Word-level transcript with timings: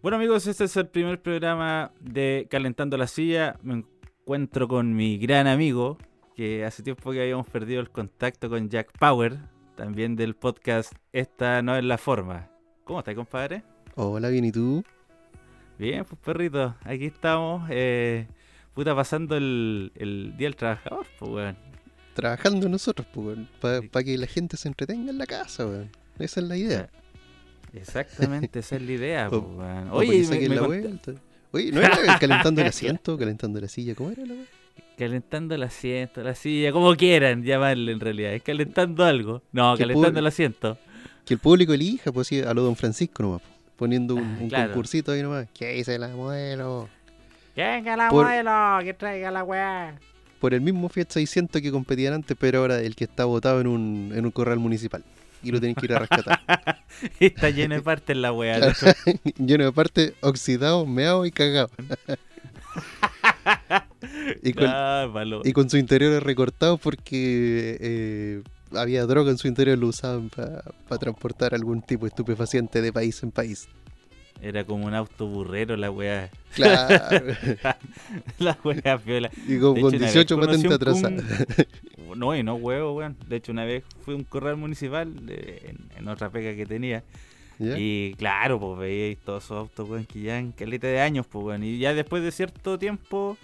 Bueno 0.00 0.16
amigos, 0.16 0.46
este 0.46 0.62
es 0.62 0.76
el 0.76 0.86
primer 0.86 1.20
programa 1.20 1.90
de 1.98 2.46
Calentando 2.48 2.96
la 2.96 3.08
Silla. 3.08 3.58
Me 3.64 3.82
encuentro 3.82 4.68
con 4.68 4.94
mi 4.94 5.18
gran 5.18 5.48
amigo, 5.48 5.98
que 6.36 6.64
hace 6.64 6.84
tiempo 6.84 7.10
que 7.10 7.20
habíamos 7.20 7.48
perdido 7.48 7.80
el 7.80 7.90
contacto 7.90 8.48
con 8.48 8.68
Jack 8.68 8.96
Power, 8.96 9.38
también 9.76 10.14
del 10.14 10.36
podcast 10.36 10.92
Esta 11.12 11.62
no 11.62 11.76
es 11.76 11.82
la 11.82 11.98
forma. 11.98 12.48
¿Cómo 12.84 13.00
estás, 13.00 13.16
compadre? 13.16 13.64
Hola, 13.96 14.28
bien, 14.28 14.44
¿y 14.44 14.52
tú? 14.52 14.84
Bien, 15.80 16.04
pues 16.04 16.20
perrito, 16.24 16.76
aquí 16.84 17.06
estamos, 17.06 17.68
eh, 17.68 18.28
puta, 18.74 18.94
pasando 18.94 19.36
el, 19.36 19.90
el 19.96 20.36
Día 20.36 20.46
del 20.46 20.54
Trabajador, 20.54 21.08
pues 21.18 21.28
weón. 21.28 21.56
Trabajando 22.14 22.68
nosotros, 22.68 23.04
pues, 23.12 23.36
weón, 23.36 23.88
para 23.90 24.04
que 24.04 24.16
la 24.16 24.28
gente 24.28 24.56
se 24.56 24.68
entretenga 24.68 25.10
en 25.10 25.18
la 25.18 25.26
casa, 25.26 25.66
weón. 25.66 25.90
Esa 26.20 26.38
es 26.38 26.46
la 26.46 26.56
idea. 26.56 26.88
Exactamente, 27.72 28.60
esa 28.60 28.76
es 28.76 28.82
la 28.82 28.92
idea, 28.92 29.28
pues. 29.28 29.42
O 29.42 29.96
Oye, 29.96 30.26
me, 30.28 30.48
me 30.48 30.54
la 30.56 30.62
vuelta. 30.62 31.12
Oye, 31.50 31.72
¿no 31.72 31.80
era 31.80 32.18
calentando 32.18 32.60
el 32.60 32.66
asiento, 32.68 33.18
calentando 33.18 33.60
la 33.60 33.68
silla? 33.68 33.94
¿Cómo 33.94 34.10
era 34.10 34.24
la 34.24 34.34
weón? 34.34 34.46
Calentando 34.96 35.54
el 35.54 35.62
asiento, 35.62 36.22
la 36.22 36.34
silla, 36.34 36.72
como 36.72 36.94
quieran 36.96 37.44
llamarle 37.44 37.92
en 37.92 38.00
realidad. 38.00 38.32
Es 38.34 38.42
calentando 38.42 39.04
algo. 39.04 39.42
No, 39.52 39.76
calentando 39.76 40.18
el 40.18 40.26
asiento. 40.26 40.76
Que 41.24 41.34
el 41.34 41.40
público 41.40 41.72
elija, 41.72 42.10
pues 42.10 42.26
sí, 42.26 42.40
a 42.40 42.52
lo 42.52 42.62
don 42.62 42.74
Francisco 42.74 43.22
nomás, 43.22 43.42
poniendo 43.76 44.14
un, 44.14 44.24
un 44.40 44.50
concursito 44.50 45.12
ahí 45.12 45.22
nomás. 45.22 45.46
¿Qué 45.54 45.74
dice 45.74 45.98
la 45.98 46.08
modelo? 46.08 46.88
Que 47.54 47.62
venga 47.62 47.96
la 47.96 48.10
modelo, 48.10 48.84
que 48.84 48.94
traiga 48.94 49.30
la 49.30 49.44
weá. 49.44 49.94
Por 50.40 50.54
el 50.54 50.60
mismo 50.60 50.88
Fiat 50.88 51.10
600 51.10 51.60
que 51.60 51.70
competían 51.70 52.14
antes, 52.14 52.36
pero 52.38 52.60
ahora 52.60 52.80
el 52.80 52.94
que 52.94 53.04
está 53.04 53.24
votado 53.24 53.60
en 53.60 53.66
un, 53.66 54.12
en 54.14 54.24
un 54.24 54.30
corral 54.30 54.58
municipal. 54.58 55.04
Y 55.42 55.52
lo 55.52 55.60
tienen 55.60 55.74
que 55.74 55.86
ir 55.86 55.94
a 55.94 56.00
rescatar. 56.00 56.40
está 57.20 57.50
lleno 57.50 57.74
de 57.74 57.82
partes 57.82 58.16
la 58.16 58.32
weá. 58.32 58.72
lleno 59.38 59.64
de 59.64 59.72
partes 59.72 60.14
oxidado, 60.20 60.86
meado 60.86 61.26
y 61.26 61.30
cagado. 61.30 61.70
y, 64.42 64.52
con, 64.52 64.70
y 65.44 65.52
con 65.52 65.70
su 65.70 65.76
interior 65.76 66.22
recortado 66.22 66.78
porque 66.78 67.78
eh, 67.80 68.42
había 68.72 69.06
droga 69.06 69.30
en 69.30 69.38
su 69.38 69.48
interior, 69.48 69.78
lo 69.78 69.88
usaban 69.88 70.30
para 70.30 70.98
transportar 70.98 71.54
algún 71.54 71.82
tipo 71.82 72.04
de 72.04 72.10
estupefaciente 72.10 72.82
de 72.82 72.92
país 72.92 73.22
en 73.22 73.30
país. 73.30 73.68
Era 74.40 74.64
como 74.64 74.86
un 74.86 74.94
auto 74.94 75.26
burrero 75.26 75.76
la 75.76 75.90
weá. 75.90 76.30
Claro. 76.54 77.34
la 78.38 78.56
weá 78.64 78.98
piola. 78.98 79.30
Y 79.46 79.58
con, 79.58 79.74
18 79.74 80.38
patentes 80.38 80.72
atrasadas. 80.72 81.24
No, 82.16 82.34
y 82.34 82.42
no 82.42 82.54
huevo, 82.54 82.94
weón. 82.94 83.16
De 83.26 83.36
hecho, 83.36 83.52
una 83.52 83.64
vez 83.64 83.84
fui 84.00 84.14
a 84.14 84.16
un 84.16 84.24
corral 84.24 84.56
municipal 84.56 85.12
en, 85.28 86.08
otra 86.08 86.30
pega 86.30 86.54
que 86.54 86.66
tenía. 86.66 87.02
Y 87.58 88.14
claro, 88.14 88.60
pues 88.60 88.78
veíais 88.78 89.18
todos 89.18 89.44
esos 89.44 89.58
autos, 89.58 89.88
weón, 89.88 90.04
que 90.04 90.20
ya 90.20 90.38
en 90.38 90.52
caleta 90.52 90.86
de 90.86 91.00
años, 91.00 91.26
pues, 91.26 91.44
weón. 91.44 91.64
Y 91.64 91.78
ya 91.78 91.92
después 91.92 92.22
de 92.22 92.30
cierto 92.30 92.78
tiempo, 92.78 93.36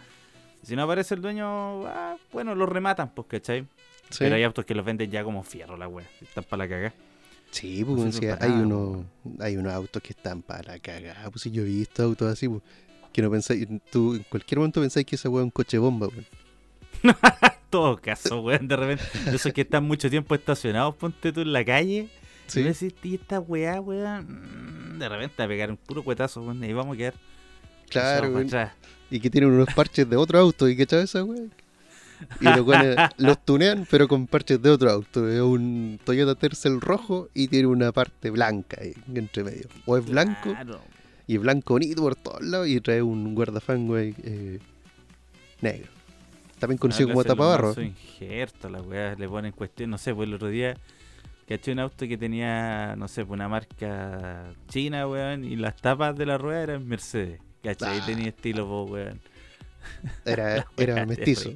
si 0.62 0.76
no 0.76 0.82
aparece 0.84 1.14
el 1.14 1.22
dueño, 1.22 1.86
ah, 1.86 2.16
bueno, 2.32 2.54
los 2.54 2.68
rematan, 2.68 3.10
pues, 3.10 3.26
¿cachai? 3.26 3.66
Pero 4.18 4.36
hay 4.36 4.44
autos 4.44 4.64
que 4.64 4.74
los 4.74 4.84
venden 4.84 5.10
ya 5.10 5.24
como 5.24 5.42
fierro, 5.42 5.76
la 5.76 5.88
weá. 5.88 6.06
Están 6.20 6.44
para 6.44 6.64
la 6.64 6.68
cagada. 6.68 6.94
Sí, 7.54 7.84
pues, 7.84 8.20
hay, 8.40 8.50
uno, 8.50 9.04
hay 9.38 9.56
unos 9.56 9.72
autos 9.72 10.02
que 10.02 10.12
están 10.12 10.42
para 10.42 10.72
la 10.72 10.78
cagada. 10.80 11.30
Pues, 11.30 11.42
si 11.42 11.52
yo 11.52 11.62
he 11.62 11.66
visto 11.66 12.02
autos 12.02 12.32
así, 12.32 12.48
pues, 12.48 12.62
que 13.12 13.22
no 13.22 13.30
pensáis, 13.30 13.68
tú 13.92 14.16
en 14.16 14.24
cualquier 14.24 14.58
momento 14.58 14.80
pensáis 14.80 15.06
que 15.06 15.14
ese 15.14 15.28
weón 15.28 15.42
es 15.42 15.44
un 15.44 15.50
coche 15.52 15.78
bomba, 15.78 16.08
weón. 16.08 16.26
todo 17.70 17.96
caso, 17.96 18.40
weón, 18.40 18.66
de 18.66 18.74
repente, 18.74 19.04
esos 19.32 19.52
que 19.52 19.60
están 19.60 19.84
mucho 19.84 20.10
tiempo 20.10 20.34
estacionados, 20.34 20.96
ponte 20.96 21.32
tú 21.32 21.42
en 21.42 21.52
la 21.52 21.64
calle. 21.64 22.08
¿Sí? 22.48 22.58
Y 22.58 22.62
decís, 22.64 22.92
esta 23.04 23.38
weá, 23.38 23.80
weón, 23.80 24.96
mm, 24.96 24.98
de 24.98 25.08
repente 25.08 25.40
a 25.40 25.46
pegar 25.46 25.70
un 25.70 25.76
puro 25.76 26.02
cuetazo, 26.02 26.42
weón, 26.42 26.64
y 26.64 26.72
vamos 26.72 26.94
a 26.94 26.98
quedar. 26.98 27.14
Claro, 27.88 28.32
weón. 28.32 28.50
Y 29.10 29.20
que 29.20 29.30
tienen 29.30 29.50
unos 29.50 29.72
parches 29.72 30.10
de 30.10 30.16
otro 30.16 30.40
auto, 30.40 30.68
¿y 30.68 30.76
qué 30.76 30.86
chaval 30.86 31.04
esa 31.04 31.22
weón? 31.22 31.52
Y 32.40 32.44
los, 32.44 32.66
los 33.18 33.44
tunean, 33.44 33.86
pero 33.90 34.08
con 34.08 34.26
parches 34.26 34.60
de 34.60 34.70
otro 34.70 34.90
auto. 34.90 35.28
Es 35.28 35.40
un 35.40 35.98
Toyota 36.04 36.34
Tercel 36.34 36.80
rojo 36.80 37.28
y 37.34 37.48
tiene 37.48 37.66
una 37.68 37.92
parte 37.92 38.30
blanca 38.30 38.78
ahí, 38.80 38.94
entre 39.14 39.44
medio. 39.44 39.68
O 39.86 39.96
es 39.96 40.06
blanco 40.06 40.54
y 41.26 41.36
es 41.36 41.40
blanco 41.40 41.74
bonito 41.74 42.02
por 42.02 42.16
todos 42.16 42.42
lados 42.42 42.68
y 42.68 42.80
trae 42.80 43.02
un 43.02 43.34
guardafango 43.34 43.96
ahí, 43.96 44.14
eh, 44.22 44.58
negro. 45.60 45.90
También 46.58 46.78
conocido 46.78 47.08
como 47.08 47.24
tapabarro. 47.24 47.74
Injerto, 47.80 48.68
la 48.68 48.80
weá, 48.80 49.14
le 49.14 49.28
ponen 49.28 49.52
cuestión, 49.52 49.90
no 49.90 49.98
sé, 49.98 50.14
pues 50.14 50.28
el 50.28 50.34
otro 50.34 50.48
día 50.48 50.76
caché 51.46 51.72
un 51.72 51.78
auto 51.78 52.06
que 52.06 52.16
tenía, 52.16 52.94
no 52.96 53.08
sé, 53.08 53.24
pues 53.24 53.36
una 53.36 53.48
marca 53.48 54.44
china, 54.68 55.06
weón, 55.06 55.44
y 55.44 55.56
las 55.56 55.76
tapas 55.76 56.16
de 56.16 56.26
la 56.26 56.38
rueda 56.38 56.62
eran 56.62 56.86
Mercedes. 56.86 57.40
¿Cachai? 57.62 57.98
Ah. 58.00 58.06
tenía 58.06 58.28
estilo, 58.28 58.68
pues, 58.68 59.06
weón. 59.06 59.20
Era, 60.24 60.66
era 60.76 61.06
mestizo. 61.06 61.50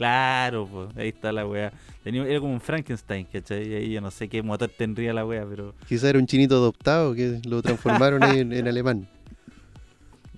Claro, 0.00 0.66
pues, 0.66 0.96
ahí 0.96 1.08
está 1.08 1.30
la 1.30 1.46
weá. 1.46 1.74
Tenía, 2.02 2.24
era 2.24 2.40
como 2.40 2.54
un 2.54 2.60
Frankenstein, 2.62 3.26
¿cachai? 3.30 3.68
Y 3.68 3.74
ahí 3.74 3.92
yo 3.92 4.00
no 4.00 4.10
sé 4.10 4.28
qué 4.28 4.42
motor 4.42 4.70
tendría 4.70 5.12
la 5.12 5.26
weá, 5.26 5.44
pero. 5.46 5.74
Quizá 5.86 6.08
era 6.08 6.18
un 6.18 6.26
chinito 6.26 6.54
adoptado 6.56 7.14
que 7.14 7.42
lo 7.44 7.60
transformaron 7.60 8.22
en, 8.22 8.50
en, 8.54 8.66
alemán. 8.66 9.06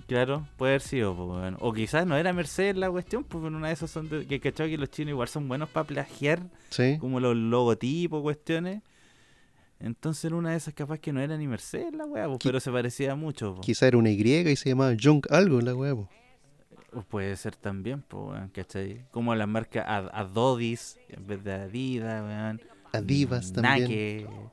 Claro, 0.09 0.49
puede 0.57 0.73
haber 0.73 0.81
sido, 0.81 1.15
pues, 1.15 1.55
O 1.61 1.73
quizás 1.73 2.05
no 2.09 2.17
era 2.17 2.33
Mercedes 2.33 2.77
la 2.77 2.91
cuestión, 2.91 3.23
pues 3.23 3.45
una 3.45 3.69
de 3.69 3.75
esas 3.75 3.89
son 3.89 4.09
de, 4.09 4.27
que 4.27 4.41
cachai 4.41 4.69
que 4.69 4.79
los 4.79 4.91
chinos 4.91 5.11
igual 5.11 5.29
son 5.29 5.47
buenos 5.47 5.69
para 5.69 5.87
plagiar, 5.87 6.43
como 6.99 7.21
los 7.21 7.37
logotipos, 7.37 8.21
cuestiones. 8.21 8.83
Entonces 9.79 10.25
en 10.25 10.35
una 10.35 10.51
de 10.51 10.57
esas 10.57 10.75
capaz 10.75 10.99
que 10.99 11.13
no 11.13 11.21
era 11.21 11.37
ni 11.37 11.47
Mercedes 11.47 11.95
la 11.95 12.05
weá, 12.05 12.27
pues, 12.27 12.41
pero 12.43 12.59
se 12.59 12.73
parecía 12.73 13.15
mucho. 13.15 13.61
Quizá 13.63 13.87
era 13.87 13.97
una 13.97 14.11
Y 14.11 14.21
y 14.21 14.57
se 14.57 14.71
llamaba 14.71 14.97
Junk 15.01 15.31
algo 15.31 15.61
la 15.61 15.73
weá. 15.77 15.95
Pues. 15.95 16.09
Puede 17.09 17.37
ser 17.37 17.57
también, 17.57 18.03
pues, 18.03 18.41
¿cachai? 18.53 19.07
Como 19.11 19.35
la 19.35 19.47
marca 19.47 19.83
Adodis 20.13 20.99
en 21.09 21.27
vez 21.27 21.43
de 21.43 21.53
Adidas, 21.55 22.23
weón. 22.23 22.61
Adivas 22.93 23.53
también. 23.53 24.51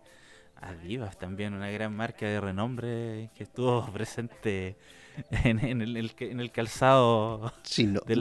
Adivas 0.56 1.18
también, 1.18 1.54
una 1.54 1.70
gran 1.70 1.96
marca 1.96 2.26
de 2.26 2.40
renombre 2.40 3.30
que 3.36 3.44
estuvo 3.44 3.86
presente 3.94 4.78
en, 5.44 5.60
el, 5.82 6.12
en 6.20 6.40
el, 6.40 6.52
calzado 6.52 7.52
de, 8.08 8.16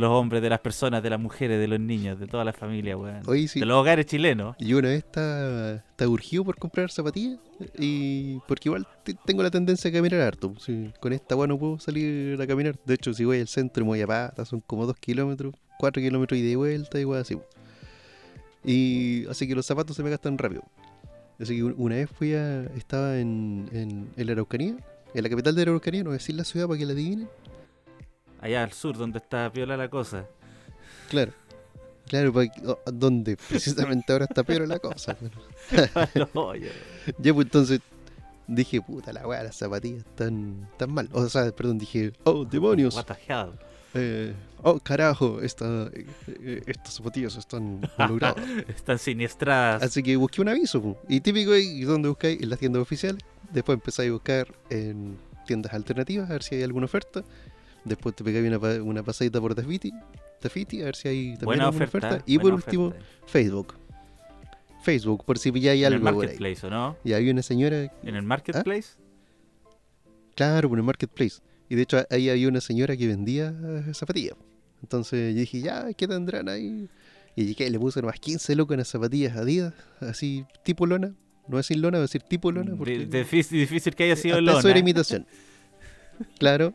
los 0.00 0.10
hombres, 0.10 0.42
de 0.42 0.50
las 0.50 0.60
personas, 0.60 1.02
de 1.02 1.10
las 1.10 1.20
mujeres, 1.20 1.58
de 1.58 1.68
los 1.68 1.80
niños, 1.80 2.18
de 2.18 2.26
toda 2.26 2.44
la 2.44 2.52
familia, 2.52 2.96
weón. 2.96 3.22
De 3.22 3.66
los 3.66 3.76
hogares 3.76 4.06
chilenos. 4.06 4.56
Y 4.58 4.72
una 4.74 4.88
vez 4.88 4.98
está, 4.98 5.74
está 5.74 6.08
urgido 6.08 6.44
por 6.44 6.56
comprar 6.56 6.90
zapatillas 6.90 7.38
y 7.78 8.38
porque 8.46 8.68
igual 8.68 8.86
tengo 9.24 9.42
la 9.42 9.50
tendencia 9.50 9.90
a 9.90 9.92
caminar 9.92 10.20
harto. 10.20 10.54
con 11.00 11.12
esta 11.12 11.36
weón 11.36 11.50
no 11.50 11.58
puedo 11.58 11.78
salir 11.78 12.40
a 12.40 12.46
caminar. 12.46 12.76
De 12.84 12.94
hecho, 12.94 13.12
si 13.12 13.24
voy 13.24 13.40
al 13.40 13.48
centro 13.48 13.84
muy 13.84 14.00
a 14.00 14.06
pata, 14.06 14.44
son 14.44 14.60
como 14.60 14.86
dos 14.86 14.96
kilómetros, 14.96 15.54
cuatro 15.78 16.02
kilómetros 16.02 16.38
y 16.38 16.42
de 16.42 16.56
vuelta, 16.56 16.98
igual 17.00 17.20
así. 17.20 17.38
Y 18.64 19.26
así 19.28 19.48
que 19.48 19.54
los 19.54 19.66
zapatos 19.66 19.96
se 19.96 20.02
me 20.02 20.10
gastan 20.10 20.38
rápido. 20.38 20.62
Así 21.40 21.56
que 21.56 21.64
una 21.64 21.96
vez 21.96 22.10
fui 22.10 22.34
a. 22.34 22.64
estaba 22.76 23.18
en, 23.18 23.68
en, 23.72 24.10
en 24.14 24.26
la 24.26 24.32
Araucanía 24.32 24.76
en 25.14 25.22
la 25.22 25.28
capital 25.28 25.54
de 25.54 25.62
Araucanía, 25.62 26.02
no 26.02 26.10
voy 26.10 26.16
a 26.16 26.18
decir 26.18 26.34
la 26.34 26.44
ciudad 26.44 26.66
para 26.66 26.78
que 26.78 26.86
la 26.86 26.92
adivinen. 26.92 27.28
Allá 28.40 28.62
al 28.64 28.72
sur, 28.72 28.96
donde 28.96 29.18
está 29.18 29.50
piola 29.52 29.76
la 29.76 29.88
cosa. 29.88 30.26
Claro. 31.08 31.32
Claro, 32.06 32.32
donde 32.86 33.36
precisamente 33.48 34.12
ahora 34.12 34.26
está 34.28 34.42
piola 34.42 34.66
la 34.66 34.78
cosa. 34.78 35.16
ya, 37.18 37.34
pues 37.34 37.46
entonces 37.46 37.80
dije, 38.46 38.80
puta 38.80 39.12
la 39.12 39.26
weá, 39.26 39.42
las 39.42 39.56
zapatillas 39.56 40.00
están 40.00 40.68
tan 40.76 40.92
mal. 40.92 41.08
O 41.12 41.28
sea, 41.28 41.50
perdón, 41.52 41.78
dije, 41.78 42.12
oh, 42.24 42.44
demonios. 42.44 42.96
What 42.96 43.04
the 43.04 43.32
hell? 43.32 43.52
Eh, 43.94 44.34
oh, 44.62 44.78
carajo, 44.78 45.40
esta, 45.40 45.90
eh, 46.26 46.62
estas 46.66 46.94
zapatillas 46.94 47.36
están 47.36 47.80
logradas. 47.98 48.44
están 48.68 48.98
siniestradas. 48.98 49.82
Así 49.82 50.02
que 50.02 50.16
busqué 50.16 50.40
un 50.40 50.48
aviso. 50.48 50.96
Y 51.08 51.20
típico, 51.20 51.54
¿y 51.56 51.82
dónde 51.82 52.08
buscáis? 52.08 52.40
En 52.40 52.50
las 52.50 52.58
tiendas 52.58 52.82
oficiales. 52.82 53.22
Después 53.52 53.76
empezáis 53.76 54.10
a 54.10 54.12
buscar 54.12 54.48
en 54.70 55.16
tiendas 55.46 55.72
alternativas 55.72 56.30
a 56.30 56.34
ver 56.34 56.42
si 56.42 56.54
hay 56.54 56.62
alguna 56.62 56.86
oferta. 56.86 57.24
Después 57.84 58.14
te 58.14 58.22
pegáis 58.22 58.46
una, 58.46 58.82
una 58.82 59.02
pasadita 59.02 59.40
por 59.40 59.54
Dafiti, 59.54 59.92
Dafiti 60.40 60.82
a 60.82 60.86
ver 60.86 60.96
si 60.96 61.08
hay 61.08 61.36
también 61.36 61.60
alguna 61.60 61.84
oferta. 61.86 62.22
Y 62.26 62.38
por 62.38 62.54
último, 62.54 62.92
Facebook. 63.26 63.74
Facebook, 64.82 65.24
por 65.24 65.38
si 65.38 65.52
ya 65.60 65.72
hay 65.72 65.84
algo. 65.84 66.00
En 66.00 66.06
el 66.06 66.14
Marketplace, 66.14 66.66
¿o 66.66 66.70
no? 66.70 66.96
Y 67.04 67.12
hay 67.12 67.28
una 67.30 67.42
señora. 67.42 67.92
¿En 68.02 68.16
el 68.16 68.22
Marketplace? 68.22 68.90
Claro, 70.34 70.68
por 70.68 70.78
el 70.78 70.84
Marketplace. 70.84 71.40
Y 71.68 71.74
de 71.74 71.82
hecho 71.82 71.98
ahí 72.10 72.30
había 72.30 72.48
una 72.48 72.60
señora 72.60 72.96
que 72.96 73.06
vendía 73.06 73.54
zapatillas. 73.92 74.34
Entonces 74.82 75.34
yo 75.34 75.40
dije, 75.40 75.60
ya, 75.60 75.92
¿qué 75.92 76.08
tendrán 76.08 76.48
ahí? 76.48 76.88
Y 77.36 77.44
dije, 77.44 77.68
le 77.68 77.78
puse 77.78 78.00
nomás 78.00 78.18
15 78.18 78.56
locos 78.56 78.74
en 78.74 78.78
las 78.78 78.88
zapatillas 78.88 79.36
Adidas, 79.36 79.74
así 80.00 80.46
tipo 80.64 80.86
lona, 80.86 81.14
no 81.50 81.56
decir 81.58 81.78
lona, 81.78 81.98
voy 81.98 82.02
a 82.02 82.06
decir 82.06 82.22
tipo 82.22 82.52
lona. 82.52 82.74
Porque 82.76 82.98
difícil, 83.06 83.94
que 83.94 84.04
haya 84.04 84.16
sido 84.16 84.40
lona. 84.40 84.58
Eso 84.58 84.68
era 84.68 84.78
imitación. 84.78 85.26
claro, 86.38 86.74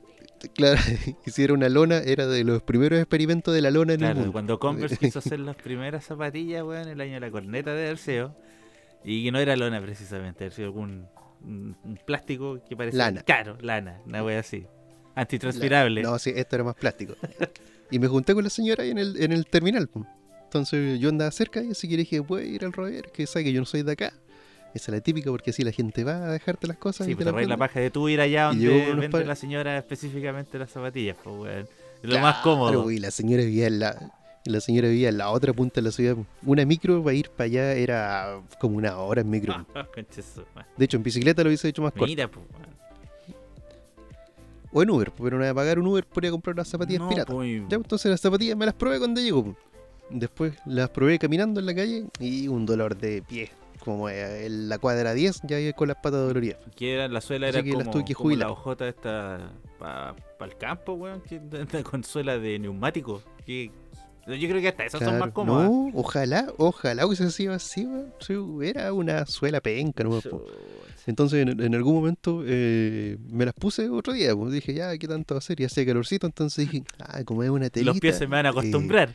claro, 0.53 0.79
hicieron 1.25 1.57
una 1.57 1.69
lona, 1.69 1.97
era 1.99 2.27
de 2.27 2.43
los 2.43 2.61
primeros 2.63 2.99
experimentos 2.99 3.53
de 3.53 3.61
la 3.61 3.71
lona 3.71 3.93
en 3.93 4.03
el 4.03 4.15
mundo. 4.15 4.31
cuando 4.31 4.59
Converse 4.59 4.97
quiso 4.99 5.19
hacer 5.19 5.39
las 5.39 5.55
primeras 5.55 6.05
zapatillas, 6.05 6.63
weón, 6.63 6.87
el 6.87 7.01
año 7.01 7.15
de 7.15 7.19
la 7.19 7.31
corneta 7.31 7.73
de 7.73 7.89
Arceo, 7.89 8.35
y 9.03 9.23
que 9.23 9.31
no 9.31 9.39
era 9.39 9.55
lona 9.55 9.81
precisamente, 9.81 10.49
sido 10.51 10.67
algún 10.67 11.07
un 11.45 11.99
plástico 12.05 12.59
que 12.67 12.75
parece 12.75 12.97
Lana. 12.97 13.21
caro, 13.23 13.57
lana, 13.61 14.01
una 14.05 14.23
wea 14.23 14.39
así. 14.39 14.65
Antitranspirable. 15.15 16.01
No, 16.01 16.17
sí, 16.19 16.33
esto 16.35 16.55
era 16.55 16.63
más 16.65 16.75
plástico. 16.75 17.15
y 17.91 17.99
me 17.99 18.07
junté 18.07 18.33
con 18.33 18.43
la 18.43 18.49
señora 18.49 18.83
ahí 18.83 18.89
en 18.89 18.97
el, 18.97 19.21
en 19.21 19.31
el 19.31 19.45
terminal. 19.45 19.89
Entonces 20.43 20.99
yo 20.99 21.09
andaba 21.09 21.31
cerca 21.31 21.61
y 21.63 21.71
así 21.71 21.87
que 21.87 21.95
le 21.95 21.99
dije, 22.01 22.19
voy 22.19 22.41
a 22.41 22.45
ir 22.45 22.65
al 22.65 22.73
Rover, 22.73 23.11
que 23.13 23.25
sabe 23.27 23.45
que 23.45 23.53
yo 23.53 23.61
no 23.61 23.65
soy 23.65 23.83
de 23.83 23.91
acá. 23.93 24.13
Esa 24.75 24.91
es 24.91 24.97
la 24.97 25.01
típica 25.01 25.31
porque 25.31 25.51
así 25.51 25.63
la 25.63 25.71
gente 25.71 26.03
va 26.03 26.17
a 26.25 26.31
dejarte 26.31 26.67
las 26.67 26.77
cosas 26.77 27.05
Sí, 27.07 27.13
y 27.13 27.15
pues 27.15 27.25
te 27.25 27.31
las 27.31 27.47
la 27.47 27.57
paja 27.57 27.79
de 27.79 27.89
tú 27.89 28.09
ir 28.09 28.19
allá 28.19 28.47
donde 28.47 28.93
vende 28.93 29.25
la 29.25 29.35
señora 29.35 29.77
específicamente 29.77 30.59
las 30.59 30.69
zapatillas, 30.69 31.15
pues 31.23 31.35
weón. 31.35 31.67
Es 32.03 32.09
lo 32.09 32.19
más 32.19 32.37
cómodo. 32.43 32.91
Y 32.91 32.99
la 32.99 33.09
señora 33.09 33.43
vivía 33.43 33.67
en 33.67 33.79
la, 33.79 34.11
la 34.43 34.59
señora 34.59 34.89
vivía 34.89 35.09
en 35.09 35.17
la 35.17 35.29
otra 35.31 35.53
punta 35.53 35.75
de 35.75 35.83
la 35.83 35.91
ciudad. 35.91 36.17
Una 36.43 36.65
micro 36.65 37.01
para 37.01 37.15
ir 37.15 37.29
para 37.29 37.45
allá 37.45 37.71
era 37.73 38.41
como 38.59 38.75
una 38.77 38.97
hora 38.97 39.21
en 39.21 39.29
micro. 39.29 39.53
Madre. 39.73 40.67
De 40.77 40.85
hecho, 40.85 40.97
en 40.97 41.03
bicicleta 41.03 41.41
lo 41.41 41.47
hubiese 41.47 41.69
hecho 41.69 41.81
más 41.81 41.93
corto. 41.93 42.05
Mira, 42.07 42.27
pues. 42.27 42.45
O 44.71 44.83
en 44.83 44.89
Uber, 44.89 45.09
pero 45.17 45.37
no 45.37 45.43
voy 45.43 45.47
a 45.47 45.53
pagar 45.53 45.79
un 45.79 45.87
Uber 45.87 46.05
por 46.05 46.23
ir 46.25 46.27
a 46.27 46.31
comprar 46.31 46.53
unas 46.53 46.67
zapatillas 46.67 46.99
No, 47.01 47.07
piratas. 47.07 47.33
pues, 47.33 47.49
Ya, 47.61 47.67
pues, 47.69 47.77
entonces 47.77 48.11
las 48.11 48.19
zapatillas 48.19 48.57
me 48.57 48.65
las 48.65 48.75
probé 48.75 48.99
cuando 48.99 49.21
llego. 49.21 49.45
po. 49.45 49.57
Después 50.09 50.53
las 50.65 50.89
probé 50.89 51.17
caminando 51.17 51.61
en 51.61 51.65
la 51.65 51.73
calle 51.73 52.05
y 52.19 52.49
un 52.49 52.65
dolor 52.65 52.97
de 52.97 53.21
pie. 53.23 53.49
Como 53.85 54.09
eh, 54.09 54.49
la 54.49 54.79
cuadra 54.79 55.13
10, 55.13 55.41
ya 55.43 55.59
iba 55.59 55.71
con 55.73 55.87
las 55.87 55.97
patas 55.97 56.27
doloridas. 56.27 56.57
que 56.75 56.95
era, 56.95 57.07
la 57.07 57.21
suela 57.21 57.47
Así 57.47 57.57
era 57.57 57.63
que 57.63 57.69
las 57.73 57.83
como, 57.83 57.91
tuve 57.91 58.05
que 58.05 58.15
como 58.15 58.29
la 58.31 58.33
jubilar. 58.33 58.49
hojota 58.49 58.87
esta 58.87 59.51
para 59.77 60.15
el 60.41 60.57
campo, 60.57 60.93
weón, 60.93 61.21
que 61.21 61.35
anda 61.35 61.83
con 61.83 62.03
suela 62.03 62.39
de 62.39 62.57
neumático. 62.57 63.21
Que, 63.45 63.69
yo 64.27 64.49
creo 64.49 64.59
que 64.59 64.69
hasta 64.69 64.85
esas 64.85 65.03
son 65.03 65.19
más 65.19 65.29
cómodas. 65.31 65.69
no, 65.69 65.91
ojalá, 65.93 66.51
ojalá 66.57 67.05
hubiese 67.05 67.29
sido 67.29 67.53
así, 67.53 67.85
weón. 67.85 68.11
Sí, 68.19 68.33
era 68.67 68.91
una 68.91 69.27
suela 69.27 69.61
penca, 69.61 70.03
¿no? 70.03 70.19
Entonces 71.07 71.47
en, 71.47 71.61
en 71.61 71.75
algún 71.75 71.93
momento 71.93 72.43
eh, 72.45 73.17
me 73.29 73.45
las 73.45 73.53
puse 73.53 73.89
otro 73.89 74.13
día, 74.13 74.35
pues 74.35 74.51
dije, 74.51 74.73
ya, 74.73 74.97
¿qué 74.97 75.07
tanto 75.07 75.35
va 75.35 75.37
a 75.37 75.39
hacer? 75.39 75.61
Y 75.61 75.65
hacía 75.65 75.85
calorcito, 75.85 76.25
entonces 76.25 76.67
dije, 76.67 76.83
ah, 76.99 77.23
como 77.23 77.43
es 77.43 77.51
una 77.51 77.69
telita. 77.69 77.91
Los 77.91 77.99
pies 77.99 78.17
se 78.17 78.25
me 78.25 78.35
van 78.35 78.47
a 78.47 78.49
eh, 78.49 78.51
acostumbrar. 78.51 79.13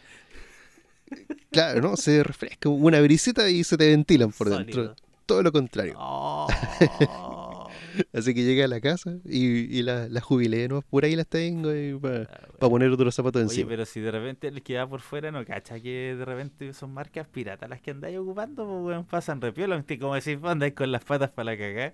Claro, 1.51 1.81
¿no? 1.81 1.97
Se 1.97 2.23
refresca 2.23 2.69
una 2.69 3.01
brisita 3.01 3.49
y 3.51 3.65
se 3.65 3.77
te 3.77 3.89
ventilan 3.89 4.33
por 4.33 4.49
dentro. 4.51 4.95
Todo 5.27 5.43
lo 5.43 5.53
contrario. 5.53 5.95
Oh. 5.99 6.49
Así 8.13 8.35
que 8.35 8.43
llegué 8.45 8.65
a 8.65 8.69
la 8.69 8.81
casa 8.81 9.17
y, 9.25 9.79
y 9.79 9.83
las 9.83 10.11
la 10.11 10.21
jubilé, 10.21 10.69
¿no? 10.69 10.83
Por 10.83 11.05
ahí 11.05 11.17
las 11.17 11.27
tengo 11.27 11.69
para 12.01 12.23
Ah, 12.23 12.47
weón. 12.61 12.71
poner 12.71 12.91
otros 12.91 13.15
zapatos 13.15 13.41
Oye, 13.43 13.51
encima. 13.51 13.69
pero 13.69 13.85
si 13.85 14.01
de 14.01 14.11
repente 14.11 14.49
el 14.49 14.63
que 14.63 14.77
va 14.77 14.89
por 14.89 15.01
fuera 15.01 15.31
no 15.31 15.45
cacha 15.45 15.79
que 15.81 16.15
de 16.17 16.25
repente 16.25 16.73
son 16.73 16.93
marcas 16.95 17.27
piratas 17.29 17.69
las 17.69 17.81
que 17.81 17.91
andáis 17.91 18.19
ocupando, 18.19 18.65
pues 18.67 18.83
weón, 18.85 19.05
pasan 19.05 19.41
repiola, 19.41 19.83
como 20.01 20.15
decís, 20.15 20.39
andáis 20.43 20.75
con 20.75 20.91
las 20.93 21.05
patas 21.05 21.31
para 21.31 21.53
la 21.53 21.59
cagá. 21.59 21.93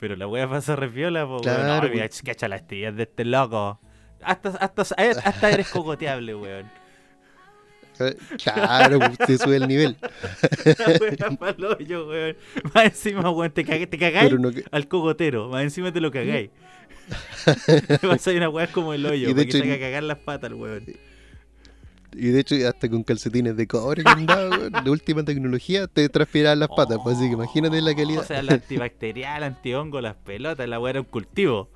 Pero 0.00 0.16
la 0.16 0.26
wea 0.26 0.48
pasa 0.48 0.76
repiola, 0.76 1.26
pues 1.26 1.44
weón. 1.46 1.60
Claro, 1.60 1.82
No, 1.88 1.94
mira, 1.94 2.08
cacha 2.24 2.48
las 2.48 2.66
tías 2.66 2.94
de 2.96 3.04
este 3.04 3.24
loco. 3.24 3.80
Hasta, 4.22 4.50
hasta, 4.50 4.82
hasta 4.82 5.50
eres 5.50 5.68
cocoteable, 5.68 6.34
weón. 6.34 6.66
Claro, 8.42 8.98
pues, 8.98 9.18
te 9.18 9.38
sube 9.38 9.56
el 9.56 9.68
nivel. 9.68 9.96
La 10.64 12.02
weón. 12.02 12.36
Más 12.74 12.84
encima, 12.86 13.30
weón, 13.30 13.50
te, 13.52 13.64
cagué- 13.64 13.86
te 13.88 13.98
cagáis 13.98 14.26
Pero 14.30 14.38
no 14.38 14.50
que- 14.52 14.64
al 14.70 14.88
cogotero. 14.88 15.48
Más 15.48 15.62
encima 15.62 15.92
te 15.92 16.00
lo 16.00 16.10
cagáis. 16.10 16.50
Vas 18.02 18.26
a 18.26 18.30
ir 18.32 18.38
una 18.38 18.48
weá 18.48 18.66
como 18.68 18.94
el 18.94 19.04
hoyo, 19.06 19.28
Y 19.28 19.34
de 19.34 19.42
hecho- 19.42 19.58
se 19.58 19.64
haga 19.64 19.78
cagar 19.78 20.02
las 20.02 20.18
patas 20.18 20.50
el 20.50 20.54
weón. 20.56 20.84
Y 22.16 22.28
de 22.28 22.40
hecho, 22.40 22.54
hasta 22.68 22.88
con 22.88 23.02
calcetines 23.02 23.56
de 23.56 23.66
cobre 23.66 24.04
que 24.04 24.08
andaba, 24.10 24.48
weón, 24.50 24.72
de 24.84 24.90
última 24.90 25.24
tecnología, 25.24 25.86
te 25.88 26.08
transpiraban 26.08 26.60
las 26.60 26.68
patas. 26.68 26.98
Pues 27.02 27.16
así 27.16 27.26
que 27.26 27.32
imagínate 27.34 27.80
la 27.82 27.94
calidad. 27.94 28.22
O 28.22 28.24
sea, 28.26 28.42
la 28.42 28.54
antibacterial, 28.54 29.42
antihongo, 29.42 30.00
las 30.00 30.14
pelotas, 30.16 30.68
la 30.68 30.78
weá 30.78 30.90
era 30.90 31.00
un 31.00 31.06
cultivo. 31.06 31.70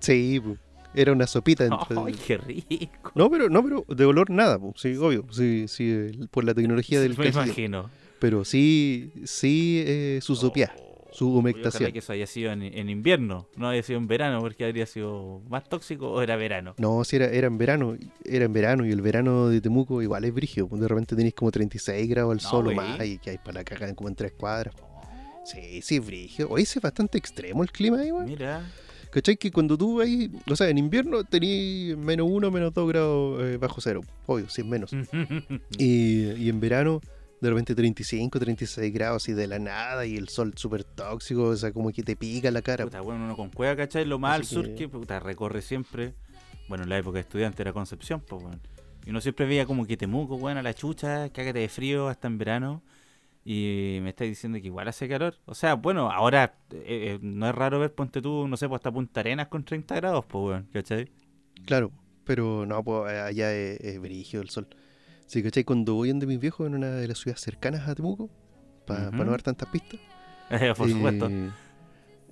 Sí, 0.00 0.40
pues, 0.42 0.58
era 0.94 1.12
una 1.12 1.26
sopita. 1.26 1.64
dentro 1.68 2.04
de- 2.04 2.12
¡Ay, 2.12 2.14
qué 2.26 2.36
rico! 2.38 3.12
No, 3.14 3.30
pero 3.30 3.48
no, 3.48 3.62
pero 3.62 3.84
de 3.88 4.04
olor 4.04 4.30
nada, 4.30 4.58
pues, 4.58 4.74
sí, 4.80 4.96
obvio, 4.96 5.26
sí, 5.30 5.66
sí, 5.68 6.10
por 6.30 6.44
la 6.44 6.54
tecnología 6.54 7.00
del 7.00 7.16
Me 7.18 7.28
imagino. 7.28 7.90
Pero 8.18 8.44
sí, 8.44 9.12
sí, 9.24 9.82
eh, 9.86 10.18
su 10.22 10.34
sopiá, 10.34 10.74
su 11.12 11.26
Ojalá 11.28 11.38
humectación. 11.40 11.92
que 11.92 11.98
eso 11.98 12.12
haya 12.12 12.26
sido 12.26 12.52
en, 12.52 12.62
en 12.62 12.88
invierno, 12.88 13.46
no 13.56 13.68
haya 13.68 13.82
sido 13.82 13.98
en 13.98 14.06
verano, 14.06 14.40
porque 14.40 14.64
habría 14.64 14.86
sido 14.86 15.42
más 15.48 15.68
tóxico 15.68 16.10
o 16.10 16.22
era 16.22 16.34
verano. 16.36 16.74
No, 16.78 17.04
si 17.04 17.16
era, 17.16 17.26
era 17.26 17.46
en 17.48 17.58
verano, 17.58 17.96
era 18.24 18.46
en 18.46 18.52
verano 18.52 18.86
y 18.86 18.90
el 18.92 19.02
verano 19.02 19.48
de 19.48 19.60
Temuco 19.60 20.00
igual 20.00 20.24
es 20.24 20.32
brígido. 20.32 20.68
pues, 20.68 20.80
De 20.80 20.88
repente 20.88 21.14
tenéis 21.14 21.34
como 21.34 21.50
36 21.50 22.08
grados 22.08 22.32
al 22.32 22.42
No, 22.42 22.48
sol 22.48 22.60
o 22.68 22.72
güey. 22.72 22.76
más 22.76 23.04
y 23.06 23.18
que 23.18 23.30
hay 23.30 23.38
para 23.38 23.54
la 23.60 23.64
cagada 23.64 23.94
como 23.94 24.08
en 24.08 24.14
tres 24.14 24.32
cuadras. 24.32 24.74
Sí, 25.44 25.82
sí, 25.82 25.96
es 25.96 26.06
brígido. 26.06 26.48
Hoy 26.50 26.62
es 26.62 26.80
bastante 26.80 27.18
extremo 27.18 27.62
el 27.62 27.70
clima 27.70 27.98
ahí, 27.98 28.10
weón. 28.10 28.24
Mira, 28.24 28.64
¿Cachai? 29.14 29.36
Que 29.36 29.52
cuando 29.52 29.78
tú 29.78 30.00
ahí, 30.00 30.28
o 30.50 30.56
sea, 30.56 30.68
en 30.68 30.76
invierno 30.76 31.22
tenías 31.22 31.96
menos 31.96 32.26
1, 32.28 32.50
menos 32.50 32.74
2 32.74 32.88
grados 32.88 33.42
eh, 33.44 33.56
bajo 33.58 33.80
cero. 33.80 34.00
Obvio, 34.26 34.48
sin 34.48 34.68
menos. 34.68 34.90
Y, 35.78 36.32
y 36.32 36.48
en 36.48 36.58
verano, 36.58 37.00
de 37.40 37.50
repente 37.50 37.74
35, 37.76 38.40
36 38.40 38.92
grados 38.92 39.28
y 39.28 39.32
de 39.32 39.46
la 39.46 39.58
nada 39.60 40.04
y 40.04 40.16
el 40.16 40.28
sol 40.28 40.52
súper 40.56 40.82
tóxico, 40.82 41.44
o 41.44 41.56
sea, 41.56 41.70
como 41.72 41.92
que 41.92 42.02
te 42.02 42.16
pica 42.16 42.50
la 42.50 42.60
cara. 42.62 42.84
puta, 42.84 43.00
bueno, 43.02 43.24
uno 43.24 43.36
con 43.36 43.50
cueva, 43.50 43.76
¿cachai? 43.76 44.04
Lo 44.04 44.18
más 44.18 44.34
al 44.34 44.44
sur 44.46 44.66
que- 44.70 44.74
que 44.74 44.88
puta, 44.88 45.20
recorre 45.20 45.62
siempre. 45.62 46.14
Bueno, 46.68 46.84
en 46.84 46.90
la 46.90 46.98
época 46.98 47.14
de 47.16 47.20
estudiante 47.20 47.62
era 47.62 47.72
Concepción, 47.72 48.20
pues, 48.20 48.42
weón. 48.42 48.60
Y 49.06 49.10
uno 49.10 49.20
siempre 49.20 49.46
veía 49.46 49.66
como 49.66 49.86
que 49.86 49.96
Temuco, 49.96 50.34
weón, 50.36 50.58
a 50.58 50.62
la 50.62 50.74
chucha, 50.74 51.28
cágate 51.28 51.58
de 51.60 51.68
frío 51.68 52.08
hasta 52.08 52.26
en 52.26 52.38
verano. 52.38 52.82
Y 53.44 53.98
me 54.02 54.10
estáis 54.10 54.30
diciendo 54.30 54.58
que 54.60 54.66
igual 54.66 54.88
hace 54.88 55.08
calor. 55.08 55.36
O 55.44 55.54
sea, 55.54 55.74
bueno, 55.74 56.10
ahora 56.10 56.54
eh, 56.70 56.84
eh, 56.86 57.18
no 57.20 57.48
es 57.48 57.54
raro 57.54 57.78
ver, 57.78 57.92
ponte 57.92 58.22
tú, 58.22 58.48
no 58.48 58.56
sé, 58.56 58.68
pues 58.68 58.78
hasta 58.78 58.90
Punta 58.90 59.20
Arenas 59.20 59.48
con 59.48 59.64
30 59.64 59.94
grados, 59.96 60.24
pues, 60.26 60.44
weón, 60.44 60.68
¿cachai? 60.72 61.10
Claro, 61.66 61.92
pero 62.24 62.64
no, 62.64 62.82
pues 62.82 63.12
allá 63.12 63.52
es, 63.52 63.80
es 63.80 64.00
brígido 64.00 64.42
el 64.42 64.48
sol. 64.48 64.66
Sí, 65.26 65.42
¿cachai? 65.42 65.64
Cuando 65.64 65.94
voy 65.94 66.08
donde 66.08 66.26
mis 66.26 66.38
viejos 66.38 66.66
en 66.66 66.74
una 66.74 66.90
de 66.90 67.08
las 67.08 67.18
ciudades 67.18 67.40
cercanas 67.40 67.88
a 67.88 67.94
Temuco, 67.94 68.30
para 68.86 69.10
no 69.10 69.24
dar 69.24 69.42
tantas 69.42 69.68
pistas. 69.68 70.00
Por 70.76 70.88
eh, 70.88 70.92
supuesto. 70.92 71.30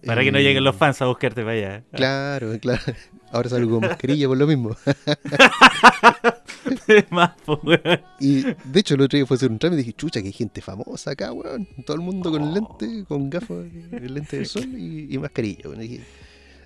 Para 0.04 0.22
que 0.22 0.32
no 0.32 0.38
lleguen 0.38 0.64
los 0.64 0.74
eh, 0.74 0.78
fans 0.78 1.00
a 1.00 1.06
buscarte 1.06 1.42
para 1.42 1.52
allá. 1.52 1.84
Claro, 1.92 2.58
claro. 2.60 2.82
Ahora 3.30 3.48
salgo 3.48 3.78
con 3.78 3.88
mascarilla 3.88 4.28
por 4.28 4.36
lo 4.36 4.46
mismo. 4.46 4.76
Más, 7.10 7.32
pues, 7.44 7.58
weón. 7.62 8.00
Y 8.20 8.42
de 8.42 8.80
hecho, 8.80 8.94
el 8.94 9.02
otro 9.02 9.16
día 9.16 9.26
fue 9.26 9.34
a 9.34 9.36
hacer 9.36 9.50
un 9.50 9.58
trámite 9.58 9.80
y 9.82 9.84
dije, 9.84 9.96
chucha, 9.96 10.20
que 10.20 10.28
hay 10.28 10.32
gente 10.32 10.60
famosa 10.60 11.12
acá, 11.12 11.32
weón. 11.32 11.66
Todo 11.84 11.96
el 11.96 12.02
mundo 12.02 12.30
con 12.30 12.42
Oh. 12.42 12.52
lente, 12.54 13.04
con 13.06 13.30
gafas, 13.30 13.66
eh, 13.92 14.08
lente 14.08 14.38
de 14.38 14.44
sol 14.44 14.64
y, 14.64 15.14
y 15.14 15.18
mascarilla. 15.18 15.68
weón. 15.68 15.82
Y 15.82 15.88
dije, 15.88 16.04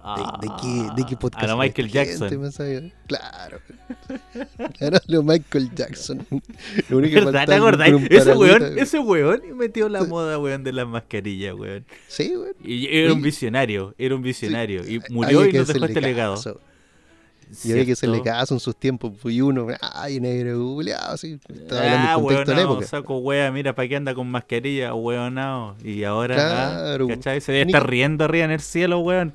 ¿de, 0.07 0.47
de 0.49 0.55
qué, 0.61 1.03
¿de 1.03 1.09
qué 1.09 1.17
podcast? 1.17 1.45
A 1.45 1.47
lo 1.49 1.57
Michael 1.59 1.89
gente, 1.91 2.19
Jackson. 2.29 2.93
Claro. 3.07 3.61
Claro, 4.79 4.99
lo 5.07 5.23
Michael 5.23 5.71
Jackson. 5.75 6.27
Lo 6.89 6.99
único 6.99 7.21
que 7.21 7.33
¿Te 7.33 8.17
Ese 8.17 8.33
weón, 8.35 8.79
ese 8.79 8.99
weón 8.99 9.43
metió 9.57 9.89
la 9.89 10.05
moda, 10.05 10.39
weón, 10.39 10.63
de 10.65 10.73
las 10.73 10.87
mascarillas, 10.87 11.55
weón. 11.55 11.85
Sí, 12.09 12.33
weón. 12.37 12.55
Y 12.63 12.87
era 12.95 13.13
un 13.13 13.23
visionario, 13.23 13.95
era 13.99 14.15
un 14.15 14.23
visionario. 14.23 14.83
Y 14.89 15.01
murió 15.11 15.47
y 15.47 15.53
nos 15.53 15.69
dejó 15.69 15.87
este 15.87 16.01
legado. 16.01 16.37
caso. 16.37 16.61
Y 17.65 17.73
había 17.73 17.85
que 17.87 17.93
hacerle 17.93 18.23
caso 18.23 18.55
en 18.55 18.61
sus 18.61 18.75
tiempos. 18.77 19.13
pues, 19.23 19.35
Y 19.35 19.41
uno, 19.41 19.69
ay, 19.81 20.19
negro, 20.21 20.59
culiao, 20.59 21.13
así. 21.13 21.39
Estaba 21.49 21.81
hablando 21.83 22.09
Ah, 22.11 22.15
contexto 22.17 22.51
de 22.51 22.57
la 22.57 22.63
época. 22.63 22.87
saco 22.87 23.19
wea, 23.19 23.51
mira, 23.53 23.75
¿para 23.75 23.89
qué 23.89 23.97
anda 23.97 24.15
con 24.15 24.29
mascarilla, 24.29 24.95
weonao? 24.95 25.77
Y 25.85 26.03
ahora, 26.05 26.35
ah, 26.37 26.79
Claro. 26.81 27.09
¿cachai? 27.09 27.41
Se 27.41 27.53
debe 27.53 27.67
Ni 27.67 27.71
estar 27.73 27.83
que- 27.83 27.89
riendo 27.91 28.25
arriba 28.25 28.45
en 28.47 28.51
el 28.51 28.61
cielo, 28.61 28.99
weón. 29.01 29.33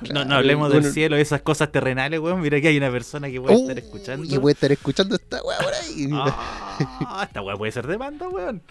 No, 0.00 0.08
no 0.08 0.12
Claro, 0.24 0.34
hablemos 0.34 0.68
bueno. 0.68 0.82
del 0.82 0.92
cielo, 0.92 1.16
esas 1.16 1.42
cosas 1.42 1.70
terrenales, 1.70 2.18
weón. 2.18 2.40
Mira 2.40 2.60
que 2.60 2.68
hay 2.68 2.76
una 2.76 2.90
persona 2.90 3.30
que 3.30 3.40
puede 3.40 3.54
Oh, 3.56 3.60
estar 3.60 3.78
escuchando. 3.78 4.24
Y 4.34 4.38
puede 4.40 4.54
estar 4.54 4.72
escuchando 4.72 5.14
esta 5.14 5.40
weá 5.44 5.58
por 5.58 5.72
ahí. 5.74 6.08
Ah, 6.12 7.22
esta 7.28 7.40
weá 7.42 7.56
puede 7.56 7.70
ser 7.70 7.86
demanda, 7.86 8.28
weón. 8.28 8.62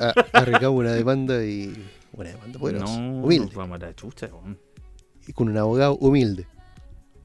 Ah, 0.00 0.14
Arrancamos 0.32 0.80
una 0.80 0.92
demanda 0.92 1.44
y. 1.44 1.86
Una 2.12 2.30
demanda 2.30 2.58
poderosa. 2.58 2.98
No, 2.98 3.22
humilde. 3.24 3.52
vamos 3.54 3.80
a 3.82 3.86
la 3.86 3.94
chucha, 3.94 4.26
weón. 4.32 4.58
Y 5.26 5.32
con 5.34 5.48
un 5.50 5.58
abogado 5.58 5.96
humilde. 5.96 6.46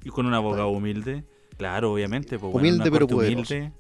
Y 0.04 0.10
con 0.10 0.26
un 0.26 0.34
abogado 0.34 0.70
humilde. 0.70 1.24
Claro, 1.58 1.94
obviamente. 1.94 2.40
Pues, 2.40 2.54
weón, 2.54 2.66
Humilde, 2.68 2.92
pero 2.92 3.08
poderoso. 3.08 3.54
humilde. 3.54 3.72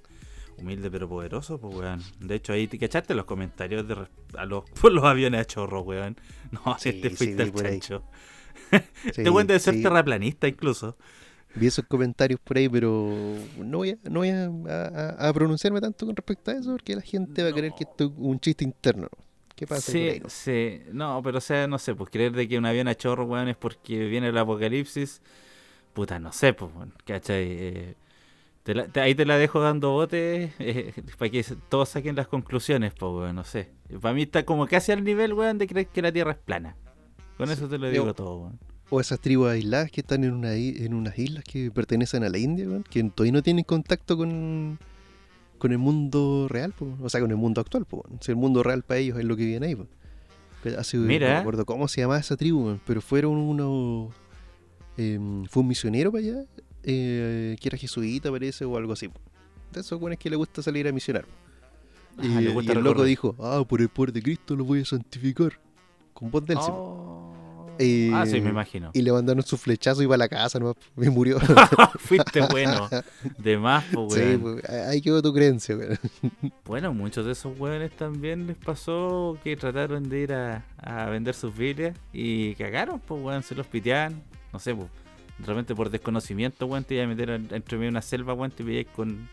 Humilde 0.57 0.91
pero 0.91 1.09
poderoso, 1.09 1.59
pues 1.59 1.75
weón. 1.75 2.01
De 2.19 2.35
hecho, 2.35 2.53
ahí 2.53 2.67
te 2.67 2.77
cachaste 2.77 3.13
los 3.15 3.25
comentarios 3.25 3.87
de 3.87 3.95
a 4.37 4.45
los, 4.45 4.63
por 4.81 4.91
los 4.91 5.03
aviones 5.03 5.41
a 5.41 5.45
chorro, 5.45 5.81
weón. 5.81 6.15
No, 6.51 6.75
Sí, 6.79 6.89
este 6.89 7.09
fuiste 7.09 7.43
ahí. 7.43 7.51
chancho. 7.51 8.03
Este 9.05 9.29
weón 9.29 9.47
debe 9.47 9.59
ser 9.59 9.81
terraplanista 9.81 10.47
incluso. 10.47 10.97
Vi 11.55 11.67
esos 11.67 11.85
comentarios 11.85 12.39
por 12.39 12.57
ahí, 12.57 12.67
pero 12.67 13.13
no 13.57 13.77
voy 13.79 13.91
a, 13.91 13.97
no 14.09 14.21
voy 14.21 14.29
a, 14.29 14.45
a- 14.45 15.29
a 15.29 15.33
pronunciarme 15.33 15.81
tanto 15.81 16.05
con 16.07 16.15
respecto 16.15 16.49
a 16.49 16.55
eso 16.55 16.71
porque 16.71 16.95
la 16.95 17.01
gente 17.01 17.43
va 17.43 17.49
a 17.49 17.53
creer 17.53 17.73
que 17.77 17.83
esto 17.83 18.05
es 18.05 18.11
un 18.17 18.39
chiste 18.39 18.63
interno. 18.63 19.07
¿Qué 19.55 19.67
pasa 19.67 19.91
Sí, 19.91 19.99
ahí? 20.09 20.19
no? 20.19 20.29
sí. 20.29 20.81
No, 20.91 21.21
pero 21.23 21.37
o 21.37 21.41
sea, 21.41 21.67
no 21.67 21.77
sé, 21.77 21.93
pues 21.93 22.09
creer 22.09 22.31
de 22.31 22.47
que 22.47 22.57
un 22.57 22.65
avión 22.65 22.87
a 22.87 22.95
chorro, 22.95 23.25
weón, 23.25 23.49
es 23.49 23.57
porque 23.57 24.05
viene 24.07 24.29
el 24.29 24.37
apocalipsis. 24.37 25.21
Puta, 25.93 26.19
no 26.19 26.31
sé, 26.31 26.53
pues. 26.53 26.71
¿Cachai? 27.05 27.45
Eh, 27.49 27.95
te 28.63 28.73
la- 28.73 28.87
te- 28.87 29.01
ahí 29.01 29.13
te 29.15 29.25
la 29.25 29.37
dejo 29.37 29.59
dando 29.61 29.91
bote 29.91 30.53
eh, 30.59 30.93
para 31.17 31.29
que 31.29 31.43
todos 31.69 31.89
saquen 31.89 32.15
las 32.15 32.27
conclusiones, 32.27 32.93
pues, 32.97 33.11
weón, 33.11 33.35
no 33.35 33.43
sé. 33.43 33.69
Para 34.01 34.13
mí 34.15 34.23
está 34.23 34.43
como 34.45 34.65
casi 34.67 34.91
al 34.91 35.03
nivel, 35.03 35.33
weón, 35.33 35.57
de 35.57 35.67
creer 35.67 35.87
que 35.87 36.01
la 36.01 36.11
Tierra 36.11 36.31
es 36.31 36.37
plana. 36.37 36.75
Con 37.37 37.49
eso 37.49 37.67
te 37.67 37.77
lo 37.77 37.89
digo 37.89 38.13
todo, 38.13 38.37
weón. 38.37 38.59
O 38.89 38.99
esas 38.99 39.19
tribus 39.19 39.49
aisladas 39.49 39.89
que 39.91 40.01
están 40.01 40.23
en, 40.23 40.33
una, 40.33 40.53
en 40.53 40.93
unas 40.93 41.17
islas 41.17 41.43
que 41.43 41.71
pertenecen 41.71 42.23
a 42.23 42.29
la 42.29 42.37
India, 42.37 42.67
weón, 42.67 42.83
que 42.83 43.03
todavía 43.03 43.33
no 43.33 43.41
tienen 43.43 43.63
contacto 43.63 44.15
con, 44.17 44.77
con 45.57 45.71
el 45.71 45.77
mundo 45.79 46.47
real, 46.49 46.73
o 47.01 47.09
sea, 47.09 47.19
con 47.21 47.31
el 47.31 47.37
mundo 47.37 47.61
actual. 47.61 47.85
Po, 47.85 48.03
si 48.19 48.31
el 48.31 48.37
mundo 48.37 48.61
real 48.63 48.83
para 48.83 48.99
ellos 48.99 49.17
es 49.19 49.25
lo 49.25 49.35
que 49.35 49.45
viene 49.45 49.67
ahí. 49.67 49.77
Mira. 51.07 51.27
No 51.27 51.33
me 51.33 51.39
acuerdo 51.39 51.65
cómo 51.65 51.87
se 51.87 52.01
llamaba 52.01 52.19
esa 52.19 52.37
tribu, 52.37 52.77
pero 52.85 53.01
fueron 53.01 53.33
unos... 53.37 54.13
Em, 54.97 55.45
fue 55.45 55.61
un 55.61 55.69
misionero 55.69 56.11
para 56.11 56.23
allá, 56.23 56.45
eh, 56.83 57.55
que 57.59 57.67
era 57.67 57.77
jesuita 57.77 58.31
parece, 58.31 58.65
o 58.65 58.77
algo 58.77 58.93
así. 58.93 59.09
De 59.71 59.79
esos 59.79 59.99
buenos 59.99 60.19
que 60.19 60.29
le 60.29 60.35
gusta 60.35 60.61
salir 60.61 60.87
a 60.87 60.91
misionar. 60.91 61.25
Ah, 62.17 62.41
y, 62.41 62.45
el 62.45 62.83
loco 62.83 63.03
dijo, 63.03 63.35
ah, 63.39 63.63
por 63.67 63.81
el 63.81 63.89
poder 63.89 64.13
de 64.13 64.21
Cristo 64.21 64.55
lo 64.55 64.63
voy 64.65 64.81
a 64.81 64.85
santificar. 64.85 65.59
Con 66.13 66.29
voz 66.29 66.45
del 66.45 66.57
oh 66.59 67.33
ah, 68.13 68.25
sí, 68.25 68.41
me 68.41 68.49
imagino. 68.49 68.91
Y 68.93 69.01
le 69.01 69.11
mandaron 69.11 69.43
su 69.43 69.57
flechazo 69.57 70.01
y 70.01 70.05
iba 70.05 70.15
a 70.15 70.17
la 70.17 70.27
casa, 70.27 70.59
¿no? 70.59 70.75
Me 70.95 71.09
murió. 71.09 71.39
Fuiste 71.99 72.41
bueno. 72.51 72.89
De 73.37 73.57
más, 73.57 73.85
pues, 73.93 74.13
Sí, 74.13 74.37
pues, 74.37 74.69
ahí 74.69 75.01
quedó 75.01 75.21
tu 75.21 75.33
creencia, 75.33 75.75
weón. 75.75 75.99
Bueno, 76.65 76.93
muchos 76.93 77.25
de 77.25 77.33
esos 77.33 77.57
weones 77.59 77.91
también 77.91 78.47
les 78.47 78.57
pasó 78.57 79.37
que 79.43 79.55
trataron 79.55 80.09
de 80.09 80.19
ir 80.19 80.33
a, 80.33 80.63
vender 81.09 81.35
sus 81.35 81.55
Biblias 81.55 81.97
y 82.11 82.55
cagaron, 82.55 82.99
pues, 82.99 83.21
weón, 83.21 83.43
se 83.43 83.55
los 83.55 83.67
piteaban. 83.67 84.21
No 84.53 84.59
sé, 84.59 84.73
pues. 84.73 84.87
Realmente 85.39 85.73
por 85.73 85.89
desconocimiento, 85.89 86.67
weón, 86.67 86.83
te 86.83 86.93
iba 86.93 87.03
a 87.03 87.07
meter 87.07 87.29
entre 87.31 87.77
medio 87.77 87.87
de 87.87 87.89
una 87.89 88.01
selva, 88.03 88.33
weón, 88.33 88.51
te 88.51 88.63
pilláis 88.63 88.87
con, 88.95 89.27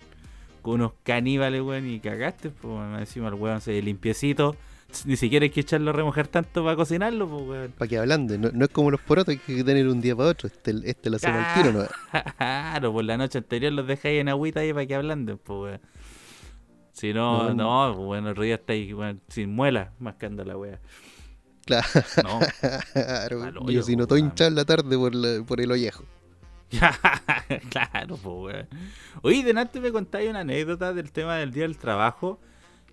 con 0.62 0.74
unos 0.74 0.92
caníbales, 1.04 1.60
weón, 1.60 1.86
y 1.86 2.00
cagaste, 2.00 2.50
pues, 2.50 2.98
encima 2.98 3.28
el 3.28 3.34
weón 3.34 3.60
se 3.60 3.80
limpiecito 3.82 4.56
ni 5.04 5.16
siquiera 5.16 5.44
hay 5.44 5.50
que 5.50 5.60
echarlo 5.60 5.90
a 5.90 5.92
remojar 5.92 6.26
tanto 6.26 6.64
para 6.64 6.76
cocinarlo, 6.76 7.28
pues, 7.28 7.42
weón. 7.42 7.72
Para 7.72 7.88
que 7.88 7.98
hablando, 7.98 8.36
no, 8.36 8.64
es 8.64 8.70
como 8.70 8.90
los 8.90 9.00
porotos, 9.00 9.32
hay 9.32 9.38
que 9.38 9.64
tener 9.64 9.88
un 9.88 10.00
día 10.00 10.16
para 10.16 10.30
otro. 10.30 10.48
Este, 10.48 10.74
este 10.84 11.10
lo 11.10 11.16
hacemos 11.16 11.44
al 11.44 11.54
tiro, 11.54 11.72
¿no? 11.72 11.86
Claro, 12.36 12.92
por 12.92 13.04
la 13.04 13.16
noche 13.16 13.38
anterior 13.38 13.72
los 13.72 13.86
dejáis 13.86 14.20
en 14.20 14.28
agüita 14.28 14.60
ahí 14.60 14.72
para 14.72 14.86
que 14.86 14.94
hablando, 14.94 15.36
pues, 15.38 15.60
weón. 15.60 15.80
Si 16.92 17.14
no, 17.14 17.54
no, 17.54 17.92
pues, 17.94 18.06
bueno, 18.06 18.30
el 18.30 18.36
río 18.36 18.54
está 18.56 18.72
ahí, 18.72 18.94
sin 19.28 19.54
muela, 19.54 19.92
mascando 19.98 20.44
la 20.44 20.56
weá. 20.56 20.80
Claro. 21.70 23.52
No. 23.52 23.70
yo 23.70 23.82
si 23.82 23.96
no 23.96 24.02
estoy 24.02 24.20
hinchado 24.20 24.50
la 24.50 24.64
tarde 24.64 24.96
por, 24.96 25.12
por 25.46 25.60
el 25.60 25.70
ollejo. 25.70 26.04
claro, 27.70 28.16
pues, 28.16 28.24
weón. 28.24 28.68
Oye, 29.22 29.42
de 29.42 29.58
antes 29.58 29.80
me 29.82 29.90
contáis 29.90 30.30
una 30.30 30.40
anécdota 30.40 30.92
del 30.92 31.10
tema 31.10 31.36
del 31.36 31.52
día 31.52 31.64
del 31.64 31.76
trabajo. 31.76 32.38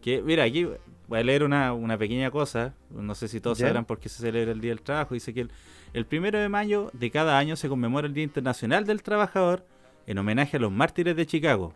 Que, 0.02 0.22
mira, 0.22 0.44
aquí 0.44 0.68
Voy 1.08 1.20
a 1.20 1.24
leer 1.24 1.44
una, 1.44 1.74
una 1.74 1.98
pequeña 1.98 2.30
cosa. 2.32 2.74
No 2.90 3.16
sé 3.16 3.30
si 3.30 3.40
todos 3.40 3.60
sabrán 3.60 3.86
por 3.86 4.00
qué 4.00 4.10
se 4.10 4.22
celebra 4.22 4.52
el 4.52 4.60
Día 4.60 4.72
del 4.72 4.82
Trabajo. 4.82 5.14
Dice 5.14 5.34
que 5.34 5.48
el, 5.94 6.06
primero 6.06 6.38
de 6.38 6.50
mayo 6.50 6.90
de 6.94 7.12
cada 7.12 7.38
año 7.38 7.56
se 7.56 7.70
conmemora 7.70 8.08
el 8.08 8.14
Día 8.14 8.26
Internacional 8.26 8.86
del 8.86 9.04
Trabajador 9.04 9.66
en 10.06 10.18
homenaje 10.18 10.58
a 10.58 10.60
los 10.60 10.72
mártires 10.72 11.16
de 11.16 11.26
Chicago, 11.26 11.74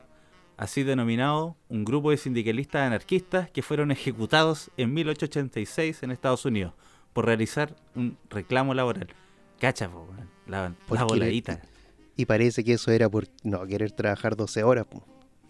así 0.57 0.83
denominado 0.83 1.55
un 1.69 1.85
grupo 1.85 2.11
de 2.11 2.17
sindicalistas 2.17 2.87
anarquistas 2.87 3.49
que 3.49 3.61
fueron 3.61 3.91
ejecutados 3.91 4.69
en 4.77 4.93
1886 4.93 6.03
en 6.03 6.11
Estados 6.11 6.45
Unidos 6.45 6.73
por 7.13 7.25
realizar 7.25 7.75
un 7.95 8.17
reclamo 8.29 8.73
laboral. 8.73 9.07
Cacha, 9.59 9.89
la, 10.47 10.73
la 10.89 11.03
voladita. 11.03 11.61
Y 12.15 12.25
parece 12.25 12.63
que 12.63 12.73
eso 12.73 12.91
era 12.91 13.09
por 13.09 13.27
no 13.43 13.65
querer 13.65 13.91
trabajar 13.91 14.35
12 14.35 14.63
horas. 14.63 14.85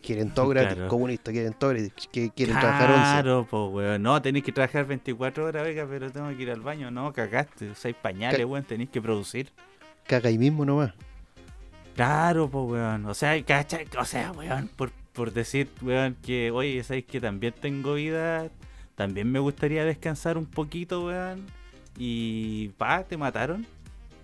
Quieren 0.02 0.34
todo 0.34 0.50
gratis, 0.50 0.84
comunistas 0.88 1.32
quieren 1.32 1.54
todo 1.54 1.72
gratis, 1.72 1.94
que 2.12 2.32
quieren 2.32 2.60
trabajar 2.60 2.90
11. 2.90 3.02
Claro, 3.02 3.48
pues, 3.50 3.64
weón. 3.72 4.02
No, 4.02 4.22
tenéis 4.22 4.46
que 4.46 4.52
trabajar 4.52 4.86
24 4.86 5.46
horas, 5.46 5.64
venga, 5.64 5.86
pero 5.88 6.12
tengo 6.12 6.28
que 6.36 6.42
ir 6.42 6.50
al 6.50 6.62
baño. 6.62 6.90
No, 6.90 7.14
cagaste. 7.14 7.76
Seis 7.76 7.96
pañales, 8.02 8.46
weón, 8.46 8.64
tenéis 8.64 8.90
que 8.90 9.02
producir. 9.02 9.52
Caga 10.08 10.30
ahí 10.30 10.40
mismo 10.40 10.66
nomás. 10.66 10.94
Claro, 11.96 12.50
pues, 12.50 12.72
weón. 12.72 13.06
O 13.06 13.14
sea, 13.14 13.42
cacha, 13.44 13.80
o 14.00 14.06
sea, 14.06 14.32
weón, 14.32 14.70
por, 14.76 14.92
por 15.14 15.34
decir, 15.34 15.70
weón, 15.82 16.16
que, 16.16 16.50
oye, 16.50 16.84
sabéis 16.84 17.06
que 17.06 17.22
también 17.22 17.54
tengo 17.60 17.94
vida, 17.94 18.50
también 19.02 19.32
me 19.32 19.40
gustaría 19.40 19.84
descansar 19.84 20.38
un 20.38 20.46
poquito, 20.46 21.08
weón. 21.08 21.48
Y, 21.98 22.70
pa, 22.78 23.04
te 23.04 23.18
mataron. 23.18 23.66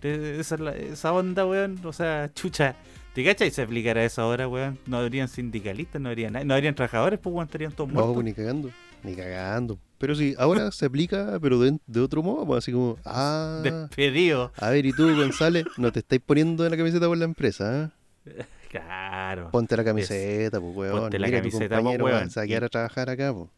Esa, 0.03 0.55
esa 0.75 1.13
onda, 1.13 1.47
weón. 1.47 1.79
O 1.83 1.91
sea, 1.91 2.31
chucha 2.31 2.75
¿Te 3.15 3.23
cachai? 3.23 3.49
Se 3.49 3.63
aplicará 3.63 4.05
eso 4.05 4.21
ahora, 4.21 4.47
weón. 4.47 4.77
No 4.85 4.97
habrían 4.97 5.27
sindicalistas, 5.27 5.99
no 5.99 6.09
habrían 6.09 6.33
no 6.47 6.53
habrían 6.53 6.75
trabajadores, 6.75 7.17
pues 7.17 7.33
weón, 7.33 7.47
estarían 7.47 7.71
todos 7.71 7.89
muertos. 7.89 8.15
No, 8.15 8.21
ni 8.21 8.33
cagando, 8.33 8.69
ni 9.01 9.15
cagando. 9.15 9.79
Pero 9.97 10.13
sí, 10.13 10.35
ahora 10.37 10.69
se 10.69 10.85
aplica, 10.85 11.39
pero 11.41 11.59
de, 11.59 11.99
otro 11.99 12.21
modo, 12.21 12.45
pues 12.45 12.59
así 12.59 12.71
como, 12.71 12.99
ah. 13.03 13.61
Despedido. 13.63 14.51
A 14.57 14.69
ver, 14.69 14.85
y 14.85 14.93
tú, 14.93 15.07
González, 15.15 15.65
no 15.77 15.91
te 15.91 16.01
estáis 16.01 16.21
poniendo 16.23 16.63
en 16.65 16.69
la 16.69 16.77
camiseta 16.77 17.07
por 17.07 17.17
la 17.17 17.25
empresa, 17.25 17.91
¿eh? 18.25 18.43
Claro. 18.69 19.49
Ponte 19.49 19.75
la 19.75 19.83
camiseta, 19.83 20.61
pues, 20.61 20.75
weón. 20.75 20.99
Ponte 20.99 21.17
la 21.17 21.31
camiseta, 21.31 21.81
pues, 21.81 21.99
weón. 21.99 22.29
a 22.35 22.45
quedar 22.45 22.65
a 22.65 22.69
trabajar 22.69 23.09
acá, 23.09 23.33
pues. 23.33 23.49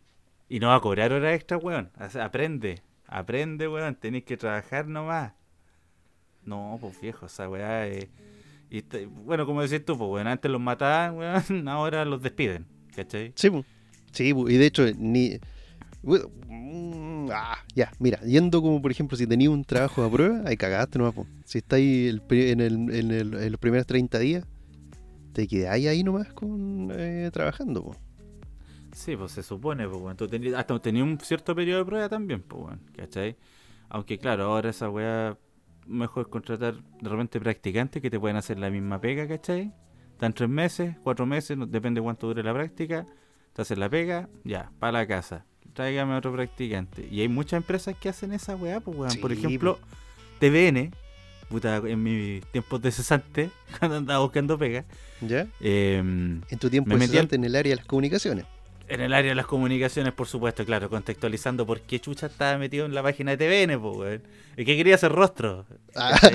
Y 0.49 0.59
no 0.59 0.69
va 0.69 0.75
a 0.75 0.81
cobrar 0.81 1.13
hora 1.13 1.33
extra, 1.35 1.57
weón. 1.57 1.91
Aprende, 1.95 2.81
aprende, 3.05 3.67
weón. 3.67 3.95
Tenéis 3.95 4.23
que 4.23 4.35
trabajar 4.35 4.87
nomás. 4.87 5.33
No, 6.43 6.77
pues 6.81 6.99
viejo, 6.99 7.27
esa 7.27 7.47
weá 7.47 7.85
es. 7.87 8.07
Y 8.71 8.81
bueno, 9.05 9.45
como 9.45 9.61
decís 9.61 9.85
tú, 9.85 9.97
pues, 9.97 10.07
bueno, 10.07 10.29
antes 10.31 10.49
los 10.49 10.59
mataban, 10.59 11.15
weón, 11.15 11.67
ahora 11.67 12.03
los 12.05 12.21
despiden, 12.21 12.65
¿cachai? 12.95 13.31
Sí, 13.35 13.49
pues. 13.51 13.65
Sí, 14.11 14.33
y 14.35 14.57
de 14.57 14.65
hecho, 14.65 14.85
ni. 14.97 15.39
Mm, 16.01 17.29
ah, 17.31 17.57
ya, 17.75 17.91
mira, 17.99 18.19
yendo 18.21 18.61
como 18.61 18.81
por 18.81 18.89
ejemplo, 18.89 19.17
si 19.17 19.27
tenías 19.27 19.51
un 19.51 19.63
trabajo 19.63 20.03
a 20.03 20.11
prueba, 20.11 20.41
ahí 20.45 20.57
cagaste 20.57 20.97
nomás, 20.97 21.13
pues. 21.13 21.27
Si 21.45 21.59
estáis 21.59 22.19
en, 22.29 22.59
el, 22.59 22.73
en, 22.95 23.11
el, 23.11 23.33
en 23.35 23.51
los 23.51 23.59
primeros 23.59 23.85
30 23.85 24.17
días, 24.17 24.45
te 25.33 25.47
quedáis 25.47 25.87
ahí 25.87 26.03
nomás 26.03 26.33
con 26.33 26.89
eh, 26.91 27.29
trabajando, 27.31 27.83
pues. 27.83 28.08
Sí, 28.93 29.15
pues 29.15 29.31
se 29.31 29.43
supone, 29.43 29.87
pues, 29.87 30.01
bueno. 30.01 30.15
Tú 30.15 30.29
hasta 30.55 30.79
tenías 30.79 31.03
un 31.03 31.19
cierto 31.19 31.55
periodo 31.55 31.79
de 31.79 31.85
prueba 31.85 32.09
también, 32.09 32.41
pues, 32.41 32.63
bueno, 32.63 32.79
¿cachai? 32.95 33.35
Aunque 33.89 34.17
claro, 34.17 34.45
ahora 34.45 34.69
esa 34.69 34.89
weá 34.89 35.37
mejor 35.87 36.29
contratar 36.29 36.75
de 37.01 37.09
repente 37.09 37.39
practicantes 37.39 38.01
que 38.01 38.09
te 38.09 38.19
pueden 38.19 38.37
hacer 38.37 38.59
la 38.59 38.69
misma 38.69 39.01
pega, 39.01 39.27
¿cachai? 39.27 39.73
Están 40.11 40.33
tres 40.33 40.49
meses, 40.49 40.95
cuatro 41.03 41.25
meses, 41.25 41.57
depende 41.67 42.01
cuánto 42.01 42.27
dure 42.27 42.43
la 42.43 42.53
práctica. 42.53 43.07
Te 43.53 43.61
hacen 43.61 43.79
la 43.79 43.89
pega, 43.89 44.29
ya, 44.43 44.71
para 44.79 44.91
la 44.91 45.07
casa. 45.07 45.45
Tráigame 45.73 46.15
otro 46.15 46.33
practicante. 46.33 47.07
Y 47.09 47.21
hay 47.21 47.29
muchas 47.29 47.57
empresas 47.57 47.95
que 47.95 48.09
hacen 48.09 48.33
esa 48.33 48.55
weá, 48.55 48.79
pues 48.79 48.97
weón. 48.97 49.15
Por 49.21 49.31
ejemplo, 49.31 49.79
TVN, 50.39 50.91
puta, 51.49 51.77
en 51.77 52.03
mis 52.03 52.45
tiempos 52.47 52.81
de 52.81 52.91
cesante, 52.91 53.49
cuando 53.79 53.97
andaba 53.97 54.19
buscando 54.19 54.57
pega. 54.57 54.85
¿Ya? 55.21 55.47
Em, 55.61 56.41
en 56.49 56.59
tu 56.59 56.69
tiempo 56.69 56.95
de 56.95 57.07
cesante 57.07 57.35
en 57.35 57.45
el 57.45 57.55
área 57.55 57.71
de 57.71 57.77
las 57.77 57.85
comunicaciones. 57.85 58.45
En 58.89 59.01
el 59.01 59.13
área 59.13 59.29
de 59.29 59.35
las 59.35 59.45
comunicaciones, 59.45 60.13
por 60.13 60.25
supuesto, 60.25 60.65
claro, 60.65 60.89
contextualizando 60.89 61.63
por 61.63 61.79
qué 61.81 61.99
Chucha 61.99 62.25
estaba 62.25 62.57
metido 62.57 62.87
en 62.87 62.95
la 62.95 63.03
página 63.03 63.35
de 63.35 63.37
TVN, 63.37 63.79
pues, 63.79 63.97
weón. 63.97 64.23
Es 64.57 64.65
que 64.65 64.75
quería 64.75 64.95
hacer 64.95 65.11
rostro. 65.11 65.67
Ah, 65.95 66.19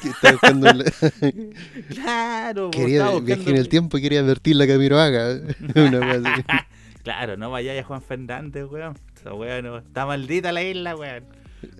claro, 1.90 2.70
quería 2.70 3.10
viajar 3.18 3.48
en 3.50 3.56
el 3.56 3.68
tiempo 3.68 3.98
y 3.98 4.02
quería 4.02 4.20
advertir 4.20 4.56
la 4.56 4.66
Camilo 4.66 4.98
Haga. 4.98 5.38
claro, 7.04 7.36
no 7.36 7.50
vaya 7.50 7.78
a 7.78 7.84
Juan 7.84 8.00
Fernández, 8.00 8.64
weón. 8.70 8.98
Esa 9.14 9.34
weón 9.34 9.66
está 9.76 10.06
maldita 10.06 10.50
la 10.50 10.62
isla, 10.62 10.96
weón. 10.96 11.24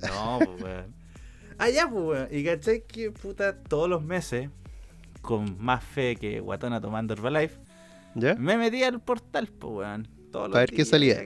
No, 0.03 0.41
pues, 0.45 0.63
weón. 0.63 0.95
Allá, 1.57 1.89
pues, 1.89 2.05
weón. 2.05 2.29
Y 2.31 2.45
caché 2.45 2.83
que, 2.83 3.13
puta, 3.13 3.57
todos 3.57 3.89
los 3.89 4.03
meses, 4.03 4.51
con 5.23 5.57
más 5.59 5.83
fe 5.83 6.17
que 6.17 6.41
Guatona 6.41 6.83
tomando 6.83 7.15
Herbalife 7.15 7.62
me 8.15 8.57
metí 8.57 8.83
al 8.83 9.01
portal, 9.01 9.49
pues, 9.49 9.73
weón. 9.73 10.09
Para 10.33 10.49
ver 10.49 10.71
qué 10.71 10.85
salía. 10.85 11.17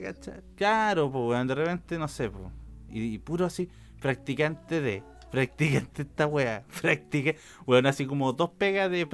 Claro, 0.55 1.11
pues, 1.11 1.23
weón. 1.29 1.47
De 1.47 1.55
repente, 1.55 1.97
no 1.97 2.07
sé, 2.07 2.29
pues. 2.29 2.45
Y, 2.89 3.17
puro 3.19 3.45
así, 3.45 3.69
practicante 3.99 4.81
de. 4.81 5.03
Practicante 5.31 6.03
esta 6.03 6.25
weá. 6.25 6.63
Practica. 6.81 7.33
Weón, 7.65 7.85
así 7.85 8.05
como 8.05 8.31
dos 8.33 8.51
pegas 8.51 8.89
de 8.89 9.07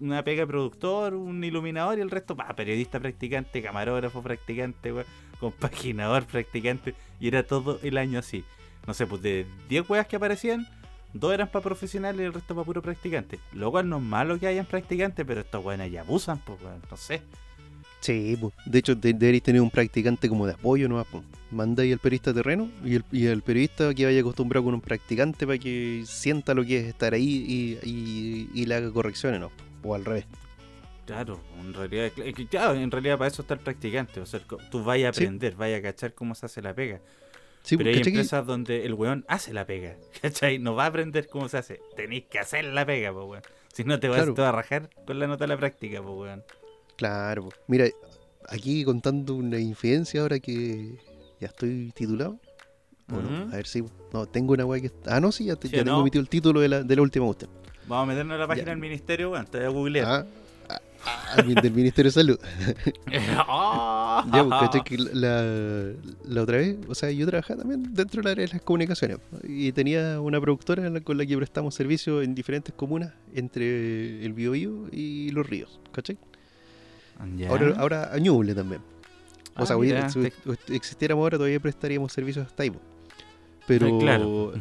una 0.00 0.24
pega 0.24 0.42
de 0.42 0.46
productor, 0.46 1.14
un 1.14 1.42
iluminador 1.44 1.98
y 1.98 2.00
el 2.00 2.10
resto, 2.10 2.36
pa, 2.36 2.54
periodista 2.56 2.98
practicante, 2.98 3.62
camarógrafo 3.62 4.22
practicante, 4.22 4.92
weón. 4.92 5.06
Compaginador 5.38 6.24
practicante. 6.26 6.94
Y 7.18 7.28
era 7.28 7.44
todo 7.44 7.78
el 7.82 7.98
año 7.98 8.18
así. 8.18 8.44
No 8.86 8.94
sé, 8.94 9.06
pues 9.06 9.22
de 9.22 9.46
10 9.68 9.88
weas 9.88 10.06
que 10.06 10.16
aparecían 10.16 10.66
Dos 11.12 11.32
eran 11.34 11.48
para 11.48 11.62
profesionales 11.62 12.20
y 12.20 12.24
el 12.24 12.32
resto 12.32 12.54
para 12.54 12.64
puro 12.64 12.82
practicante. 12.82 13.38
Lo 13.52 13.70
cual 13.70 13.88
no 13.88 13.96
es 13.96 14.02
malo 14.02 14.38
que 14.38 14.46
hayan 14.46 14.66
practicantes, 14.66 15.26
pero 15.26 15.40
estos 15.40 15.64
weones 15.64 15.90
ya 15.90 16.02
abusan, 16.02 16.38
pues, 16.38 16.60
no 16.62 16.96
sé. 16.96 17.22
Sí, 18.00 18.38
pues. 18.40 18.54
de 18.64 18.78
hecho 18.78 18.94
deberéis 18.94 19.42
tener 19.42 19.60
un 19.60 19.70
practicante 19.70 20.28
como 20.28 20.46
de 20.46 20.54
apoyo 20.54 20.88
nomás. 20.88 21.06
Pues. 21.10 21.22
Mandáis 21.50 21.92
al 21.92 21.98
periodista 21.98 22.32
terreno 22.32 22.70
y 22.84 22.96
el, 22.96 23.04
y 23.12 23.26
el 23.26 23.42
periodista 23.42 23.94
que 23.94 24.06
vaya 24.06 24.20
acostumbrado 24.20 24.64
con 24.64 24.74
un 24.74 24.80
practicante 24.80 25.46
para 25.46 25.58
que 25.58 26.02
sienta 26.06 26.54
lo 26.54 26.64
que 26.64 26.78
es 26.78 26.86
estar 26.86 27.12
ahí 27.12 27.78
y, 27.82 28.48
y, 28.54 28.64
le 28.64 28.74
haga 28.74 28.90
correcciones, 28.90 29.40
¿no? 29.40 29.50
O 29.82 29.94
al 29.94 30.04
revés. 30.04 30.26
Claro, 31.06 31.40
en 31.60 31.74
realidad, 31.74 32.12
claro, 32.48 32.74
en 32.74 32.90
realidad 32.90 33.18
para 33.18 33.28
eso 33.28 33.42
está 33.42 33.54
el 33.54 33.60
practicante. 33.60 34.20
O 34.20 34.26
sea, 34.26 34.40
tú 34.70 34.84
vayas 34.84 35.06
a 35.06 35.10
aprender, 35.10 35.56
vayas 35.56 35.80
a 35.80 35.82
cachar 35.82 36.14
cómo 36.14 36.34
se 36.34 36.46
hace 36.46 36.62
la 36.62 36.72
pega. 36.72 37.00
Pero 37.68 37.90
hay 37.90 37.96
empresas 37.96 38.46
donde 38.46 38.84
el 38.86 38.94
weón 38.94 39.24
hace 39.28 39.52
la 39.52 39.66
pega, 39.66 39.96
¿cachai? 40.22 40.58
No 40.58 40.74
va 40.74 40.84
a 40.84 40.86
aprender 40.86 41.28
cómo 41.28 41.48
se 41.48 41.58
hace. 41.58 41.80
Tenéis 41.96 42.24
que 42.30 42.38
hacer 42.38 42.64
la 42.64 42.84
pega, 42.86 43.12
pues 43.12 43.26
weón. 43.26 43.42
Si 43.72 43.84
no 43.84 44.00
te 44.00 44.08
vas, 44.08 44.26
a 44.26 44.52
rajar 44.52 44.90
con 45.06 45.18
la 45.18 45.26
nota 45.26 45.44
de 45.44 45.48
la 45.48 45.56
práctica, 45.56 46.02
pues 46.02 46.14
weón. 46.14 46.44
Claro, 46.96 47.48
mira, 47.66 47.86
aquí 48.48 48.84
contando 48.84 49.34
una 49.34 49.58
infidencia 49.58 50.20
ahora 50.20 50.38
que 50.40 50.98
ya 51.40 51.48
estoy 51.48 51.92
titulado. 51.94 52.38
Bueno, 53.06 53.48
a 53.52 53.56
ver 53.56 53.66
si. 53.66 53.82
No, 54.12 54.26
tengo 54.26 54.52
una 54.52 54.64
weá 54.64 54.80
que. 54.80 54.90
Ah, 55.06 55.20
no, 55.20 55.32
sí, 55.32 55.46
ya, 55.46 55.56
tengo 55.56 56.00
emitido 56.00 56.22
el 56.22 56.28
título 56.28 56.60
de 56.60 56.68
la, 56.68 56.82
de 56.82 56.96
la 56.96 57.02
última 57.02 57.26
usted. 57.26 57.48
Vamos 57.86 58.04
a 58.04 58.06
meternos 58.06 58.34
en 58.34 58.40
la 58.40 58.46
página 58.46 58.70
del 58.70 58.78
ministerio, 58.78 59.30
weón. 59.30 59.46
Te 59.46 59.58
voy 59.58 59.66
a 59.66 59.70
googlear. 59.70 60.06
Ah, 60.06 60.26
Ah, 61.04 61.42
del 61.42 61.72
Ministerio 61.72 62.10
de 62.10 62.14
Salud. 62.14 62.38
Ya, 64.32 64.82
que 64.84 64.98
la, 64.98 65.92
la, 66.24 66.42
otra 66.42 66.58
vez, 66.58 66.76
o 66.88 66.94
sea, 66.94 67.10
yo 67.10 67.26
trabajaba 67.26 67.60
también 67.60 67.94
dentro 67.94 68.22
del 68.22 68.32
área 68.32 68.46
de 68.46 68.52
las 68.52 68.62
comunicaciones 68.62 69.18
y 69.44 69.72
tenía 69.72 70.20
una 70.20 70.40
productora 70.40 71.00
con 71.00 71.16
la 71.16 71.26
que 71.26 71.36
prestamos 71.36 71.74
servicio 71.74 72.22
en 72.22 72.34
diferentes 72.34 72.74
comunas 72.74 73.12
entre 73.34 74.24
el 74.24 74.32
Biobío 74.32 74.88
y 74.92 75.30
los 75.30 75.48
ríos, 75.48 75.80
¿cachai? 75.92 76.18
Ahora, 77.48 77.74
ahora 77.78 78.18
Ñuble 78.18 78.54
también. 78.54 78.82
O 79.56 79.66
sea, 79.66 79.76
ah, 79.76 80.08
si 80.08 80.32
existiéramos 80.74 81.22
ahora 81.22 81.38
todavía 81.38 81.60
prestaríamos 81.60 82.12
servicios 82.12 82.46
hasta 82.46 82.62
ahí. 82.62 82.72
Pero 83.66 83.98
claro 83.98 84.52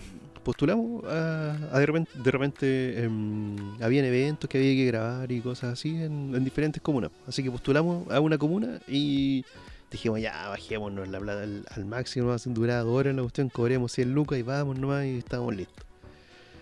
postulamos 0.50 1.03
a, 1.06 1.77
de 1.77 1.86
repente, 1.86 2.12
de 2.15 2.32
repente 2.32 3.03
em, 3.03 3.56
habían 3.84 4.03
eventos 4.06 4.50
que 4.50 4.58
había 4.58 4.74
que 4.74 4.86
grabar 4.86 5.32
y 5.32 5.41
cosas 5.41 5.74
así 5.74 5.89
en, 6.01 6.44
diferentes 6.44 6.82
comunas. 6.82 7.12
Así 7.27 7.44
que 7.44 7.51
postulamos 7.51 8.10
a 8.10 8.20
una 8.20 8.36
comuna 8.39 8.79
y 8.88 9.46
dijimos 9.91 10.20
ya 10.20 10.50
bajémonos 10.50 11.08
la 11.08 11.20
plata 11.20 11.44
al, 11.44 11.86
máximo, 11.86 12.29
más 12.29 12.51
durar 12.51 12.84
dos 12.84 12.98
horas 12.98 13.12
en 13.12 13.18
la 13.18 13.22
cuestión, 13.22 13.50
cobremos 13.50 13.91
100 13.91 14.12
lucas 14.12 14.39
y 14.39 14.41
vamos 14.41 14.79
nomás 14.79 15.06
y 15.06 15.20
estábamos 15.20 15.56
listos. 15.56 15.86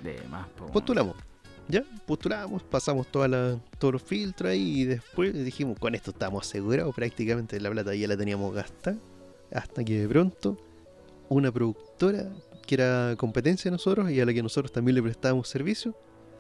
De 0.04 0.20
más, 0.30 0.46
postulamos. 0.74 1.16
Ya, 1.70 1.86
postulamos, 2.06 2.64
pasamos 2.64 3.08
toda 3.08 3.30
la, 3.30 3.58
todos 3.80 3.94
los 3.94 4.02
filtros 4.02 4.52
ahí 4.52 4.82
y 4.82 4.84
después 4.84 5.34
dijimos, 5.34 5.80
con 5.80 5.96
esto 5.96 6.12
estamos 6.12 6.46
asegurados, 6.46 6.94
prácticamente 6.94 7.58
la 7.62 7.72
plata 7.72 7.96
ya 7.96 8.10
la 8.10 8.18
teníamos 8.18 8.54
gastada, 8.54 8.98
hasta 9.54 9.86
que 9.86 10.02
de 10.02 10.10
pronto 10.10 10.58
una 11.30 11.54
productora 11.54 12.30
que 12.68 12.76
era 12.76 13.16
competencia 13.18 13.72
de 13.72 13.74
nosotros 13.74 14.12
y 14.12 14.22
a 14.22 14.26
la 14.26 14.34
que 14.34 14.44
nosotros 14.44 14.72
también 14.72 14.96
le 14.96 15.02
prestábamos 15.02 15.48
servicio, 15.48 15.96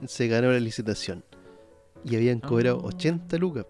se 0.05 0.27
ganó 0.27 0.51
la 0.51 0.59
licitación. 0.59 1.23
Y 2.03 2.15
habían 2.15 2.39
cobrado 2.39 2.79
80 2.83 3.35
ah. 3.35 3.39
lucas. 3.39 3.65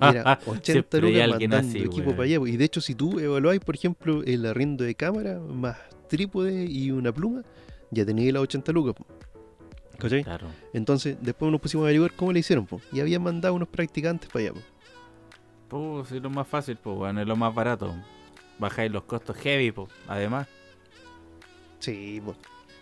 era 0.00 0.40
80 0.46 0.98
lucas 0.98 1.28
mandando 1.28 1.78
equipo 1.78 2.10
para 2.10 2.24
allá. 2.24 2.38
Y 2.46 2.56
de 2.56 2.64
hecho, 2.64 2.80
si 2.80 2.94
tú 2.94 3.20
evaluáis, 3.20 3.60
por 3.60 3.76
ejemplo, 3.76 4.22
el 4.24 4.44
arriendo 4.46 4.84
de 4.84 4.94
cámara, 4.94 5.38
más 5.38 5.76
trípode 6.08 6.64
y 6.64 6.90
una 6.90 7.12
pluma, 7.12 7.42
ya 7.90 8.04
tenías 8.04 8.32
las 8.32 8.42
80 8.42 8.72
lucas. 8.72 8.94
¿Cachai? 9.98 10.24
Claro. 10.24 10.48
Entonces, 10.72 11.16
después 11.20 11.52
nos 11.52 11.60
pusimos 11.60 11.84
a 11.84 11.86
averiguar 11.86 12.12
cómo 12.14 12.32
le 12.32 12.40
hicieron. 12.40 12.66
Y 12.92 13.00
habían 13.00 13.22
mandado 13.22 13.54
unos 13.54 13.68
practicantes 13.68 14.28
para 14.30 14.46
allá. 14.46 14.60
Pues 15.68 16.10
es 16.10 16.22
lo 16.22 16.30
más 16.30 16.48
fácil, 16.48 16.78
pues, 16.82 16.96
bueno, 16.96 17.20
es 17.20 17.28
lo 17.28 17.36
más 17.36 17.54
barato. 17.54 17.94
Bajáis 18.58 18.90
los 18.90 19.04
costos 19.04 19.36
heavy, 19.36 19.70
pues, 19.70 19.88
además. 20.08 20.48
Sí, 21.80 22.22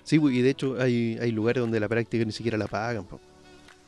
sí, 0.05 0.21
y 0.21 0.43
de 0.43 0.51
hecho 0.51 0.81
hay, 0.81 1.17
hay 1.21 1.33
lugares 1.33 1.63
donde 1.63 1.81
la 1.81 1.89
práctica 1.89 2.25
ni 2.25 2.33
siquiera 2.33 2.59
la 2.59 2.67
pagan. 2.67 3.07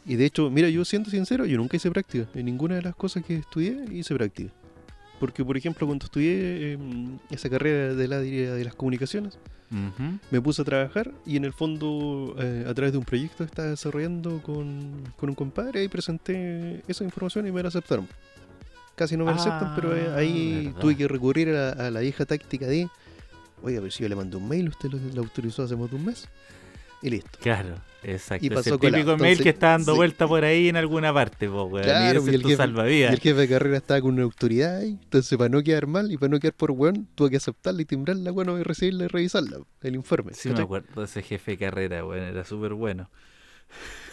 Y 0.07 0.17
de 0.17 0.25
hecho, 0.25 0.51
mira, 0.51 0.69
yo 0.69 0.85
siento 0.85 1.11
sincero, 1.11 1.45
yo 1.45 1.59
nunca 1.59 1.77
hice 1.77 1.91
práctica. 1.91 2.27
En 2.35 2.47
ninguna 2.47 2.77
de 2.77 2.83
las 2.83 2.95
cosas 2.95 3.25
que 3.25 3.37
estudié 3.37 3.85
hice 3.93 4.15
práctica. 4.15 4.51
Porque, 5.19 5.45
por 5.45 5.57
ejemplo, 5.57 5.87
cuando 5.87 6.07
estudié 6.07 6.73
em, 6.73 7.19
esa 7.31 7.51
carrera 7.51 7.95
de 7.95 8.09
la 8.09 8.21
de 8.21 8.65
las 8.65 8.75
comunicaciones, 8.75 9.39
me 10.31 10.41
puse 10.41 10.63
a 10.63 10.65
trabajar 10.65 11.13
y 11.25 11.37
en 11.37 11.45
el 11.45 11.53
fondo, 11.53 12.35
eh, 12.39 12.65
a 12.67 12.75
través 12.75 12.93
de 12.93 12.99
un 12.99 13.05
proyecto 13.05 13.39
que 13.39 13.45
estaba 13.45 13.69
desarrollando 13.69 14.43
con, 14.43 15.05
un 15.21 15.35
compadre, 15.35 15.81
ahí 15.81 15.89
presenté 15.89 16.83
esa 16.89 17.05
información 17.05 17.47
y 17.47 17.53
me 17.53 17.63
la 17.63 17.69
aceptaron. 17.69 18.09
Casi 18.97 19.17
no 19.17 19.25
me 19.25 19.31
la 19.31 19.37
aceptan, 19.37 19.75
pero 19.77 19.97
eh, 19.97 20.13
ahí 20.17 20.73
ah, 20.75 20.81
tuve 20.81 20.97
que 20.97 21.07
recurrir 21.07 21.51
a, 21.51 21.71
a 21.71 21.91
la 21.91 22.01
vieja 22.01 22.27
táctica 22.27 22.67
de 22.67 22.89
Oiga, 23.63 23.81
pero 23.81 23.91
si 23.91 24.03
yo 24.03 24.09
le 24.09 24.17
mandé 24.17 24.37
un 24.37 24.49
mail, 24.49 24.69
usted 24.69 24.91
lo, 24.91 25.23
autorizó 25.23 25.63
hace 25.63 25.77
más 25.77 25.91
de 25.91 25.97
un 25.97 26.07
mes. 26.07 26.29
Y 27.03 27.11
listo. 27.11 27.39
Claro, 27.41 27.77
exacto. 28.03 28.45
Y 28.45 28.51
pasó 28.51 28.75
el 28.75 28.81
típico 28.81 29.17
mail 29.17 29.43
que 29.43 29.51
está 29.51 29.69
dando 29.71 29.95
vuelta 29.95 30.29
por 30.29 30.45
ahí 30.45 30.69
en 30.69 30.77
alguna 30.77 31.15
parte, 31.15 31.49
po, 31.49 31.71
Claro, 31.71 32.23
y, 32.27 32.35
el 32.35 32.43
jefe, 32.43 32.57
salvavidas. 32.57 33.11
y 33.11 33.15
el 33.15 33.21
jefe 33.21 33.41
de 33.41 33.49
carrera 33.49 33.77
estaba 33.79 34.01
con 34.03 34.15
una 34.15 34.23
autoridad 34.23 34.79
ahí. 34.79 34.99
Entonces, 35.03 35.39
para 35.39 35.49
no 35.49 35.63
quedar 35.63 35.87
mal 35.87 36.13
y 36.13 36.19
para 36.19 36.31
no 36.31 36.41
quedar 36.41 36.55
por 36.55 36.73
weón, 36.73 37.09
tuve 37.15 37.31
que 37.31 37.37
aceptarla 37.37 37.81
y 37.81 37.85
timbrarla, 37.87 38.31
bueno, 38.33 38.59
y 38.59 38.63
recibirla 38.63 39.05
y 39.05 39.09
revisarla, 39.09 39.61
el 39.83 39.95
informe. 39.95 40.35
Sí, 40.35 40.51
me 40.51 40.61
acuerdo 40.61 41.01
de 41.01 41.07
ese 41.07 41.23
jefe 41.23 41.53
de 41.53 41.59
carrera, 41.59 42.05
weón, 42.05 42.23
era 42.23 42.45
súper 42.45 42.75
bueno. 42.75 43.11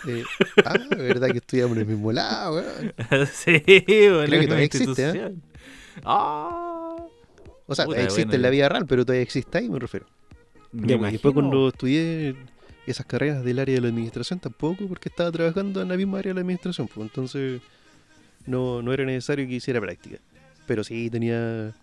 Eh, 0.07 0.23
ah, 0.63 0.75
verdad 0.95 1.29
que 1.31 1.39
estudiamos 1.39 1.75
en 1.75 1.81
el 1.81 1.87
mismo 1.87 2.11
lado, 2.13 2.55
weón. 2.55 2.93
sí, 3.33 3.61
bueno, 3.67 4.25
Creo 4.27 4.41
que 4.41 4.47
todavía 4.47 4.65
existe, 4.65 5.09
¿eh? 5.09 5.33
Ah. 6.05 6.66
O 7.67 7.75
sea, 7.75 7.85
existe 7.97 8.35
en 8.35 8.41
la 8.41 8.49
vida 8.49 8.69
real, 8.69 8.85
pero 8.87 9.05
todavía 9.05 9.23
existe 9.23 9.57
ahí, 9.57 9.69
me 9.69 9.79
refiero. 9.79 10.05
y 10.73 10.87
después 11.11 11.33
cuando 11.33 11.67
estudié 11.67 12.35
esas 12.85 13.05
carreras 13.05 13.43
del 13.43 13.59
área 13.59 13.75
de 13.75 13.81
la 13.81 13.89
administración 13.89 14.39
tampoco, 14.39 14.87
porque 14.87 15.09
estaba 15.09 15.31
trabajando 15.31 15.81
en 15.81 15.89
la 15.89 15.97
misma 15.97 16.19
área 16.19 16.31
de 16.31 16.35
la 16.35 16.41
administración, 16.41 16.87
pues 16.87 17.09
entonces 17.09 17.61
no, 18.45 18.81
no 18.81 18.93
era 18.93 19.03
necesario 19.03 19.45
que 19.45 19.55
hiciera 19.55 19.81
práctica. 19.81 20.17
Pero 20.65 20.83
sí 20.83 21.09
tenía 21.09 21.73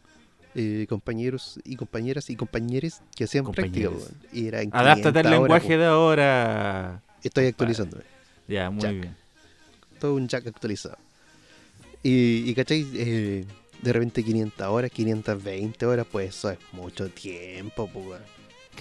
eh, 0.54 0.86
compañeros 0.88 1.60
y 1.64 1.76
compañeras 1.76 2.30
y 2.30 2.36
compañeros 2.36 3.00
que 3.14 3.24
hacían 3.24 3.44
práctica. 3.50 3.90
y 4.32 4.46
era 4.48 4.60
Adáptate 4.72 5.20
al 5.20 5.30
lenguaje 5.30 5.76
de 5.76 5.84
ahora. 5.84 7.02
Estoy 7.22 7.46
actualizándome. 7.46 8.04
Ya, 8.48 8.70
muy 8.70 8.86
bien. 8.88 9.16
Todo 10.00 10.14
un 10.14 10.28
jack 10.28 10.46
actualizado. 10.46 10.98
Y, 12.02 12.48
y 12.48 12.54
¿cachai? 12.54 12.86
Eh, 12.94 13.44
de 13.84 13.92
repente 13.92 14.24
500 14.24 14.66
horas, 14.66 14.90
520 14.90 15.86
horas, 15.86 16.06
pues 16.10 16.30
eso 16.30 16.50
es 16.50 16.58
mucho 16.72 17.08
tiempo, 17.10 17.88
pues. 17.92 18.20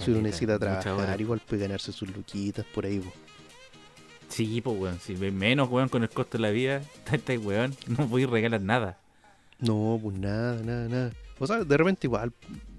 Si 0.02 0.10
uno 0.10 0.22
necesita 0.22 0.58
trabajar, 0.58 1.20
igual 1.20 1.40
puede 1.46 1.62
ganarse 1.62 1.92
sus 1.92 2.08
luquitas 2.08 2.64
por 2.64 2.86
ahí, 2.86 2.98
pues. 2.98 3.14
Sí, 4.28 4.60
pues, 4.62 4.76
weón. 4.76 4.98
Si 4.98 5.14
menos, 5.14 5.68
weón, 5.68 5.88
con 5.88 6.02
el 6.02 6.08
costo 6.08 6.38
de 6.38 6.42
la 6.42 6.50
vida, 6.50 6.82
este 7.12 7.38
weón, 7.38 7.76
no 7.86 8.06
voy 8.06 8.24
a 8.24 8.26
regalar 8.26 8.62
nada. 8.62 8.98
No, 9.60 10.00
pues 10.02 10.18
nada, 10.18 10.60
nada, 10.64 10.88
nada. 10.88 11.12
O 11.38 11.46
sea, 11.46 11.62
de 11.62 11.76
repente 11.76 12.06
igual 12.06 12.32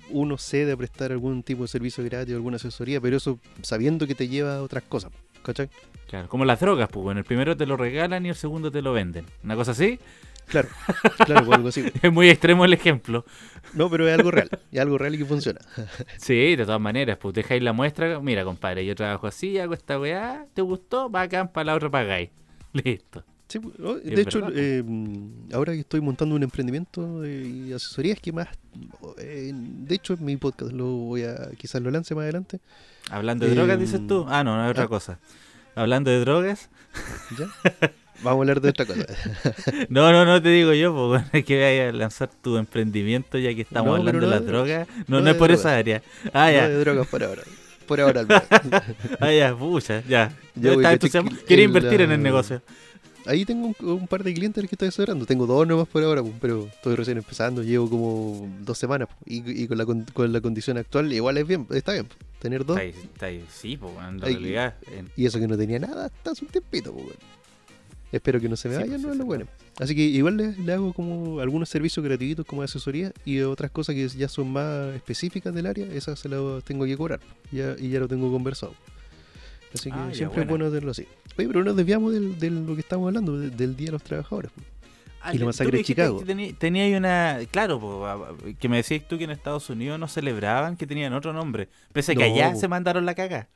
uno 0.09 0.37
cede 0.37 0.73
a 0.73 0.77
prestar 0.77 1.11
algún 1.11 1.43
tipo 1.43 1.61
de 1.63 1.67
servicio 1.67 2.03
gratis 2.03 2.33
o 2.33 2.37
alguna 2.37 2.57
asesoría, 2.57 2.99
pero 2.99 3.17
eso 3.17 3.39
sabiendo 3.61 4.07
que 4.07 4.15
te 4.15 4.27
lleva 4.27 4.57
a 4.57 4.61
otras 4.61 4.83
cosas, 4.83 5.11
¿cachai? 5.43 5.69
Claro, 6.07 6.27
como 6.27 6.45
las 6.45 6.59
drogas, 6.59 6.89
pues, 6.91 7.03
bueno, 7.03 7.19
el 7.19 7.25
primero 7.25 7.55
te 7.55 7.65
lo 7.65 7.77
regalan 7.77 8.25
y 8.25 8.29
el 8.29 8.35
segundo 8.35 8.71
te 8.71 8.81
lo 8.81 8.93
venden. 8.93 9.25
¿Una 9.43 9.55
cosa 9.55 9.71
así? 9.71 9.99
Claro, 10.47 10.69
claro, 11.25 11.53
algo 11.53 11.69
así. 11.69 11.85
es 12.01 12.11
muy 12.11 12.29
extremo 12.29 12.65
el 12.65 12.73
ejemplo. 12.73 13.25
No, 13.73 13.89
pero 13.89 14.07
es 14.07 14.13
algo 14.13 14.31
real, 14.31 14.49
es 14.71 14.79
algo 14.79 14.97
real 14.97 15.15
y 15.15 15.17
que 15.17 15.25
funciona. 15.25 15.59
sí, 16.17 16.55
de 16.55 16.65
todas 16.65 16.81
maneras, 16.81 17.17
pues 17.19 17.33
dejáis 17.33 17.63
la 17.63 17.73
muestra. 17.73 18.19
Mira, 18.19 18.43
compadre, 18.43 18.85
yo 18.85 18.95
trabajo 18.95 19.27
así, 19.27 19.57
hago 19.59 19.73
esta 19.73 19.99
weá, 19.99 20.45
¿te 20.53 20.61
gustó? 20.61 21.09
Bacán, 21.09 21.51
para 21.51 21.65
la 21.65 21.75
otra 21.75 21.89
pagáis. 21.89 22.29
Listo. 22.73 23.23
Sí, 23.47 23.59
pues, 23.59 23.75
oh, 23.79 23.95
de 23.95 24.21
hecho, 24.21 24.47
eh, 24.55 24.83
ahora 25.53 25.73
que 25.73 25.81
estoy 25.81 26.01
montando 26.01 26.35
un 26.35 26.41
emprendimiento 26.41 27.23
y 27.27 27.71
asesorías 27.73 28.19
que 28.19 28.31
más, 28.31 28.47
eh, 29.19 29.51
de 29.53 29.95
hecho, 29.95 30.17
mi 30.17 30.35
podcast 30.37 30.71
lo 30.71 30.87
voy 30.87 31.23
a, 31.23 31.51
quizás 31.57 31.79
lo 31.81 31.91
lance 31.91 32.15
más 32.15 32.23
adelante. 32.23 32.59
Hablando 33.11 33.45
de 33.45 33.53
drogas, 33.53 33.79
dices 33.79 34.07
tú. 34.07 34.21
Em, 34.21 34.29
ah, 34.29 34.43
no, 34.43 34.57
no 34.57 34.65
es 34.65 34.71
otra 34.71 34.85
ah. 34.85 34.87
cosa. 34.87 35.19
Hablando 35.75 36.09
de 36.09 36.21
drogas. 36.21 36.69
¿Ya? 37.37 37.91
Vamos 38.23 38.39
a 38.39 38.41
hablar 38.41 38.61
de 38.61 38.69
otra 38.69 38.85
cosa. 38.85 39.05
no, 39.89 40.11
no, 40.11 40.25
no 40.25 40.41
te 40.41 40.49
digo 40.49 40.73
yo, 40.73 40.93
porque 40.93 41.39
es 41.39 41.45
que 41.45 41.61
vayas 41.61 41.93
a 41.93 41.97
lanzar 41.97 42.29
tu 42.41 42.57
emprendimiento 42.57 43.37
ya 43.37 43.53
que 43.53 43.61
estamos 43.61 43.97
hablando 43.97 44.21
de 44.21 44.27
las 44.27 44.45
drogas. 44.45 44.87
No, 45.07 45.21
no, 45.21 45.29
es 45.29 45.35
por 45.35 45.51
esa 45.51 45.75
área. 45.75 46.01
Ah, 46.33 46.51
ya. 46.51 46.63
No 46.63 46.69
de 46.69 46.79
drogas 46.79 47.07
por 47.07 47.23
ahora. 47.23 47.43
Por 47.87 48.01
ahora, 48.01 48.21
al 48.21 48.27
Ah, 49.19 49.31
ya, 49.31 49.55
pucha, 49.55 50.01
ya. 50.07 50.35
ya 50.55 50.97
Quiere 51.45 51.63
invertir 51.63 52.01
en 52.01 52.11
el 52.11 52.21
negocio. 52.21 52.61
Ahí 53.27 53.43
tengo 53.43 53.73
un, 53.79 54.07
par 54.07 54.23
de 54.23 54.33
clientes 54.33 54.63
que 54.67 54.75
estoy 54.75 54.89
asesorando. 54.89 55.25
Tengo 55.25 55.47
dos 55.47 55.67
nomás 55.67 55.87
por 55.87 56.03
ahora, 56.03 56.21
pero 56.39 56.67
estoy 56.67 56.95
recién 56.95 57.17
empezando. 57.17 57.63
Llevo 57.63 57.89
como 57.89 58.47
dos 58.61 58.77
semanas. 58.77 59.09
Y, 59.25 59.67
con, 59.67 59.77
la, 59.77 59.85
con 59.85 60.33
la 60.33 60.41
condición 60.41 60.77
actual, 60.77 61.11
igual 61.11 61.37
es 61.37 61.47
bien, 61.47 61.65
está 61.71 61.93
bien. 61.93 62.07
Tener 62.39 62.65
dos. 62.65 62.79
Está 62.79 63.27
ahí, 63.27 63.43
sí, 63.49 63.77
pues, 63.77 63.93
en 64.07 64.21
realidad. 64.21 64.75
Y 65.15 65.25
eso 65.25 65.39
que 65.39 65.47
no 65.47 65.57
tenía 65.57 65.79
nada 65.79 66.05
hasta 66.05 66.31
hace 66.31 66.45
un 66.45 66.51
tiempito, 66.51 66.93
pues, 66.93 67.17
Espero 68.11 68.39
que 68.39 68.47
no 68.47 68.55
se 68.55 68.69
me 68.69 68.75
vaya, 68.75 68.87
pues, 68.87 69.01
no 69.01 69.11
es 69.11 69.17
lo 69.17 69.25
bueno. 69.25 69.45
Así 69.79 69.95
que 69.95 70.01
igual 70.03 70.37
le, 70.37 70.73
hago 70.73 70.93
como 70.93 71.39
algunos 71.39 71.69
servicios 71.69 72.03
gratuitos 72.05 72.45
como 72.45 72.61
asesoría 72.61 73.11
y 73.25 73.41
otras 73.41 73.71
cosas 73.71 73.95
que 73.95 74.07
ya 74.07 74.29
son 74.29 74.51
más 74.51 74.95
específicas 74.95 75.53
del 75.53 75.65
área, 75.65 75.85
esas 75.87 76.19
se 76.19 76.29
las 76.29 76.63
tengo 76.63 76.85
que 76.85 76.95
cobrar 76.95 77.19
ya, 77.51 77.75
y 77.77 77.89
ya 77.89 77.99
lo 77.99 78.07
tengo 78.07 78.31
conversado. 78.31 78.73
Así 79.73 79.91
que 79.91 79.97
ah, 79.97 80.09
siempre 80.13 80.43
es 80.43 80.47
bueno 80.47 80.65
hacerlo 80.65 80.91
así. 80.91 81.05
Oye, 81.37 81.47
pero 81.47 81.63
nos 81.63 81.75
desviamos 81.75 82.13
de 82.13 82.49
lo 82.49 82.75
que 82.75 82.81
estamos 82.81 83.07
hablando, 83.07 83.37
del 83.37 83.75
Día 83.75 83.87
de 83.87 83.91
los 83.91 84.03
Trabajadores. 84.03 84.51
y 85.33 85.37
la 85.37 85.45
masacre 85.45 85.79
de 85.79 85.83
Chicago. 85.83 86.23
Tenía, 86.57 86.83
ahí 86.83 86.93
una. 86.93 87.39
Claro, 87.51 88.37
que 88.59 88.69
me 88.69 88.77
decías 88.77 89.05
tú 89.05 89.17
que 89.17 89.25
en 89.25 89.31
Estados 89.31 89.69
Unidos 89.69 89.99
no 89.99 90.07
celebraban, 90.07 90.77
que 90.77 90.87
tenían 90.87 91.13
otro 91.13 91.33
nombre. 91.33 91.67
Pese 91.91 92.13
a 92.13 92.15
que 92.15 92.23
allá 92.23 92.55
se 92.55 92.69
mandaron 92.69 93.05
la 93.05 93.15
caga. 93.15 93.49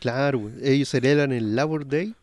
Claro, 0.00 0.50
ellos 0.62 0.88
celebran 0.88 1.32
el 1.32 1.54
Labor 1.54 1.86
Day. 1.86 2.14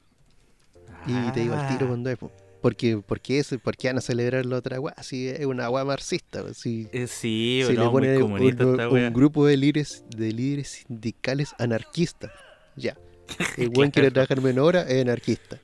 Y 1.08 1.32
te 1.32 1.42
digo 1.42 1.56
al 1.56 1.68
tiro 1.68 1.86
ah. 1.86 1.88
cuando 1.90 2.10
es. 2.10 2.18
Porque, 2.62 3.04
porque, 3.06 3.40
es, 3.40 3.56
porque 3.62 3.90
van 3.90 3.98
a 3.98 4.02
celebrar 4.02 4.46
la 4.46 4.56
otra 4.56 4.80
weá, 4.80 4.96
si 5.04 5.28
es 5.28 5.46
una 5.46 5.70
weá 5.70 5.84
marxista. 5.84 6.54
Si, 6.54 6.88
eh, 6.94 7.08
sí, 7.08 7.62
si 7.68 7.74
le 7.74 7.90
pone 7.90 8.24
un, 8.24 8.32
un, 8.32 9.14
grupo 9.14 9.46
de 9.46 9.58
líderes, 9.58 10.06
de 10.16 10.32
líderes 10.32 10.70
sindicales 10.70 11.54
anarquistas. 11.60 12.32
Ya. 12.78 12.98
El 13.58 13.70
buen 13.70 13.92
quiere 13.92 14.12
trabajar 14.12 14.42
menos 14.42 14.66
hora, 14.66 14.84
es 14.84 15.02
anarquista. 15.02 15.60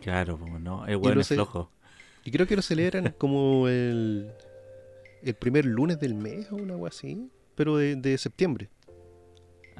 Claro, 0.00 0.38
no, 0.58 0.86
el 0.86 0.96
buen 0.96 1.20
es 1.20 1.28
flojo. 1.28 1.70
Y 2.24 2.30
creo 2.30 2.46
que 2.46 2.56
lo 2.56 2.62
celebran 2.62 3.14
como 3.18 3.68
el, 3.68 4.32
el 5.22 5.34
primer 5.34 5.64
lunes 5.64 6.00
del 6.00 6.14
mes 6.14 6.50
o 6.50 6.56
una 6.56 6.76
weá 6.76 6.88
así, 6.88 7.30
pero 7.54 7.76
de, 7.76 7.94
de 7.96 8.18
septiembre. 8.18 8.68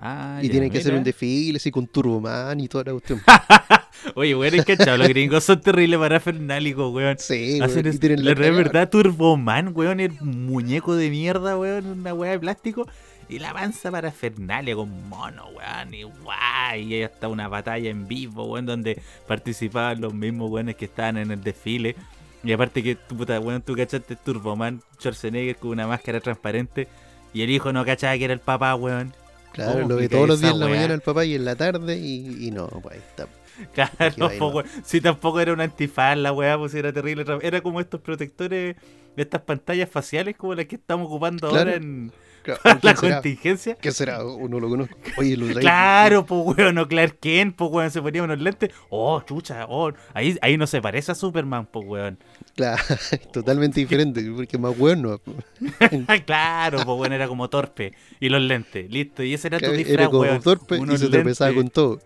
Ah, 0.05 0.41
y 0.43 0.49
tienen 0.49 0.69
que 0.69 0.79
hacer 0.79 0.95
un 0.95 1.05
desfile 1.05 1.59
así 1.59 1.71
con 1.71 1.87
Turboman 1.87 2.59
y 2.59 2.67
toda 2.67 2.83
la 2.83 2.91
cuestión. 2.91 3.23
Oye, 4.17 4.35
weón, 4.35 4.53
es 4.57 4.65
que 4.65 4.75
los 4.77 5.09
gringos 5.09 5.45
son 5.45 5.61
terribles 5.61 5.97
parafernálicos, 6.01 6.93
weón. 6.93 7.17
Sí, 7.21 7.61
Hacen 7.63 7.87
es, 7.87 8.03
la, 8.03 8.35
verdad, 8.35 8.91
Turboman, 8.91 9.71
weón, 9.73 10.01
el 10.01 10.21
muñeco 10.21 10.97
de 10.97 11.09
mierda, 11.09 11.57
weón, 11.57 11.87
una 11.87 12.15
weá 12.15 12.33
de 12.33 12.41
plástico. 12.41 12.89
Y 13.29 13.39
la 13.39 13.51
avanza 13.51 13.93
parafernalia 13.93 14.75
con 14.75 15.09
mono, 15.09 15.47
weón, 15.51 15.95
y 15.95 16.03
guay. 16.03 16.95
Y 16.95 17.03
hasta 17.05 17.29
una 17.29 17.47
batalla 17.47 17.89
en 17.89 18.09
vivo, 18.09 18.47
weón, 18.47 18.67
donde 18.67 19.01
participaban 19.29 20.01
los 20.01 20.13
mismos 20.13 20.51
weones 20.51 20.75
que 20.75 20.87
estaban 20.87 21.17
en 21.17 21.31
el 21.31 21.45
desfile. 21.45 21.95
Y 22.43 22.51
aparte 22.51 22.83
que, 22.83 22.97
puta, 22.97 23.39
weón, 23.39 23.63
tú 23.63 23.77
cachaste 23.77 24.17
Turboman, 24.17 24.83
Schwarzenegger 24.99 25.55
con 25.55 25.71
una 25.71 25.87
máscara 25.87 26.19
transparente. 26.21 26.89
Y 27.33 27.43
el 27.43 27.51
hijo 27.51 27.73
no 27.73 27.85
cachaba 27.85 28.19
que 28.19 28.25
era 28.25 28.35
el 28.35 28.41
papá, 28.41 28.75
weón. 28.75 29.15
Claro, 29.53 29.87
lo 29.87 29.97
ve 29.97 30.09
todos 30.09 30.29
los 30.29 30.41
días 30.41 30.53
en 30.53 30.61
la 30.61 30.69
mañana 30.69 30.95
el 30.95 31.01
papá 31.01 31.25
y 31.25 31.35
en 31.35 31.45
la 31.45 31.57
tarde 31.57 31.97
y, 31.97 32.47
y 32.47 32.51
no, 32.51 32.69
pues 32.69 32.97
ahí 32.97 33.03
está. 33.07 33.29
Claro, 33.75 34.65
si 34.83 35.01
tampoco 35.01 35.41
era 35.41 35.53
un 35.53 35.61
antifaz 35.61 36.17
la 36.17 36.33
weá, 36.33 36.59
pues 36.59 36.75
era 36.75 36.93
terrible. 36.93 37.25
Era 37.43 37.61
como 37.61 37.81
estos 37.81 38.01
protectores 38.01 38.77
de 39.17 39.23
estas 39.23 39.43
pantallas 39.43 39.91
faciales 39.91 40.37
como 40.37 40.55
las 40.55 40.67
que 40.67 40.77
estamos 40.77 41.07
ocupando 41.07 41.49
ahora 41.49 41.75
en 41.75 42.13
la 42.83 42.95
contingencia. 42.95 43.77
¿Qué 43.77 43.93
será? 43.93 44.25
Uno 44.25 44.61
lo 44.61 44.69
conozco. 44.69 44.97
Oye, 45.17 45.37
lo 45.37 45.47
Claro, 45.59 46.27
pues 46.27 46.59
weón, 46.59 46.75
no 46.75 46.89
Clark 46.89 47.19
Kent, 47.21 47.57
pues 47.57 47.71
weón, 47.71 47.91
se 47.91 48.03
ponía 48.03 48.23
unos 48.23 48.41
lentes. 48.41 48.71
Oh, 48.91 49.21
chucha, 49.23 49.67
oh, 49.69 49.93
ahí, 50.15 50.37
ahí 50.43 50.57
no 50.57 50.67
se 50.67 50.81
parece 50.81 51.13
a 51.13 51.15
Superman, 51.15 51.67
pues 51.67 51.87
weón. 51.87 52.19
Claro, 52.57 52.83
totalmente 53.33 53.81
diferente, 53.81 54.23
porque 54.35 54.59
más 54.59 54.79
weón 54.79 55.03
no. 55.03 55.21
claro, 56.27 56.79
pues 56.85 56.99
weón, 56.99 57.13
era 57.13 57.29
como 57.29 57.49
torpe. 57.49 57.93
Y 58.21 58.29
los 58.29 58.43
lentes, 58.43 58.91
listo. 58.91 59.23
Y 59.23 59.35
ese 59.35 59.49
era 59.49 59.59
tu 59.59 59.71
disfraz, 59.71 60.01
Era 60.01 60.09
como 60.09 60.41
torpe 60.41 60.79
y 60.79 60.99
se 60.99 61.09
tropezaba 61.09 61.55
con 61.55 61.69
todo. 61.69 62.01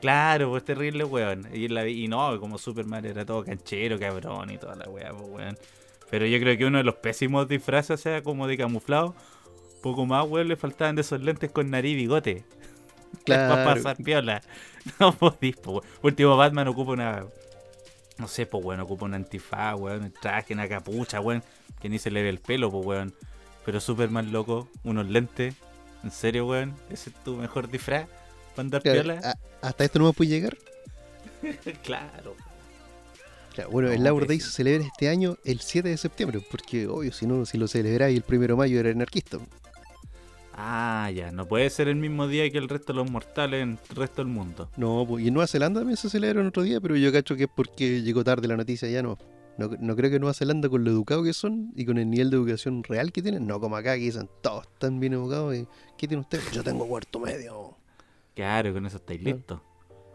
Claro, 0.00 0.50
pues 0.50 0.64
terrible, 0.64 1.04
weón. 1.04 1.46
Y, 1.52 1.68
la, 1.68 1.86
y 1.88 2.08
no, 2.08 2.38
como 2.40 2.58
Superman 2.58 3.04
era 3.04 3.24
todo 3.24 3.44
canchero, 3.44 3.98
cabrón 4.00 4.50
y 4.50 4.58
toda 4.58 4.74
la 4.74 4.88
weá, 4.88 5.12
pues 5.12 5.30
weón. 5.30 5.56
Pero 6.12 6.26
yo 6.26 6.38
creo 6.40 6.58
que 6.58 6.66
uno 6.66 6.76
de 6.76 6.84
los 6.84 6.96
pésimos 6.96 7.48
disfraces, 7.48 7.98
sea, 7.98 8.22
como 8.22 8.46
de 8.46 8.58
camuflado, 8.58 9.14
poco 9.82 10.04
más, 10.04 10.28
weón, 10.28 10.46
le 10.46 10.56
faltaban 10.56 10.94
de 10.94 11.00
esos 11.00 11.22
lentes 11.22 11.50
con 11.50 11.70
nariz 11.70 11.92
y 11.92 11.96
bigote. 11.96 12.44
Claro. 13.24 13.54
Para 13.54 13.74
pasar 13.74 13.96
piola. 13.96 14.42
No 14.98 15.12
podís, 15.12 15.56
pues, 15.56 15.86
Último 16.02 16.36
Batman 16.36 16.68
ocupa 16.68 16.92
una. 16.92 17.24
No 18.18 18.28
sé, 18.28 18.44
pues, 18.44 18.62
weón, 18.62 18.80
ocupa 18.80 19.06
un 19.06 19.14
antifaz, 19.14 19.78
weón, 19.78 20.02
un 20.02 20.12
traje, 20.12 20.52
una 20.52 20.68
capucha, 20.68 21.18
weón, 21.20 21.42
que 21.80 21.88
ni 21.88 21.98
se 21.98 22.10
le 22.10 22.22
ve 22.22 22.28
el 22.28 22.40
pelo, 22.40 22.70
pues, 22.70 22.84
weón. 22.84 23.14
Pero 23.64 23.80
Superman, 23.80 24.32
loco, 24.32 24.68
unos 24.84 25.08
lentes. 25.08 25.54
¿En 26.04 26.10
serio, 26.10 26.46
weón? 26.46 26.74
¿Ese 26.90 27.08
es 27.08 27.16
tu 27.24 27.36
mejor 27.36 27.70
disfraz? 27.70 28.06
¿Para 28.54 28.66
andar 28.66 28.82
piola? 28.82 29.38
¿Hasta 29.62 29.84
esto 29.84 29.98
no 29.98 30.06
me 30.06 30.12
puede 30.12 30.28
llegar? 30.28 30.58
claro. 31.82 32.36
Bueno, 33.70 33.90
el 33.90 34.02
Labor 34.02 34.26
Day 34.26 34.40
se 34.40 34.50
celebra 34.50 34.86
este 34.86 35.08
año 35.08 35.36
el 35.44 35.60
7 35.60 35.88
de 35.88 35.96
septiembre, 35.96 36.40
porque 36.50 36.86
obvio, 36.86 37.12
si 37.12 37.26
no, 37.26 37.44
si 37.46 37.58
lo 37.58 37.68
celebráis 37.68 38.16
el 38.16 38.24
1 38.26 38.46
de 38.46 38.54
mayo 38.54 38.80
era 38.80 38.90
anarquista. 38.90 39.38
Ah, 40.54 41.10
ya, 41.14 41.30
no 41.32 41.46
puede 41.46 41.70
ser 41.70 41.88
el 41.88 41.96
mismo 41.96 42.28
día 42.28 42.48
que 42.50 42.58
el 42.58 42.68
resto 42.68 42.92
de 42.92 42.98
los 42.98 43.10
mortales 43.10 43.62
en 43.62 43.78
el 43.88 43.96
resto 43.96 44.22
del 44.22 44.32
mundo. 44.32 44.68
No, 44.76 45.04
pues, 45.08 45.24
y 45.24 45.28
en 45.28 45.34
Nueva 45.34 45.46
Zelanda 45.46 45.80
también 45.80 45.96
se 45.96 46.10
celebra 46.10 46.40
en 46.40 46.46
otro 46.46 46.62
día, 46.62 46.80
pero 46.80 46.94
yo 46.96 47.10
cacho 47.10 47.36
que 47.36 47.44
es 47.44 47.50
porque 47.54 48.02
llegó 48.02 48.22
tarde 48.22 48.48
la 48.48 48.56
noticia, 48.56 48.88
ya 48.88 49.02
no. 49.02 49.18
No, 49.58 49.96
creo 49.96 50.10
que 50.10 50.18
Nueva 50.18 50.34
Zelanda, 50.34 50.68
con 50.68 50.82
lo 50.82 50.90
educado 50.90 51.22
que 51.22 51.34
son 51.34 51.72
y 51.76 51.84
con 51.84 51.98
el 51.98 52.08
nivel 52.08 52.30
de 52.30 52.36
educación 52.36 52.82
real 52.82 53.12
que 53.12 53.22
tienen, 53.22 53.46
no 53.46 53.60
como 53.60 53.76
acá, 53.76 53.94
que 53.94 54.00
dicen 54.00 54.28
todos 54.40 54.66
están 54.66 54.98
bien 54.98 55.12
educados. 55.12 55.54
Y, 55.54 55.68
¿Qué 55.98 56.08
tiene 56.08 56.22
usted? 56.22 56.40
Yo 56.52 56.64
tengo 56.64 56.86
cuarto 56.86 57.18
medio. 57.20 57.76
Claro, 58.34 58.72
con 58.72 58.86
eso 58.86 58.96
estáis 58.96 59.22
listos. 59.22 59.60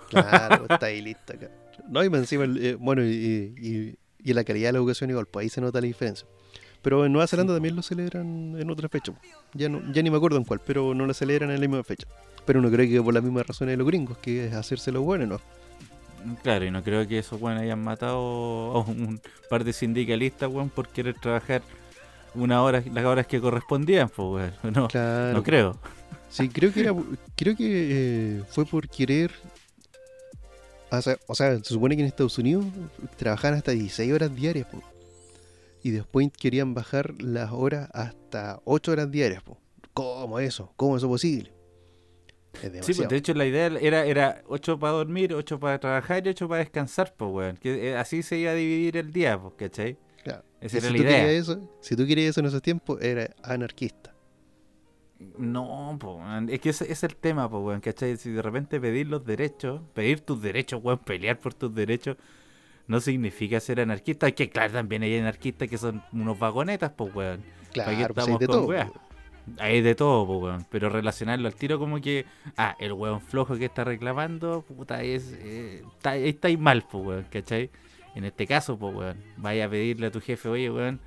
Claro, 0.10 0.65
estáis 0.70 1.04
listos 1.04 1.36
acá. 1.36 1.50
No, 1.88 2.04
y 2.04 2.08
encima, 2.08 2.46
eh, 2.46 2.76
bueno, 2.80 3.04
y, 3.04 3.96
y, 4.24 4.34
la 4.34 4.43
calidad 4.43 4.70
de 4.70 4.74
la 4.74 4.80
educación 4.80 5.10
igual, 5.10 5.26
pues 5.26 5.46
ahí 5.46 5.50
se 5.50 5.62
nota 5.62 5.80
la 5.80 5.88
diferencia. 5.88 6.28
Pero 6.82 7.06
en 7.06 7.12
Nueva 7.12 7.28
Zelanda 7.28 7.54
también 7.54 7.76
lo 7.76 7.82
celebran 7.82 8.56
en 8.60 8.70
otra 8.70 8.89
fecha. 8.89 9.13
Ya 9.54 9.70
no, 9.70 9.82
ya 9.91 10.02
ni 10.02 10.10
me 10.10 10.17
acuerdo 10.17 10.38
en 10.38 10.43
cuál, 10.43 10.60
pero 10.65 10.93
no 10.93 11.06
lo 11.06 11.13
celebran 11.13 11.50
en 11.50 11.62
la 11.62 11.67
misma 11.67 11.84
fecha. 11.84 12.08
Pero 12.46 12.62
no 12.62 12.70
creo 12.70 12.89
que 12.89 13.02
por 13.02 13.13
las 13.13 13.24
mismas 13.24 13.48
razones 13.48 13.74
de 13.74 13.78
los 13.78 13.88
gringos, 13.88 14.17
que 14.17 14.48
es 14.48 14.54
hacerse 14.54 14.91
lo 14.91 15.02
bueno, 15.02 15.26
¿no? 15.26 15.41
Claro, 16.43 16.65
y 16.65 16.72
no 16.72 16.84
creo 16.84 17.08
que 17.08 17.20
esos 17.20 17.39
buenos 17.39 17.63
hayan 17.63 17.84
matado 17.84 18.17
a 18.17 18.80
un 18.80 19.22
par 19.50 19.63
de 19.63 19.74
sindicalistas, 19.74 20.50
weón, 20.50 20.70
por 20.70 20.89
querer 20.89 21.15
trabajar 21.15 21.62
una 22.36 22.62
hora, 22.62 22.84
las 22.91 23.06
horas 23.06 23.28
que 23.28 23.39
correspondían, 23.39 24.10
pues, 24.10 24.54
weón. 24.63 24.74
No, 24.74 24.88
no 25.34 25.43
creo. 25.43 25.78
Sí, 26.30 26.50
creo 26.50 26.74
que 26.74 26.82
era, 26.82 26.93
creo 27.36 27.56
que 27.56 28.38
eh, 28.39 28.43
fue 28.50 28.65
por 28.65 28.89
querer 28.89 29.32
o 30.89 31.36
sea, 31.36 31.58
se 31.58 31.63
supone 31.63 31.95
que 31.95 32.02
en 32.02 32.08
Estados 32.08 32.38
Unidos 32.38 32.65
trabajaban 33.17 33.58
hasta 33.58 33.71
16 33.71 34.13
horas 34.13 34.36
diarias, 34.36 34.67
y 35.84 35.91
después 35.91 36.30
querían 36.38 36.73
bajar 36.73 37.21
las 37.21 37.52
horas 37.52 37.89
hasta 37.93 38.62
8 38.65 38.91
horas 38.91 39.12
diarias. 39.12 39.41
Po. 39.43 39.58
¿Cómo 39.93 40.39
eso? 40.39 40.73
¿Cómo 40.76 40.97
eso 40.97 41.06
es 41.08 41.10
posible? 41.10 41.52
sí, 42.82 42.93
pues 42.95 43.08
de 43.08 43.17
hecho 43.17 43.36
la 43.36 43.45
idea 43.45 43.67
era, 43.67 44.06
era 44.06 44.41
8 44.47 44.80
para 44.80 44.93
dormir, 44.93 45.34
8 45.34 45.60
para 45.60 45.80
trabajar 45.80 46.26
y 46.26 46.30
8 46.30 46.47
para 46.47 46.60
descansar, 46.60 47.13
pues, 47.15 47.32
weón. 47.32 47.58
Que 47.58 47.89
eh, 47.89 47.95
así 47.95 48.23
se 48.23 48.38
iba 48.38 48.52
a 48.52 48.56
dividir 48.56 48.97
el 48.97 49.13
día, 49.13 49.39
pues, 49.39 49.54
¿cachai? 49.58 49.97
Claro. 50.23 50.43
Esa 50.60 50.80
era 50.80 50.89
la 50.89 50.97
idea. 50.97 51.32
Eso, 51.32 51.62
si 51.82 51.95
tú 51.95 52.06
querías 52.08 52.32
eso 52.32 52.39
en 52.39 52.47
esos 52.47 52.62
tiempos, 52.62 53.02
era 53.02 53.30
anarquista. 53.43 54.13
No, 55.20 55.98
es 56.48 56.60
que 56.60 56.70
ese, 56.70 56.92
es 56.92 57.04
el 57.04 57.16
tema, 57.16 57.50
po, 57.50 57.60
weón, 57.60 57.82
¿cachai? 57.82 58.18
Si 58.18 58.30
de 58.32 58.42
repente 58.42 58.80
pedir 58.80 59.08
los 59.08 59.26
derechos, 59.26 59.82
pedir 59.94 60.22
tus 60.22 60.42
derechos, 60.42 60.80
weón, 60.84 61.00
pelear 61.00 61.40
por 61.40 61.54
tus 61.56 61.74
derechos, 61.74 62.18
no 62.88 63.00
significa 63.00 63.60
ser 63.60 63.80
anarquista. 63.80 64.32
Que, 64.32 64.50
claro, 64.50 64.74
también 64.74 65.02
hay 65.02 65.18
anarquistas 65.18 65.68
que 65.68 65.78
son 65.78 66.04
unos 66.12 66.38
vagonetas, 66.38 66.92
pues, 66.92 67.14
weón. 67.16 67.42
Claro, 67.74 68.14
pues 68.14 68.28
hay 68.28 68.38
de 68.38 68.48
todo. 68.48 68.70
Hay 69.60 69.82
de 69.82 69.96
todo, 69.96 70.28
pues, 70.28 70.40
weón. 70.40 70.66
Pero 70.70 70.90
relacionarlo 70.90 71.48
al 71.48 71.56
tiro 71.56 71.80
como 71.80 72.00
que, 72.00 72.26
ah, 72.56 72.76
el 72.80 72.94
weón 72.94 73.22
flojo 73.22 73.58
que 73.58 73.66
está 73.66 73.84
reclamando, 73.84 74.62
puta, 74.68 75.02
es, 75.02 75.34
eh, 75.40 75.84
está, 75.96 76.16
está 76.16 76.48
ahí 76.48 76.58
mal, 76.58 76.86
pues, 76.90 77.06
weón, 77.06 77.26
¿cachai? 77.32 77.72
En 78.14 78.24
este 78.24 78.46
caso, 78.46 78.78
pues, 78.78 78.94
weón, 78.96 79.18
vaya 79.38 79.66
a 79.66 79.70
pedirle 79.70 80.08
a 80.08 80.12
tu 80.12 80.22
jefe, 80.22 80.48
oye, 80.48 80.70
weón, 80.70 81.00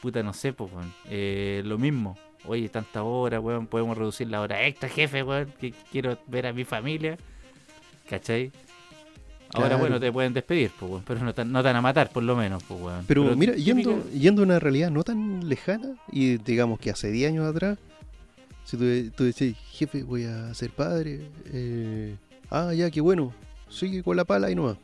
puta, 0.00 0.22
no 0.22 0.32
sé, 0.32 0.52
pues, 0.52 0.72
weón, 0.72 0.92
eh, 1.06 1.62
lo 1.64 1.76
mismo 1.76 2.16
Oye, 2.44 2.68
tanta 2.68 3.02
hora, 3.02 3.40
weón, 3.40 3.66
podemos 3.66 3.96
reducir 3.96 4.28
la 4.28 4.40
hora 4.40 4.66
extra, 4.66 4.88
jefe, 4.88 5.22
weón, 5.22 5.52
que 5.60 5.72
quiero 5.90 6.18
ver 6.26 6.46
a 6.46 6.52
mi 6.52 6.64
familia. 6.64 7.18
¿Cachai? 8.08 8.50
Ahora, 9.54 9.76
bueno, 9.76 9.98
te 9.98 10.12
pueden 10.12 10.34
despedir, 10.34 10.70
pues, 10.78 10.90
weón, 10.90 11.04
pero 11.06 11.20
no 11.20 11.34
te, 11.34 11.44
no 11.44 11.62
van 11.62 11.76
a 11.76 11.80
matar, 11.80 12.10
por 12.10 12.22
lo 12.22 12.36
menos, 12.36 12.62
pues, 12.64 12.80
weón. 12.80 13.04
Pero, 13.06 13.36
mira, 13.36 13.54
yendo, 13.54 14.08
yendo 14.10 14.42
a 14.42 14.44
una 14.44 14.58
realidad 14.58 14.90
no 14.90 15.02
tan 15.04 15.48
lejana, 15.48 15.96
y 16.12 16.36
digamos 16.38 16.78
que 16.78 16.90
hace 16.90 17.10
10 17.10 17.30
años 17.30 17.46
atrás, 17.46 17.78
si 18.64 18.76
tú, 18.76 18.84
tú 19.16 19.24
decís, 19.24 19.56
jefe, 19.72 20.02
voy 20.02 20.24
a 20.24 20.52
ser 20.54 20.70
padre, 20.70 21.22
eh, 21.46 22.14
ah, 22.50 22.72
ya, 22.74 22.90
qué 22.90 23.00
bueno, 23.00 23.32
sigue 23.70 24.02
con 24.02 24.16
la 24.16 24.24
pala 24.24 24.50
y 24.50 24.54
nomás. 24.54 24.76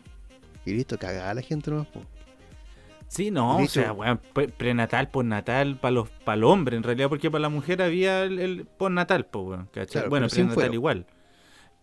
Y 0.65 0.73
listo, 0.73 0.99
cagada 0.99 1.35
la 1.35 1.43
gente 1.43 1.71
nomás, 1.71 1.89
pues. 1.93 2.07
Sí, 3.15 3.31
no, 3.31 3.59
o 3.59 3.67
sea, 3.69 3.93
weón, 3.93 4.21
prenatal, 4.59 5.09
postnatal, 5.09 5.79
para 5.79 5.93
los 5.93 6.11
para 6.11 6.35
el 6.35 6.43
hombre 6.43 6.77
en 6.77 6.83
realidad, 6.83 7.09
porque 7.09 7.31
para 7.31 7.43
la 7.43 7.49
mujer 7.49 7.81
había 7.81 8.25
el, 8.25 8.41
el 8.41 8.67
postnatal, 8.67 9.27
pues, 9.27 9.47
weón, 9.47 9.69
¿cachai? 9.73 10.09
bueno, 10.09 10.27
prenatal 10.29 10.75
igual. 10.75 11.07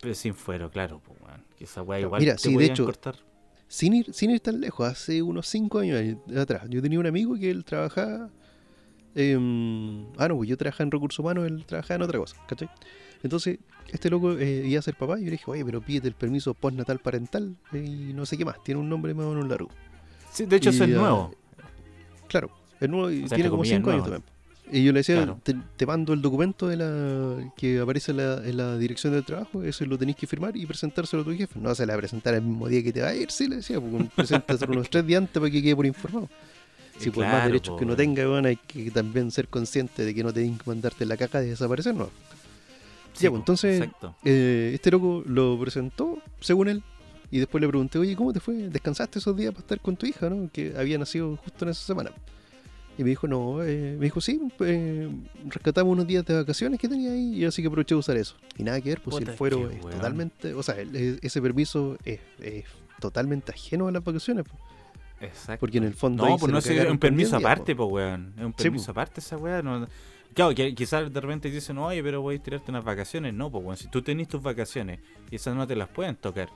Pero 0.01 0.13
sin 0.13 0.33
fuero, 0.33 0.69
claro, 0.69 1.01
pues, 1.05 1.21
weón. 1.21 1.45
Que 1.57 1.63
esa 1.63 1.83
weá 1.83 2.01
igual 2.01 2.19
Mira, 2.19 2.35
te 2.35 2.41
sí, 2.41 2.57
de 2.57 2.65
hecho, 2.65 2.83
cortar. 2.83 3.15
Sin 3.69 3.93
ir, 3.93 4.13
sin 4.13 4.31
ir 4.31 4.41
tan 4.41 4.59
lejos, 4.59 4.85
hace 4.85 5.21
unos 5.21 5.47
5 5.47 5.79
años 5.79 6.17
atrás, 6.35 6.63
yo 6.67 6.81
tenía 6.81 6.99
un 6.99 7.05
amigo 7.05 7.35
que 7.35 7.49
él 7.49 7.63
trabajaba. 7.63 8.29
Eh, 9.15 9.35
ah, 10.17 10.27
no, 10.27 10.35
pues 10.35 10.49
yo 10.49 10.57
trabajaba 10.57 10.83
en 10.83 10.91
recursos 10.91 11.19
humanos, 11.19 11.45
él 11.47 11.65
trabajaba 11.65 11.95
en 11.95 12.01
otra 12.01 12.19
cosa, 12.19 12.35
¿cachai? 12.45 12.69
Entonces, 13.23 13.59
este 13.87 14.09
loco 14.09 14.33
eh, 14.37 14.63
iba 14.65 14.79
a 14.79 14.81
ser 14.81 14.95
papá 14.95 15.17
y 15.17 15.21
yo 15.21 15.25
le 15.25 15.31
dije, 15.31 15.45
oye, 15.47 15.63
pero 15.63 15.79
pídete 15.79 16.09
el 16.09 16.15
permiso 16.15 16.53
postnatal 16.53 16.99
parental 16.99 17.55
y 17.71 18.11
no 18.13 18.25
sé 18.25 18.37
qué 18.37 18.43
más, 18.43 18.61
tiene 18.63 18.81
un 18.81 18.89
nombre 18.89 19.13
más 19.13 19.27
o 19.27 19.29
menos 19.29 19.47
largo. 19.47 19.69
Sí, 20.31 20.45
de 20.45 20.55
hecho, 20.55 20.69
eso 20.69 20.83
es 20.83 20.89
nuevo. 20.89 21.33
Claro, 22.27 22.49
es 22.79 22.89
nuevo 22.89 23.11
y 23.11 23.23
tiene 23.25 23.49
como 23.49 23.65
5 23.65 23.89
años 23.91 24.03
también. 24.03 24.23
Y 24.73 24.85
yo 24.85 24.93
le 24.93 24.99
decía, 24.99 25.35
te, 25.75 25.85
mando 25.85 26.13
el 26.13 26.21
documento 26.21 26.65
de 26.69 26.77
la 26.77 27.51
que 27.57 27.79
aparece 27.81 28.11
en 28.11 28.57
la, 28.57 28.77
dirección 28.77 29.11
del 29.11 29.25
trabajo, 29.25 29.63
eso 29.63 29.85
lo 29.85 29.97
tenéis 29.97 30.15
que 30.15 30.27
firmar 30.27 30.55
y 30.55 30.65
presentárselo 30.65 31.23
a 31.23 31.25
tu 31.25 31.33
jefe. 31.35 31.59
No 31.59 31.75
se 31.75 31.85
la 31.85 31.93
va 31.93 31.97
a 31.97 31.99
presentar 31.99 32.33
el 32.35 32.43
mismo 32.43 32.69
día 32.69 32.81
que 32.81 32.93
te 32.93 33.01
va 33.01 33.09
a 33.09 33.15
ir, 33.15 33.31
sí, 33.31 33.49
le 33.49 33.57
decía, 33.57 33.81
porque 33.81 34.07
preséntaselo 34.15 34.71
unos 34.73 34.89
tres 34.89 35.05
días 35.05 35.19
antes 35.19 35.37
para 35.37 35.51
que 35.51 35.61
quede 35.61 35.75
por 35.75 35.85
informado. 35.85 36.29
Si 36.97 37.09
por 37.09 37.25
más 37.25 37.45
derechos 37.47 37.77
que 37.77 37.85
no 37.85 37.97
tenga, 37.97 38.25
bueno, 38.27 38.47
hay 38.47 38.55
que 38.55 38.91
también 38.91 39.31
ser 39.31 39.49
consciente 39.49 40.05
de 40.05 40.15
que 40.15 40.23
no 40.23 40.31
tienen 40.31 40.57
que 40.57 40.63
mandarte 40.65 41.05
la 41.05 41.17
caca 41.17 41.41
de 41.41 41.49
desaparecer, 41.49 41.93
¿no? 41.93 42.09
Sí, 43.13 43.27
pues, 43.27 43.39
entonces, 43.39 43.89
eh, 44.23 44.71
este 44.73 44.89
loco 44.91 45.23
lo 45.25 45.59
presentó, 45.59 46.19
según 46.39 46.69
él, 46.69 46.83
y 47.31 47.39
después 47.39 47.61
le 47.61 47.67
pregunté, 47.69 47.97
oye, 47.97 48.15
¿cómo 48.15 48.33
te 48.33 48.41
fue? 48.41 48.53
¿Descansaste 48.69 49.19
esos 49.19 49.35
días 49.35 49.51
para 49.51 49.61
estar 49.61 49.79
con 49.79 49.95
tu 49.95 50.05
hija, 50.05 50.29
no? 50.29 50.49
Que 50.51 50.73
había 50.77 50.97
nacido 50.97 51.37
justo 51.37 51.63
en 51.63 51.71
esa 51.71 51.81
semana. 51.81 52.11
Y 52.97 53.03
me 53.03 53.09
dijo, 53.09 53.25
no, 53.25 53.63
eh, 53.63 53.95
me 53.97 54.05
dijo, 54.05 54.19
sí, 54.19 54.41
eh, 54.59 55.09
rescatamos 55.47 55.93
unos 55.93 56.05
días 56.05 56.25
de 56.25 56.35
vacaciones 56.35 56.77
que 56.77 56.89
tenía 56.89 57.11
ahí 57.11 57.35
y 57.35 57.45
así 57.45 57.61
que 57.61 57.69
aproveché 57.69 57.95
de 57.95 57.99
usar 57.99 58.17
eso. 58.17 58.35
Y 58.57 58.63
nada 58.63 58.81
que 58.81 58.89
ver, 58.89 59.01
pues 59.01 59.15
si 59.15 59.23
el 59.23 59.31
fuero 59.31 59.69
es 59.69 59.79
totalmente, 59.79 60.53
o 60.53 60.61
sea, 60.61 60.75
ese 60.77 61.41
permiso 61.41 61.97
es, 62.03 62.19
totalmente 62.99 63.53
ajeno 63.53 63.87
a 63.87 63.91
las 63.91 64.03
vacaciones. 64.03 64.45
Exacto. 65.21 65.61
Porque 65.61 65.77
en 65.77 65.85
el 65.85 65.93
fondo... 65.93 66.27
No, 66.27 66.37
pues 66.37 66.51
no 66.51 66.57
es 66.57 66.89
un 66.89 66.97
permiso 66.97 67.37
aparte, 67.37 67.75
pues, 67.75 67.89
weón. 67.89 68.33
Es 68.37 68.43
un 68.43 68.53
permiso 68.53 68.91
aparte 68.91 69.21
esa 69.21 69.37
weá. 69.37 69.61
No, 69.61 69.87
claro, 70.33 70.53
que 70.53 70.75
quizás 70.75 71.11
de 71.11 71.21
repente 71.21 71.49
dicen, 71.49 71.77
oye, 71.77 72.03
pero 72.03 72.21
voy 72.21 72.35
a 72.35 72.43
tirarte 72.43 72.71
unas 72.71 72.83
vacaciones. 72.83 73.33
No, 73.33 73.49
pues, 73.49 73.63
weón, 73.63 73.77
si 73.77 73.87
tú 73.87 74.01
tenés 74.01 74.27
tus 74.27 74.43
vacaciones 74.43 74.99
y 75.29 75.35
esas 75.37 75.55
no 75.55 75.65
te 75.65 75.75
las 75.77 75.87
pueden 75.87 76.17
tocar. 76.17 76.49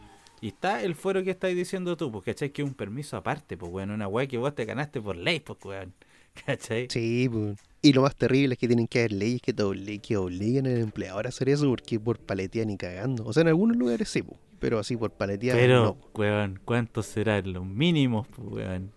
Y 0.45 0.49
está 0.49 0.83
el 0.83 0.93
fuero 0.93 1.23
que 1.23 1.31
estáis 1.31 1.55
diciendo 1.55 1.97
tú, 1.97 2.11
pues, 2.11 2.25
¿cachai? 2.25 2.51
Que 2.51 2.61
es 2.61 2.67
un 2.67 2.75
permiso 2.75 3.17
aparte, 3.17 3.57
pues, 3.57 3.71
weón. 3.71 3.89
Una 3.89 4.07
weá 4.07 4.27
que 4.27 4.37
vos 4.37 4.53
te 4.53 4.63
ganaste 4.63 5.01
por 5.01 5.15
ley, 5.15 5.39
pues, 5.39 5.57
weón. 5.65 5.95
¿Cachai? 6.45 6.85
Sí, 6.91 7.27
pues. 7.31 7.57
Y 7.81 7.93
lo 7.93 8.03
más 8.03 8.15
terrible 8.15 8.53
es 8.53 8.59
que 8.59 8.67
tienen 8.67 8.85
que 8.85 8.99
haber 8.99 9.13
leyes 9.13 9.41
que, 9.41 9.53
te 9.53 9.63
obliguen 9.63 10.67
al 10.67 10.77
empleador 10.77 11.25
a 11.25 11.29
hacer 11.29 11.49
eso 11.49 11.67
porque 11.67 11.99
por 11.99 12.19
paletía 12.19 12.63
ni 12.63 12.77
cagando. 12.77 13.25
O 13.25 13.33
sea, 13.33 13.41
en 13.41 13.47
algunos 13.47 13.75
lugares 13.75 14.07
sí, 14.07 14.21
pues, 14.21 14.39
pero 14.59 14.77
así 14.77 14.95
por 14.95 15.09
paletía 15.13 15.55
pero, 15.55 15.83
no. 15.83 15.97
weón, 16.13 16.59
¿cuánto 16.63 17.01
será 17.01 17.41
los 17.41 17.65
mínimos, 17.65 18.27
pues, 18.27 18.47
weón? 18.47 18.91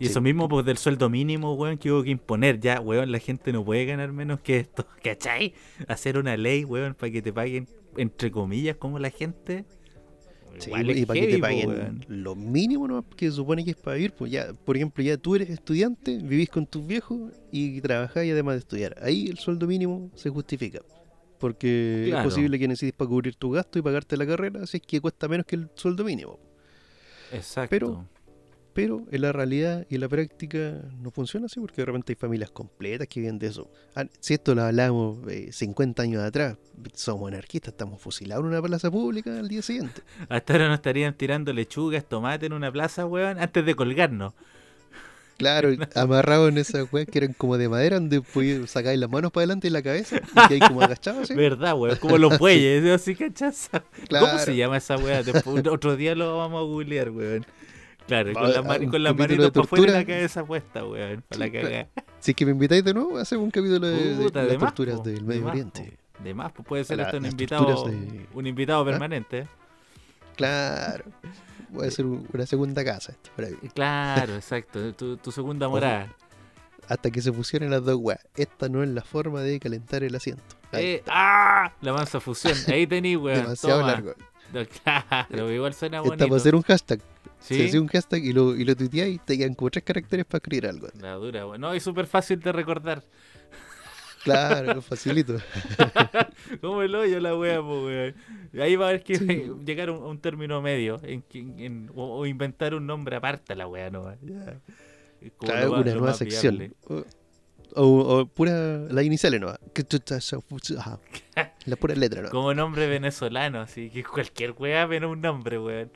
Y 0.00 0.06
eso 0.06 0.20
mismo, 0.20 0.48
pues, 0.48 0.66
del 0.66 0.76
sueldo 0.76 1.08
mínimo, 1.08 1.54
weón, 1.54 1.78
que 1.78 1.92
hubo 1.92 2.02
que 2.02 2.10
imponer. 2.10 2.58
Ya, 2.58 2.80
weón, 2.80 3.12
la 3.12 3.20
gente 3.20 3.52
no 3.52 3.64
puede 3.64 3.84
ganar 3.84 4.10
menos 4.10 4.40
que 4.40 4.56
esto, 4.56 4.88
¿cachai? 5.04 5.54
Hacer 5.86 6.18
una 6.18 6.36
ley, 6.36 6.64
weón, 6.64 6.94
para 6.94 7.12
que 7.12 7.22
te 7.22 7.32
paguen, 7.32 7.68
entre 7.96 8.32
comillas, 8.32 8.74
como 8.74 8.98
la 8.98 9.10
gente 9.10 9.66
y 10.66 11.06
para 11.06 11.20
que 11.20 11.26
te 11.26 11.38
paguen 11.38 12.04
lo 12.08 12.34
mínimo 12.34 12.86
¿no? 12.88 13.04
que 13.08 13.30
se 13.30 13.36
supone 13.36 13.64
que 13.64 13.72
es 13.72 13.76
para 13.76 13.96
vivir. 13.96 14.12
Pues 14.12 14.30
ya, 14.30 14.52
por 14.52 14.76
ejemplo, 14.76 15.02
ya 15.02 15.16
tú 15.16 15.34
eres 15.34 15.50
estudiante, 15.50 16.18
vivís 16.18 16.48
con 16.48 16.66
tus 16.66 16.86
viejos 16.86 17.32
y 17.50 17.80
trabajás 17.80 18.24
y 18.24 18.30
además 18.30 18.54
de 18.54 18.58
estudiar. 18.60 18.96
Ahí 19.02 19.26
el 19.26 19.38
sueldo 19.38 19.66
mínimo 19.66 20.10
se 20.14 20.30
justifica. 20.30 20.80
Porque 21.38 22.12
es 22.14 22.22
posible 22.22 22.56
que 22.56 22.68
necesites 22.68 22.96
para 22.96 23.08
cubrir 23.08 23.34
tu 23.34 23.50
gasto 23.50 23.76
y 23.78 23.82
pagarte 23.82 24.16
la 24.16 24.24
carrera, 24.24 24.62
así 24.62 24.76
es 24.76 24.82
que 24.84 25.00
cuesta 25.00 25.26
menos 25.26 25.44
que 25.44 25.56
el 25.56 25.68
sueldo 25.74 26.04
mínimo. 26.04 26.38
Exacto. 27.32 27.68
Pero 27.70 28.06
pero 28.72 29.04
en 29.10 29.20
la 29.22 29.32
realidad 29.32 29.86
y 29.88 29.96
en 29.96 30.00
la 30.00 30.08
práctica 30.08 30.82
no 31.00 31.10
funciona 31.10 31.46
así 31.46 31.60
porque 31.60 31.82
de 31.82 31.86
repente 31.86 32.12
hay 32.12 32.16
familias 32.16 32.50
completas 32.50 33.06
que 33.08 33.20
viven 33.20 33.38
de 33.38 33.48
eso. 33.48 33.70
Ah, 33.94 34.04
si 34.20 34.34
esto 34.34 34.54
lo 34.54 34.62
hablábamos 34.62 35.18
50 35.50 36.02
eh, 36.02 36.04
años 36.04 36.22
atrás, 36.22 36.56
somos 36.94 37.28
anarquistas, 37.28 37.72
estamos 37.72 38.00
fusilados 38.00 38.44
en 38.44 38.50
una 38.50 38.62
plaza 38.62 38.90
pública 38.90 39.38
al 39.38 39.48
día 39.48 39.62
siguiente. 39.62 40.02
Hasta 40.28 40.54
ahora 40.54 40.68
nos 40.68 40.76
estarían 40.76 41.14
tirando 41.14 41.52
lechugas, 41.52 42.04
tomate 42.08 42.46
en 42.46 42.52
una 42.52 42.72
plaza, 42.72 43.06
weón, 43.06 43.38
antes 43.38 43.64
de 43.64 43.74
colgarnos. 43.74 44.34
Claro, 45.36 45.70
amarrados 45.96 46.50
en 46.50 46.58
esas 46.58 46.90
weas 46.92 47.08
que 47.08 47.18
eran 47.18 47.32
como 47.32 47.58
de 47.58 47.68
madera, 47.68 47.98
donde 47.98 48.22
sacáis 48.66 48.98
las 48.98 49.10
manos 49.10 49.32
para 49.32 49.42
adelante 49.42 49.68
y 49.68 49.70
la 49.70 49.82
cabeza, 49.82 50.16
y 50.16 50.48
que 50.48 50.54
hay 50.54 50.60
como 50.60 50.82
agachados, 50.82 51.28
¿sí? 51.28 51.34
Verdad, 51.34 51.74
weón, 51.74 51.96
como 51.96 52.16
los 52.16 52.38
bueyes, 52.38 52.84
así 52.90 53.14
cachas. 53.16 53.68
¿Cómo 54.08 54.38
se 54.38 54.56
llama 54.56 54.76
esa 54.76 54.96
wea? 54.96 55.22
otro 55.70 55.96
día 55.96 56.14
lo 56.14 56.38
vamos 56.38 56.60
a 56.60 56.64
googlear, 56.64 57.10
weón. 57.10 57.44
Claro, 58.12 58.34
con, 58.34 58.52
la 58.52 58.90
con 58.90 59.02
las 59.02 59.16
manitos 59.16 59.50
para 59.52 59.64
afuera 59.64 59.92
y 59.92 59.94
la 59.94 60.04
cabeza 60.04 60.44
puesta, 60.44 60.84
weón, 60.84 61.24
para 61.26 61.38
la 61.38 61.50
cagada. 61.50 61.88
Si 62.20 62.32
es 62.32 62.36
que 62.36 62.44
me 62.44 62.52
invitáis 62.52 62.84
de 62.84 62.92
nuevo, 62.92 63.16
hacemos 63.16 63.44
un 63.44 63.50
capítulo 63.50 63.86
de, 63.86 64.30
las 64.30 64.58
torturas 64.58 65.02
del 65.02 65.24
Medio 65.24 65.46
Oriente. 65.46 65.96
De 66.22 66.34
más, 66.34 66.52
pues 66.52 66.68
puede 66.68 66.84
ser 66.84 67.00
hasta 67.00 67.16
un 67.16 67.24
invitado, 67.24 67.84
un 68.34 68.46
invitado 68.46 68.82
¿Ah? 68.82 68.84
permanente. 68.84 69.48
Claro. 70.36 71.06
Puede 71.72 71.90
ser 71.90 72.04
una 72.04 72.44
segunda 72.44 72.84
casa 72.84 73.12
esto, 73.12 73.30
por 73.34 73.46
ahí. 73.46 73.54
Claro, 73.74 74.34
exacto. 74.36 74.92
Tu, 74.92 75.32
segunda 75.32 75.70
morada. 75.70 76.14
hasta 76.88 77.10
que 77.10 77.22
se 77.22 77.32
fusionen 77.32 77.70
las 77.70 77.82
dos 77.82 77.96
weas. 77.96 78.20
Esta 78.36 78.68
no 78.68 78.82
es 78.82 78.90
la 78.90 79.02
forma 79.02 79.40
de 79.40 79.58
calentar 79.58 80.02
el 80.04 80.14
asiento. 80.14 80.42
Eh, 80.72 81.02
¡Ah! 81.08 81.72
La 81.80 81.94
mansa 81.94 82.20
fusión. 82.20 82.58
Ahí 82.68 82.86
tení, 82.86 83.16
weón. 83.16 83.38
Demasiado 83.44 83.80
largo. 83.86 84.12
Claro, 84.84 85.50
igual 85.50 85.72
suena 85.72 86.00
bonito. 86.00 86.24
Esta 86.24 86.30
va 86.30 86.36
a 86.36 86.40
ser 86.40 86.54
un 86.54 86.62
hashtag. 86.62 87.00
¿Sí? 87.42 87.68
Se 87.68 87.80
un 87.80 87.88
hashtag 87.88 88.24
y 88.24 88.32
lo, 88.32 88.54
y 88.54 88.64
lo 88.64 88.76
tuiteas 88.76 89.08
y 89.08 89.18
te 89.18 89.36
quedan 89.36 89.54
como 89.54 89.70
tres 89.70 89.84
caracteres 89.84 90.24
para 90.24 90.38
escribir 90.38 90.66
algo. 90.66 90.88
La 91.00 91.14
dura, 91.14 91.44
bueno. 91.44 91.68
No, 91.68 91.74
es 91.74 91.82
súper 91.82 92.06
fácil 92.06 92.40
de 92.40 92.52
recordar. 92.52 93.02
Claro, 94.22 94.80
facilito. 94.82 95.36
Como 96.60 96.82
el 96.82 96.94
hoyo 96.94 97.18
la 97.18 97.36
wea, 97.36 97.60
pues, 97.60 98.14
Ahí 98.56 98.76
va 98.76 98.86
a 98.86 98.88
haber 98.90 99.02
que 99.02 99.18
llegar 99.66 99.88
a 99.88 99.92
un, 99.92 100.18
término 100.20 100.62
medio 100.62 101.00
en, 101.02 101.90
o, 101.96 102.24
inventar 102.24 102.72
un 102.74 102.86
nombre 102.86 103.16
aparte 103.16 103.52
a 103.52 103.56
la 103.56 103.66
wea, 103.66 103.90
¿no? 103.90 104.14
Ya. 104.22 104.60
Claro, 105.40 105.72
una 105.72 105.94
nueva 105.94 106.14
sección. 106.14 106.72
O, 107.74 108.26
pura, 108.26 108.78
la 108.90 109.02
iniciales 109.02 109.40
no. 109.40 109.56
La 111.64 111.76
pura 111.76 111.94
letra, 111.94 112.22
¿no? 112.22 112.30
Como 112.30 112.54
nombre 112.54 112.86
venezolano, 112.86 113.60
así 113.60 113.90
que 113.90 114.04
cualquier 114.04 114.52
wea 114.52 114.86
viene 114.86 115.06
un 115.06 115.20
nombre, 115.20 115.58
weón. 115.58 115.90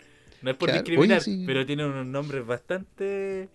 No 0.46 0.52
es 0.52 0.58
por 0.58 0.70
discriminar, 0.70 1.20
pero 1.44 1.66
tiene 1.66 1.84
unos 1.84 2.06
nombres 2.06 2.46
bastante 2.46 3.48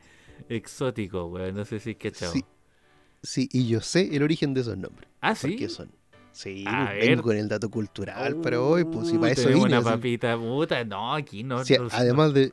exóticos, 0.50 1.32
weón. 1.32 1.56
No 1.56 1.64
sé 1.64 1.80
si 1.80 1.92
es 1.92 1.96
que 1.96 2.12
sí. 2.14 2.44
sí, 3.24 3.48
y 3.50 3.70
yo 3.70 3.80
sé 3.80 4.14
el 4.14 4.24
origen 4.24 4.54
de 4.54 4.60
esos 4.60 4.78
nombres. 4.78 5.08
Ah, 5.22 5.34
sí. 5.34 5.56
¿Qué 5.56 5.70
son? 5.70 5.90
Sí, 6.34 6.66
vengo 7.00 7.24
con 7.24 7.38
el 7.38 7.48
dato 7.48 7.70
cultural, 7.72 8.42
pero 8.44 8.68
hoy, 8.68 8.84
pues 8.84 9.08
si 9.08 9.18
para 9.18 9.32
eso 9.32 9.48
vine. 9.48 9.62
una 9.62 9.82
papita 9.82 10.38
puta, 10.38 10.84
no, 10.84 11.16
aquí 11.16 11.44
no. 11.44 11.64
además, 11.92 12.34
De, 12.34 12.52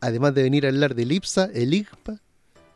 además 0.00 0.32
de 0.32 0.42
venir 0.42 0.64
a 0.64 0.70
hablar 0.70 0.94
del 0.94 1.12
IPSA, 1.12 1.50
el 1.52 1.74
IGPA, 1.74 2.18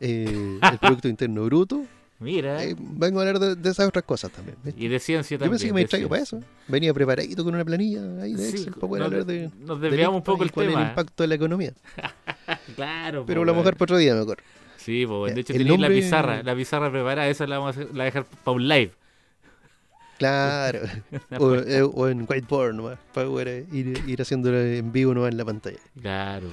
eh, 0.01 0.59
el 0.71 0.77
Producto 0.77 1.07
Interno 1.07 1.45
Bruto, 1.45 1.83
Mira. 2.19 2.63
Eh, 2.63 2.75
vengo 2.77 3.19
a 3.19 3.27
hablar 3.27 3.39
de, 3.39 3.69
esas 3.69 3.87
otras 3.87 4.05
cosas 4.05 4.31
también. 4.31 4.57
Y 4.77 4.87
de 4.87 4.99
ciencia 4.99 5.37
también. 5.37 5.49
Yo 5.49 5.51
pensé 5.51 5.67
que 5.67 5.73
me 5.73 5.85
traigo 5.85 6.09
para 6.09 6.23
eso. 6.23 6.39
Venía 6.67 6.93
preparadito 6.93 7.43
con 7.43 7.53
una 7.53 7.65
planilla 7.65 8.01
ahí 8.21 8.33
de 8.33 8.49
Excel 8.49 8.73
para 8.73 8.87
poder 8.87 9.03
hablar 9.03 9.25
de. 9.25 9.51
Nos 9.59 9.81
desviamos 9.81 10.17
un 10.17 10.23
poco 10.23 10.43
el 10.43 10.51
cuál 10.51 10.67
tema. 10.67 10.81
el 10.81 10.87
impacto 10.89 11.23
de 11.23 11.27
la 11.27 11.35
economía. 11.35 11.73
claro. 12.75 13.25
Pero 13.25 13.43
lo 13.43 13.51
vamos 13.51 13.63
a 13.63 13.65
dejar 13.65 13.77
para 13.77 13.85
otro 13.85 13.97
día 13.97 14.15
mejor. 14.15 14.37
Sí, 14.77 15.05
pues, 15.05 15.35
de 15.35 15.41
hecho 15.41 15.53
tenéis 15.53 15.79
la 15.79 15.89
pizarra. 15.89 16.43
La 16.43 16.55
pizarra 16.55 16.91
preparada, 16.91 17.27
esa 17.27 17.47
la 17.47 17.59
vamos 17.59 17.77
a, 17.77 17.85
la 17.93 18.05
dejar 18.05 18.25
para 18.25 18.55
un 18.55 18.67
live. 18.67 18.91
Claro. 20.17 20.79
Eh, 21.67 21.81
o, 21.81 22.07
en 22.07 22.25
whiteboard 22.29 22.73
nomás, 22.73 22.97
para 23.13 23.27
poder 23.27 23.65
ir, 23.73 24.01
ir 24.07 24.21
haciéndolo 24.21 24.59
en 24.61 24.91
vivo 24.93 25.13
nomás 25.13 25.31
en 25.31 25.37
la 25.37 25.45
pantalla. 25.45 25.79
Claro. 26.01 26.47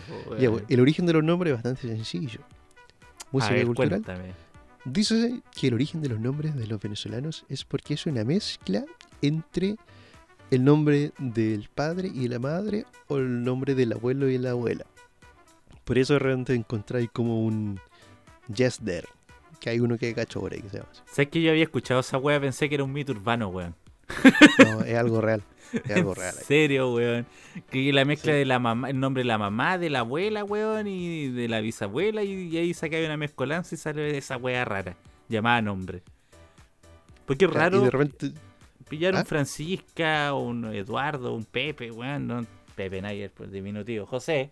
el 0.69 0.81
origen 0.81 1.07
de 1.07 1.13
los 1.13 1.23
nombres 1.23 1.53
es 1.53 1.57
bastante 1.57 1.83
sencillo. 1.83 2.41
Música 3.31 3.65
cultural. 3.65 4.03
Cuéntame 4.03 4.52
Dice 4.85 5.43
que 5.55 5.69
el 5.69 5.75
origen 5.75 6.01
de 6.01 6.09
los 6.09 6.19
nombres 6.19 6.57
de 6.57 6.67
los 6.67 6.81
venezolanos 6.81 7.45
es 7.49 7.65
porque 7.65 7.95
es 7.95 8.07
una 8.07 8.25
mezcla 8.25 8.85
entre 9.21 9.77
el 10.51 10.65
nombre 10.65 11.13
del 11.19 11.69
padre 11.73 12.11
y 12.13 12.27
la 12.27 12.41
madre 12.41 12.85
o 13.07 13.19
el 13.19 13.45
nombre 13.45 13.77
del 13.77 13.93
abuelo 13.93 14.29
y 14.29 14.39
la 14.39 14.51
abuela. 14.51 14.85
Por 15.85 15.99
eso 15.99 16.19
realmente 16.19 16.55
encontráis 16.55 17.11
como 17.13 17.45
un 17.45 17.79
yes 18.55 18.81
there, 18.85 19.07
que 19.61 19.71
hay 19.71 19.79
uno 19.79 19.97
que 19.97 20.15
cacho 20.15 20.41
por 20.41 20.53
ahí 20.53 20.61
que 20.61 20.69
se 20.69 20.77
llama. 20.79 20.91
¿Sabes 21.07 21.29
que 21.29 21.41
yo 21.41 21.51
había 21.51 21.63
escuchado 21.63 22.01
esa 22.01 22.19
wea? 22.19 22.41
Pensé 22.41 22.69
que 22.69 22.75
era 22.75 22.85
un 22.85 22.93
mito 22.93 23.13
urbano, 23.13 23.49
weón. 23.49 23.77
No, 24.59 24.81
es 24.83 24.97
algo 24.97 25.21
real. 25.21 25.43
Es 25.73 25.91
algo 25.91 26.15
real. 26.15 26.35
¿En 26.39 26.45
serio, 26.45 26.93
weón? 26.93 27.27
Que 27.71 27.93
la 27.93 28.05
mezcla 28.05 28.33
de 28.33 28.45
la 28.45 28.59
mamá, 28.59 28.91
el 28.91 29.01
nombre 29.01 29.23
de 29.23 29.27
la 29.27 29.39
mamá, 29.39 29.79
de 29.79 29.91
la 29.91 30.01
abuela, 30.01 30.45
weón, 30.45 30.87
y 30.87 31.29
de 31.29 31.49
la 31.49 31.61
bisabuela, 31.61 32.23
y, 32.23 32.57
ahí 32.57 32.75
saca 32.75 32.99
una 32.99 33.17
mezcolanza 33.17 33.75
y 33.75 33.79
sale 33.79 34.17
esa 34.17 34.37
wea 34.37 34.65
rara, 34.65 34.97
llamada 35.29 35.63
nombre. 35.63 36.03
Porque 37.27 37.47
es 37.47 37.51
raro 37.51 37.81
de 37.81 37.91
repente... 37.91 38.33
pillar 38.89 39.15
un 39.15 39.21
¿Ah? 39.21 39.25
Francisca, 39.25 40.35
un 40.35 40.67
Eduardo, 40.75 41.35
un 41.35 41.45
Pepe, 41.45 41.91
weón, 41.91 42.27
no, 42.27 42.47
Pepe 42.75 43.01
Nayer, 43.01 43.31
por 43.31 43.51
diminutivo, 43.51 44.07
José. 44.07 44.51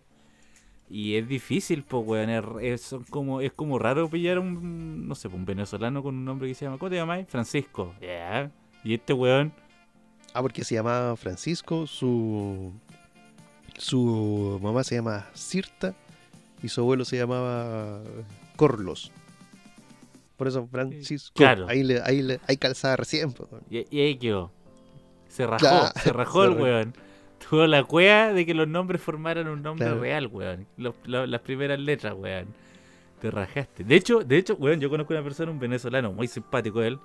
Y 0.89 1.15
es 1.15 1.27
difícil, 1.27 1.83
pues, 1.83 2.03
weón. 2.05 2.29
Es, 2.61 2.95
como, 3.09 3.39
es 3.39 3.53
como 3.53 3.79
raro 3.79 4.09
pillar 4.09 4.39
un, 4.39 5.07
no 5.07 5.15
sé, 5.15 5.29
un 5.29 5.45
venezolano 5.45 6.03
con 6.03 6.15
un 6.15 6.25
nombre 6.25 6.49
que 6.49 6.55
se 6.55 6.65
llama, 6.65 6.77
¿cómo 6.77 6.89
te 6.89 6.97
llamas? 6.97 7.25
Francisco. 7.29 7.95
Ya. 8.01 8.51
Y 8.83 8.93
este 8.93 9.13
weón 9.13 9.53
Ah, 10.33 10.41
porque 10.41 10.63
se 10.63 10.75
llamaba 10.75 11.15
Francisco, 11.17 11.85
su, 11.87 12.71
su 13.77 14.59
mamá 14.61 14.83
se 14.85 14.95
llama 14.95 15.27
Cirta 15.33 15.93
y 16.63 16.69
su 16.69 16.79
abuelo 16.81 17.03
se 17.03 17.17
llamaba 17.17 17.99
Corlos. 18.55 19.11
Por 20.37 20.47
eso 20.47 20.67
Francisco. 20.71 21.33
Claro. 21.35 21.67
Ahí, 21.67 21.83
le, 21.83 22.01
ahí 22.03 22.21
le, 22.21 22.39
hay 22.47 22.55
calzada 22.57 22.95
recién. 22.95 23.33
Y, 23.69 23.85
y 23.95 24.01
ahí 24.01 24.15
quedó. 24.15 24.51
Se 25.27 25.45
rajó, 25.45 25.59
Claro, 25.59 25.89
se 26.01 26.13
rajó 26.13 26.43
el 26.45 26.51
weón. 26.51 26.93
Tuvo 27.49 27.67
la 27.67 27.83
cueva 27.83 28.31
de 28.33 28.45
que 28.45 28.53
los 28.53 28.67
nombres 28.67 29.01
formaran 29.01 29.47
un 29.47 29.61
nombre 29.61 29.85
Claro. 29.87 30.01
real, 30.01 30.27
weón. 30.27 30.65
Los- 30.77 30.95
las 31.05 31.41
primeras 31.41 31.79
letras, 31.79 32.13
weón. 32.17 32.47
Te 33.19 33.29
rajaste. 33.29 33.83
De 33.83 33.95
hecho, 33.95 34.19
de 34.21 34.37
hecho, 34.37 34.55
weón, 34.55 34.79
yo 34.79 34.89
conozco 34.89 35.13
una 35.13 35.23
persona, 35.23 35.51
un 35.51 35.59
venezolano, 35.59 36.11
muy 36.13 36.27
simpático 36.27 36.81
él. 36.81 36.97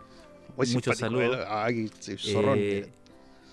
Muy 0.56 0.66
Muchos 0.68 0.96
simpático, 0.96 1.20
saludos. 1.20 1.36
weón. 1.36 1.48
Ay, 1.50 1.90
zorrón. 2.18 2.58
Eh, 2.60 2.86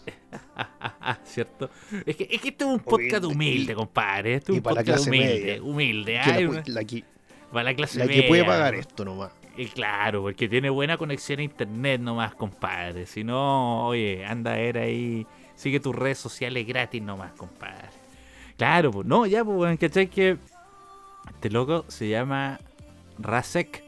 ¿Cierto? 1.23 1.69
Es 2.05 2.15
que, 2.15 2.27
es 2.29 2.41
que 2.41 2.49
este 2.49 2.63
es 2.63 2.69
un 2.69 2.79
podcast 2.79 3.23
Humilde. 3.25 3.27
humilde, 3.55 3.75
compadre. 3.75 4.35
Este 4.35 4.51
es 4.51 4.55
y 4.55 4.57
un 4.59 4.63
para 4.63 4.75
la 4.75 4.81
podcast 4.81 5.05
clase 5.05 5.09
humilde. 5.09 5.39
media. 5.45 5.63
Humilde. 5.63 6.19
Ay, 6.19 6.47
la, 6.47 6.63
la 6.65 6.83
que, 6.83 7.03
para 7.51 7.63
la 7.63 7.75
clase 7.75 7.99
la 7.99 8.07
que 8.07 8.23
puede 8.23 8.41
media. 8.41 8.45
pagar 8.45 8.75
esto 8.75 9.05
nomás. 9.05 9.31
Y 9.55 9.67
claro, 9.67 10.21
porque 10.23 10.49
tiene 10.49 10.69
buena 10.69 10.97
conexión 10.97 11.39
a 11.39 11.43
internet 11.43 12.01
nomás, 12.01 12.33
compadre. 12.35 13.05
Si 13.05 13.23
no, 13.23 13.87
oye, 13.87 14.25
anda 14.25 14.53
a 14.53 14.57
ver 14.57 14.79
ahí, 14.79 15.27
sigue 15.55 15.79
tus 15.79 15.95
redes 15.95 16.17
sociales 16.17 16.65
gratis 16.65 17.01
nomás, 17.01 17.33
compadre. 17.33 17.89
Claro, 18.57 18.91
pues 18.91 19.05
no, 19.07 19.25
ya, 19.27 19.43
pues, 19.45 19.77
¿cachai? 19.79 20.07
Que 20.07 20.37
este 21.35 21.49
loco 21.51 21.85
se 21.87 22.09
llama 22.09 22.59
Rasek. 23.19 23.82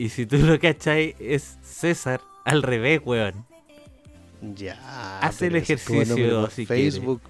Y 0.00 0.08
si 0.08 0.24
tú 0.24 0.38
lo 0.38 0.58
cachai, 0.58 1.14
es 1.20 1.58
César 1.60 2.22
al 2.46 2.62
revés, 2.62 3.02
weón. 3.04 3.44
Ya. 4.56 5.18
Hace 5.20 5.48
el 5.48 5.52
pero 5.52 5.62
ejercicio, 5.62 6.50
si. 6.50 6.64
Facebook. 6.64 7.20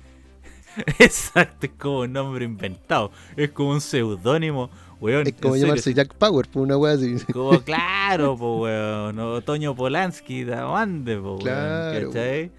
Exacto, 1.00 1.66
es 1.66 1.72
como 1.72 2.02
un 2.02 2.12
nombre 2.12 2.44
inventado. 2.44 3.10
Es 3.36 3.50
como 3.50 3.70
un 3.70 3.80
seudónimo, 3.80 4.70
weón. 5.00 5.26
Es 5.26 5.32
como 5.32 5.56
llamarse 5.56 5.92
Jack 5.92 6.14
Power, 6.14 6.46
por 6.46 6.62
una 6.62 6.76
wea 6.76 6.92
así. 6.92 7.16
Como 7.32 7.60
claro, 7.64 8.36
pues 8.36 8.60
weón. 8.70 9.18
o 9.18 9.40
Toño 9.42 9.74
Polanski, 9.74 10.44
¿de 10.44 10.54
dónde, 10.54 11.18
pues 11.18 11.42
Claro. 11.42 11.90
weón? 11.98 12.12
¿Cachai? 12.12 12.52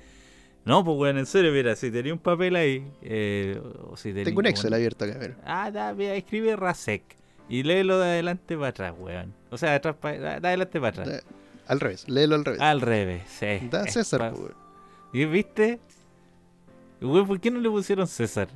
No, 0.66 0.84
pues 0.84 0.98
weón, 0.98 1.20
en 1.20 1.26
serio, 1.26 1.54
mira, 1.54 1.74
si 1.78 1.90
tenía 1.90 2.12
un 2.12 2.20
papel 2.20 2.58
ahí, 2.58 2.86
eh, 3.02 3.62
o 3.90 3.96
si 3.96 4.10
tenía 4.10 4.26
Tengo 4.26 4.40
un 4.42 4.48
Excel 4.48 4.74
abierto 4.74 5.06
acá, 5.06 5.18
mira. 5.22 5.38
Ah, 5.46 5.72
da, 5.72 5.94
mira, 5.94 6.16
escribe 6.16 6.58
Rasek 6.58 7.16
y 7.48 7.64
léelo 7.64 7.98
de 7.98 8.08
adelante 8.08 8.58
para 8.58 8.68
atrás, 8.68 8.94
weón. 9.00 9.40
O 9.52 9.58
sea, 9.58 9.70
de, 9.72 9.76
atrás 9.76 9.96
pa- 10.00 10.14
de 10.14 10.28
adelante 10.28 10.80
para 10.80 10.90
atrás. 10.90 11.08
Da- 11.08 11.22
Al 11.68 11.80
revés, 11.80 12.10
léelo 12.10 12.36
al 12.36 12.46
revés. 12.46 12.62
Al 12.62 12.82
revés, 12.82 13.24
sí. 13.28 13.68
da 13.70 13.84
Es 13.86 13.94
César, 13.94 14.20
pa- 14.20 14.32
po, 14.32 14.40
weón. 14.40 14.54
¿Y 15.14 15.26
viste? 15.26 15.80
Weón, 17.02 17.28
¿por 17.28 17.40
qué 17.40 17.52
no 17.52 17.60
le 17.60 17.70
pusieron 17.70 18.08
César? 18.08 18.48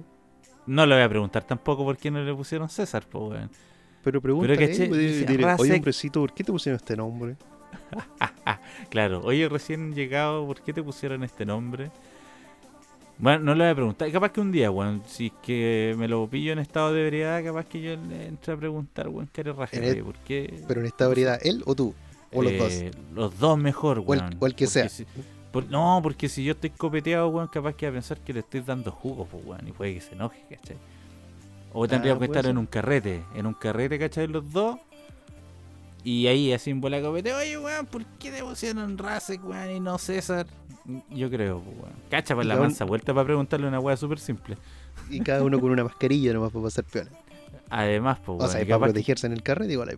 No 0.66 0.86
le 0.86 0.96
voy 0.96 1.04
a 1.04 1.10
preguntar 1.10 1.44
tampoco 1.44 1.84
por 1.84 1.98
qué 1.98 2.10
no 2.10 2.24
le 2.24 2.34
pusieron 2.34 2.68
César, 2.70 3.06
pues 3.10 3.24
weón. 3.32 3.50
Pero 4.04 4.20
ahí, 4.20 4.88
pues, 4.88 5.00
dice, 5.00 5.26
dile, 5.26 5.46
oye, 5.58 5.74
hombrecito, 5.74 6.20
¿por 6.22 6.34
qué 6.34 6.44
te 6.44 6.52
pusieron 6.52 6.78
este 6.78 6.96
nombre? 6.96 7.36
Claro, 8.90 9.22
oye, 9.24 9.50
recién 9.50 9.94
llegado, 9.94 10.46
¿por 10.46 10.62
qué 10.62 10.72
te 10.74 10.82
pusieron 10.84 11.24
este 11.24 11.46
nombre? 11.46 11.92
Bueno, 13.18 13.40
no 13.40 13.56
le 13.56 13.64
voy 13.64 13.72
a 13.72 13.76
preguntar. 13.76 14.12
Capaz 14.12 14.32
que 14.32 14.42
un 14.42 14.52
día, 14.52 14.70
weón, 14.72 15.02
si 15.08 15.28
es 15.28 15.32
que 15.42 15.96
me 15.98 16.08
lo 16.08 16.28
pillo 16.28 16.52
en 16.52 16.60
estado 16.60 16.92
de 16.94 17.04
ebriedad, 17.04 17.44
capaz 17.44 17.66
que 17.66 17.82
yo 17.82 17.96
le 17.96 18.28
entre 18.28 18.54
a 18.54 18.58
preguntar, 18.58 19.08
weón, 19.08 19.30
¿qué 19.32 19.42
eres 19.42 19.56
raje, 19.56 19.78
En 19.78 19.84
el- 19.86 20.04
¿Por 20.04 20.16
qué? 20.20 20.62
Pero 20.68 20.82
en 20.82 20.88
esta 20.88 21.08
variedad, 21.08 21.40
¿él 21.42 21.64
o 21.66 21.76
tú? 21.76 21.94
O 22.34 22.42
los 22.44 22.58
dos. 22.58 22.74
Eh, 22.74 22.92
Los 23.14 23.40
dos 23.40 23.58
mejor, 23.58 24.00
O 24.00 24.02
el- 24.14 24.20
weón. 24.20 24.24
o 24.40 24.46
el 24.48 24.54
que 24.56 24.66
Porque 24.66 24.68
sea. 24.68 24.90
si- 24.90 25.06
por- 25.54 25.70
no, 25.70 26.02
porque 26.04 26.28
si 26.28 26.44
yo 26.44 26.52
estoy 26.52 26.72
copeteado, 26.72 27.30
weón, 27.30 27.48
capaz 27.48 27.74
que 27.76 27.86
va 27.86 27.92
a 27.92 27.94
pensar 27.94 28.20
que 28.20 28.34
le 28.34 28.42
estoy 28.42 28.60
dando 28.60 28.92
jugo, 28.92 29.26
pues, 29.26 29.46
weón, 29.46 29.66
y 29.68 29.72
puede 29.72 29.94
que 29.94 30.02
se 30.02 30.14
enoje, 30.14 30.42
¿cachai? 30.50 30.76
O 31.72 31.88
tendríamos 31.88 32.22
que 32.22 32.28
puede 32.28 32.38
estar 32.40 32.44
ser. 32.44 32.52
en 32.52 32.58
un 32.58 32.66
carrete, 32.66 33.22
en 33.36 33.46
un 33.46 33.54
carrete, 33.54 33.98
¿cachai? 34.00 34.28
Los 34.28 34.52
dos. 34.52 34.78
Y 36.06 36.28
ahí 36.28 36.54
así 36.54 36.70
en 36.70 36.80
bola 36.80 37.02
copete, 37.02 37.34
oye, 37.34 37.58
weón, 37.58 37.86
¿por 37.88 38.06
qué 38.20 38.32
te 38.32 38.44
pusieron 38.44 38.98
Rasek, 38.98 39.44
weón, 39.44 39.72
y 39.72 39.80
no 39.80 39.98
César? 39.98 40.46
Yo 41.10 41.30
creo, 41.32 41.60
pues, 41.62 41.78
weón. 41.80 41.94
Cacha 42.12 42.36
para 42.36 42.46
Y 42.46 42.48
la 42.48 42.56
mansa 42.58 42.86
vuelta 42.86 43.12
para 43.14 43.26
preguntarle 43.26 43.68
una 43.68 43.80
weá 43.80 43.98
súper 43.98 44.20
simple. 44.20 44.56
Y 45.10 45.20
cada 45.22 45.42
uno 45.44 45.60
con 45.60 45.72
una 45.72 45.84
mascarilla 45.84 46.32
nomás 46.32 46.52
para 46.52 46.64
pasar 46.66 46.86
piola. 46.86 47.10
Además, 47.72 48.20
pues, 48.24 48.36
O 48.36 48.38
weón, 48.38 48.52
sea, 48.52 48.62
y 48.62 48.64
y 48.64 48.68
para 48.68 48.78
que- 48.80 48.84
protegerse 48.86 49.26
en 49.28 49.34
el 49.34 49.42
carrete, 49.42 49.74
igual. 49.74 49.98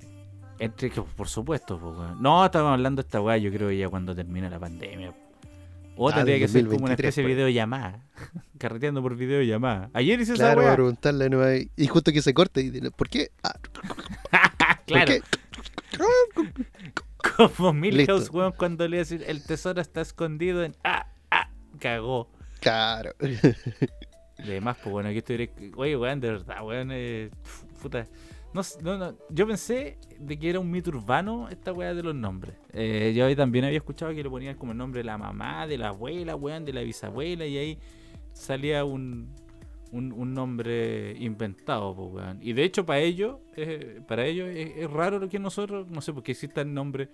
Entre 0.60 0.89
que, 0.89 1.02
por 1.02 1.28
supuesto, 1.28 1.78
pues, 1.78 1.98
weón. 1.98 2.22
No, 2.24 2.43
estábamos 2.46 2.74
hablando 2.76 3.02
de 3.04 3.08
esta 3.08 3.20
weá, 3.22 3.38
yo 3.38 3.52
creo 3.52 3.70
ya 3.72 3.89
cuando 3.89 4.15
termine 4.15 4.50
la 4.50 4.58
pandemia. 4.60 5.13
O 5.98 6.10
Ah, 6.10 6.13
tendría 6.15 6.38
que 6.39 6.48
ser 6.48 6.62
como 6.67 6.86
una 6.86 6.96
2023, 6.96 7.10
especie 7.10 7.24
de 7.24 7.28
pues. 7.28 7.36
videollamada. 7.36 8.00
Carreteando 8.58 9.02
por 9.02 9.15
videollamada. 9.17 9.89
Ayer 9.93 10.22
hice 10.22 10.36
Claro, 10.36 10.62
esa 10.62 10.67
weá. 10.70 10.76
preguntarle 10.76 11.30
no 11.30 11.43
hay- 11.43 11.70
Y 11.76 11.88
justo 11.88 12.13
que 12.13 12.22
se 12.22 12.34
corte 12.34 12.62
y 12.62 12.70
dile, 12.70 12.91
¿por 12.91 13.10
qué? 13.10 13.32
Ah, 13.43 13.56
claro. 14.86 15.06
¿por 15.06 15.06
qué? 15.06 15.22
Como 17.38 17.73
Milhouse, 17.73 18.29
weón, 18.29 18.53
cuando 18.53 18.88
le 18.88 18.97
decir 18.97 19.23
el 19.27 19.43
tesoro 19.43 19.81
está 19.81 20.01
escondido 20.01 20.63
en. 20.63 20.75
¡Ah! 20.83 21.07
¡Ah! 21.31 21.49
Cagó. 21.79 22.29
Claro. 22.60 23.12
Además, 24.39 24.77
pues 24.81 24.91
bueno, 24.91 25.10
aquí 25.10 25.19
estoy. 25.19 25.49
Oye, 25.75 25.97
weón, 25.97 26.19
de 26.19 26.31
verdad, 26.31 26.63
weón. 26.63 26.89
eh, 26.91 27.29
puta. 27.81 28.07
No, 28.53 28.62
no, 28.81 28.97
no, 28.97 29.17
Yo 29.29 29.45
pensé 29.45 29.97
de 30.19 30.39
que 30.39 30.49
era 30.49 30.60
un 30.60 30.71
mito 30.71 30.89
urbano 30.89 31.47
esta 31.49 31.73
weá 31.73 31.93
de 31.93 32.01
los 32.01 32.15
nombres. 32.15 32.55
Eh, 32.73 33.13
yo 33.15 33.36
también 33.36 33.65
había 33.65 33.77
escuchado 33.77 34.13
que 34.13 34.23
le 34.23 34.29
ponían 34.29 34.55
como 34.55 34.71
el 34.71 34.77
nombre 34.77 35.01
de 35.01 35.03
la 35.03 35.17
mamá, 35.17 35.67
de 35.67 35.77
la 35.77 35.89
abuela, 35.89 36.36
weón, 36.36 36.65
de 36.65 36.73
la 36.73 36.81
bisabuela, 36.81 37.45
y 37.45 37.57
ahí 37.57 37.79
salía 38.33 38.86
un, 38.86 39.36
un, 39.91 40.12
un 40.12 40.34
nombre 40.34 41.15
inventado, 41.19 41.95
pues, 41.95 42.13
weón. 42.13 42.39
Y 42.41 42.54
de 42.54 42.63
hecho, 42.63 42.86
para 42.86 43.00
ellos, 43.00 43.38
eh, 43.56 44.02
para 44.08 44.26
ellos 44.26 44.50
es, 44.50 44.78
es 44.78 44.89
raro 44.89 45.19
lo 45.19 45.30
que 45.30 45.39
nosotros, 45.39 45.89
no 45.89 46.02
sé, 46.02 46.13
porque 46.13 46.32
exista 46.34 46.62
el 46.62 46.73
nombre 46.73 47.10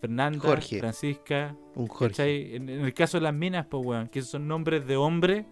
Fernanda, 0.00 0.38
Jorge. 0.38 0.78
Francisca, 0.78 1.56
Un 1.74 1.86
Jorge. 1.86 2.56
En, 2.56 2.68
en 2.68 2.84
el 2.84 2.94
caso 2.94 3.18
de 3.18 3.22
las 3.22 3.34
minas, 3.34 3.66
pues, 3.66 3.84
weón, 3.84 4.08
que 4.08 4.22
son 4.22 4.46
nombres 4.46 4.86
de 4.86 4.96
hombre, 4.96 5.46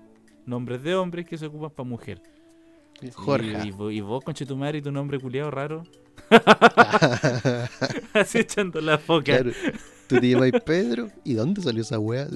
nombres 0.44 0.82
de 0.82 0.94
hombres 0.94 1.26
que 1.26 1.36
se 1.36 1.46
ocupan 1.46 1.70
para 1.70 1.88
mujer. 1.88 2.20
Jorge. 3.14 3.58
Y, 3.64 3.68
y, 3.68 3.96
y 3.96 4.00
vos, 4.00 4.22
conche 4.24 4.46
tu 4.46 4.56
madre, 4.56 4.78
y 4.78 4.82
tu 4.82 4.92
nombre 4.92 5.18
culiado 5.18 5.50
raro. 5.50 5.82
Así 8.14 8.38
echando 8.38 8.80
la 8.80 8.98
foca. 8.98 9.24
claro. 9.24 9.52
Tú 10.06 10.20
te 10.20 10.28
llamas 10.28 10.52
Pedro. 10.64 11.08
¿Y 11.24 11.34
dónde 11.34 11.60
salió 11.62 11.82
esa 11.82 11.98
wea? 11.98 12.28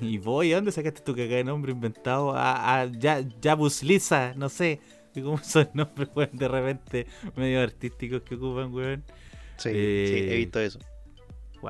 Y 0.00 0.18
vos, 0.18 0.44
¿y 0.44 0.50
dónde 0.50 0.72
sacaste 0.72 1.00
tu 1.02 1.14
cagada 1.14 1.36
de 1.36 1.44
nombre 1.44 1.70
inventado? 1.72 2.32
A, 2.34 2.80
a 2.80 2.86
ya, 2.86 3.20
Yabus 3.40 3.82
Lisa, 3.84 4.34
no 4.36 4.48
sé. 4.48 4.80
Cómo 5.14 5.38
son 5.42 5.68
nombres, 5.74 6.08
weón, 6.14 6.30
de 6.32 6.48
repente 6.48 7.06
medio 7.36 7.60
artísticos 7.60 8.22
que 8.22 8.34
ocupan, 8.36 8.72
weón. 8.72 9.04
Sí, 9.56 9.70
Eh, 9.72 10.06
sí, 10.28 10.32
he 10.32 10.36
visto 10.36 10.60
eso. 10.60 10.78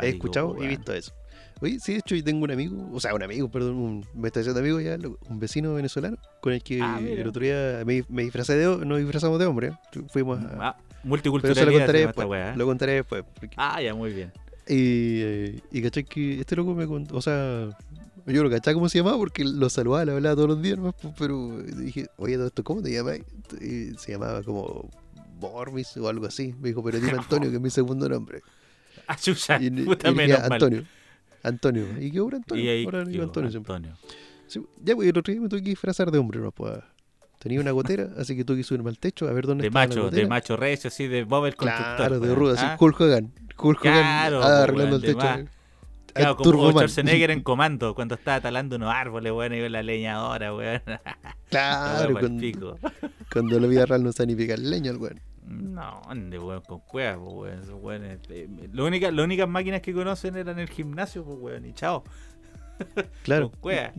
He 0.03 0.09
escuchado 0.11 0.49
weón. 0.53 0.65
y 0.65 0.69
visto 0.69 0.93
eso. 0.93 1.13
Oye, 1.61 1.79
sí, 1.81 1.93
de 1.95 1.99
hecho, 1.99 2.15
yo 2.15 2.23
tengo 2.23 2.45
un 2.45 2.51
amigo, 2.53 2.89
o 2.93 3.01
sea, 3.01 3.15
un 3.15 3.23
amigo, 3.23 3.51
perdón, 3.51 3.77
un, 3.77 4.07
me 4.15 4.29
está 4.29 4.41
diciendo 4.41 4.61
amigo 4.61 4.81
ya, 4.81 4.97
un 5.29 5.41
vecino 5.41 5.75
venezolano, 5.75 6.17
con 6.41 6.53
el 6.53 6.63
que 6.63 6.81
Ah, 6.81 7.01
el 7.01 7.27
otro 7.27 7.43
día 7.43 7.83
me, 7.85 8.05
me 8.09 8.23
disfracé 8.23 8.55
de, 8.57 8.87
nos 8.87 8.99
disfrazamos 8.99 9.39
de 9.41 9.47
hombre. 9.47 9.69
¿eh? 9.69 10.01
Fuimos 10.11 10.39
a. 10.41 10.69
Ah, 10.69 10.77
Pero 11.03 11.05
eso 11.05 11.09
multiculturalidad. 11.09 11.67
lo 11.67 11.79
contaré 11.79 11.99
después. 12.07 12.29
¿eh? 12.41 12.53
Lo 12.57 12.67
contaré 12.67 12.93
después. 12.95 13.25
porque- 13.35 13.55
Ah, 13.57 13.81
ya, 13.83 13.95
muy 13.95 14.13
bien. 14.13 14.33
Y, 14.67 15.21
eh, 15.23 15.61
y 15.73 15.83
caché 15.83 16.05
que 16.05 16.41
este 16.41 16.55
loco 16.57 16.75
me 16.75 16.87
contó, 16.87 17.17
o 17.17 17.23
sea, 17.23 17.69
yo 18.27 18.43
lo 18.43 18.51
cachaba 18.51 18.75
cómo 18.75 18.89
se 18.91 18.99
llamaba 18.99 19.17
porque 19.17 19.43
lo 19.45 19.71
saludaba, 19.71 20.05
le 20.05 20.13
hablaba 20.13 20.35
todos 20.37 20.49
los 20.49 20.63
días, 20.63 20.77
nomás, 20.77 20.95
pues, 21.01 21.15
pero 21.19 21.59
dije, 21.63 22.09
oye, 22.19 22.37
todo 22.37 22.47
esto, 22.49 22.63
¿cómo 22.65 22.83
te 22.83 22.93
llamas? 22.93 23.21
Y 23.63 23.95
se 23.99 24.13
llamaba 24.13 24.43
como 24.43 24.91
Bormis 25.41 25.97
o 25.97 26.09
algo 26.09 26.27
así. 26.27 26.55
Me 26.61 26.69
dijo, 26.69 26.83
pero 26.83 26.99
dime 27.01 27.13
Antonio, 27.19 27.49
que 27.51 27.57
es 27.57 27.63
mi 27.63 27.71
segundo 27.71 28.09
nombre. 28.09 28.43
Ah, 29.07 29.17
chucha, 29.17 29.57
Y, 29.59 29.71
dije, 29.71 29.97
mal. 30.07 30.53
Antonio. 30.53 30.85
Antonio. 31.43 31.87
¿Y 31.99 32.11
qué 32.11 32.19
ahora 32.19 32.37
Antonio? 32.37 32.65
Y 32.75 32.85
ahora 32.85 32.99
digo 33.05 33.13
quedó, 33.13 33.23
Antonio 33.25 33.51
siempre. 33.51 33.75
Antonio. 33.75 33.97
Sí, 34.49 34.61
ya, 34.83 34.95
pues, 34.97 35.09
el 35.09 35.17
otro 35.17 35.33
día 35.33 35.41
me 35.41 35.49
tuve 35.49 35.63
que 35.63 35.71
disfrazar 35.71 36.11
de 36.11 36.19
hombre, 36.19 36.41
no 36.41 36.51
pues. 36.53 36.75
Tenía 37.39 37.61
una 37.61 37.71
gotera, 37.71 38.09
así 38.19 38.37
que 38.37 38.45
tuve 38.45 38.59
que 38.59 38.65
subirme 38.65 38.91
al 38.91 38.99
techo 38.99 39.29
a 39.29 39.33
ver 39.33 39.47
dónde 39.47 39.63
De 39.63 39.69
estaba 39.69 39.85
la 39.85 39.89
macho, 39.89 40.01
de 40.01 40.07
gotera. 40.07 40.29
macho 40.29 40.57
recio, 40.57 40.89
así 40.89 41.07
de 41.07 41.23
Bob 41.25 41.47
el 41.47 41.55
constructor. 41.57 41.97
Claro, 41.97 42.15
de 42.21 42.27
weón. 42.27 42.37
rudo, 42.39 42.53
así, 42.55 42.65
Ah, 42.67 42.77
Hulk 42.79 43.01
Hogan. 43.01 43.33
Hulk 43.57 43.81
Hogan 43.81 43.93
Claro, 43.95 44.37
pues, 44.41 44.51
arreglando 44.51 44.97
el 44.97 45.03
weón, 45.03 45.17
de 45.19 45.43
techo. 45.45 45.51
Claro, 46.15 46.37
como 46.37 46.51
Turboman. 46.51 46.73
Schwarzenegger 46.73 47.31
en 47.31 47.43
comando, 47.45 47.95
cuando 47.95 48.17
estaba 48.17 48.41
talando 48.41 48.75
unos 48.77 48.93
árboles, 48.93 49.33
weón, 49.33 49.55
y 49.55 49.69
la 49.69 49.83
leñadora, 49.85 50.53
weón. 50.55 50.83
Claro, 51.51 52.13
cuando, 52.19 52.41
pico. 52.41 52.79
cuando 53.33 53.59
la 53.61 53.67
vida 53.69 53.87
real 53.87 54.03
no 54.05 54.13
sabe 54.13 54.27
ni 54.29 54.35
picar 54.35 54.59
leña, 54.59 54.91
el 54.91 54.97
weón. 54.99 55.21
No, 55.47 56.03
ande, 56.09 56.39
weón, 56.41 56.61
con 56.63 56.81
cuevas, 56.81 57.19
pues, 57.19 57.33
weón. 57.35 57.63
Esos 57.63 57.75
weones, 57.81 58.19
eh, 58.31 58.49
lo 58.73 58.85
única- 58.85 59.11
las 59.13 59.25
únicas 59.25 59.49
máquinas 59.49 59.81
que 59.81 59.93
conocen 59.95 60.37
eran 60.37 60.59
el 60.59 60.69
gimnasio, 60.69 61.25
pues, 61.25 61.39
weón, 61.41 61.65
y 61.67 61.73
chao. 61.73 62.03
Claro, 63.23 63.51
Con 63.53 63.61
cuevas. 63.61 63.93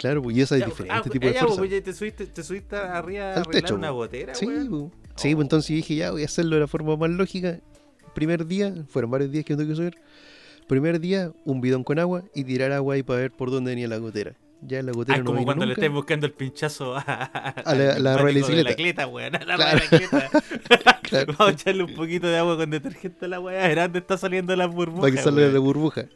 Claro, 0.00 0.22
pues, 0.22 0.36
y 0.36 0.40
eso 0.40 0.54
es 0.54 0.60
Ya, 0.62 0.66
diferente 0.66 0.94
ah, 1.08 1.10
tipo 1.12 1.26
de 1.26 1.32
ya, 1.34 1.40
fuerza. 1.40 1.58
pues, 1.58 1.70
ya 1.70 1.82
te 1.82 1.92
subiste, 1.92 2.26
te 2.26 2.42
subiste 2.42 2.74
arriba 2.76 3.24
a 3.24 3.32
Al 3.34 3.38
arreglar 3.42 3.62
techo, 3.62 3.74
una 3.74 3.88
pues. 3.88 3.96
gotera, 3.96 4.34
Sí, 4.34 4.46
pues. 4.46 4.64
sí, 5.16 5.34
pues 5.34 5.44
entonces 5.44 5.68
dije, 5.76 5.94
ya 5.96 6.10
voy 6.10 6.22
a 6.22 6.24
hacerlo 6.24 6.56
de 6.56 6.60
la 6.62 6.66
forma 6.66 6.96
más 6.96 7.10
lógica. 7.10 7.60
Primer 8.14 8.46
día, 8.46 8.74
fueron 8.88 9.10
varios 9.10 9.30
días 9.30 9.44
que 9.44 9.54
tuve 9.54 9.68
que 9.68 9.76
subir. 9.76 9.94
Primer 10.66 10.98
día, 11.00 11.32
un 11.44 11.60
bidón 11.60 11.84
con 11.84 11.98
agua 11.98 12.24
y 12.34 12.44
tirar 12.44 12.72
agua 12.72 12.94
ahí 12.94 13.02
para 13.02 13.20
ver 13.20 13.30
por 13.32 13.50
dónde 13.50 13.70
venía 13.72 13.86
la 13.88 13.98
gotera. 13.98 14.34
ya 14.62 14.82
la 14.82 14.92
gotera 14.92 15.16
ah, 15.16 15.22
no 15.22 15.24
como 15.24 15.44
cuando 15.44 15.64
le 15.64 15.72
estés 15.72 15.90
buscando 15.90 16.26
el 16.26 16.32
pinchazo 16.32 16.94
a, 16.96 17.00
A 17.00 17.74
la- 17.74 17.98
la 17.98 18.18
rueda 18.18 18.46
de 18.46 18.62
la 18.64 18.74
cleta, 18.74 19.06
weón. 19.06 19.34
A 19.36 19.44
la 19.44 19.56
Claro. 19.56 19.80
Claro. 21.02 21.32
Vamos 21.38 21.40
a 21.40 21.50
echarle 21.50 21.82
un 21.84 21.94
poquito 21.94 22.26
de 22.28 22.36
agua 22.36 22.56
con 22.56 22.70
detergente 22.70 23.24
a 23.24 23.28
la 23.28 23.40
weá. 23.40 23.74
Dónde 23.74 23.98
está 24.00 24.16
saliendo 24.18 24.54
la 24.56 24.66
burbuja. 24.66 25.00
Para 25.02 25.12
que 25.12 25.18
salga 25.22 25.46
la 25.48 25.58
burbuja. 25.58 26.06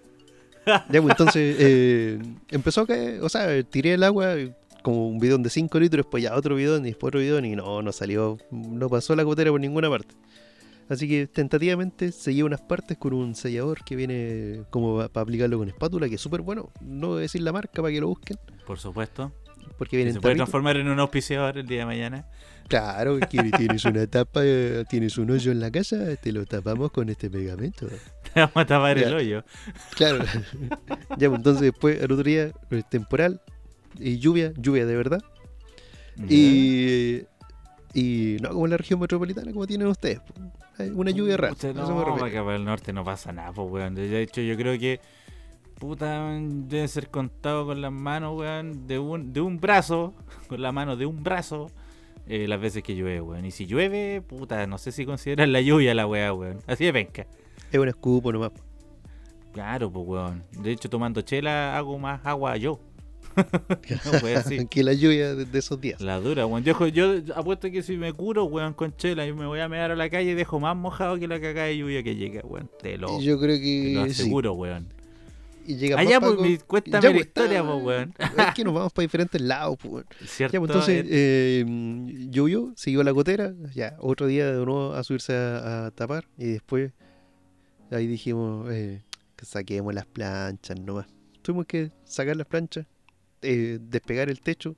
Ya, 0.66 0.84
pues 0.88 1.10
entonces 1.10 1.56
eh, 1.58 2.18
empezó 2.50 2.82
a 2.82 2.86
caer, 2.86 3.22
o 3.22 3.28
sea, 3.28 3.62
tiré 3.64 3.94
el 3.94 4.02
agua 4.02 4.34
como 4.82 5.08
un 5.08 5.18
bidón 5.18 5.42
de 5.42 5.50
5 5.50 5.78
litros, 5.80 6.04
después 6.04 6.22
ya 6.22 6.34
otro 6.36 6.54
bidón 6.56 6.84
y 6.84 6.90
después 6.90 7.08
otro 7.08 7.20
bidón 7.20 7.44
y 7.44 7.56
no, 7.56 7.80
no 7.82 7.92
salió, 7.92 8.38
no 8.50 8.88
pasó 8.88 9.16
la 9.16 9.22
gotera 9.22 9.50
por 9.50 9.60
ninguna 9.60 9.88
parte. 9.88 10.14
Así 10.90 11.08
que 11.08 11.26
tentativamente 11.26 12.12
seguí 12.12 12.42
unas 12.42 12.60
partes 12.60 12.98
con 12.98 13.14
un 13.14 13.34
sellador 13.34 13.82
que 13.84 13.96
viene 13.96 14.64
como 14.68 14.98
para 15.08 15.22
aplicarlo 15.22 15.56
con 15.58 15.68
espátula, 15.68 16.08
que 16.10 16.16
es 16.16 16.20
súper 16.20 16.42
bueno. 16.42 16.70
No 16.82 17.08
voy 17.08 17.18
a 17.18 17.20
decir 17.22 17.40
la 17.40 17.52
marca 17.52 17.80
para 17.80 17.90
que 17.92 18.00
lo 18.02 18.08
busquen, 18.08 18.36
Por 18.66 18.78
supuesto. 18.78 19.32
porque 19.78 19.96
viene 19.96 20.12
Se 20.12 20.20
puede 20.20 20.32
tarrito. 20.34 20.44
transformar 20.44 20.76
en 20.76 20.88
un 20.88 21.00
auspiciador 21.00 21.56
el 21.56 21.66
día 21.66 21.80
de 21.80 21.86
mañana. 21.86 22.26
Claro, 22.68 23.18
que 23.18 23.50
tienes 23.56 23.84
una 23.86 24.06
tapa, 24.10 24.40
eh, 24.44 24.84
tienes 24.90 25.16
un 25.16 25.30
hoyo 25.30 25.52
en 25.52 25.60
la 25.60 25.70
casa, 25.70 26.16
te 26.16 26.32
lo 26.32 26.44
tapamos 26.44 26.90
con 26.92 27.08
este 27.08 27.30
pegamento. 27.30 27.86
Vamos 28.36 28.56
a 28.56 28.66
tapar 28.66 28.98
Ya. 28.98 29.08
el 29.08 29.14
hoyo. 29.14 29.44
Claro. 29.96 30.24
ya, 31.18 31.28
pues 31.28 31.38
entonces 31.38 31.60
después, 31.62 32.00
el 32.00 32.10
otro 32.12 32.24
día, 32.24 32.52
eh, 32.70 32.82
temporal 32.88 33.40
y 33.98 34.18
lluvia, 34.18 34.52
lluvia 34.56 34.86
de 34.86 34.96
verdad. 34.96 35.22
Y, 36.28 37.22
y 37.92 38.36
no 38.40 38.50
como 38.50 38.66
en 38.66 38.70
la 38.70 38.76
región 38.76 39.00
metropolitana, 39.00 39.52
como 39.52 39.66
tienen 39.66 39.88
ustedes. 39.88 40.20
Una 40.94 41.10
lluvia 41.10 41.36
rara. 41.36 41.54
Me 41.62 41.72
No, 41.74 41.86
refiero. 41.86 42.14
para 42.16 42.26
acá 42.26 42.44
para 42.44 42.56
el 42.56 42.64
norte 42.64 42.92
no 42.92 43.04
pasa 43.04 43.32
nada, 43.32 43.52
pues, 43.52 43.70
weón. 43.70 43.94
De 43.94 44.22
hecho, 44.22 44.40
yo 44.40 44.56
creo 44.56 44.78
que. 44.78 45.00
Puta, 45.78 46.30
debe 46.40 46.86
ser 46.88 47.10
contado 47.10 47.66
con 47.66 47.80
las 47.80 47.92
manos, 47.92 48.36
weón. 48.38 48.86
De 48.86 48.98
un, 48.98 49.32
de 49.32 49.40
un 49.40 49.60
brazo. 49.60 50.14
Con 50.48 50.62
la 50.62 50.72
mano 50.72 50.96
de 50.96 51.06
un 51.06 51.22
brazo. 51.22 51.70
eh, 52.26 52.46
las 52.48 52.60
veces 52.60 52.82
que 52.82 52.94
llueve, 52.94 53.20
weón. 53.20 53.44
Y 53.44 53.50
si 53.50 53.66
llueve, 53.66 54.22
puta, 54.22 54.66
no 54.66 54.78
sé 54.78 54.92
si 54.92 55.04
consideran 55.04 55.52
la 55.52 55.60
lluvia 55.60 55.94
la 55.94 56.06
weá, 56.06 56.32
weón. 56.32 56.58
Así 56.66 56.84
de 56.84 56.92
penca. 56.92 57.26
Es 57.74 57.80
un 57.80 57.88
escupo 57.88 58.30
nomás. 58.32 58.52
Claro, 59.52 59.90
pues, 59.90 60.06
weón. 60.06 60.44
De 60.62 60.70
hecho, 60.70 60.88
tomando 60.88 61.22
chela 61.22 61.76
hago 61.76 61.98
más 61.98 62.24
agua 62.24 62.56
yo. 62.56 62.78
no 63.36 64.20
puede 64.20 64.36
así. 64.36 64.64
que 64.70 64.84
la 64.84 64.92
lluvia 64.92 65.34
de, 65.34 65.44
de 65.44 65.58
esos 65.58 65.80
días. 65.80 66.00
La 66.00 66.20
dura, 66.20 66.46
weón. 66.46 66.62
Yo, 66.62 66.86
yo 66.86 67.14
apuesto 67.34 67.68
que 67.72 67.82
si 67.82 67.96
me 67.96 68.12
curo, 68.12 68.44
weón, 68.44 68.74
con 68.74 68.96
chela 68.96 69.26
y 69.26 69.32
me 69.32 69.44
voy 69.46 69.58
a 69.58 69.68
mear 69.68 69.90
a 69.90 69.96
la 69.96 70.08
calle 70.08 70.30
y 70.30 70.34
dejo 70.34 70.60
más 70.60 70.76
mojado 70.76 71.18
que 71.18 71.26
la 71.26 71.40
cagada 71.40 71.66
de 71.66 71.78
lluvia 71.78 72.04
que 72.04 72.14
llega, 72.14 72.42
weón. 72.44 72.70
Te 72.80 72.96
lo, 72.96 73.20
yo 73.20 73.40
creo 73.40 73.56
te 73.58 73.92
lo 73.94 74.04
que 74.04 74.10
sí. 74.14 74.22
aseguro, 74.22 74.52
weón. 74.52 74.86
Y 75.66 75.76
llega 75.76 75.98
Allá, 75.98 76.20
pues, 76.20 76.38
mi- 76.38 76.58
cuéntame 76.58 77.02
Ya, 77.02 77.08
la 77.08 77.14
pues, 77.16 77.26
historia, 77.26 77.58
está- 77.58 77.72
pues, 77.72 77.84
weón. 77.84 78.14
Es 78.48 78.54
que 78.54 78.62
nos 78.64 78.74
vamos 78.74 78.92
para 78.92 79.02
diferentes 79.04 79.40
lados, 79.40 79.76
pues, 79.80 79.92
weón. 79.94 80.06
¿Cierto? 80.26 80.52
Ya, 80.52 80.60
pues, 80.60 80.70
entonces, 80.70 81.04
Eh, 81.08 81.64
eh, 81.66 82.26
llovió, 82.30 82.72
siguió 82.76 83.02
la 83.02 83.10
gotera, 83.10 83.52
ya, 83.74 83.96
otro 83.98 84.28
día 84.28 84.46
de 84.46 84.64
nuevo 84.64 84.92
a 84.94 85.02
subirse 85.02 85.34
a, 85.34 85.86
a 85.86 85.90
tapar 85.90 86.26
y 86.38 86.44
después 86.52 86.92
ahí 87.90 88.06
dijimos 88.06 88.68
eh, 88.70 89.02
que 89.36 89.44
saquemos 89.44 89.94
las 89.94 90.06
planchas 90.06 90.78
nomás. 90.80 91.06
Tuvimos 91.42 91.66
que 91.66 91.90
sacar 92.04 92.36
las 92.36 92.46
planchas, 92.46 92.86
eh, 93.42 93.78
despegar 93.80 94.30
el 94.30 94.40
techo 94.40 94.76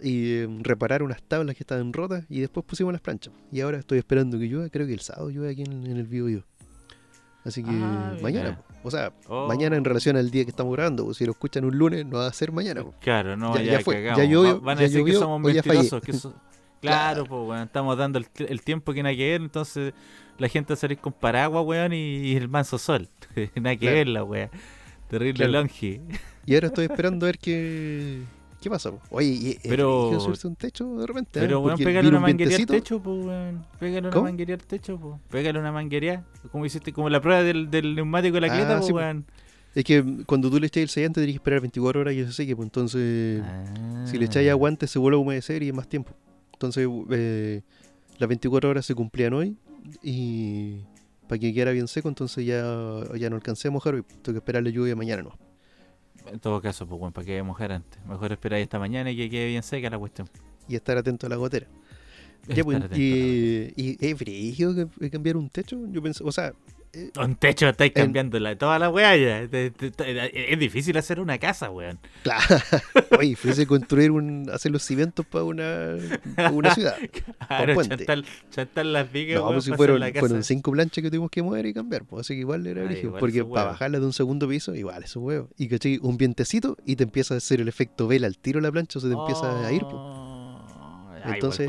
y 0.00 0.32
eh, 0.34 0.48
reparar 0.60 1.02
unas 1.02 1.22
tablas 1.22 1.56
que 1.56 1.62
estaban 1.62 1.92
rotas 1.92 2.24
y 2.28 2.40
después 2.40 2.64
pusimos 2.66 2.92
las 2.92 3.00
planchas. 3.02 3.32
Y 3.50 3.60
ahora 3.60 3.78
estoy 3.78 3.98
esperando 3.98 4.38
que 4.38 4.46
llueva, 4.46 4.68
creo 4.68 4.86
que 4.86 4.92
el 4.94 5.00
sábado 5.00 5.30
llueve 5.30 5.52
aquí 5.52 5.62
en, 5.62 5.86
en 5.86 5.96
el 5.96 6.06
Bio 6.06 6.44
Así 7.44 7.62
que 7.62 7.70
Ah, 7.72 8.16
mañana, 8.22 8.58
po. 8.82 8.88
o 8.88 8.90
sea, 8.90 9.12
Oh. 9.28 9.46
mañana 9.46 9.76
en 9.76 9.84
relación 9.84 10.16
al 10.16 10.30
día 10.32 10.42
que 10.44 10.50
estamos 10.50 10.72
grabando, 10.74 11.04
po. 11.06 11.14
si 11.14 11.24
lo 11.24 11.30
escuchan 11.32 11.64
un 11.64 11.78
lunes 11.78 12.04
no 12.04 12.18
va 12.18 12.26
a 12.26 12.32
ser 12.32 12.50
mañana. 12.50 12.82
po. 12.82 12.92
Claro, 13.00 13.36
no, 13.36 13.54
Ya- 13.56 13.62
ya, 13.62 13.72
ya 13.72 13.80
fue, 13.80 13.94
cagamos. 13.96 14.18
ya 14.18 14.24
llovió, 14.24 14.54
Va- 14.60 14.66
Van 14.66 14.78
a 14.78 14.80
ya 14.80 14.86
decir 14.86 14.98
llovió, 15.00 15.14
que 15.14 15.18
somos 15.20 15.40
mentirosos. 15.40 16.02
Que 16.02 16.12
so- 16.12 16.34
Claro, 16.80 17.24
pues, 17.24 17.40
weón. 17.48 17.62
Estamos 17.62 17.96
dando 17.96 18.18
el, 18.18 18.26
el 18.48 18.62
tiempo 18.62 18.92
que 18.92 19.02
nada 19.02 19.14
que 19.14 19.30
ver, 19.30 19.40
entonces 19.40 19.94
la 20.38 20.48
gente 20.48 20.72
a 20.72 20.76
salir 20.76 20.98
con 20.98 21.12
paraguas, 21.12 21.64
weón, 21.64 21.92
y, 21.92 22.18
y 22.18 22.36
el 22.36 22.48
manso 22.48 22.78
sol. 22.78 23.08
nada 23.56 23.76
que 23.76 23.90
ver 23.90 24.08
la 24.08 24.24
weá. 24.24 24.50
Terrible 25.08 25.44
Claro. 25.46 25.52
longi. 25.52 26.00
Y 26.46 26.54
ahora 26.54 26.66
estoy 26.68 26.86
esperando 26.86 27.26
a 27.26 27.28
ver 27.28 27.38
qué, 27.38 28.20
qué 28.60 28.68
pasa. 28.70 28.90
po. 28.90 29.00
Oye, 29.10 29.26
y, 29.28 29.48
es 29.50 29.58
Pero- 29.68 30.02
brígido 30.08 30.20
subirse 30.20 30.46
un 30.48 30.56
techo 30.56 30.96
de 30.98 31.06
repente. 31.06 31.38
¿eh? 31.38 31.42
Pero, 31.42 31.60
weón, 31.60 31.78
pégale 31.78 32.08
una 32.08 32.18
un 32.18 32.22
manguería 32.24 32.56
al 32.56 32.66
techo, 32.66 33.00
pues, 33.00 33.24
weón. 33.26 33.66
Pégale 33.78 34.08
una 34.08 34.20
manguería 34.20 34.54
al 34.56 34.64
techo, 34.64 34.98
pues. 34.98 35.14
Pégale 35.30 35.58
una 35.58 35.72
manguería. 35.72 36.24
Como 36.52 36.66
hiciste, 36.66 36.92
como 36.92 37.08
la 37.08 37.20
prueba 37.20 37.42
del, 37.42 37.70
del 37.70 37.94
neumático 37.94 38.34
de 38.34 38.40
la 38.42 38.46
Ah, 38.52 38.56
cleta, 38.56 38.82
sí, 38.82 38.92
pues. 38.92 39.04
weón. 39.04 39.24
Es 39.74 39.84
que 39.84 40.02
cuando 40.24 40.50
tú 40.50 40.58
le 40.58 40.68
echáis 40.68 40.84
el 40.84 40.88
sellante 40.88 41.20
tenés 41.20 41.34
que 41.34 41.36
esperar 41.36 41.60
24 41.60 42.00
horas 42.00 42.14
y 42.14 42.20
eso 42.20 42.32
seque, 42.32 42.56
pues 42.56 42.66
entonces 42.66 43.42
si 44.06 44.16
le 44.16 44.24
echáis 44.24 44.48
Ah. 44.48 44.52
aguante 44.52 44.86
se 44.86 44.98
vuelve 44.98 45.16
a 45.16 45.20
humedecer 45.20 45.62
y 45.62 45.68
es 45.68 45.74
más 45.74 45.86
tiempo. 45.86 46.12
Entonces 46.54 46.88
eh, 47.10 47.60
las 48.18 48.26
24 48.28 48.70
horas 48.70 48.86
se 48.86 48.94
cumplían 48.94 49.34
hoy 49.34 49.54
y 50.02 50.80
para 51.28 51.38
que 51.38 51.52
quedara 51.52 51.72
bien 51.72 51.88
seco, 51.88 52.08
entonces 52.08 52.46
ya, 52.46 52.62
ya 53.16 53.30
no 53.30 53.36
alcancé 53.36 53.68
a 53.68 53.70
mojar. 53.70 54.02
Tengo 54.02 54.32
que 54.32 54.38
esperar 54.38 54.62
la 54.62 54.70
lluvia 54.70 54.94
mañana, 54.96 55.22
¿no? 55.22 55.38
En 56.30 56.40
todo 56.40 56.60
caso, 56.60 56.86
pues, 56.86 57.00
weón, 57.00 57.12
para 57.12 57.24
que 57.24 57.42
mojar 57.42 57.72
antes. 57.72 58.04
Mejor 58.06 58.32
esperar 58.32 58.60
esta 58.60 58.78
mañana 58.78 59.10
y 59.10 59.16
que 59.16 59.30
quede 59.30 59.46
bien 59.48 59.62
seca 59.62 59.90
la 59.90 59.98
cuestión. 59.98 60.28
Y 60.68 60.74
estar 60.74 60.96
atento 60.96 61.26
a 61.26 61.30
la 61.30 61.36
gotera. 61.36 61.66
Ya, 62.48 62.62
pues, 62.64 62.80
y, 62.96 63.72
y 63.76 63.96
es 64.00 64.16
que, 64.16 64.88
que 65.00 65.10
cambiar 65.10 65.36
un 65.36 65.50
techo. 65.50 65.78
Yo 65.90 66.02
pensé, 66.02 66.22
o 66.24 66.30
sea, 66.32 66.48
eh, 66.48 66.52
Un 67.22 67.36
techo, 67.36 67.68
estáis 67.68 67.92
cambiando 67.92 68.38
la, 68.38 68.56
toda 68.56 68.78
la 68.78 68.88
weá 68.88 69.16
ya. 69.16 69.48
Te- 69.48 69.72
Es 70.52 70.58
difícil 70.58 70.96
hacer 70.96 71.20
una 71.20 71.38
casa, 71.38 71.70
weón. 71.70 71.98
Claro. 72.22 72.56
Oye, 73.18 73.36
fuese 73.36 73.66
construir 73.66 74.10
un, 74.10 74.48
hacer 74.52 74.72
los 74.72 74.82
cimientos 74.82 75.24
para 75.26 75.44
una, 75.44 75.96
una 76.52 76.74
ciudad. 76.74 76.96
Claro, 77.46 77.82
chantar, 77.84 78.24
chantar 78.50 78.86
las 78.86 79.10
vigas, 79.12 79.36
No, 79.36 79.42
weón, 79.44 79.54
pues 79.56 79.64
si 79.66 79.72
fueron, 79.72 80.00
la 80.00 80.12
fueron 80.12 80.42
cinco 80.42 80.72
planchas 80.72 81.02
que 81.02 81.10
tuvimos 81.10 81.30
que 81.30 81.42
mover 81.42 81.66
y 81.66 81.72
cambiar, 81.74 82.04
pues 82.04 82.22
así 82.26 82.34
que 82.34 82.40
igual 82.40 82.66
era 82.66 82.82
Ah, 82.82 82.84
brígido, 82.86 83.08
igual 83.08 83.20
porque 83.20 83.44
para 83.44 83.66
bajarla 83.66 84.00
de 84.00 84.06
un 84.06 84.12
segundo 84.12 84.48
piso, 84.48 84.74
igual 84.74 85.02
eso 85.04 85.20
huevo. 85.20 85.48
Y 85.56 85.68
caché 85.68 85.98
un 86.02 86.16
vientecito 86.16 86.76
y 86.84 86.96
te 86.96 87.04
empieza 87.04 87.34
a 87.34 87.36
hacer 87.36 87.60
el 87.60 87.68
efecto 87.68 88.08
vela 88.08 88.26
al 88.26 88.36
tiro 88.38 88.60
la 88.60 88.72
plancha, 88.72 88.98
o 88.98 89.02
se 89.02 89.08
te 89.08 89.14
empieza 89.14 89.66
a 89.66 89.72
ir. 89.72 89.82
pues. 89.82 89.94
Oh, 89.94 91.10
ay, 91.24 91.32
Entonces. 91.34 91.68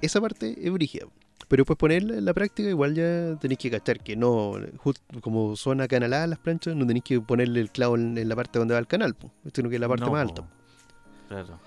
Esa 0.00 0.20
parte 0.20 0.56
es 0.60 0.72
brígida. 0.72 1.06
Pero 1.48 1.60
después 1.62 1.76
ponerla 1.76 2.16
en 2.16 2.24
la 2.24 2.32
práctica, 2.32 2.68
igual 2.68 2.94
ya 2.94 3.36
tenéis 3.38 3.58
que 3.58 3.70
cachar 3.70 4.00
que 4.00 4.16
no, 4.16 4.52
just- 4.78 5.02
como 5.20 5.56
son 5.56 5.80
acanaladas 5.82 6.28
las 6.28 6.38
planchas, 6.38 6.74
no 6.74 6.86
tenéis 6.86 7.04
que 7.04 7.20
ponerle 7.20 7.60
el 7.60 7.70
clavo 7.70 7.96
en, 7.96 8.16
en 8.16 8.28
la 8.28 8.34
parte 8.36 8.58
donde 8.58 8.72
va 8.74 8.80
el 8.80 8.86
canal, 8.86 9.14
pues, 9.14 9.32
sino 9.52 9.68
que 9.68 9.74
en 9.76 9.80
la 9.82 9.88
parte 9.88 10.04
No, 10.06 10.12
más 10.12 10.24
po. 10.24 10.28
alta. 10.30 10.48
Claro. 11.28 11.58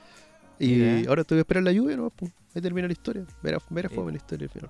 Y 0.60 0.70
Mira. 0.70 1.10
ahora 1.10 1.24
tengo 1.24 1.38
que 1.38 1.42
esperar 1.42 1.64
la 1.64 1.72
lluvia, 1.72 1.96
¿no? 1.96 2.10
Pues, 2.10 2.32
ahí 2.56 2.62
termina 2.62 2.88
la 2.88 2.94
historia. 2.94 3.26
Verá, 3.44 3.60
verá 3.70 3.88
Eh, 3.92 3.96
fome 3.96 4.12
la 4.12 4.18
historia 4.18 4.46
al 4.46 4.50
final. 4.52 4.70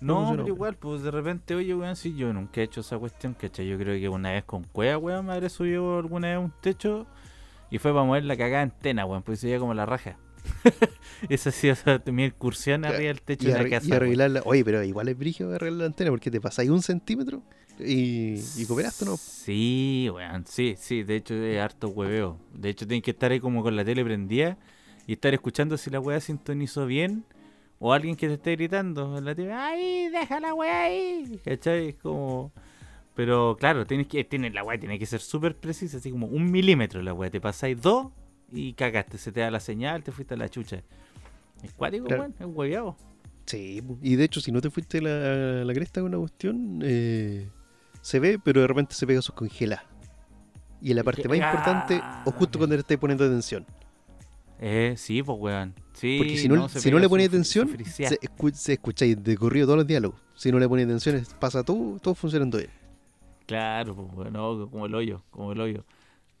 No, 0.00 0.26
pero 0.32 0.46
igual, 0.48 0.74
pues 0.74 1.02
de 1.02 1.10
repente, 1.12 1.54
oye, 1.54 1.72
weón, 1.74 1.94
si 1.96 2.14
yo 2.16 2.32
nunca 2.32 2.60
he 2.60 2.64
hecho 2.64 2.80
esa 2.80 2.98
cuestión, 2.98 3.34
¿cachai? 3.34 3.66
Yo 3.68 3.78
creo 3.78 3.98
que 3.98 4.08
una 4.08 4.32
vez 4.32 4.44
con 4.44 4.64
cueva, 4.64 4.98
weón, 4.98 5.26
me 5.26 5.32
habré 5.32 5.48
subido 5.48 5.98
alguna 5.98 6.28
vez 6.28 6.38
un 6.38 6.52
techo 6.60 7.06
y 7.70 7.78
fue 7.78 7.92
para 7.92 8.04
mover 8.04 8.24
la 8.24 8.36
cagada 8.36 8.62
antena, 8.64 9.06
weón, 9.06 9.22
pues 9.22 9.38
se 9.38 9.46
veía 9.46 9.60
como 9.60 9.72
la 9.72 9.86
raja. 9.86 10.16
Esa 11.28 11.48
ha 11.48 11.52
sido 11.52 11.72
o 11.72 11.76
sea, 11.76 12.02
mi 12.12 12.24
incursión 12.24 12.82
Claro, 12.82 12.96
arriba 12.96 13.08
del 13.08 13.22
techo 13.22 13.44
Y, 13.48 13.52
de 13.52 13.54
la 13.54 13.60
arre- 13.64 13.70
casa. 13.70 13.86
y 13.88 13.92
arreglarla. 13.92 14.42
Oye, 14.44 14.64
pero 14.64 14.82
igual 14.82 15.08
es 15.08 15.16
brígido 15.18 15.54
arreglar 15.54 15.78
la 15.80 15.86
antena 15.86 16.10
porque 16.10 16.30
te 16.30 16.40
pasáis 16.40 16.70
un 16.70 16.82
centímetro 16.82 17.42
y, 17.78 18.34
y 18.56 18.66
cooperaste, 18.66 19.04
¿no? 19.04 19.16
Sí, 19.16 20.08
weón, 20.12 20.46
sí, 20.46 20.74
sí, 20.78 21.02
de 21.02 21.16
hecho 21.16 21.34
es 21.34 21.58
harto 21.60 21.88
hueveo. 21.88 22.38
De 22.52 22.68
hecho 22.68 22.86
tienes 22.86 23.02
que 23.04 23.10
estar 23.12 23.32
ahí 23.32 23.40
como 23.40 23.62
con 23.62 23.74
la 23.76 23.84
tele 23.84 24.04
prendida 24.04 24.58
y 25.06 25.14
estar 25.14 25.34
escuchando 25.34 25.76
si 25.76 25.90
la 25.90 26.00
weá 26.00 26.20
sintonizó 26.20 26.86
bien 26.86 27.24
o 27.78 27.92
alguien 27.92 28.16
que 28.16 28.28
te 28.28 28.34
esté 28.34 28.52
gritando 28.52 29.18
en 29.18 29.24
la 29.24 29.34
tele, 29.34 29.52
¡ay, 29.52 30.08
deja 30.08 30.40
la 30.40 30.54
weá 30.54 30.84
ahí! 30.84 31.40
¿Cachai? 31.44 31.88
Es 31.88 31.94
como... 31.96 32.52
Pero 33.14 33.56
claro, 33.60 33.86
tienes 33.86 34.08
que, 34.08 34.24
tiene, 34.24 34.50
la 34.50 34.64
weá 34.64 34.78
tiene 34.78 34.98
que 34.98 35.06
ser 35.06 35.20
súper 35.20 35.54
precisa, 35.56 35.98
así 35.98 36.10
como 36.10 36.26
un 36.26 36.50
milímetro 36.50 37.00
la 37.02 37.12
weá. 37.14 37.30
Te 37.30 37.40
pasáis 37.40 37.80
dos 37.80 38.08
y 38.52 38.72
cagaste, 38.74 39.18
se 39.18 39.32
te 39.32 39.40
da 39.40 39.50
la 39.50 39.60
señal, 39.60 40.02
te 40.02 40.12
fuiste 40.12 40.34
a 40.34 40.36
la 40.36 40.48
chucha. 40.48 40.82
Es 41.62 41.72
cuático, 41.72 42.06
Claro. 42.06 42.22
weón, 42.22 42.34
es 42.38 42.46
hueveado. 42.46 42.96
Sí, 43.46 43.82
y 44.02 44.16
de 44.16 44.24
hecho, 44.24 44.40
si 44.40 44.52
no 44.52 44.60
te 44.60 44.70
fuiste 44.70 44.98
a 44.98 45.02
la, 45.02 45.64
la 45.64 45.74
cresta 45.74 46.00
con 46.00 46.08
una 46.10 46.18
cuestión, 46.18 46.80
eh, 46.82 47.48
se 48.00 48.18
ve, 48.20 48.38
pero 48.42 48.60
de 48.62 48.66
repente 48.66 48.94
se 48.94 49.06
pega 49.06 49.20
sus 49.22 49.34
congeladas. 49.34 49.84
Y 50.80 50.90
en 50.90 50.96
la 50.96 51.04
parte 51.04 51.26
más 51.28 51.38
importante, 51.38 52.00
o 52.26 52.30
justo 52.30 52.56
Ah, 52.56 52.58
cuando 52.60 52.76
le 52.76 52.80
estáis 52.80 53.00
poniendo 53.00 53.24
atención. 53.24 53.64
Eh, 54.60 54.94
sí, 54.96 55.22
pues 55.22 55.38
weón. 55.38 55.74
Sí, 55.94 56.16
Porque 56.18 56.36
si 56.36 56.48
no, 56.48 56.68
se 56.68 56.80
si 56.80 56.90
no 56.90 56.98
le 56.98 57.08
ponéis 57.08 57.28
atención, 57.28 57.68
friseada. 57.68 58.10
se, 58.10 58.20
escu- 58.20 58.52
se 58.52 58.72
escucháis 58.74 59.22
de 59.22 59.36
corrido 59.36 59.66
todos 59.66 59.78
los 59.78 59.86
diálogos. 59.86 60.20
Si 60.34 60.50
no 60.52 60.58
le 60.58 60.68
ponéis 60.68 60.86
atención, 60.88 61.22
pasa 61.38 61.62
todo, 61.62 61.98
todo 62.00 62.14
funcionando 62.14 62.58
bien. 62.58 62.70
Claro, 63.46 63.94
pues, 63.94 64.08
weón, 64.14 64.32
no, 64.32 64.70
como 64.70 64.86
el 64.86 64.94
hoyo, 64.94 65.22
como 65.30 65.52
el 65.52 65.60
hoyo. 65.60 65.84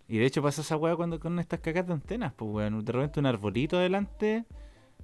Y 0.08 0.18
de 0.18 0.26
hecho 0.26 0.42
pasa 0.42 0.60
esa 0.60 0.76
weá 0.76 0.96
cuando 0.96 1.18
con 1.18 1.38
estas 1.38 1.60
cacas 1.60 1.86
de 1.86 1.94
antenas, 1.94 2.32
pues, 2.34 2.50
weón. 2.50 2.84
De 2.84 2.92
repente 2.92 3.20
un 3.20 3.26
arbolito 3.26 3.76
adelante, 3.76 4.44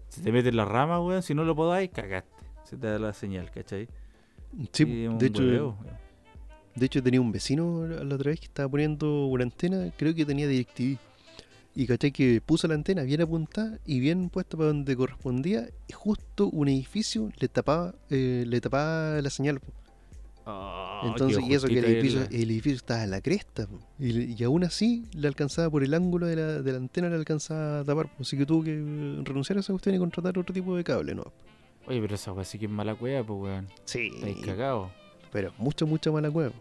se 0.08 0.20
te 0.22 0.30
mete 0.32 0.50
en 0.50 0.56
la 0.56 0.64
rama, 0.64 1.00
weón. 1.00 1.22
Si 1.22 1.34
no 1.34 1.44
lo 1.44 1.56
podáis, 1.56 1.90
cagaste. 1.90 2.44
Se 2.64 2.76
te 2.76 2.86
da 2.86 2.98
la 2.98 3.12
señal, 3.12 3.50
¿cachai? 3.50 3.88
Sí, 4.72 4.84
de 4.84 5.26
hecho, 5.26 5.42
hueveo. 5.42 5.76
De 6.74 6.86
hecho, 6.86 7.02
tenía 7.02 7.20
un 7.20 7.32
vecino 7.32 7.86
la 7.86 8.14
otra 8.14 8.30
vez 8.30 8.40
que 8.40 8.46
estaba 8.46 8.68
poniendo 8.68 9.26
una 9.26 9.44
antena, 9.44 9.92
creo 9.96 10.14
que 10.14 10.24
tenía 10.24 10.46
DirecTV. 10.46 10.98
Y 11.74 11.86
caché 11.86 12.10
que 12.10 12.40
puso 12.40 12.66
la 12.66 12.74
antena 12.74 13.02
bien 13.02 13.20
apuntada 13.20 13.78
y 13.86 14.00
bien 14.00 14.28
puesta 14.28 14.56
para 14.56 14.68
donde 14.68 14.96
correspondía. 14.96 15.68
Y 15.88 15.92
justo 15.92 16.48
un 16.48 16.68
edificio 16.68 17.30
le 17.38 17.48
tapaba, 17.48 17.94
eh, 18.10 18.44
le 18.46 18.60
tapaba 18.60 19.20
la 19.22 19.30
señal. 19.30 19.60
Oh, 20.52 21.06
Entonces, 21.08 21.42
y 21.48 21.54
eso 21.54 21.66
que 21.66 21.78
el 21.78 21.84
edificio, 21.84 22.20
el- 22.22 22.34
el 22.34 22.50
edificio 22.50 22.76
estaba 22.76 23.04
en 23.04 23.10
la 23.10 23.20
cresta. 23.20 23.66
Y, 23.98 24.34
y 24.40 24.44
aún 24.44 24.64
así 24.64 25.06
le 25.14 25.28
alcanzaba 25.28 25.70
por 25.70 25.82
el 25.82 25.94
ángulo 25.94 26.26
de 26.26 26.36
la, 26.36 26.62
de 26.62 26.72
la 26.72 26.78
antena, 26.78 27.08
le 27.08 27.14
alcanzaba 27.16 27.80
a 27.80 27.84
tapar. 27.84 28.10
Así 28.20 28.36
que 28.36 28.44
tuvo 28.46 28.62
que 28.64 28.72
renunciar 29.24 29.56
a 29.56 29.60
esa 29.60 29.72
cuestión 29.72 29.94
y 29.94 29.98
contratar 29.98 30.38
otro 30.38 30.52
tipo 30.54 30.76
de 30.76 30.84
cable, 30.84 31.14
¿no? 31.14 31.24
Oye, 31.86 32.00
pero 32.00 32.14
esa 32.14 32.32
weá 32.32 32.44
sí 32.44 32.58
que 32.58 32.66
es 32.66 32.70
mala 32.70 32.94
cueva, 32.94 33.24
pues 33.26 33.40
weón. 33.40 33.68
Sí. 33.84 34.10
Estáis 34.14 34.36
cagados. 34.44 34.90
Pero 35.32 35.52
mucha, 35.58 35.84
mucha 35.86 36.10
mala 36.12 36.30
cueva. 36.30 36.52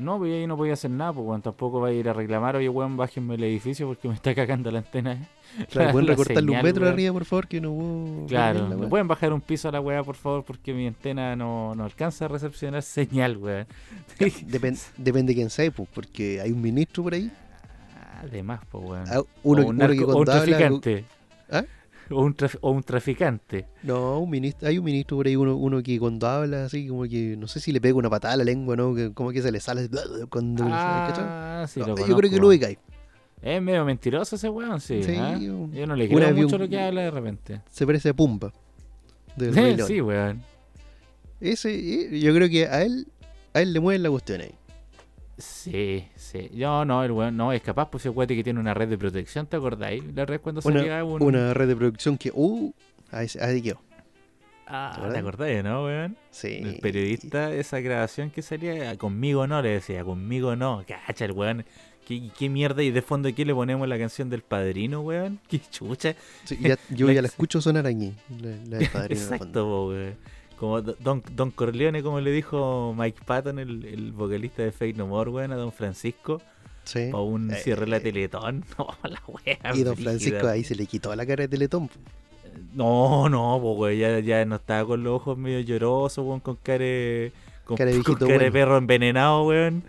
No, 0.00 0.18
pues 0.18 0.32
ahí 0.32 0.46
no 0.46 0.56
podía 0.56 0.72
hacer 0.72 0.90
nada, 0.90 1.12
pues 1.12 1.26
weón. 1.26 1.42
Tampoco 1.42 1.80
va 1.80 1.88
a 1.88 1.92
ir 1.92 2.08
a 2.08 2.12
reclamar, 2.12 2.56
oye 2.56 2.68
weón, 2.68 2.96
bájenme 2.96 3.34
el 3.34 3.44
edificio 3.44 3.86
porque 3.86 4.08
me 4.08 4.14
está 4.14 4.34
cagando 4.34 4.70
la 4.70 4.78
antena. 4.78 5.28
Claro, 5.68 5.90
pueden 5.90 6.06
recortarle 6.06 6.52
un 6.52 6.62
metro 6.62 6.82
weón. 6.82 6.92
arriba, 6.94 7.12
por 7.12 7.24
favor, 7.24 7.48
que 7.48 7.60
no 7.60 7.72
hubo. 7.72 8.26
Claro, 8.28 8.68
la 8.68 8.76
¿me 8.76 8.86
pueden 8.86 9.08
bajar 9.08 9.32
un 9.32 9.40
piso 9.40 9.68
a 9.68 9.72
la 9.72 9.80
weá, 9.80 10.02
por 10.04 10.14
favor? 10.14 10.44
Porque 10.44 10.72
mi 10.72 10.86
antena 10.86 11.34
no, 11.34 11.74
no 11.74 11.84
alcanza 11.84 12.26
a 12.26 12.28
recepcionar 12.28 12.82
señal, 12.84 13.36
weón. 13.36 13.66
Depen- 14.18 14.78
depende 14.96 15.32
de 15.32 15.34
quién 15.34 15.50
sea, 15.50 15.68
pues, 15.72 15.88
porque 15.92 16.40
hay 16.40 16.52
un 16.52 16.62
ministro 16.62 17.02
por 17.02 17.14
ahí. 17.14 17.30
Además, 18.22 18.60
pues 18.70 18.84
weón. 18.84 19.04
ah, 19.08 19.22
Uno, 19.42 19.62
o 19.62 19.66
un, 19.66 19.76
uno 19.76 19.88
que 19.88 19.94
narco- 19.96 20.04
o 20.04 20.06
un 20.06 20.12
cuando 20.24 20.32
habla. 20.32 20.44
traficante. 20.56 21.04
¿Ah? 21.50 21.64
O 22.14 22.22
un, 22.22 22.34
o 22.60 22.70
un 22.72 22.82
traficante. 22.82 23.66
No, 23.84 24.18
un 24.18 24.30
ministro, 24.30 24.68
hay 24.68 24.78
un 24.78 24.84
ministro 24.84 25.16
por 25.16 25.26
ahí, 25.28 25.36
uno, 25.36 25.54
uno 25.56 25.80
que 25.82 25.98
cuando 26.00 26.26
habla 26.26 26.64
así, 26.64 26.88
como 26.88 27.04
que 27.04 27.36
no 27.38 27.46
sé 27.46 27.60
si 27.60 27.70
le 27.70 27.80
pega 27.80 27.94
una 27.94 28.10
patada 28.10 28.34
a 28.34 28.36
la 28.38 28.44
lengua, 28.44 28.74
¿no? 28.74 28.94
Que, 28.94 29.12
como 29.14 29.30
que 29.30 29.40
se 29.42 29.52
le 29.52 29.60
sale 29.60 29.88
cuando. 30.28 30.64
Ah, 30.66 31.64
sí, 31.68 31.78
No, 31.78 31.86
lo 31.88 32.06
yo 32.06 32.16
creo 32.16 32.30
que 32.30 32.38
lo 32.38 32.48
ubicáis. 32.48 32.78
Es 33.40 33.62
medio 33.62 33.84
mentiroso 33.84 34.36
ese 34.36 34.48
weón, 34.48 34.80
sí. 34.80 35.02
Sí, 35.02 35.14
¿ah? 35.16 35.38
Yo 35.40 35.86
no 35.86 35.94
le 35.96 36.08
creo 36.08 36.34
mucho 36.34 36.56
un- 36.56 36.62
lo 36.62 36.68
que 36.68 36.80
habla 36.80 37.02
de 37.02 37.10
repente. 37.10 37.60
Se 37.70 37.86
parece 37.86 38.08
a 38.10 38.14
Pumba. 38.14 38.52
León. 39.36 39.78
sí, 39.86 40.00
weón. 40.00 40.42
Ese, 41.40 41.70
eh, 41.72 42.20
yo 42.20 42.34
creo 42.34 42.48
que 42.50 42.66
a 42.66 42.82
él, 42.82 43.06
a 43.54 43.62
él 43.62 43.72
le 43.72 43.80
mueven 43.80 44.02
la 44.02 44.10
cuestión 44.10 44.40
ahí. 44.42 44.54
Sí, 45.38 46.04
sí. 46.32 46.50
Yo 46.54 46.84
no, 46.84 47.02
el 47.04 47.12
weón 47.12 47.36
no 47.36 47.52
es 47.52 47.62
capaz, 47.62 47.90
pues 47.90 48.02
ese 48.02 48.08
guate 48.10 48.34
que 48.36 48.44
tiene 48.44 48.60
una 48.60 48.74
red 48.74 48.88
de 48.88 48.98
protección, 48.98 49.46
¿te 49.46 49.56
acordáis? 49.56 50.02
La 50.14 50.24
red 50.26 50.40
cuando 50.40 50.60
salía 50.62 51.04
Una, 51.04 51.04
un. 51.04 51.22
una 51.22 51.54
red 51.54 51.68
de 51.68 51.76
producción 51.76 52.16
que, 52.18 52.30
uh, 52.34 52.72
ahí, 53.10 53.26
ahí 53.40 53.62
quedó. 53.62 53.80
Ah, 54.72 55.08
¿te 55.12 55.18
acordáis, 55.18 55.64
no, 55.64 55.84
weón? 55.84 56.16
Sí. 56.30 56.60
El 56.62 56.78
periodista, 56.78 57.52
esa 57.52 57.80
grabación 57.80 58.30
que 58.30 58.40
salía, 58.40 58.96
conmigo 58.96 59.46
no, 59.48 59.60
le 59.62 59.70
decía, 59.70 60.04
conmigo 60.04 60.54
no. 60.54 60.84
Cacha, 60.86 61.24
el 61.24 61.32
weón. 61.32 61.64
¿Qué, 62.06 62.30
qué 62.38 62.48
mierda? 62.48 62.82
¿Y 62.82 62.90
de 62.90 63.02
fondo 63.02 63.28
aquí 63.28 63.44
le 63.44 63.54
ponemos 63.54 63.86
la 63.86 63.96
canción 63.98 64.30
del 64.30 64.42
padrino, 64.42 65.00
weón? 65.00 65.40
¿Qué 65.48 65.60
chucha? 65.70 66.14
Sí, 66.44 66.56
ya- 66.60 66.78
yo 66.90 67.06
La- 67.08 67.12
ya 67.14 67.22
la 67.22 67.28
escucho 67.28 67.60
sonar 67.60 67.86
aquí, 67.86 68.14
la, 68.40 68.50
la 68.68 68.78
del 68.78 68.88
padrino. 68.88 69.20
Exacto, 69.22 69.88
weón. 69.88 70.14
Como 70.60 70.82
Do- 70.82 70.94
Don, 71.00 71.22
Don 71.34 71.50
Corleone, 71.50 72.02
como 72.02 72.20
le 72.20 72.30
dijo 72.30 72.94
Mike 72.96 73.22
Patton, 73.24 73.58
el, 73.58 73.82
el 73.86 74.12
vocalista 74.12 74.62
de 74.62 74.70
Fake 74.72 74.94
No 74.96 75.06
More, 75.06 75.30
weón, 75.30 75.52
a 75.52 75.56
Don 75.56 75.72
Francisco, 75.72 76.40
Sí. 76.84 77.08
o 77.12 77.22
un 77.24 77.50
Eh, 77.50 77.56
cierre 77.56 77.86
la 77.86 77.96
eh, 77.96 78.00
Teletón. 78.00 78.62
No, 78.78 78.88
la 79.08 79.22
wea. 79.26 79.58
Y 79.74 79.82
don. 79.82 79.96
Francisco 79.96 80.46
ahí 80.48 80.62
se 80.62 80.74
le 80.74 80.84
quitó 80.86 81.16
la 81.16 81.24
cara 81.24 81.42
de 81.44 81.48
Teletón. 81.48 81.88
No, 82.74 83.28
no, 83.30 83.58
pues, 83.62 83.78
weón, 83.78 83.98
ya, 83.98 84.18
ya 84.20 84.44
no 84.44 84.56
estaba 84.56 84.84
con 84.86 85.02
los 85.02 85.14
ojos 85.14 85.38
medio 85.38 85.60
llorosos, 85.60 86.24
weón, 86.24 86.40
con 86.40 86.56
cara 86.56 86.84
de- 86.84 87.32
Con, 87.64 87.76
Cara 87.78 87.90
de 87.90 88.02
con 88.02 88.18
de 88.18 88.50
perro 88.52 88.76
envenenado, 88.76 89.44
weón. 89.46 89.82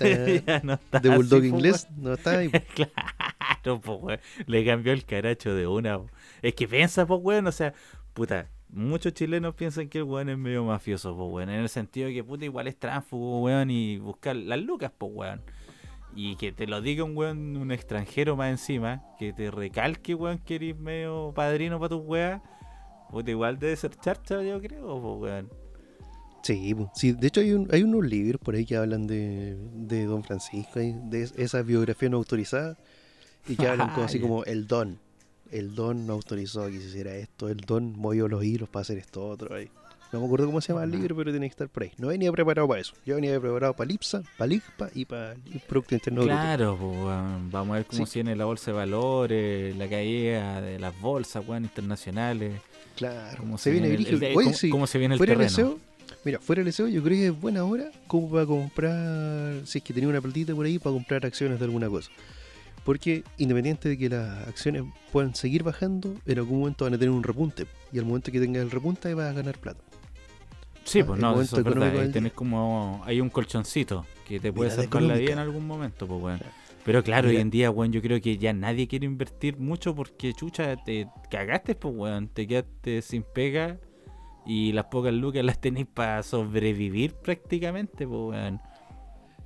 Eh, 0.00 0.42
ya 0.46 0.60
no 0.64 0.72
está 0.74 1.00
de 1.00 1.10
Bulldog 1.10 1.40
así, 1.40 1.50
po, 1.50 1.56
inglés, 1.56 1.86
no 1.98 2.14
está 2.14 2.38
ahí. 2.38 2.50
claro, 2.74 3.80
pues, 3.82 3.98
weón. 4.00 4.20
Le 4.46 4.64
cambió 4.64 4.92
el 4.94 5.04
caracho 5.04 5.54
de 5.54 5.66
una. 5.66 5.98
po. 5.98 6.06
Es 6.40 6.54
que 6.54 6.66
piensa, 6.66 7.04
pues, 7.06 7.20
weón, 7.22 7.46
o 7.46 7.52
sea, 7.52 7.74
puta. 8.14 8.46
Muchos 8.74 9.14
chilenos 9.14 9.54
piensan 9.54 9.88
que 9.88 9.98
el 9.98 10.04
weón 10.04 10.28
es 10.28 10.36
medio 10.38 10.64
mafioso, 10.64 11.16
pues, 11.16 11.30
weón. 11.32 11.48
En 11.50 11.60
el 11.60 11.68
sentido 11.68 12.08
de 12.08 12.14
que, 12.14 12.24
puta, 12.24 12.44
igual 12.44 12.66
es 12.66 12.76
tránsfugo, 12.76 13.42
weón, 13.42 13.70
y 13.70 13.98
buscar 13.98 14.34
las 14.34 14.58
lucas, 14.60 14.90
pues, 14.98 15.12
weón. 15.14 15.42
Y 16.16 16.36
que 16.36 16.52
te 16.52 16.66
lo 16.66 16.80
diga 16.80 17.04
un 17.04 17.16
weón, 17.16 17.56
un 17.56 17.70
extranjero 17.72 18.36
más 18.36 18.50
encima, 18.50 19.02
que 19.18 19.32
te 19.32 19.50
recalque, 19.50 20.14
weón, 20.14 20.38
que 20.38 20.56
eres 20.56 20.76
medio 20.78 21.32
padrino 21.34 21.78
para 21.78 21.90
tus 21.90 22.02
weas. 22.04 22.42
Puta, 23.10 23.30
igual 23.30 23.58
debe 23.58 23.76
ser 23.76 23.94
charcha, 23.96 24.42
yo 24.42 24.60
creo, 24.60 25.00
pues, 25.00 25.32
weón. 25.32 25.50
Sí, 26.42 26.74
sí, 26.94 27.12
de 27.12 27.26
hecho 27.28 27.40
hay, 27.40 27.52
un- 27.52 27.68
hay 27.72 27.82
unos 27.82 28.04
libros 28.04 28.38
por 28.40 28.54
ahí 28.54 28.66
que 28.66 28.76
hablan 28.76 29.06
de, 29.06 29.56
de 29.72 30.04
Don 30.04 30.22
Francisco, 30.24 30.78
de 30.78 31.22
es- 31.22 31.32
esa 31.38 31.62
biografía 31.62 32.08
no 32.10 32.18
autorizada, 32.18 32.76
y 33.48 33.56
que 33.56 33.66
hablan 33.66 33.90
como, 33.90 34.02
así 34.04 34.20
como 34.20 34.44
el 34.44 34.66
don. 34.66 34.98
El 35.50 35.74
don 35.74 36.06
no 36.06 36.14
autorizó 36.14 36.66
que 36.66 36.80
se 36.80 36.88
hiciera 36.88 37.14
esto, 37.16 37.48
el 37.48 37.58
don 37.58 37.92
movió 37.98 38.26
los 38.28 38.42
hilos 38.44 38.68
para 38.68 38.82
hacer 38.82 38.98
esto 38.98 39.26
otro. 39.28 39.54
Ahí. 39.54 39.68
No 40.12 40.20
me 40.20 40.26
acuerdo 40.26 40.46
cómo 40.46 40.60
se 40.60 40.72
llama 40.72 40.84
el 40.84 40.92
libro, 40.92 41.16
pero 41.16 41.32
tiene 41.32 41.46
que 41.46 41.50
estar 41.50 41.68
por 41.68 41.82
ahí. 41.82 41.90
No 41.98 42.06
venía 42.08 42.30
preparado 42.30 42.68
para 42.68 42.80
eso. 42.80 42.92
Yo 43.04 43.16
venía 43.16 43.38
preparado 43.40 43.74
para 43.74 43.88
Lipsa, 43.88 44.22
para 44.38 44.46
LIGPA 44.46 44.90
y 44.94 45.04
para 45.06 45.32
el 45.32 45.60
Producto 45.66 45.94
Interno. 45.96 46.22
Claro, 46.22 46.76
pues. 46.80 47.50
Vamos 47.52 47.74
a 47.74 47.78
ver 47.78 47.86
cómo 47.86 48.06
Sí. 48.06 48.12
sigue 48.20 48.36
la 48.36 48.44
bolsa 48.44 48.70
de 48.70 48.76
valores, 48.76 49.76
la 49.76 49.88
caída 49.88 50.60
de 50.60 50.78
las 50.78 50.98
bolsas, 51.00 51.44
weón, 51.46 51.64
internacionales. 51.64 52.60
Claro, 52.96 53.38
Cómo 53.38 53.58
se 53.58 53.72
viene 53.72 53.88
el- 53.88 53.94
brígido. 53.96 54.18
el- 54.18 54.36
Oye, 54.36 54.44
cómo, 54.44 54.56
sí, 54.56 54.70
cómo 54.70 54.86
se 54.86 54.98
viene 54.98 55.14
el 55.14 55.18
fuera 55.18 55.32
terreno. 55.32 55.50
SEO, 55.50 55.78
mira, 56.24 56.38
fuera 56.38 56.62
del 56.62 56.72
SEO, 56.72 56.86
yo 56.86 57.02
creo 57.02 57.16
que 57.18 57.26
es 57.26 57.40
buena 57.40 57.64
hora 57.64 57.90
como 58.06 58.30
para 58.30 58.46
comprar, 58.46 59.66
si 59.66 59.78
es 59.78 59.84
que 59.84 59.92
tenía 59.92 60.08
una 60.08 60.20
platita 60.20 60.54
por 60.54 60.64
ahí, 60.64 60.78
para 60.78 60.92
comprar 60.92 61.26
acciones 61.26 61.58
de 61.58 61.64
alguna 61.64 61.88
cosa. 61.88 62.10
Porque 62.84 63.24
independiente 63.38 63.88
de 63.88 63.96
que 63.98 64.08
las 64.10 64.46
acciones 64.46 64.84
puedan 65.10 65.34
seguir 65.34 65.62
bajando, 65.62 66.14
en 66.26 66.38
algún 66.38 66.60
momento 66.60 66.84
van 66.84 66.94
a 66.94 66.98
tener 66.98 67.10
un 67.10 67.22
repunte. 67.22 67.66
Y 67.92 67.98
al 67.98 68.04
momento 68.04 68.30
que 68.30 68.40
tengas 68.40 68.62
el 68.62 68.70
repunte, 68.70 69.08
ahí 69.08 69.14
vas 69.14 69.30
a 69.30 69.32
ganar 69.32 69.58
plata. 69.58 69.80
Sí, 70.84 71.00
Ah, 71.00 71.06
pues 71.06 71.16
el 71.18 71.22
no, 71.22 71.40
eso 71.40 71.56
es 71.58 71.64
verdad. 71.64 71.92
del 71.92 72.12
tenés 72.12 72.32
como. 72.32 73.02
Hay 73.06 73.20
un 73.22 73.30
colchoncito 73.30 74.04
que 74.28 74.38
te 74.38 74.52
puede 74.52 74.70
salvar 74.70 75.02
la 75.02 75.14
vida 75.14 75.32
en 75.32 75.38
algún 75.38 75.66
momento, 75.66 76.06
pues, 76.06 76.22
weón. 76.22 76.40
Pero 76.84 77.02
claro, 77.02 77.30
hoy 77.30 77.38
en 77.38 77.48
día, 77.48 77.70
weón, 77.70 77.90
yo 77.92 78.02
creo 78.02 78.20
que 78.20 78.36
ya 78.36 78.52
nadie 78.52 78.86
quiere 78.86 79.06
invertir 79.06 79.56
mucho 79.56 79.94
porque, 79.94 80.34
chucha, 80.34 80.76
te 80.84 81.08
cagaste, 81.30 81.74
pues, 81.74 81.94
weón. 81.96 82.28
Te 82.28 82.46
quedaste 82.46 83.00
sin 83.00 83.22
pega 83.22 83.78
y 84.44 84.72
las 84.72 84.84
pocas 84.86 85.14
lucas 85.14 85.42
las 85.42 85.58
tenéis 85.58 85.86
para 85.86 86.22
sobrevivir 86.22 87.14
prácticamente, 87.14 88.06
pues, 88.06 88.20
weón. 88.20 88.60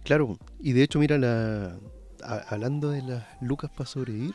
Claro, 0.02 0.36
y 0.58 0.72
de 0.72 0.82
hecho, 0.82 0.98
mira, 0.98 1.18
la, 1.18 1.78
hablando 2.22 2.90
de 2.90 3.02
las 3.02 3.24
lucas 3.40 3.70
para 3.70 3.86
sobrevivir 3.86 4.34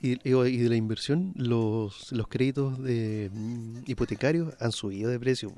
y, 0.00 0.18
y 0.28 0.56
de 0.58 0.68
la 0.68 0.76
inversión, 0.76 1.32
los, 1.36 2.12
los 2.12 2.28
créditos 2.28 2.82
de, 2.82 3.30
mm, 3.32 3.78
hipotecarios 3.86 4.54
han 4.60 4.72
subido 4.72 5.10
de 5.10 5.18
precio. 5.18 5.52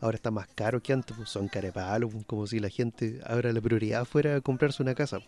Ahora 0.00 0.16
está 0.16 0.30
más 0.30 0.48
caro 0.54 0.82
que 0.82 0.92
antes, 0.92 1.16
son 1.26 1.48
carepalos, 1.48 2.10
como 2.26 2.46
si 2.46 2.58
la 2.58 2.70
gente 2.70 3.20
ahora 3.26 3.52
la 3.52 3.60
prioridad 3.60 4.04
fuera 4.06 4.40
comprarse 4.40 4.82
una 4.82 4.94
casa 4.94 5.20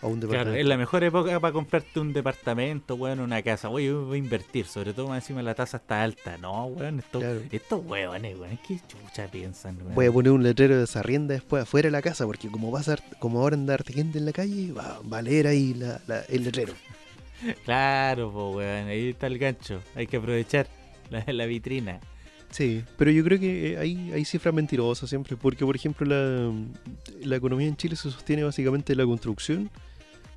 o 0.00 0.08
un 0.08 0.20
Claro, 0.20 0.28
departamento. 0.32 0.60
es 0.60 0.66
la 0.66 0.76
mejor 0.76 1.04
época 1.04 1.40
para 1.40 1.52
comprarte 1.52 1.98
un 2.00 2.12
departamento, 2.12 2.94
weón, 2.94 3.20
una 3.20 3.42
casa. 3.42 3.68
Oye, 3.68 3.92
voy 3.92 4.16
a 4.16 4.18
invertir, 4.18 4.66
sobre 4.66 4.92
todo 4.92 5.08
más 5.08 5.22
encima 5.24 5.42
la 5.42 5.54
tasa 5.54 5.78
está 5.78 6.02
alta. 6.02 6.38
No, 6.38 6.66
weón, 6.66 6.98
estos, 7.00 7.20
Claro. 7.22 7.40
estos 7.50 7.84
weones, 7.84 8.38
weón, 8.38 8.58
¿qué 8.66 8.78
chucha 8.86 9.26
piensan, 9.30 9.76
weón? 9.78 9.94
Voy 9.94 10.06
a 10.06 10.12
poner 10.12 10.32
un 10.32 10.42
letrero 10.42 10.76
de 10.78 10.84
esa 10.84 11.02
rienda 11.02 11.34
después 11.34 11.62
afuera 11.64 11.88
de 11.88 11.92
la 11.92 12.02
casa, 12.02 12.26
porque 12.26 12.48
como 12.48 12.70
va 12.70 12.80
a 12.80 12.82
ser, 12.84 13.02
como 13.18 13.40
ahora 13.40 13.56
andar 13.56 13.84
gente 13.84 14.18
en 14.18 14.26
la 14.26 14.32
calle, 14.32 14.72
va, 14.72 15.00
va 15.12 15.18
a 15.18 15.22
leer 15.22 15.46
ahí 15.46 15.74
la- 15.74 16.00
la- 16.06 16.22
el 16.22 16.44
letrero. 16.44 16.74
Claro, 17.64 18.30
pues, 18.32 18.56
weón, 18.56 18.88
ahí 18.88 19.10
está 19.10 19.26
el 19.28 19.38
gancho. 19.38 19.80
Hay 19.94 20.06
que 20.06 20.16
aprovechar 20.16 20.66
la, 21.10 21.24
la 21.32 21.46
vitrina. 21.46 22.00
Sí, 22.50 22.82
pero 22.96 23.10
yo 23.10 23.22
creo 23.24 23.38
que 23.38 23.72
eh, 23.74 23.78
hay, 23.78 24.10
hay 24.12 24.24
cifras 24.24 24.54
mentirosas 24.54 25.08
siempre, 25.08 25.36
porque 25.36 25.64
por 25.66 25.76
ejemplo 25.76 26.06
la, 26.06 26.50
la 27.22 27.36
economía 27.36 27.68
en 27.68 27.76
Chile 27.76 27.94
se 27.94 28.10
sostiene 28.10 28.42
básicamente 28.42 28.92
de 28.94 28.96
la 28.96 29.04
construcción 29.04 29.70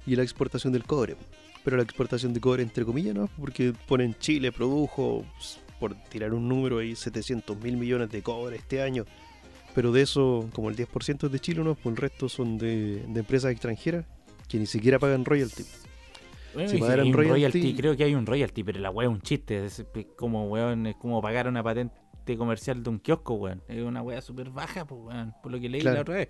y 0.06 0.16
la 0.16 0.24
exportación 0.24 0.74
del 0.74 0.84
cobre. 0.84 1.16
Pero 1.64 1.78
la 1.78 1.84
exportación 1.84 2.34
de 2.34 2.40
cobre 2.42 2.64
entre 2.64 2.84
comillas, 2.86 3.14
¿no? 3.16 3.28
Porque 3.40 3.74
ponen 3.88 4.16
Chile 4.20 4.52
produjo, 4.52 5.24
pues, 5.38 5.60
por 5.80 5.94
tirar 6.10 6.34
un 6.34 6.48
número 6.50 6.80
ahí, 6.80 6.96
700 6.96 7.58
mil 7.58 7.78
millones 7.78 8.10
de 8.10 8.22
cobre 8.24 8.56
este 8.58 8.82
año. 8.82 9.06
Pero 9.76 9.92
de 9.92 10.02
eso, 10.02 10.50
como 10.54 10.70
el 10.70 10.76
10% 10.76 11.26
es 11.28 11.32
de 11.32 11.40
Chile, 11.40 11.64
¿no? 11.64 11.76
Pues 11.76 11.94
el 11.94 11.98
resto 11.98 12.28
son 12.30 12.58
de, 12.58 13.04
de 13.08 13.20
empresas 13.20 13.52
extranjeras 13.52 14.06
que 14.50 14.58
ni 14.58 14.66
siquiera 14.66 15.00
pagan 15.00 15.24
royalty. 15.24 15.64
Bueno, 16.54 16.68
Si 16.70 16.78
pagaran 16.80 17.08
un 17.08 17.14
royalty- 17.14 17.30
royalty, 17.30 17.74
creo 17.76 17.96
que 17.96 18.04
hay 18.04 18.14
un 18.16 18.26
royalty, 18.26 18.64
pero 18.64 18.80
la 18.82 18.90
weá 18.90 19.08
es 19.08 19.14
un 19.14 19.22
chiste. 19.22 19.66
Es 19.66 19.86
como, 20.18 20.50
weón, 20.50 20.88
es 20.88 20.96
como 20.98 21.22
pagar 21.22 21.48
una 21.48 21.64
patente 21.64 22.36
comercial 22.38 22.84
de 22.84 22.90
un 22.90 23.00
kiosco, 23.00 23.36
weón. 23.36 23.62
Es 23.70 23.82
una 23.82 24.02
weá 24.02 24.20
súper 24.22 24.50
baja, 24.50 24.84
pues, 24.86 25.00
weón, 25.02 25.34
por 25.42 25.52
lo 25.54 25.60
que 25.60 25.70
leí 25.70 25.80
Claro. 25.82 25.96
la 25.96 26.02
otra 26.02 26.16
vez. 26.16 26.30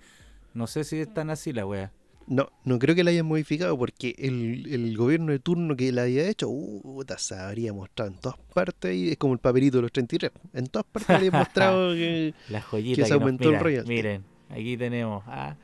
No 0.54 0.66
sé 0.68 0.84
si 0.84 0.98
es 0.98 1.12
tan 1.12 1.30
así 1.30 1.52
la 1.52 1.66
weá. 1.66 1.90
No, 2.26 2.48
no 2.64 2.78
creo 2.78 2.94
que 2.94 3.04
la 3.04 3.10
hayan 3.10 3.26
modificado 3.26 3.76
porque 3.76 4.14
el, 4.18 4.66
el 4.72 4.96
gobierno 4.96 5.32
de 5.32 5.38
turno 5.38 5.76
que 5.76 5.90
la 5.92 6.02
había 6.02 6.28
hecho, 6.28 6.48
uh, 6.48 7.04
se 7.18 7.34
habría 7.34 7.72
mostrado 7.72 8.10
en 8.10 8.18
todas 8.18 8.38
partes 8.54 8.94
y 8.94 9.10
es 9.10 9.16
como 9.18 9.34
el 9.34 9.40
papelito 9.40 9.78
de 9.78 9.82
los 9.82 9.92
33. 9.92 10.30
En 10.54 10.66
todas 10.68 10.86
partes 10.90 11.10
habría 11.10 11.30
mostrado 11.30 11.92
que. 11.94 12.34
La 12.48 12.62
joyita 12.62 12.96
Que 12.96 13.02
que, 13.02 13.06
se 13.08 13.14
nos- 13.14 13.20
aumentó 13.20 13.50
el 13.50 13.58
royalty. 13.60 13.88
Miren, 13.88 14.24
aquí 14.48 14.76
tenemos. 14.76 15.22
Ah, 15.26 15.56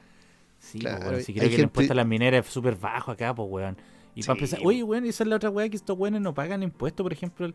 sí, 0.58 0.78
pues, 0.80 0.94
Claro, 0.94 1.10
weón, 1.10 1.22
si 1.22 1.32
creo 1.34 1.48
que 1.48 1.54
el 1.54 1.60
impuesto 1.62 1.92
a 1.92 1.96
las 1.96 2.06
mineras 2.06 2.46
es 2.46 2.52
súper 2.52 2.76
bajo 2.76 3.12
acá, 3.12 3.34
pues, 3.34 3.48
weón. 3.50 3.76
Y 4.14 4.22
para 4.22 4.32
empezar, 4.34 4.58
oye, 4.64 4.82
weón, 4.82 5.04
esa 5.06 5.22
es 5.22 5.28
la 5.28 5.36
otra 5.36 5.50
weá 5.50 5.68
que 5.68 5.76
estos 5.76 5.96
weones 5.96 6.20
no 6.20 6.34
pagan 6.34 6.62
impuestos, 6.64 7.04
por 7.04 7.12
ejemplo, 7.12 7.52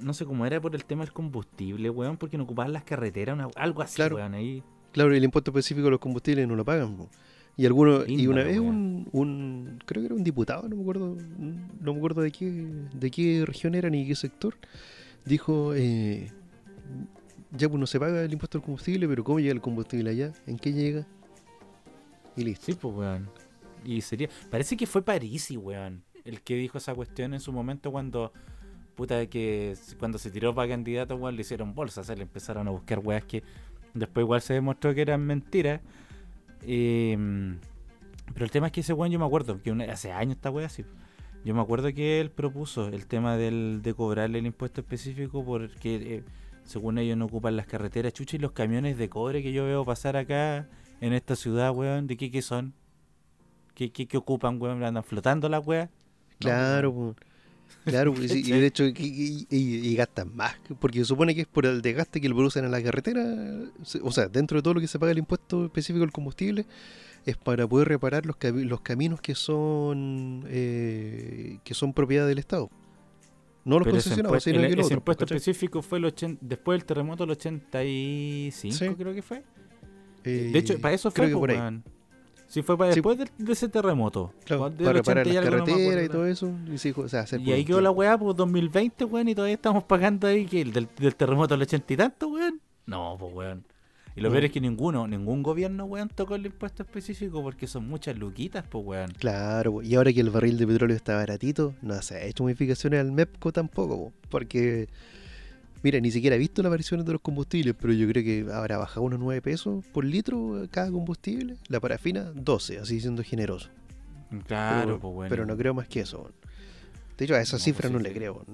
no 0.00 0.14
sé 0.14 0.24
cómo 0.24 0.46
era 0.46 0.58
por 0.60 0.74
el 0.74 0.84
tema 0.86 1.04
del 1.04 1.12
combustible, 1.12 1.90
weón, 1.90 2.16
porque 2.16 2.38
no 2.38 2.44
ocupaban 2.44 2.72
las 2.72 2.84
carreteras, 2.84 3.38
algo 3.56 3.82
así, 3.82 3.96
claro. 3.96 4.16
weón, 4.16 4.34
ahí. 4.34 4.62
Claro, 4.92 5.14
el 5.14 5.22
impuesto 5.22 5.50
específico 5.50 5.84
de 5.86 5.90
los 5.92 6.00
combustibles 6.00 6.48
no 6.48 6.56
lo 6.56 6.64
pagan, 6.64 6.96
Y 7.56 7.66
algunos, 7.66 8.08
y 8.08 8.26
una 8.26 8.44
vez 8.44 8.58
un, 8.58 9.08
un, 9.12 9.78
creo 9.84 10.02
que 10.02 10.06
era 10.06 10.14
un 10.14 10.24
diputado, 10.24 10.68
no 10.68 10.76
me 10.76 10.82
acuerdo, 10.82 11.16
no 11.38 11.92
me 11.92 11.98
acuerdo 11.98 12.22
de 12.22 12.30
qué, 12.30 12.50
de 12.94 13.10
qué 13.10 13.44
región 13.46 13.74
era 13.74 13.90
ni 13.90 14.06
qué 14.06 14.14
sector, 14.14 14.54
dijo, 15.26 15.74
eh, 15.74 16.30
ya 17.50 17.68
pues 17.68 17.78
no 17.78 17.86
se 17.86 18.00
paga 18.00 18.22
el 18.22 18.32
impuesto 18.32 18.58
al 18.58 18.64
combustible, 18.64 19.06
pero 19.06 19.22
¿cómo 19.22 19.38
llega 19.38 19.52
el 19.52 19.60
combustible 19.60 20.10
allá? 20.10 20.32
¿En 20.46 20.58
qué 20.58 20.72
llega? 20.72 21.06
Y 22.36 22.44
listo. 22.44 22.66
Sí, 22.66 22.74
pues, 22.74 22.94
weón. 22.94 23.28
Y 23.84 24.00
sería, 24.00 24.28
parece 24.50 24.76
que 24.76 24.86
fue 24.86 25.02
Parisi, 25.02 25.56
weón, 25.56 26.02
el 26.24 26.40
que 26.40 26.54
dijo 26.54 26.78
esa 26.78 26.94
cuestión 26.94 27.34
en 27.34 27.40
su 27.40 27.52
momento 27.52 27.90
cuando, 27.90 28.32
puta, 28.94 29.26
que 29.26 29.76
cuando 29.98 30.18
se 30.18 30.30
tiró 30.30 30.54
para 30.54 30.68
candidato, 30.68 31.16
weón, 31.16 31.36
le 31.36 31.42
hicieron 31.42 31.74
bolsas, 31.74 32.06
se 32.06 32.16
le 32.16 32.22
empezaron 32.22 32.66
a 32.68 32.70
buscar 32.70 33.00
weas 33.00 33.24
que 33.24 33.42
después 33.92 34.24
igual 34.24 34.40
se 34.40 34.54
demostró 34.54 34.94
que 34.94 35.02
eran 35.02 35.20
mentiras. 35.26 35.80
Em, 36.66 37.58
pero 38.32 38.44
el 38.44 38.50
tema 38.50 38.66
es 38.66 38.72
que 38.72 38.80
ese 38.80 38.92
weón 38.92 39.12
yo 39.12 39.18
me 39.18 39.26
acuerdo, 39.26 39.60
que 39.62 39.70
hace 39.90 40.12
años 40.12 40.36
esta 40.36 40.50
wea 40.50 40.66
así. 40.66 40.84
Yo 41.44 41.54
me 41.54 41.60
acuerdo 41.60 41.92
que 41.92 42.20
él 42.20 42.30
propuso 42.30 42.88
el 42.88 43.06
tema 43.06 43.36
del, 43.36 43.80
de 43.82 43.94
cobrarle 43.94 44.38
el 44.38 44.46
impuesto 44.46 44.80
específico 44.80 45.44
porque 45.44 45.96
eh, 45.96 46.24
según 46.64 46.98
ellos 46.98 47.16
no 47.16 47.24
ocupan 47.24 47.56
las 47.56 47.66
carreteras 47.66 48.12
chuchas 48.12 48.34
y 48.34 48.38
los 48.38 48.52
camiones 48.52 48.96
de 48.96 49.08
cobre 49.08 49.42
que 49.42 49.52
yo 49.52 49.64
veo 49.64 49.84
pasar 49.84 50.16
acá 50.16 50.68
en 51.00 51.12
esta 51.12 51.34
ciudad, 51.34 51.72
weón, 51.72 52.06
¿de 52.06 52.16
qué, 52.16 52.30
qué 52.30 52.42
son? 52.42 52.74
¿Qué, 53.74 53.90
qué, 53.90 54.06
qué 54.06 54.16
ocupan, 54.16 54.60
weón? 54.60 54.84
¿Andan 54.84 55.02
flotando 55.02 55.48
las 55.48 55.66
weas? 55.66 55.88
Claro, 56.38 57.16
Claro, 57.84 58.14
y, 58.20 58.50
de 58.50 58.66
hecho, 58.66 58.84
y, 58.84 59.94
gastan 59.96 60.34
más, 60.34 60.54
porque 60.80 61.00
se 61.00 61.04
supone 61.06 61.34
que 61.34 61.42
es 61.42 61.46
por 61.46 61.66
el 61.66 61.82
desgaste 61.82 62.20
que 62.20 62.28
lo 62.28 62.36
producen 62.36 62.64
en 62.64 62.70
la 62.70 62.82
carretera, 62.82 63.24
o 64.02 64.12
sea, 64.12 64.28
dentro 64.28 64.58
de 64.58 64.62
todo 64.62 64.74
lo 64.74 64.80
que 64.80 64.88
se 64.88 64.98
paga 64.98 65.12
el 65.12 65.18
impuesto 65.18 65.64
específico 65.64 66.00
del 66.00 66.12
combustible, 66.12 66.66
es 67.24 67.36
para 67.36 67.66
poder 67.66 67.88
reparar 67.88 68.26
los, 68.26 68.36
los 68.42 68.80
caminos 68.80 69.20
que 69.20 69.34
son 69.34 70.44
eh, 70.48 71.58
que 71.64 71.74
son 71.74 71.92
propiedad 71.92 72.26
del 72.26 72.38
Estado. 72.38 72.70
No 73.64 73.78
los 73.78 73.86
concesionados, 73.86 74.42
sino 74.42 74.60
que 74.60 74.80
Ese 74.80 74.94
impuesto 74.94 75.24
específico 75.24 75.82
fue 75.82 75.98
el 75.98 76.38
después 76.40 76.78
del 76.78 76.84
terremoto 76.84 77.24
del 77.24 77.30
85, 77.32 78.96
creo 78.96 79.14
que 79.14 79.22
fue. 79.22 79.44
de 80.24 80.58
hecho, 80.58 80.80
para 80.80 80.94
eso 80.94 81.10
fue, 81.10 81.28
pues, 81.28 81.60
Sí, 82.52 82.60
fue 82.60 82.76
para 82.76 82.90
después 82.90 83.16
de, 83.16 83.30
ese 83.50 83.66
terremoto. 83.66 84.34
Claro, 84.44 84.70
para 84.70 84.92
reparar 84.92 85.26
las 85.26 85.42
carreteras 85.42 86.04
y 86.04 86.08
todo 86.10 86.26
eso. 86.26 86.54
Y, 86.66 87.50
ahí 87.50 87.64
quedó 87.64 87.80
la 87.80 87.90
weá, 87.90 88.18
pues 88.18 88.36
2020, 88.36 89.06
weón, 89.06 89.28
y 89.30 89.34
todavía 89.34 89.54
estamos 89.54 89.84
pagando 89.84 90.26
ahí 90.26 90.44
que 90.44 90.60
el 90.60 90.70
del, 90.70 90.86
terremoto 90.86 91.54
del 91.54 91.62
80 91.62 91.94
y 91.94 91.96
tanto, 91.96 92.28
weón. 92.28 92.60
No, 92.84 93.16
pues 93.18 93.32
weón. 93.32 93.64
Y 94.14 94.20
lo 94.20 94.30
peor 94.30 94.44
es 94.44 94.52
que 94.52 94.60
ninguno, 94.60 95.08
ningún 95.08 95.42
gobierno, 95.42 95.86
weón, 95.86 96.10
tocó 96.10 96.34
el 96.34 96.44
impuesto 96.44 96.82
específico 96.82 97.42
porque 97.42 97.66
son 97.66 97.88
muchas 97.88 98.18
luquitas, 98.18 98.66
pues 98.68 98.84
weón. 98.84 99.12
Claro, 99.12 99.80
y 99.80 99.94
ahora 99.94 100.12
que 100.12 100.20
el 100.20 100.28
barril 100.28 100.58
de 100.58 100.66
petróleo 100.66 100.94
está 100.94 101.16
baratito, 101.16 101.74
no 101.80 102.02
se 102.02 102.16
ha 102.16 102.24
hecho 102.26 102.42
modificaciones 102.42 103.00
al 103.00 103.12
MEPCO 103.12 103.52
tampoco, 103.52 104.12
porque 104.28 104.90
Mira, 105.82 105.98
ni 105.98 106.12
siquiera 106.12 106.36
he 106.36 106.38
visto 106.38 106.62
las 106.62 106.70
variaciones 106.70 107.04
de 107.04 107.12
los 107.12 107.20
combustibles, 107.20 107.74
pero 107.78 107.92
yo 107.92 108.06
creo 108.08 108.22
que 108.22 108.52
habrá 108.52 108.78
bajado 108.78 109.02
unos 109.02 109.18
9 109.18 109.42
pesos 109.42 109.84
por 109.92 110.04
litro 110.04 110.68
cada 110.70 110.90
combustible. 110.92 111.56
La 111.68 111.80
parafina, 111.80 112.30
12, 112.34 112.78
así 112.78 113.00
siendo 113.00 113.24
generoso. 113.24 113.68
Claro, 114.46 114.84
pero, 114.84 115.00
pues 115.00 115.14
bueno. 115.14 115.30
Pero 115.30 115.46
no 115.46 115.56
creo 115.56 115.74
más 115.74 115.88
que 115.88 116.00
eso. 116.00 116.30
De 117.18 117.24
hecho, 117.24 117.34
a 117.34 117.40
esa 117.40 117.58
cifra 117.58 117.90
pues 117.90 117.92
no 117.92 117.98
le 117.98 118.12
creo. 118.12 118.46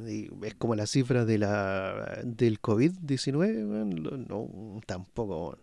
Es 0.43 0.55
como 0.55 0.75
la 0.75 0.87
cifra 0.87 1.27
de 1.27 1.39
la 1.39 2.23
del 2.25 2.61
COVID-19, 2.63 4.27
no, 4.27 4.81
tampoco. 4.87 5.59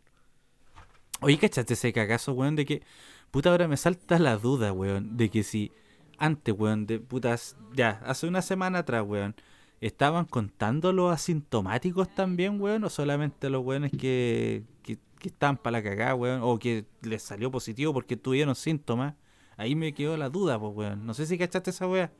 Oye, 1.21 1.37
¿cachaste 1.39 1.73
ese 1.73 1.91
cagazo, 1.93 2.33
weón? 2.33 2.55
De 2.55 2.65
que, 2.65 2.83
puta, 3.31 3.49
ahora 3.49 3.67
me 3.67 3.77
salta 3.77 4.19
la 4.19 4.37
duda, 4.37 4.71
weón, 4.71 5.17
de 5.17 5.29
que 5.29 5.43
si 5.43 5.71
antes, 6.19 6.53
weón, 6.55 6.85
de 6.85 6.99
putas, 6.99 7.57
ya, 7.75 8.01
hace 8.05 8.27
una 8.27 8.43
semana 8.43 8.79
atrás, 8.79 9.03
weón 9.05 9.35
¿Estaban 9.81 10.25
contando 10.25 10.93
los 10.93 11.13
asintomáticos 11.13 12.13
también, 12.15 12.59
weón? 12.61 12.83
¿O 12.85 12.89
solamente 12.89 13.49
los 13.49 13.63
weones 13.63 13.91
que, 13.91 14.63
que, 14.83 14.97
que 15.19 15.27
están 15.27 15.57
para 15.57 15.79
la 15.79 15.83
cagada, 15.83 16.15
weón? 16.15 16.39
¿O 16.43 16.57
que 16.57 16.85
les 17.01 17.21
salió 17.21 17.51
positivo 17.51 17.93
porque 17.93 18.15
tuvieron 18.15 18.55
síntomas? 18.55 19.15
Ahí 19.57 19.75
me 19.75 19.93
quedó 19.93 20.17
la 20.17 20.29
duda, 20.29 20.59
pues, 20.59 20.73
weón. 20.75 21.05
No 21.05 21.13
sé 21.13 21.25
si 21.25 21.37
cachaste 21.37 21.69
esa 21.71 21.87
weá. 21.87 22.11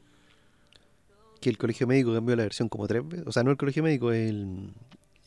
Que 1.40 1.50
el 1.50 1.58
colegio 1.58 1.88
médico 1.88 2.14
cambió 2.14 2.36
la 2.36 2.44
versión 2.44 2.70
como 2.70 2.88
tres 2.88 3.08
veces. 3.08 3.28
O 3.28 3.32
sea, 3.32 3.44
no 3.44 3.52
el 3.52 3.58
colegio 3.58 3.84
médico, 3.84 4.12
el, 4.12 4.74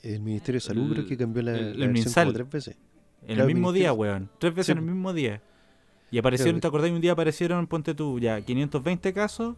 el 0.03 0.21
Ministerio 0.21 0.57
de 0.57 0.67
Salud 0.67 0.93
creo 0.93 1.07
que 1.07 1.17
cambió 1.17 1.43
la, 1.43 1.53
versión 1.53 2.13
como 2.13 2.33
tres 2.33 2.51
veces. 2.51 2.77
En 3.27 3.41
el 3.41 3.47
mismo 3.47 3.73
día, 3.73 3.93
weón. 3.93 4.31
Tres 4.39 4.55
veces 4.55 4.71
en 4.71 4.79
el 4.79 4.85
mismo 4.85 5.13
día. 5.13 5.43
Y 6.11 6.19
aparecieron, 6.19 6.61
¿te 6.61 6.67
acordás? 6.67 6.91
Un 6.91 7.01
día 7.01 7.13
aparecieron, 7.13 7.67
ponte 7.67 7.95
tú, 7.95 8.19
ya, 8.19 8.41
520 8.41 9.13
casos 9.13 9.57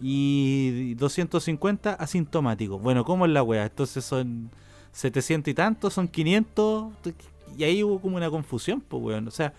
y 0.00 0.94
250 0.94 1.94
asintomáticos. 1.94 2.80
Bueno, 2.80 3.04
¿cómo 3.04 3.26
es 3.26 3.32
la 3.32 3.42
wea? 3.42 3.64
Entonces 3.64 4.04
son 4.04 4.50
700 4.92 5.50
y 5.50 5.54
tantos, 5.54 5.92
son 5.92 6.08
500. 6.08 6.92
Y 7.56 7.64
ahí 7.64 7.82
hubo 7.84 8.00
como 8.00 8.16
una 8.16 8.30
confusión, 8.30 8.80
pues 8.80 9.02
weón. 9.02 9.28
O 9.28 9.30
sea, 9.30 9.52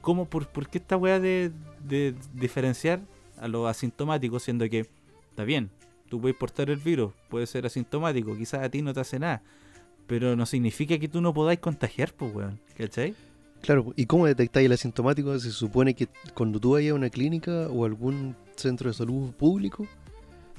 ¿cómo, 0.00 0.26
por, 0.26 0.46
por 0.48 0.68
qué 0.68 0.78
esta 0.78 0.96
wea 0.96 1.18
de, 1.18 1.50
de 1.86 2.14
diferenciar 2.34 3.00
a 3.38 3.48
los 3.48 3.68
asintomáticos 3.68 4.42
siendo 4.42 4.68
que, 4.68 4.86
está 5.30 5.44
bien, 5.44 5.70
tú 6.08 6.20
puedes 6.20 6.36
portar 6.36 6.68
el 6.68 6.78
virus, 6.78 7.12
puede 7.30 7.46
ser 7.46 7.64
asintomático, 7.64 8.36
quizás 8.36 8.62
a 8.62 8.68
ti 8.68 8.82
no 8.82 8.92
te 8.92 9.00
hace 9.00 9.18
nada, 9.18 9.42
pero 10.06 10.36
no 10.36 10.44
significa 10.44 10.98
que 10.98 11.08
tú 11.08 11.20
no 11.20 11.32
podáis 11.32 11.60
contagiar, 11.60 12.12
pues 12.12 12.34
weón. 12.34 12.60
¿Cachai? 12.76 13.14
Claro, 13.62 13.92
¿y 13.94 14.06
cómo 14.06 14.26
detectáis 14.26 14.66
el 14.66 14.72
asintomático? 14.72 15.38
Se 15.38 15.50
supone 15.50 15.94
que 15.94 16.08
cuando 16.34 16.58
tú 16.58 16.72
vayas 16.72 16.92
a 16.92 16.94
una 16.94 17.10
clínica 17.10 17.68
o 17.68 17.84
algún 17.84 18.34
centro 18.56 18.88
de 18.88 18.94
salud 18.94 19.32
público, 19.32 19.86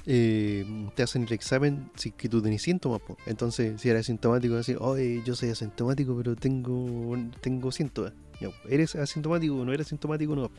eh, 0.06 0.64
te 0.94 1.02
hacen 1.02 1.24
el 1.24 1.32
examen 1.32 1.90
si 1.94 2.12
que 2.12 2.28
tú 2.28 2.40
tenés 2.40 2.62
síntomas. 2.62 3.00
Entonces, 3.26 3.80
si 3.80 3.88
eres 3.88 4.02
asintomático, 4.02 4.54
decir, 4.54 4.78
oye, 4.80 5.22
yo 5.24 5.34
soy 5.34 5.50
asintomático, 5.50 6.16
pero 6.16 6.36
tengo, 6.36 7.16
tengo 7.40 7.72
síntomas. 7.72 8.12
¿Eres 8.68 8.96
asintomático 8.96 9.56
o 9.56 9.64
no 9.64 9.72
eres 9.72 9.86
asintomático? 9.86 10.34
No. 10.34 10.50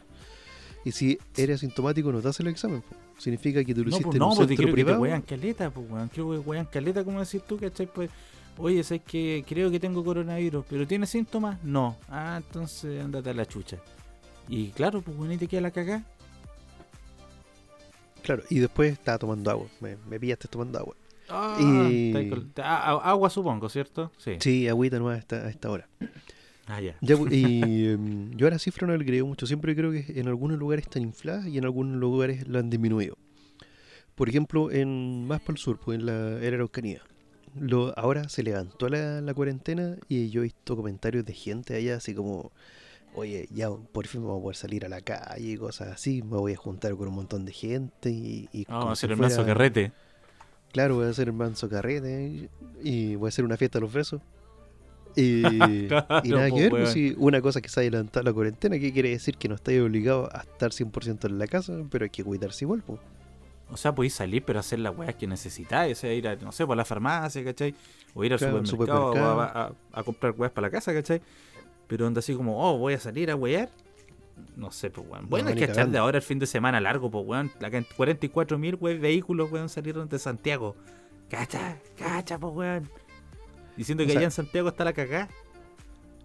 Y 0.85 0.91
si 0.91 1.17
eres 1.37 1.57
asintomático, 1.57 2.11
no 2.11 2.21
te 2.21 2.27
hacen 2.27 2.47
el 2.47 2.51
examen. 2.51 2.83
Significa 3.17 3.63
que 3.63 3.73
tú 3.73 3.83
lo 3.83 3.89
hiciste 3.89 4.05
pues, 4.05 4.15
en 4.15 4.23
un 4.23 4.35
centro 4.35 4.71
privado. 4.71 5.01
Que 5.01 5.09
te 5.09 5.21
caleta, 5.21 5.69
pues, 5.69 5.87
Creo 6.11 6.43
que 6.43 6.65
caleta, 6.71 7.03
como 7.03 7.19
decís 7.23 7.41
tú, 7.47 7.57
¿cachai? 7.57 7.87
Pues 7.87 8.09
Oye, 8.57 8.79
es 8.79 8.93
que 9.05 9.43
creo 9.47 9.71
que 9.71 9.79
tengo 9.79 10.03
coronavirus, 10.03 10.65
pero 10.69 10.85
¿tiene 10.85 11.07
síntomas? 11.07 11.61
No. 11.63 11.97
Ah, 12.07 12.39
entonces 12.43 13.03
andate 13.03 13.31
a 13.31 13.33
la 13.33 13.45
chucha. 13.45 13.77
Y 14.47 14.67
claro, 14.69 15.01
pues 15.01 15.17
bueno, 15.17 15.33
y 15.33 15.37
te 15.37 15.47
queda 15.47 15.61
la 15.61 15.71
cagá. 15.71 16.03
Claro, 18.21 18.43
y 18.49 18.59
después 18.59 18.93
estaba 18.93 19.17
tomando 19.17 19.49
agua. 19.49 19.67
Me, 19.81 19.97
me 20.07 20.19
pillaste 20.19 20.47
tomando 20.47 20.79
agua. 20.79 20.95
Ah, 21.29 21.57
y... 21.59 22.13
agua 22.57 23.29
supongo, 23.29 23.69
¿cierto? 23.69 24.11
Sí. 24.17 24.33
Sí, 24.39 24.67
agüita 24.67 24.99
nueva 24.99 25.15
a 25.15 25.19
esta, 25.19 25.35
a 25.37 25.49
esta 25.49 25.71
hora. 25.71 25.87
Ah, 26.67 26.79
ya. 26.79 26.95
Pues, 27.01 27.33
y 27.33 27.87
em, 27.89 28.31
yo 28.31 28.47
a 28.47 28.51
la 28.51 28.59
cifra 28.59 28.85
no 28.85 28.95
le 28.95 29.05
creo 29.05 29.25
mucho. 29.25 29.47
Siempre 29.47 29.75
creo 29.75 29.91
que 29.91 30.05
en 30.15 30.27
algunos 30.27 30.59
lugares 30.59 30.85
están 30.85 31.01
infladas 31.01 31.47
y 31.47 31.57
en 31.57 31.65
algunos 31.65 31.97
lugares 31.97 32.47
lo 32.47 32.59
han 32.59 32.69
disminuido. 32.69 33.17
Por 34.15 34.29
ejemplo, 34.29 34.69
en 34.71 35.25
más 35.25 35.41
para 35.41 35.53
el 35.53 35.57
sur, 35.57 35.79
pues 35.79 35.97
en 35.97 36.05
la, 36.05 36.37
en 36.37 36.51
la 36.51 36.55
Araucanía 36.55 37.01
lo, 37.59 37.97
ahora 37.97 38.29
se 38.29 38.43
levantó 38.43 38.89
la, 38.89 39.21
la, 39.21 39.33
cuarentena 39.33 39.97
y 40.07 40.29
yo 40.29 40.41
he 40.41 40.43
visto 40.45 40.75
comentarios 40.75 41.25
de 41.25 41.33
gente 41.33 41.75
allá 41.75 41.97
así 41.97 42.13
como, 42.13 42.51
oye, 43.15 43.47
ya 43.51 43.69
por 43.69 44.07
fin 44.07 44.21
vamos 44.21 44.39
a 44.39 44.43
poder 44.43 44.55
salir 44.55 44.85
a 44.85 44.89
la 44.89 45.01
calle 45.01 45.51
y 45.51 45.57
cosas 45.57 45.89
así, 45.89 46.21
me 46.21 46.37
voy 46.37 46.53
a 46.53 46.57
juntar 46.57 46.95
con 46.95 47.07
un 47.07 47.15
montón 47.15 47.45
de 47.45 47.53
gente 47.53 48.09
y... 48.09 48.49
y 48.51 48.65
vamos 48.65 48.89
a 48.89 48.91
hacer 48.93 49.11
el 49.11 49.17
manso 49.17 49.45
carrete. 49.45 49.91
Claro, 50.71 50.95
voy 50.95 51.05
a 51.05 51.09
hacer 51.09 51.27
el 51.27 51.33
manso 51.33 51.69
carrete 51.69 52.49
y, 52.83 53.15
voy 53.15 53.27
a 53.27 53.29
hacer 53.29 53.45
una 53.45 53.57
fiesta 53.57 53.77
a 53.77 53.81
los 53.81 53.93
besos. 53.93 54.21
Y, 55.15 55.43
nada 55.89 56.49
que 56.49 56.61
ver, 56.61 56.69
pues, 56.71 56.89
si 56.89 57.13
una 57.19 57.41
cosa 57.41 57.61
que 57.61 57.69
se 57.69 57.79
ha 57.79 57.81
adelantado 57.81 58.23
la 58.23 58.33
cuarentena, 58.33 58.79
¿qué 58.79 58.91
quiere 58.91 59.09
decir? 59.09 59.37
Que 59.37 59.47
no 59.47 59.55
estáis 59.55 59.79
obligado 59.81 60.27
a 60.35 60.39
estar 60.39 60.71
100% 60.71 61.25
en 61.25 61.37
la 61.37 61.45
casa, 61.45 61.83
pero 61.91 62.05
hay 62.05 62.09
que 62.09 62.23
cuidarse 62.23 62.65
igual, 62.65 62.81
pues. 62.81 62.99
O 63.73 63.77
sea, 63.77 63.93
podéis 63.93 64.13
salir, 64.13 64.43
pero 64.43 64.59
hacer 64.59 64.79
las 64.79 64.95
weas 64.95 65.15
que 65.15 65.25
necesitáis. 65.25 65.97
O 65.97 66.01
sea, 66.01 66.13
ir 66.13 66.27
a, 66.27 66.35
no 66.35 66.51
sé, 66.51 66.65
por 66.65 66.77
la 66.77 66.85
farmacia, 66.85 67.43
¿cachai? 67.43 67.73
O 68.13 68.23
ir 68.23 68.31
al 68.33 68.39
supermercado, 68.39 69.41
A, 69.41 70.03
comprar 70.03 70.35
weas 70.37 70.51
para 70.51 70.67
la 70.67 70.71
casa, 70.71 70.93
¿cachai? 70.93 71.21
Pero 71.87 72.05
onda 72.05 72.19
así 72.19 72.35
como, 72.35 72.63
oh, 72.63 72.77
voy 72.77 72.93
a 72.93 72.99
salir 72.99 73.31
a 73.31 73.35
wear. 73.35 73.69
No 74.55 74.71
sé, 74.71 74.91
pues 74.91 75.07
weón. 75.09 75.27
Bueno, 75.27 75.49
hay 75.49 75.55
que 75.55 75.65
echar 75.65 75.89
de 75.89 75.97
ahora 75.97 76.17
el 76.17 76.23
fin 76.23 76.37
de 76.37 76.45
semana 76.45 76.79
largo, 76.79 77.09
pues 77.09 77.25
weón. 77.25 77.51
44 77.95 78.59
mil 78.59 78.77
vehículos, 78.77 79.51
weón, 79.51 79.69
salieron 79.69 80.07
de 80.07 80.19
Santiago. 80.19 80.75
Cacha, 81.29 81.79
cacha, 81.97 82.37
pues 82.37 82.53
weón. 82.53 82.89
Diciendo 83.75 84.05
que 84.05 84.11
allá 84.11 84.25
en 84.25 84.31
Santiago 84.31 84.69
está 84.69 84.85
la 84.85 84.93
cagá. 84.93 85.29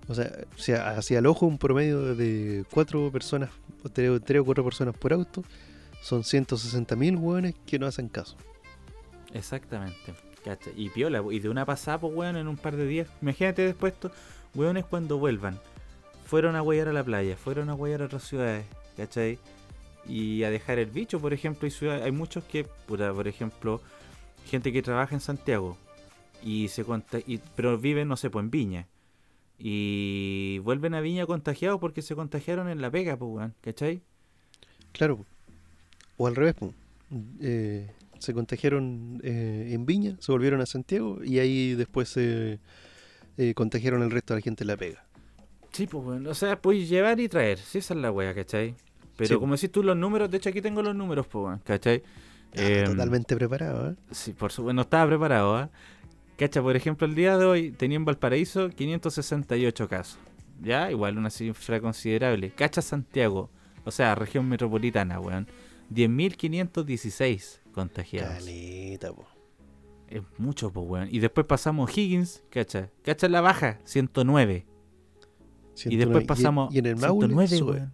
O 0.07 0.15
sea, 0.15 0.91
hacia 0.91 1.19
el 1.19 1.27
ojo 1.27 1.47
un 1.47 1.57
promedio 1.57 2.15
de 2.15 2.65
cuatro 2.71 3.11
personas, 3.11 3.49
tres 3.95 4.41
o 4.41 4.45
cuatro 4.45 4.65
personas 4.65 4.95
por 4.97 5.15
auto 5.15 5.43
Son 6.01 6.23
160.000 6.23 7.19
hueones 7.19 7.55
que 7.67 7.79
no 7.79 7.87
hacen 7.87 8.09
caso. 8.09 8.37
Exactamente. 9.33 10.15
Y 10.77 10.89
piola, 10.91 11.23
y 11.31 11.41
de 11.41 11.49
una 11.49 11.67
pasada, 11.67 11.99
pues, 12.01 12.15
weón, 12.15 12.37
en 12.37 12.49
un 12.49 12.57
par 12.57 12.77
de 12.77 12.87
días. 12.87 13.09
Imagínate 13.21 13.63
después, 13.63 13.93
estos 13.93 14.13
weones 14.55 14.85
cuando 14.85 15.19
vuelvan. 15.19 15.59
Fueron 16.25 16.57
a 16.57 16.63
huellar 16.63 16.89
a 16.89 16.93
la 16.93 17.05
playa, 17.05 17.37
fueron 17.37 17.71
a 17.71 17.75
huellar 17.75 18.03
a 18.03 18.05
otras 18.07 18.25
ciudades, 18.25 18.67
¿cachai? 18.97 19.39
Y 20.07 20.43
a 20.45 20.51
dejar 20.51 20.79
el 20.79 20.91
bicho, 20.91 21.21
por 21.21 21.33
ejemplo, 21.33 21.67
hay, 21.67 21.71
ciudades, 21.71 22.05
hay 22.05 22.13
muchos 22.13 22.45
que, 22.45 22.65
por 22.65 23.29
ejemplo, 23.29 23.81
gente 24.47 24.73
que 24.73 24.83
trabaja 24.83 25.15
en 25.15 25.21
Santiago, 25.21 25.77
y 26.43 26.69
se 26.69 26.85
y, 27.27 27.39
pero 27.57 27.79
viven, 27.79 28.09
no 28.09 28.17
sé, 28.17 28.31
pues 28.31 28.45
en 28.45 28.51
Viña. 28.51 28.87
Y 29.59 30.61
vuelven 30.61 30.95
a 30.95 31.01
Viña 31.01 31.27
contagiados 31.27 31.81
porque 31.81 32.01
se 32.01 32.15
contagiaron 32.15 32.69
en 32.69 32.81
la 32.81 32.91
pega, 32.91 33.17
pues, 33.17 33.31
weón, 33.31 33.55
¿cachai? 33.61 34.03
Claro, 34.93 35.27
o 36.19 36.27
al 36.27 36.37
revés. 36.37 36.55
Eh, 37.41 37.91
se 38.19 38.35
contagiaron 38.35 39.21
eh, 39.23 39.71
en 39.73 39.87
Viña, 39.87 40.17
se 40.21 40.31
volvieron 40.31 40.61
a 40.61 40.67
Santiago 40.67 41.21
y 41.25 41.39
ahí 41.39 41.75
después 41.75 42.11
se 42.11 42.59
eh, 43.39 43.55
contagiaron 43.55 44.03
el 44.03 44.11
resto 44.11 44.35
de 44.35 44.41
la 44.41 44.45
gente 44.45 44.65
en 44.65 44.69
la 44.69 44.77
pega. 44.77 45.05
Sí, 45.73 45.87
pues 45.87 46.05
bueno, 46.05 46.31
o 46.31 46.35
sea, 46.35 46.61
puedes 46.61 46.89
llevar 46.89 47.21
y 47.21 47.29
traer, 47.29 47.59
sí, 47.59 47.79
esa 47.79 47.95
es 47.95 48.01
la 48.01 48.11
wea, 48.11 48.35
¿cachai? 48.35 48.75
Pero 49.17 49.41
como 49.41 49.55
decís 49.55 49.71
tú, 49.71 49.83
los 49.83 49.97
números, 49.97 50.31
de 50.31 50.37
hecho 50.37 50.49
aquí 50.49 50.61
tengo 50.61 50.83
los 50.83 50.95
números, 50.95 51.27
pues, 51.27 51.43
bueno, 51.43 51.61
¿cachai? 51.65 52.03
Ah, 52.57 52.63
em, 52.63 52.85
totalmente 52.85 53.37
preparado, 53.37 53.91
¿eh? 53.91 53.95
Sí, 54.11 54.33
por 54.33 54.53
supuesto, 54.53 54.75
no 54.75 54.83
estaba 54.83 55.07
preparado, 55.09 55.63
¿eh? 55.63 55.69
¿Cachai? 56.37 56.63
Por 56.63 56.77
ejemplo, 56.77 57.07
el 57.07 57.15
día 57.15 57.37
de 57.37 57.45
hoy 57.45 57.71
tenía 57.73 57.97
en 57.97 58.05
Valparaíso 58.05 58.71
568 58.71 59.89
casos. 59.89 60.19
Ya, 60.63 60.91
igual 60.91 61.19
una 61.19 61.31
cifra 61.31 61.81
considerable. 61.81 62.51
Cacha 62.51 62.81
Santiago, 62.81 63.51
o 63.85 63.91
sea, 63.91 64.15
región 64.15 64.49
metropolitana, 64.49 65.21
weón. 65.21 65.47
10.516 65.91 67.61
contagiados. 67.73 68.35
Caleta, 68.35 69.13
po. 69.13 69.27
Es 70.09 70.23
mucho, 70.39 70.71
po, 70.71 70.81
weón. 70.83 71.09
Y 71.11 71.19
después 71.19 71.47
pasamos 71.47 71.97
Higgins, 71.97 72.43
cacha. 72.51 72.91
Cacha 73.03 73.29
la 73.29 73.41
baja, 73.41 73.79
109. 73.85 74.67
Y 75.85 75.97
después 75.97 76.25
pasamos. 76.25 76.75
Y, 76.75 76.79
en 76.79 76.87
el 76.87 76.97
Maule 76.97 77.49
sube. 77.49 77.89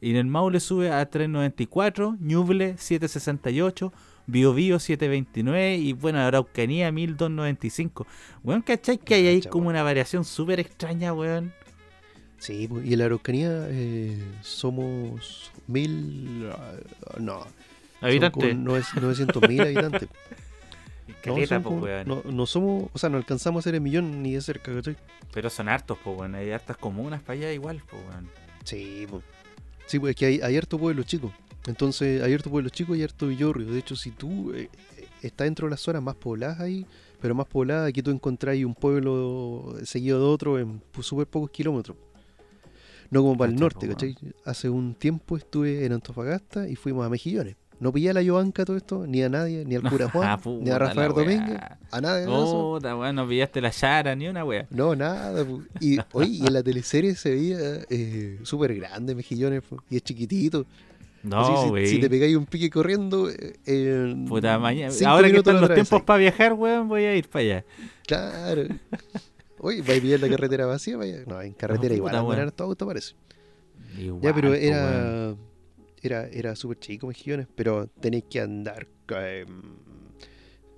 Y 0.00 0.10
en 0.10 0.16
el 0.16 0.26
Maule 0.26 0.60
sube 0.60 0.90
a 0.90 1.08
394, 1.08 2.16
Ñuble 2.20 2.76
768, 2.78 3.92
Bio 4.26 4.54
Bio 4.54 4.78
729 4.78 5.76
y 5.76 5.92
bueno, 5.92 6.18
Araucanía 6.20 6.90
1295. 6.92 8.06
Weón, 8.42 8.62
¿cachai? 8.62 8.98
Que 8.98 9.14
hay 9.14 9.26
ahí 9.28 9.42
como 9.42 9.68
una 9.68 9.82
variación 9.82 10.24
súper 10.24 10.60
extraña, 10.60 11.12
weón. 11.12 11.52
Sí, 12.38 12.68
y 12.84 12.92
en 12.92 12.98
la 12.98 13.06
Araucanía 13.06 13.66
eh, 13.68 14.22
somos 14.42 15.50
mil. 15.66 16.50
Ah, 16.52 16.74
no, 17.18 17.46
Habitantes. 18.00 18.56
No 18.56 18.76
es 18.76 18.86
900.000 18.94 19.60
habitantes. 19.62 20.08
Caleta, 21.22 21.58
no, 21.58 21.70
weón. 21.70 22.08
No, 22.08 22.22
no, 22.24 22.46
somos, 22.46 22.90
o 22.92 22.98
sea, 22.98 23.08
no 23.08 23.16
alcanzamos 23.16 23.60
a 23.60 23.64
ser 23.64 23.74
el 23.76 23.80
millón 23.80 24.22
ni 24.22 24.34
de 24.34 24.40
cerca, 24.40 24.74
¿cachai? 24.74 24.96
Pero 25.32 25.50
son 25.50 25.68
hartos, 25.68 25.98
pues, 26.02 26.18
weón. 26.18 26.34
Hay 26.34 26.50
hartas 26.50 26.76
comunas 26.76 27.22
para 27.22 27.38
allá 27.38 27.52
igual, 27.52 27.82
pues, 27.88 28.02
weón. 28.08 28.28
Sí, 28.64 29.06
pues. 29.08 29.22
Sí, 29.86 30.00
pues 30.00 30.10
es 30.10 30.16
que 30.16 30.26
hay, 30.26 30.40
hay 30.40 30.56
harto 30.56 30.78
pueblo 30.78 31.02
chico. 31.04 31.32
Entonces, 31.66 32.22
hay 32.22 32.34
harto 32.34 32.50
pueblo 32.50 32.68
chico 32.70 32.94
y 32.94 33.02
harto 33.02 33.28
villorrio. 33.28 33.66
De 33.66 33.78
hecho, 33.78 33.94
si 33.96 34.10
tú 34.10 34.52
eh, 34.52 34.68
estás 35.22 35.46
dentro 35.46 35.66
de 35.66 35.72
las 35.72 35.80
zonas 35.80 36.02
más 36.02 36.16
pobladas 36.16 36.60
ahí, 36.60 36.86
pero 37.20 37.34
más 37.34 37.46
pobladas, 37.46 37.88
aquí 37.88 38.02
tú 38.02 38.10
encontrás 38.10 38.56
un 38.58 38.74
pueblo 38.74 39.76
seguido 39.84 40.18
de 40.18 40.26
otro 40.26 40.58
en 40.58 40.82
súper 41.00 41.26
pocos 41.26 41.50
kilómetros. 41.50 41.96
No 43.10 43.22
como 43.22 43.36
para 43.36 43.52
el 43.52 43.58
norte, 43.58 43.88
¿cachai? 43.88 44.16
Hace 44.44 44.68
un 44.68 44.94
tiempo 44.94 45.36
estuve 45.36 45.84
en 45.84 45.92
Antofagasta 45.92 46.68
y 46.68 46.76
fuimos 46.76 47.06
a 47.06 47.08
Mejillones. 47.08 47.56
No 47.78 47.92
pillé 47.92 48.10
a 48.10 48.14
la 48.14 48.22
Yoanca 48.22 48.64
todo 48.64 48.76
esto, 48.76 49.06
ni 49.06 49.22
a 49.22 49.28
nadie, 49.28 49.64
ni 49.66 49.74
al 49.74 49.82
cura 49.82 50.08
Juan, 50.12 50.40
ni 50.60 50.70
a 50.70 50.78
Rafael 50.78 51.12
Domínguez, 51.12 51.58
a 51.90 52.00
nadie. 52.00 52.24
Puta, 52.24 52.96
weón, 52.96 53.16
no 53.16 53.28
pillaste 53.28 53.60
la 53.60 53.70
Yara, 53.70 54.14
ni 54.14 54.28
una 54.28 54.44
wea. 54.44 54.66
No, 54.70 54.96
nada. 54.96 55.46
Y, 55.80 55.98
oye, 56.12 56.30
y 56.30 56.46
en 56.46 56.54
la 56.54 56.62
teleserie 56.62 57.14
se 57.14 57.30
veía 57.30 57.58
eh, 57.90 58.38
súper 58.44 58.74
grande 58.74 59.14
Mejillones, 59.14 59.62
y 59.90 59.96
es 59.96 60.02
chiquitito. 60.02 60.64
No, 61.22 61.68
güey. 61.68 61.86
Si, 61.86 61.98
te 61.98 62.08
pegáis 62.08 62.36
un 62.36 62.46
pique 62.46 62.70
corriendo. 62.70 63.28
Eh, 63.30 64.24
Puta, 64.28 64.58
mañana. 64.58 64.94
Ahora 65.06 65.30
que 65.30 65.38
están 65.38 65.60
los 65.60 65.74
tiempos 65.74 66.02
para 66.02 66.18
viajar, 66.18 66.54
weón, 66.54 66.88
voy 66.88 67.04
a 67.04 67.16
ir 67.16 67.28
para 67.28 67.42
allá. 67.42 67.64
Claro. 68.06 68.62
Oye, 69.58 69.82
vais 69.82 69.98
a 69.98 70.02
pillar 70.02 70.20
la 70.20 70.28
carretera 70.28 70.66
vacía, 70.66 70.96
vaya. 70.96 71.24
No, 71.26 71.40
en 71.40 71.52
carretera 71.52 71.94
igual, 71.94 72.14
a 72.14 72.22
poner 72.22 72.52
todo 72.52 72.68
auto 72.68 72.86
parece. 72.86 73.14
Igual, 73.98 74.22
ya, 74.22 74.34
pero 74.34 74.54
era 74.54 75.36
era, 76.06 76.26
era 76.28 76.56
súper 76.56 76.78
chico 76.78 77.06
Mejillones, 77.06 77.46
pero 77.54 77.88
tenéis 78.00 78.24
que 78.30 78.40
andar. 78.40 78.86
Em, 79.08 79.62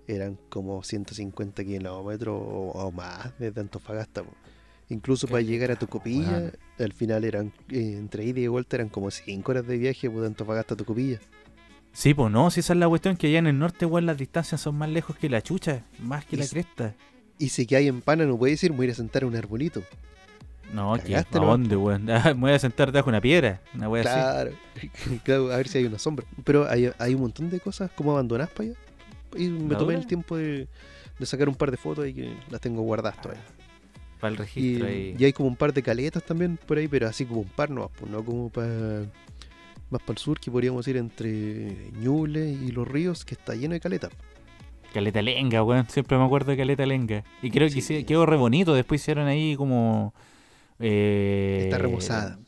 eran 0.07 0.39
como 0.49 0.83
150 0.83 1.65
kilómetros 1.65 2.41
o, 2.41 2.93
más 2.93 3.39
desde 3.39 3.61
Antofagasta. 3.61 4.25
Incluso 4.89 5.29
para 5.29 5.43
llegar 5.43 5.71
a 5.71 5.77
Tocopilla, 5.77 6.51
al 6.79 6.93
final 6.95 7.25
eran, 7.25 7.53
eh, 7.69 7.97
entre 7.99 8.25
ida 8.25 8.41
y 8.41 8.47
vuelta, 8.47 8.77
eran 8.77 8.89
como 8.89 9.11
5 9.11 9.51
horas 9.51 9.67
de 9.67 9.77
viaje 9.77 10.09
pues, 10.09 10.23
de 10.23 10.29
Antofagasta 10.29 10.75
a 10.75 10.77
Tocopilla. 10.79 11.21
Sí, 11.93 12.15
pues 12.15 12.33
no, 12.33 12.51
si 12.51 12.61
esa 12.61 12.73
es 12.73 12.79
la 12.79 12.89
cuestión, 12.89 13.17
que 13.17 13.27
allá 13.27 13.39
en 13.39 13.49
el 13.49 13.59
norte, 13.59 13.85
igual 13.85 14.07
las 14.07 14.17
distancias 14.17 14.61
son 14.63 14.77
más 14.77 14.89
lejos 14.89 15.17
que 15.17 15.29
la 15.29 15.43
chucha, 15.43 15.85
más 15.99 16.25
que 16.25 16.39
la 16.39 16.47
cresta. 16.47 16.95
Y 17.39 17.51
si 17.51 17.67
que 17.67 17.77
hay 17.77 17.89
en 17.89 18.01
pana, 18.01 18.25
no 18.25 18.37
puedes 18.37 18.63
ir, 18.65 18.73
voy 18.73 18.85
a 18.85 18.89
ir 18.89 18.91
a 18.93 18.95
sentar 18.95 19.23
a 19.23 19.27
un 19.27 19.37
arbolito. 19.37 19.83
No, 20.73 20.95
aquí, 20.95 21.15
¿a 21.15 21.25
dónde, 21.31 21.77
weón? 21.77 22.05
Me 22.05 22.35
voy 22.35 22.53
a 22.53 22.59
sentar 22.59 22.93
debajo 22.93 23.07
de 23.07 23.17
una 23.17 23.21
piedra, 23.21 23.61
una 23.75 23.89
wea 23.89 24.03
claro, 24.03 24.51
claro, 25.25 25.53
a 25.53 25.57
ver 25.57 25.69
si 25.69 25.79
hay 25.79 25.85
una 25.85 25.99
sombra. 25.99 26.27
Pero 26.45 26.69
hay, 26.69 26.91
hay 26.99 27.15
un 27.15 27.23
montón 27.23 27.49
de 27.49 27.61
cosas 27.61 27.91
como 27.93 28.13
abandonadas 28.13 28.51
para 28.51 28.71
allá. 28.71 28.79
Y 29.37 29.49
me 29.49 29.77
tomé 29.77 29.95
el 29.95 30.07
tiempo 30.07 30.37
de, 30.37 30.69
de, 31.19 31.27
sacar 31.27 31.49
un 31.49 31.55
par 31.55 31.71
de 31.71 31.77
fotos 31.77 32.07
y 32.07 32.15
que 32.15 32.35
las 32.51 32.61
tengo 32.61 32.83
guardadas 32.83 33.21
todavía. 33.21 33.43
Para 34.21 34.33
el 34.33 34.37
registro. 34.37 34.91
Y, 34.91 35.17
y, 35.19 35.25
hay 35.25 35.33
como 35.33 35.49
un 35.49 35.57
par 35.57 35.73
de 35.73 35.83
caletas 35.83 36.23
también 36.25 36.59
por 36.59 36.79
ahí, 36.79 36.89
pero 36.89 37.09
así 37.09 37.25
como 37.25 37.41
un 37.41 37.49
par 37.49 37.71
no, 37.71 37.91
pues 37.99 38.11
no 38.11 38.25
como 38.25 38.49
para 38.51 39.05
más 39.91 40.03
para 40.03 40.13
el 40.13 40.19
sur, 40.19 40.39
que 40.39 40.51
podríamos 40.51 40.87
ir 40.89 40.97
entre 40.97 41.91
Ñuble 41.99 42.51
y 42.51 42.71
los 42.73 42.87
ríos, 42.87 43.25
que 43.25 43.35
está 43.35 43.55
lleno 43.55 43.75
de 43.75 43.81
caletas. 43.81 44.11
Caleta 44.93 45.23
Lenga, 45.23 45.63
weón. 45.63 45.89
Siempre 45.89 46.19
me 46.19 46.25
acuerdo 46.25 46.51
de 46.51 46.57
Caleta 46.57 46.87
Lenga. 46.87 47.25
Y 47.43 47.51
creo 47.51 47.69
que 47.69 48.05
quedó 48.05 48.27
re 48.27 48.37
bonito. 48.37 48.75
Después 48.75 49.01
hicieron 49.01 49.27
ahí 49.27 49.57
como 49.57 50.15
eh, 50.79 51.63
Está 51.65 51.79
remozada. 51.79 52.39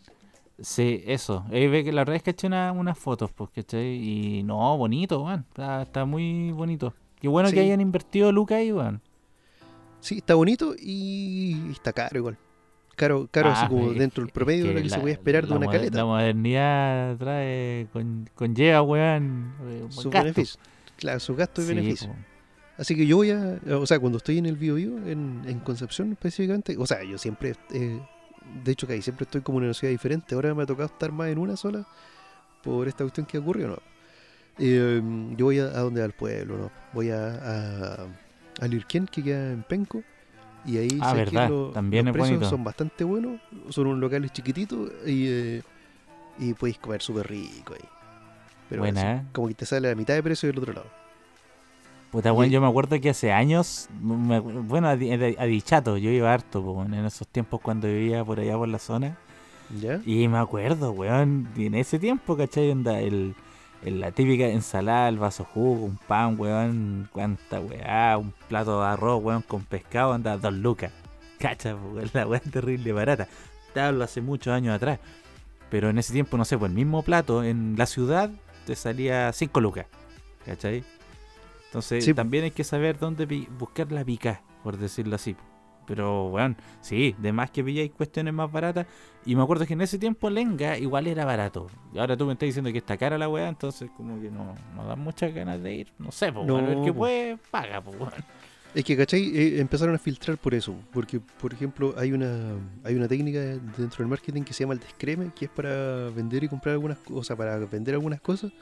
Sí, 0.60 1.02
eso. 1.06 1.44
Eh, 1.50 1.90
la 1.92 2.02
verdad 2.02 2.16
es 2.16 2.22
que 2.22 2.30
he 2.30 2.32
hecho 2.32 2.46
unas 2.46 2.98
fotos, 2.98 3.30
pues, 3.32 3.50
¿cachai? 3.50 3.96
Y 3.96 4.42
no, 4.42 4.76
bonito, 4.76 5.22
weón. 5.22 5.46
Está, 5.82 6.04
muy 6.04 6.52
bonito. 6.52 6.94
Qué 7.20 7.28
bueno 7.28 7.50
que 7.50 7.60
hayan 7.60 7.80
invertido 7.80 8.30
Luca 8.32 8.56
ahí, 8.56 8.72
weón. 8.72 9.00
Sí, 10.00 10.18
está 10.18 10.34
bonito 10.34 10.74
y 10.78 11.72
está 11.72 11.92
caro 11.92 12.16
igual. 12.18 12.38
Caro, 12.96 13.28
caro 13.30 13.50
así 13.50 13.64
ah, 13.64 13.68
como 13.68 13.92
dentro 13.92 14.22
del 14.22 14.32
promedio 14.32 14.66
de 14.66 14.74
lo 14.74 14.82
que 14.82 14.90
se 14.90 14.98
puede 14.98 15.14
esperar 15.14 15.46
de 15.46 15.54
una 15.54 15.70
caleta. 15.70 15.96
La 15.96 16.04
modernidad 16.04 17.16
trae, 17.16 17.86
con, 17.92 18.28
conlleva, 18.34 18.82
weón, 18.82 19.54
eh, 19.62 19.86
su 19.88 20.10
beneficio. 20.10 20.60
Claro, 20.96 21.20
su 21.20 21.34
gasto 21.34 21.62
y 21.62 21.66
beneficio. 21.66 22.14
Así 22.80 22.96
que 22.96 23.06
yo 23.06 23.18
voy 23.18 23.30
a, 23.30 23.60
o 23.76 23.86
sea, 23.86 24.00
cuando 24.00 24.18
estoy 24.18 24.38
en 24.38 24.46
el 24.46 24.56
Bio, 24.56 24.74
Bio 24.76 24.96
en, 25.06 25.42
en 25.46 25.60
Concepción 25.60 26.12
específicamente, 26.12 26.76
o 26.78 26.86
sea, 26.86 27.04
yo 27.04 27.18
siempre 27.18 27.54
eh, 27.72 28.00
de 28.64 28.72
hecho 28.72 28.86
que 28.86 28.94
ahí 28.94 29.02
siempre 29.02 29.24
estoy 29.24 29.40
como 29.40 29.58
en 29.58 29.64
una 29.64 29.74
ciudad 29.74 29.92
diferente. 29.92 30.34
Ahora 30.34 30.54
me 30.54 30.62
ha 30.62 30.66
tocado 30.66 30.86
estar 30.86 31.12
más 31.12 31.28
en 31.28 31.38
una 31.38 31.56
sola 31.56 31.86
por 32.62 32.88
esta 32.88 33.04
cuestión 33.04 33.26
que 33.26 33.38
ocurrió, 33.38 33.68
¿no? 33.68 33.78
Em, 34.58 35.36
yo 35.36 35.46
voy 35.46 35.58
a, 35.58 35.68
donde 35.68 36.02
al 36.02 36.12
pueblo, 36.12 36.58
¿no? 36.58 36.70
Voy 36.92 37.10
a, 37.10 37.34
a, 37.34 38.06
a 38.60 38.66
Lirquén, 38.66 39.06
que 39.06 39.22
queda 39.22 39.52
en 39.52 39.62
Penco. 39.62 40.02
Y 40.66 40.76
ahí 40.76 40.98
ah, 41.00 41.14
verdad. 41.14 41.50
También 41.72 42.06
los 42.06 42.12
precios 42.12 42.46
son 42.48 42.62
bastante 42.62 43.04
buenos. 43.04 43.40
Son 43.70 43.86
unos 43.86 43.98
locales 43.98 44.32
chiquititos 44.32 44.90
y, 45.06 45.26
eh, 45.28 45.62
y 46.38 46.52
podéis 46.52 46.78
comer 46.78 47.00
súper 47.00 47.28
rico 47.28 47.74
ahí. 47.74 47.88
Pero 48.68 48.82
Buena, 48.82 49.16
¿eh? 49.16 49.22
como 49.32 49.48
que 49.48 49.54
te 49.54 49.66
sale 49.66 49.88
a 49.88 49.90
la 49.92 49.96
mitad 49.96 50.14
de 50.14 50.22
precio 50.22 50.48
del 50.48 50.58
otro 50.58 50.74
lado. 50.74 50.99
Puta, 52.10 52.32
bueno, 52.32 52.50
yo 52.52 52.60
me 52.60 52.66
acuerdo 52.66 53.00
que 53.00 53.10
hace 53.10 53.32
años, 53.32 53.88
bueno, 54.00 54.88
a, 54.88 54.96
Dichato, 54.96 55.96
yo 55.96 56.10
iba 56.10 56.32
harto, 56.32 56.84
en 56.84 56.94
esos 57.06 57.28
tiempos 57.28 57.60
cuando 57.60 57.86
vivía 57.86 58.24
por 58.24 58.40
allá 58.40 58.56
por 58.56 58.66
la 58.66 58.80
zona. 58.80 59.16
¿Ya? 59.80 60.00
Y 60.04 60.26
me 60.26 60.38
acuerdo, 60.38 60.90
weón, 60.90 61.48
en 61.56 61.74
ese 61.76 62.00
tiempo, 62.00 62.36
¿cachai? 62.36 62.72
Onda, 62.72 62.98
el, 62.98 63.36
la 63.84 64.10
típica 64.10 64.48
ensalada, 64.48 65.08
el 65.08 65.18
vaso 65.18 65.44
jugo, 65.44 65.84
un 65.84 65.96
pan, 65.98 66.34
weón, 66.36 67.08
cuánta 67.12 67.60
weá, 67.60 68.18
un 68.18 68.34
plato 68.48 68.80
de 68.80 68.88
arroz, 68.88 69.22
weón, 69.22 69.42
con 69.42 69.62
pescado, 69.62 70.12
anda, 70.12 70.36
dos 70.36 70.52
lucas. 70.52 70.90
¿Cachai? 71.38 71.76
La 72.12 72.26
weá 72.26 72.40
terrible 72.40 72.92
barata. 72.92 73.28
Te 73.72 73.80
hablo 73.80 74.02
hace 74.02 74.20
muchos 74.20 74.52
años 74.52 74.74
atrás. 74.74 74.98
Pero 75.70 75.88
en 75.88 75.98
ese 75.98 76.12
tiempo, 76.12 76.36
no 76.36 76.44
sé, 76.44 76.58
pues 76.58 76.70
el 76.70 76.76
mismo 76.76 77.02
plato 77.02 77.44
en 77.44 77.76
la 77.78 77.86
ciudad 77.86 78.30
te 78.66 78.74
salía 78.74 79.32
cinco 79.32 79.60
lucas. 79.60 79.86
¿Cachai? 80.44 80.82
Entonces 81.70 82.14
también 82.16 82.42
hay 82.44 82.50
que 82.50 82.64
saber 82.64 82.98
dónde 82.98 83.46
buscar 83.56 83.92
la 83.92 84.04
pica, 84.04 84.42
por 84.64 84.76
decirlo 84.76 85.14
así. 85.14 85.36
Pero, 85.86 86.26
weón, 86.28 86.56
sí, 86.80 87.14
de 87.18 87.32
más 87.32 87.50
que 87.50 87.62
pilláis 87.62 87.92
cuestiones 87.92 88.34
más 88.34 88.50
baratas. 88.50 88.86
Y 89.24 89.36
me 89.36 89.42
acuerdo 89.42 89.66
que 89.66 89.74
en 89.74 89.80
ese 89.80 89.98
tiempo 89.98 90.30
Lenga 90.30 90.76
igual 90.78 91.06
era 91.06 91.24
barato. 91.24 91.68
Y 91.92 91.98
ahora 91.98 92.16
tú 92.16 92.26
me 92.26 92.32
estás 92.32 92.48
diciendo 92.48 92.72
que 92.72 92.78
está 92.78 92.96
cara 92.96 93.18
la 93.18 93.28
weá, 93.28 93.48
entonces 93.48 93.88
como 93.96 94.20
que 94.20 94.30
no, 94.30 94.54
no 94.74 94.84
dan 94.84 94.98
muchas 94.98 95.32
ganas 95.32 95.62
de 95.62 95.74
ir. 95.74 95.92
No 95.98 96.10
sé, 96.10 96.32
pues, 96.32 96.46
bueno, 96.46 96.70
el 96.70 96.84
que 96.84 96.92
puede, 96.92 97.38
paga, 97.50 97.80
pues, 97.80 97.98
weón. 97.98 98.12
Es 98.74 98.84
que, 98.84 98.96
¿cachai? 98.96 99.36
Eh, 99.36 99.60
empezaron 99.60 99.94
a 99.94 99.98
filtrar 99.98 100.38
por 100.38 100.54
eso. 100.54 100.74
Porque, 100.92 101.20
por 101.20 101.52
ejemplo, 101.52 101.94
hay 101.96 102.12
una 102.12 102.54
hay 102.84 102.94
una 102.94 103.08
técnica 103.08 103.40
dentro 103.40 103.98
del 103.98 104.08
marketing 104.08 104.42
que 104.42 104.52
se 104.52 104.64
llama 104.64 104.74
el 104.74 104.80
descreme, 104.80 105.30
que 105.34 105.46
es 105.46 105.50
para 105.50 106.08
vender 106.10 106.44
y 106.44 106.48
comprar 106.48 106.74
algunas 106.74 106.98
cosas, 106.98 107.36
para 107.36 107.58
vender 107.58 107.94
algunas 107.94 108.20
cosas, 108.20 108.52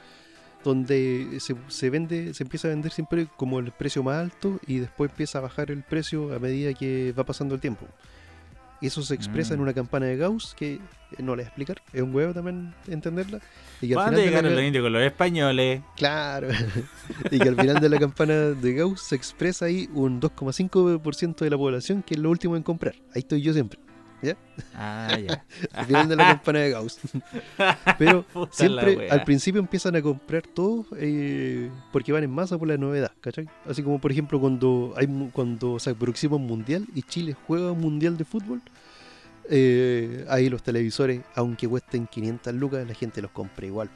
donde 0.63 1.37
se, 1.39 1.55
se, 1.67 1.89
vende, 1.89 2.33
se 2.33 2.43
empieza 2.43 2.67
a 2.67 2.71
vender 2.71 2.91
siempre 2.91 3.27
como 3.37 3.59
el 3.59 3.71
precio 3.71 4.03
más 4.03 4.17
alto 4.17 4.59
y 4.67 4.79
después 4.79 5.11
empieza 5.11 5.39
a 5.39 5.41
bajar 5.41 5.71
el 5.71 5.83
precio 5.83 6.33
a 6.33 6.39
medida 6.39 6.73
que 6.73 7.13
va 7.17 7.23
pasando 7.23 7.55
el 7.55 7.61
tiempo. 7.61 7.87
Eso 8.81 9.01
se 9.01 9.13
expresa 9.13 9.53
en 9.53 9.59
mm. 9.59 9.63
una 9.63 9.73
campana 9.73 10.05
de 10.05 10.15
Gauss 10.15 10.55
que 10.57 10.75
eh, 10.75 10.79
no 11.19 11.35
le 11.35 11.41
voy 11.41 11.43
a 11.43 11.47
explicar, 11.47 11.81
es 11.91 12.01
un 12.01 12.15
huevo 12.15 12.33
también 12.33 12.73
entenderla. 12.87 13.39
Y 13.81 13.89
que 13.89 13.93
¿Cuándo 13.93 14.19
llegaron 14.19 14.55
los 14.55 14.63
indios 14.63 14.83
con 14.83 14.93
los 14.93 15.01
españoles? 15.01 15.81
Claro. 15.97 16.47
y 17.31 17.39
que 17.39 17.49
al 17.49 17.55
final 17.55 17.79
de 17.81 17.89
la 17.89 17.97
campana 17.97 18.33
de 18.33 18.73
Gauss 18.73 19.01
se 19.01 19.15
expresa 19.15 19.65
ahí 19.65 19.89
un 19.93 20.21
2,5% 20.21 21.39
de 21.39 21.49
la 21.49 21.57
población 21.57 22.03
que 22.03 22.13
es 22.13 22.19
lo 22.19 22.29
último 22.29 22.55
en 22.55 22.63
comprar. 22.63 22.95
Ahí 23.13 23.19
estoy 23.19 23.41
yo 23.41 23.51
siempre. 23.53 23.79
¿Ya? 24.21 24.37
Ah, 24.75 25.17
ya. 25.17 25.43
de 26.05 26.15
la 26.15 26.35
campana 26.35 26.59
de 26.59 26.71
Gauss. 26.71 26.99
Pero 27.97 28.25
siempre 28.51 29.09
al 29.09 29.23
principio 29.23 29.59
empiezan 29.61 29.95
a 29.95 30.01
comprar 30.01 30.43
todos 30.43 30.87
eh, 30.97 31.69
porque 31.91 32.11
van 32.11 32.23
en 32.23 32.31
masa 32.31 32.57
por 32.57 32.67
la 32.67 32.77
novedad, 32.77 33.11
¿cachai? 33.21 33.47
Así 33.65 33.81
como 33.81 33.99
por 33.99 34.11
ejemplo 34.11 34.39
cuando 34.39 34.93
hay 34.97 35.07
cuando 35.31 35.79
se 35.79 35.91
aproxima 35.91 36.35
un 36.35 36.47
mundial 36.47 36.85
y 36.93 37.03
Chile 37.03 37.35
juega 37.47 37.71
un 37.71 37.79
mundial 37.79 38.17
de 38.17 38.25
fútbol, 38.25 38.61
eh, 39.49 40.25
ahí 40.29 40.49
los 40.49 40.63
televisores, 40.63 41.21
aunque 41.35 41.67
cuesten 41.67 42.07
500 42.07 42.53
lucas, 42.53 42.87
la 42.87 42.93
gente 42.93 43.21
los 43.21 43.31
compra 43.31 43.65
igual. 43.65 43.89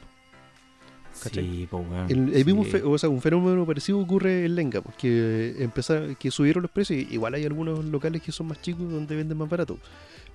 Sí, 1.14 1.68
pues, 1.70 1.84
el, 2.08 2.44
mismo 2.44 2.64
o 2.84 2.98
sea, 2.98 3.08
un 3.08 3.20
fenómeno 3.20 3.64
parecido 3.64 3.98
ocurre 3.98 4.44
en 4.44 4.56
Lenga, 4.56 4.80
porque 4.80 5.54
empezaron, 5.58 6.14
que 6.16 6.30
subieron 6.30 6.62
los 6.62 6.70
precios, 6.70 7.10
igual 7.10 7.34
hay 7.34 7.44
algunos 7.44 7.84
locales 7.84 8.20
que 8.20 8.32
son 8.32 8.48
más 8.48 8.60
chicos 8.60 8.90
donde 8.90 9.14
venden 9.14 9.38
más 9.38 9.48
barato. 9.48 9.78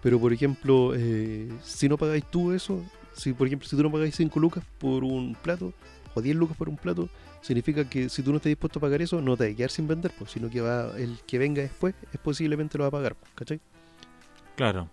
Pero 0.02 0.20
por 0.20 0.32
ejemplo, 0.32 0.94
eh, 0.96 1.50
si 1.62 1.90
no 1.90 1.98
pagáis 1.98 2.24
tú 2.26 2.54
eso, 2.54 2.82
si 3.14 3.34
por 3.34 3.48
ejemplo 3.48 3.68
si 3.68 3.76
tú 3.76 3.84
no 3.84 3.92
pagáis 3.92 4.16
5 4.16 4.40
lucas 4.40 4.64
por 4.80 5.04
un 5.04 5.36
plato, 5.42 5.74
o 6.14 6.22
10 6.22 6.36
lucas 6.36 6.58
por 6.58 6.70
un 6.70 6.78
plato, 6.78 7.10
significa 7.42 7.88
que 7.88 8.10
si 8.10 8.24
tú 8.24 8.32
no 8.32 8.38
estás 8.38 8.50
dispuesto 8.50 8.80
a 8.80 8.82
pagar 8.82 9.02
eso, 9.02 9.22
no 9.22 9.36
te 9.36 9.46
vas 9.46 9.54
a 9.54 9.56
quedar 9.58 9.72
sin 9.72 9.88
vender, 9.88 10.12
pues, 10.18 10.32
sino 10.32 10.50
que 10.50 10.62
va 10.62 10.98
el 10.98 11.20
que 11.28 11.38
venga 11.38 11.62
después, 11.62 11.94
es 12.12 12.20
posiblemente 12.20 12.78
lo 12.78 12.86
va 12.86 12.88
a 12.88 12.92
pagar, 12.92 13.16
¿cachai? 13.36 13.60
Claro. 14.56 14.90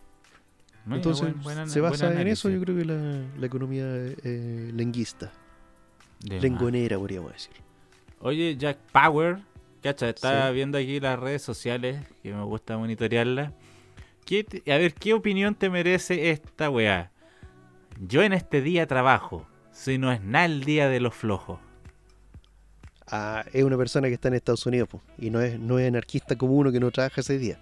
Entonces, 0.89 1.35
se 1.67 1.81
basa 1.81 2.21
en 2.21 2.29
eso, 2.29 2.49
yo 2.49 2.61
creo 2.61 2.77
que 2.77 2.85
la, 2.85 3.47
economía 3.47 3.85
eh, 3.87 4.71
lenguista. 4.75 5.33
Lengonera, 6.21 6.99
podríamos 6.99 7.33
decir. 7.33 7.55
Oye, 8.21 8.57
Jack 8.57 8.79
Power, 8.93 9.39
cacha, 9.83 10.09
está 10.09 10.51
viendo 10.51 10.79
aquí 10.79 11.01
las 11.01 11.19
redes 11.19 11.43
sociales, 11.43 12.05
que 12.23 12.33
me 12.33 12.43
gusta 12.45 12.79
monitorearlas 12.79 13.53
a 14.67 14.79
ver, 14.79 14.95
¿qué 14.95 15.15
opinión 15.15 15.55
te 15.55 15.71
merece 15.71 16.31
esta 16.31 16.69
weá? 16.69 17.13
Yo 18.01 18.23
en 18.23 18.33
este 18.33 18.61
día 18.61 18.87
trabajo, 18.87 19.47
si 19.71 19.99
no 19.99 20.11
es 20.11 20.21
nada 20.21 20.47
el 20.47 20.65
día 20.65 20.89
de 20.89 21.01
los 21.01 21.15
flojos. 21.15 21.61
Ah, 23.07 23.45
es 23.53 23.63
una 23.63 23.77
persona 23.77 24.09
que 24.09 24.15
está 24.15 24.29
en 24.29 24.35
Estados 24.35 24.67
Unidos 24.67 24.89
y 25.17 25.31
no 25.31 25.41
es, 25.41 25.61
no 25.61 25.79
es 25.79 25.87
anarquista 25.87 26.37
como 26.37 26.55
uno 26.55 26.73
que 26.73 26.81
no 26.81 26.91
trabaja 26.91 27.21
ese 27.21 27.39
día. 27.39 27.61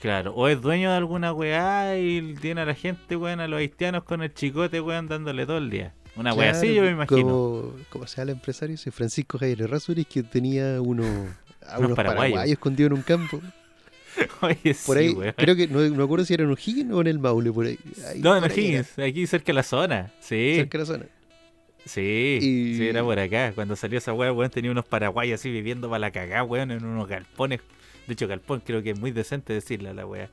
Claro, 0.00 0.34
o 0.34 0.48
es 0.48 0.60
dueño 0.60 0.90
de 0.90 0.96
alguna 0.96 1.32
weá 1.32 1.98
y 1.98 2.34
tiene 2.40 2.62
a 2.62 2.64
la 2.64 2.74
gente, 2.74 3.14
weón, 3.14 3.40
a 3.40 3.46
los 3.46 3.58
haitianos 3.58 4.04
con 4.04 4.22
el 4.22 4.32
chicote, 4.32 4.80
weón, 4.80 5.06
dándole 5.06 5.44
todo 5.44 5.58
el 5.58 5.70
día. 5.70 5.94
Una 6.18 6.34
weá 6.34 6.50
así, 6.50 6.74
yo 6.74 6.82
me 6.82 6.90
imagino. 6.90 7.22
Como, 7.22 7.74
¿Cómo 7.90 8.06
se 8.06 8.16
llama 8.16 8.32
el 8.32 8.36
empresario? 8.36 8.76
Francisco 8.90 9.38
Javier 9.38 9.70
Razuri, 9.70 10.04
que 10.04 10.24
tenía 10.24 10.82
uno, 10.82 11.04
a 11.64 11.78
unos, 11.78 11.94
paraguayos 11.94 12.50
escondidos 12.50 12.90
en 12.90 12.98
un 12.98 13.02
campo. 13.02 13.40
Oye, 14.40 14.76
por 14.84 14.98
ahí, 14.98 15.14
creo 15.36 15.54
que 15.54 15.68
no, 15.68 15.78
me 15.78 16.02
acuerdo 16.02 16.24
si 16.24 16.34
era 16.34 16.42
en 16.42 16.50
O'Higgins 16.50 16.92
o 16.92 17.00
en 17.00 17.06
el 17.06 17.20
Maule, 17.20 17.52
por 17.52 17.66
ahí. 17.66 17.78
no, 18.16 18.36
en 18.36 18.44
O'Higgins, 18.44 18.98
aquí 18.98 19.26
cerca 19.28 19.46
de 19.46 19.52
la 19.52 19.62
zona, 19.62 20.12
sí. 20.18 20.54
Cerca 20.56 20.78
de 20.78 20.84
la 20.84 20.86
zona. 20.86 21.04
Sí, 21.84 22.38
sí, 22.40 22.86
era 22.86 23.02
por 23.02 23.18
acá. 23.18 23.52
Cuando 23.54 23.76
salió 23.76 23.98
esa 23.98 24.12
weá, 24.12 24.32
weón, 24.32 24.50
tenía 24.50 24.70
unos 24.70 24.84
paraguayos 24.84 25.40
así 25.40 25.50
viviendo 25.50 25.88
para 25.88 26.00
la 26.00 26.10
cagá, 26.10 26.42
weón, 26.42 26.72
en 26.72 26.84
unos 26.84 27.08
galpones. 27.08 27.60
De 28.06 28.14
hecho, 28.14 28.26
galpón 28.26 28.60
creo 28.60 28.82
que 28.82 28.90
es 28.90 28.98
muy 28.98 29.12
decente 29.12 29.52
decirle 29.52 29.90
a 29.90 29.94
la 29.94 30.04
weá. 30.04 30.28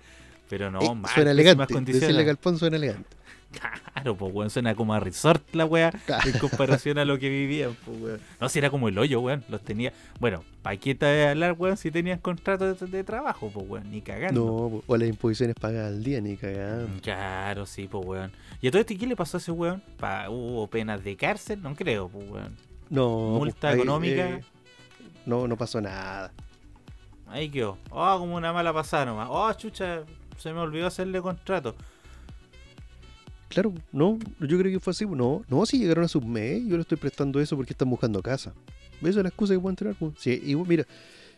Pero 0.50 0.72
no, 0.72 0.80
eh, 0.82 1.08
Suena 1.14 1.32
elegante. 1.32 1.74
Decirle 1.82 2.24
galpón 2.24 2.58
suena 2.58 2.78
elegante. 2.78 3.10
Claro, 3.52 4.16
pues, 4.16 4.34
weón, 4.34 4.50
suena 4.50 4.76
como 4.76 4.94
a 4.94 5.00
resort 5.00 5.42
la 5.54 5.66
weá, 5.66 5.94
en 6.26 6.38
comparación 6.40 6.98
a 6.98 7.06
lo 7.06 7.18
que 7.18 7.30
vivían, 7.30 7.76
pues, 7.86 8.02
weón. 8.02 8.20
No, 8.40 8.50
si 8.50 8.60
era 8.60 8.70
como 8.70 8.90
el 8.90 8.98
hoyo, 8.98 9.22
weón, 9.22 9.44
los 9.48 9.62
tenía... 9.62 9.94
Bueno, 10.20 10.44
¿para 10.62 10.78
qué 10.78 10.94
te 10.94 11.28
hablar, 11.28 11.56
weón, 11.58 11.78
si 11.78 11.92
tenían 11.92 12.20
contrato 12.20 12.74
de, 12.74 13.04
trabajo, 13.04 13.50
pues, 13.54 13.66
weón? 13.68 13.92
Ni 13.92 14.02
cagando. 14.02 14.46
No, 14.46 14.84
o 14.86 14.98
las 14.98 15.08
imposiciones 15.08 15.56
pagadas 15.56 15.94
al 15.94 16.04
día, 16.04 16.20
ni 16.22 16.36
cagando. 16.36 17.02
Claro, 17.02 17.66
sí, 17.66 17.88
pues, 17.88 18.06
weón. 18.06 18.32
¿Y 18.62 18.68
a 18.68 18.72
todo 18.72 18.82
esto 18.82 18.94
qué 19.00 19.08
le 19.08 19.16
pasó 19.16 19.38
a 19.38 19.40
ese 19.40 19.52
weón? 19.52 19.82
¿Hubo 20.30 20.68
penas 20.68 21.04
de 21.04 21.16
cárcel? 21.16 21.62
No 21.62 21.76
creo, 21.76 22.10
pues, 22.10 22.30
weón. 22.30 22.56
No. 22.90 23.38
¿Multa 23.38 23.74
económica? 23.74 24.30
Eh, 24.30 24.42
no, 25.26 25.48
no 25.48 25.58
pasó 25.58 25.82
nada. 25.82 26.32
Ahí 27.28 27.50
quedó. 27.50 27.78
Oh, 27.90 28.20
como 28.20 28.36
una 28.36 28.54
mala 28.54 28.74
pasada 28.74 29.06
nomás. 29.06 29.28
Oh, 29.32 29.52
chucha, 29.54 30.04
se 30.38 30.54
me 30.54 30.60
olvidó 30.60 30.88
hacerle 30.88 31.22
contrato. 31.22 31.76
Claro, 33.50 33.74
no, 33.92 34.18
yo 34.40 34.58
creo 34.58 34.72
que 34.72 34.80
fue 34.80 34.92
así. 34.92 35.06
No, 35.06 35.44
no, 35.48 35.66
si 35.66 35.78
llegaron 35.78 36.04
a 36.04 36.08
su 36.08 36.22
mes, 36.22 36.64
yo 36.66 36.76
le 36.76 36.82
estoy 36.82 36.98
prestando 36.98 37.40
eso 37.40 37.56
porque 37.56 37.74
están 37.74 37.90
buscando 37.90 38.22
casa. 38.22 38.54
Esa 39.02 39.10
es 39.10 39.16
la 39.18 39.30
excusa 39.30 39.54
que 39.54 39.60
pueden 39.60 39.76
tener. 39.76 39.96
Sí, 40.18 40.56
mira, 40.68 40.86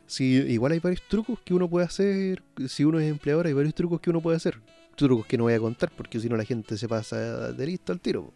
si 0.05 0.23
igual 0.23 0.71
hay 0.71 0.79
varios 0.79 1.01
trucos 1.07 1.39
que 1.43 1.53
uno 1.53 1.69
puede 1.69 1.85
hacer. 1.85 2.41
Si 2.67 2.83
uno 2.85 2.99
es 2.99 3.09
empleador, 3.09 3.47
hay 3.47 3.53
varios 3.53 3.75
trucos 3.75 3.99
que 3.99 4.09
uno 4.09 4.21
puede 4.21 4.37
hacer. 4.37 4.59
Trucos 4.95 5.25
que 5.25 5.37
no 5.37 5.43
voy 5.43 5.53
a 5.53 5.59
contar 5.59 5.91
porque 5.95 6.19
si 6.19 6.29
no 6.29 6.37
la 6.37 6.45
gente 6.45 6.77
se 6.77 6.87
pasa 6.87 7.51
de 7.51 7.65
listo 7.65 7.91
al 7.91 7.99
tiro. 7.99 8.33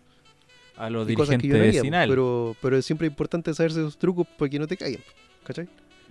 A 0.78 0.89
los 0.89 1.07
dirigentes 1.07 1.84
no 1.84 1.99
pero, 2.07 2.55
pero 2.61 2.82
siempre 2.82 3.07
es 3.07 3.11
importante 3.11 3.53
saberse 3.53 3.80
esos 3.80 3.97
trucos 3.97 4.28
para 4.38 4.49
que 4.49 4.59
no 4.59 4.67
te 4.67 4.78
caigan. 4.78 5.01
¿Cachai? 5.43 5.67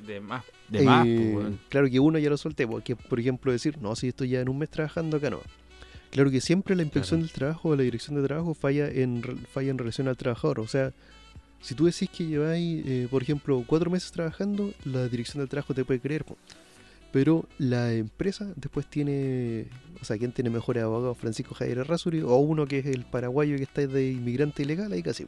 De 0.06 0.20
más, 0.20 0.44
de 0.68 0.82
más. 0.82 1.06
Pues, 1.06 1.54
claro 1.68 1.88
que 1.90 2.00
uno 2.00 2.18
ya 2.18 2.30
lo 2.30 2.36
solté, 2.36 2.66
porque 2.66 2.96
por 2.96 3.20
ejemplo 3.20 3.52
decir, 3.52 3.78
no, 3.78 3.94
si 3.94 4.08
estoy 4.08 4.30
ya 4.30 4.40
en 4.40 4.48
un 4.48 4.58
mes 4.58 4.70
trabajando 4.70 5.18
acá, 5.18 5.28
no. 5.30 5.40
Claro 6.10 6.30
que 6.30 6.40
siempre 6.40 6.74
la 6.74 6.82
inspección 6.82 7.20
del 7.20 7.30
trabajo 7.30 7.70
o 7.70 7.76
la 7.76 7.84
dirección 7.84 8.16
de 8.16 8.26
trabajo 8.26 8.54
falla 8.54 8.88
en, 8.88 9.22
falla 9.46 9.70
en 9.70 9.78
relación 9.78 10.08
al 10.08 10.16
trabajador. 10.16 10.58
O 10.58 10.66
sea, 10.66 10.92
si 11.60 11.74
tú 11.74 11.86
decís 11.86 12.10
que 12.10 12.26
lleváis, 12.26 12.84
eh, 12.86 13.08
por 13.08 13.22
ejemplo, 13.22 13.62
cuatro 13.66 13.90
meses 13.90 14.10
trabajando, 14.10 14.72
la 14.84 15.06
dirección 15.06 15.40
del 15.40 15.48
trabajo 15.48 15.72
te 15.72 15.84
puede 15.84 16.00
creer. 16.00 16.24
Pero 17.12 17.44
la 17.58 17.92
empresa 17.92 18.52
después 18.56 18.86
tiene, 18.86 19.66
o 20.00 20.04
sea, 20.04 20.18
¿quién 20.18 20.32
tiene 20.32 20.50
mejores 20.50 20.82
abogados? 20.82 21.16
Francisco 21.18 21.54
Javier 21.54 21.86
Rasuri 21.86 22.22
o 22.22 22.36
uno 22.36 22.66
que 22.66 22.78
es 22.78 22.86
el 22.86 23.04
paraguayo 23.04 23.56
que 23.56 23.64
está 23.64 23.86
de 23.86 24.10
inmigrante 24.10 24.62
ilegal 24.62 24.92
ahí 24.92 25.02
casi. 25.02 25.26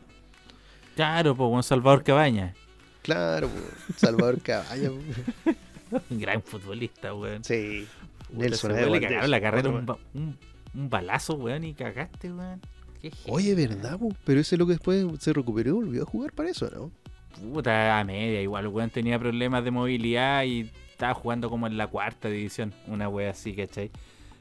Claro, 0.96 1.36
pues 1.36 1.48
Juan 1.48 1.62
Salvador 1.62 2.02
Cabaña. 2.02 2.54
Claro, 3.02 3.48
Salvador 3.96 4.40
Cabaña. 4.40 4.90
un 6.10 6.18
gran 6.18 6.42
futbolista, 6.42 7.14
weón. 7.14 7.42
Sí. 7.44 7.86
Nelson 8.32 8.72
cagaron 8.72 9.30
la 9.30 9.40
carrera 9.40 9.68
un, 9.68 9.96
un 10.14 10.38
balazo, 10.74 11.34
weón, 11.34 11.64
y 11.64 11.74
cagaste, 11.74 12.32
weón. 12.32 12.60
Oye, 13.26 13.54
¿verdad, 13.54 13.98
Pero 14.24 14.40
ese 14.40 14.56
lo 14.56 14.66
que 14.66 14.74
después 14.74 15.04
se 15.18 15.32
recuperó 15.32 15.70
y 15.70 15.72
volvió 15.72 16.02
a 16.02 16.06
jugar 16.06 16.32
para 16.32 16.50
eso, 16.50 16.70
¿no? 16.72 16.90
Puta, 17.52 17.98
a 17.98 18.04
media, 18.04 18.40
igual, 18.42 18.68
weón 18.68 18.90
tenía 18.90 19.18
problemas 19.18 19.64
de 19.64 19.70
movilidad 19.70 20.44
y 20.44 20.70
estaba 20.90 21.14
jugando 21.14 21.50
como 21.50 21.66
en 21.66 21.76
la 21.76 21.86
cuarta 21.88 22.28
división, 22.28 22.72
una 22.86 23.08
wea 23.08 23.30
así, 23.30 23.54
¿cachai? 23.54 23.90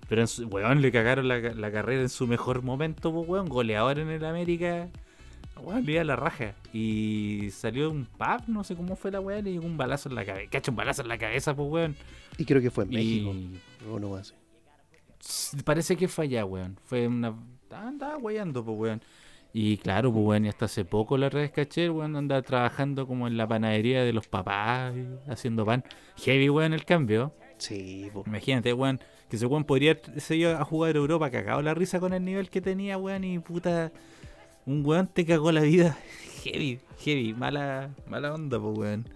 Pero, 0.07 0.21
en 0.21 0.27
su, 0.27 0.45
weón, 0.47 0.81
le 0.81 0.91
cagaron 0.91 1.27
la, 1.27 1.71
carrera 1.71 2.01
en 2.01 2.09
su 2.09 2.27
mejor 2.27 2.61
momento, 2.61 3.09
weón, 3.09 3.47
goleador 3.47 3.97
en 3.97 4.09
el 4.09 4.25
América. 4.25 4.89
Weón, 5.61 5.85
le 5.85 6.03
la 6.03 6.15
raja. 6.15 6.53
Y 6.73 7.49
salió 7.51 7.89
un 7.89 8.05
pub, 8.05 8.43
no 8.47 8.63
sé 8.63 8.75
cómo 8.75 8.95
fue 8.95 9.11
la 9.11 9.21
weá, 9.21 9.41
le 9.41 9.53
llegó 9.53 9.65
un 9.65 9.77
balazo 9.77 10.09
en 10.09 10.15
la 10.15 10.25
cabeza. 10.25 10.49
Cacho, 10.49 10.71
un 10.71 10.77
balazo 10.77 11.01
en 11.01 11.07
la 11.07 11.17
cabeza, 11.17 11.55
pues, 11.55 11.69
weón. 11.69 11.95
Y 12.37 12.45
creo 12.45 12.61
que 12.61 12.71
fue 12.71 12.83
en 12.83 12.89
México. 12.89 13.33
O 13.89 13.99
no 13.99 14.09
más. 14.09 14.33
Parece 15.65 15.95
que 15.95 16.07
fue 16.07 16.25
allá, 16.25 16.45
weón. 16.45 16.77
Fue 16.83 17.07
una. 17.07 17.35
Andaba 17.69 18.17
weyando, 18.17 18.63
pues, 18.63 18.77
weón. 18.77 19.01
Y 19.53 19.77
claro, 19.77 20.11
pues, 20.13 20.25
weón, 20.25 20.45
y 20.45 20.49
hasta 20.49 20.65
hace 20.65 20.85
poco 20.85 21.17
la 21.17 21.29
red 21.29 21.51
caché, 21.51 21.89
weón, 21.89 22.15
andaba 22.15 22.41
trabajando 22.41 23.05
como 23.05 23.27
en 23.27 23.37
la 23.37 23.47
panadería 23.47 24.03
de 24.03 24.13
los 24.13 24.27
papás, 24.27 24.93
haciendo 25.27 25.65
pan. 25.65 25.83
Heavy, 26.17 26.49
weón, 26.49 26.73
el 26.73 26.85
cambio. 26.85 27.33
Sí, 27.57 28.09
pues. 28.13 28.27
Imagínate, 28.27 28.73
weón, 28.73 28.99
que 29.29 29.35
ese 29.35 29.45
weón 29.45 29.65
podría 29.65 29.99
seguir 30.17 30.47
a 30.47 30.63
jugar 30.63 30.95
a 30.95 30.99
Europa, 30.99 31.29
cagado 31.29 31.61
la 31.61 31.73
risa 31.73 31.99
con 31.99 32.13
el 32.13 32.23
nivel 32.23 32.49
que 32.49 32.61
tenía, 32.61 32.97
weón, 32.97 33.23
y 33.23 33.39
puta. 33.39 33.91
Un 34.65 34.85
weón 34.85 35.07
te 35.07 35.25
cagó 35.25 35.51
la 35.51 35.61
vida. 35.61 35.97
Heavy, 36.43 36.79
heavy, 36.99 37.33
mala, 37.33 37.91
mala 38.07 38.33
onda, 38.33 38.59
pues, 38.59 38.77
weón. 38.77 39.09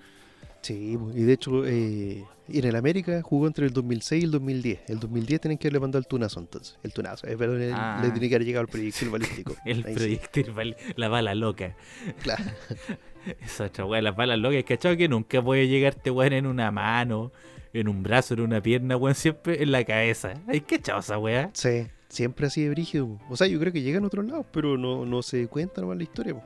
Sí, 0.61 0.97
y 1.13 1.23
de 1.23 1.33
hecho, 1.33 1.65
eh, 1.65 2.25
Y 2.47 2.59
en 2.59 2.65
el 2.65 2.75
América 2.75 3.21
jugó 3.23 3.47
entre 3.47 3.65
el 3.65 3.73
2006 3.73 4.21
y 4.21 4.25
el 4.25 4.31
2010. 4.31 4.79
El 4.87 4.99
2010 4.99 5.41
tienen 5.41 5.57
que 5.57 5.67
haberle 5.67 5.79
mandado 5.79 5.99
el 5.99 6.07
tunazo 6.07 6.39
entonces. 6.39 6.77
El 6.83 6.93
tunazo. 6.93 7.25
Es 7.27 7.37
verdad, 7.37 7.69
Ah. 7.73 7.99
le 8.03 8.11
tiene 8.11 8.29
que 8.29 8.35
haber 8.35 8.45
llegado 8.45 8.61
el 8.61 8.67
proyectil 8.67 9.09
balístico. 9.09 9.55
El 9.65 9.77
Ahí 9.85 9.93
sí. 9.93 9.99
proyectil, 9.99 10.51
val- 10.51 10.75
la 10.95 11.07
bala 11.07 11.33
loca. 11.35 11.75
Claro. 12.21 12.43
Esa 13.41 13.65
otra 13.65 13.85
weá, 13.85 14.01
las 14.01 14.15
balas 14.15 14.37
locas. 14.37 14.63
¿Cachado 14.63 14.95
que 14.95 15.07
nunca 15.09 15.41
puede 15.43 15.67
llegarte, 15.67 16.11
weón, 16.11 16.33
en 16.33 16.45
una 16.45 16.69
mano, 16.71 17.31
en 17.73 17.87
un 17.87 18.03
brazo, 18.03 18.35
en 18.35 18.41
una 18.41 18.61
pierna, 18.61 18.95
weón? 18.97 19.15
Siempre 19.15 19.63
en 19.63 19.71
la 19.71 19.83
cabeza. 19.83 20.33
¿Hay 20.47 20.61
cachado 20.61 20.99
esa 20.99 21.17
weá? 21.17 21.49
Sí, 21.53 21.87
siempre 22.09 22.45
así 22.45 22.63
de 22.63 22.69
brígido. 22.69 23.19
O 23.29 23.35
sea, 23.35 23.47
yo 23.47 23.59
creo 23.59 23.73
que 23.73 23.81
llega 23.81 23.97
en 23.97 24.05
otros 24.05 24.23
lados, 24.25 24.45
pero 24.51 24.77
no, 24.77 25.05
no 25.07 25.23
se 25.23 25.47
cuenta 25.47 25.81
nomás 25.81 25.97
la 25.97 26.03
historia. 26.03 26.35
po. 26.35 26.43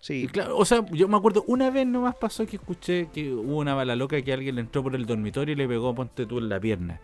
Sí, 0.00 0.28
claro, 0.28 0.56
o 0.56 0.64
sea, 0.64 0.84
yo 0.92 1.08
me 1.08 1.16
acuerdo, 1.16 1.44
una 1.48 1.70
vez 1.70 1.86
nomás 1.86 2.14
pasó 2.14 2.46
que 2.46 2.56
escuché 2.56 3.08
que 3.12 3.32
hubo 3.32 3.56
una 3.58 3.74
bala 3.74 3.96
loca 3.96 4.20
que 4.22 4.32
alguien 4.32 4.54
le 4.54 4.60
entró 4.60 4.82
por 4.82 4.94
el 4.94 5.06
dormitorio 5.06 5.54
y 5.54 5.56
le 5.56 5.66
pegó, 5.66 5.94
ponte 5.94 6.24
tú, 6.24 6.38
en 6.38 6.48
la 6.48 6.60
pierna. 6.60 7.00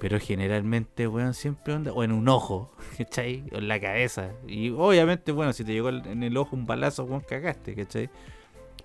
Pero 0.00 0.18
generalmente, 0.18 1.06
weón, 1.06 1.34
siempre 1.34 1.74
onda, 1.74 1.92
o 1.92 2.02
en 2.02 2.12
un 2.12 2.28
ojo, 2.28 2.72
¿cachai? 2.98 3.44
O 3.52 3.58
en 3.58 3.68
la 3.68 3.78
cabeza. 3.80 4.30
Y 4.48 4.70
obviamente, 4.70 5.32
bueno, 5.32 5.52
si 5.52 5.64
te 5.64 5.72
llegó 5.72 5.90
en 5.90 6.22
el 6.22 6.36
ojo 6.36 6.56
un 6.56 6.66
balazo, 6.66 7.04
weón, 7.04 7.20
cagaste, 7.20 7.74
¿cachai? 7.74 8.08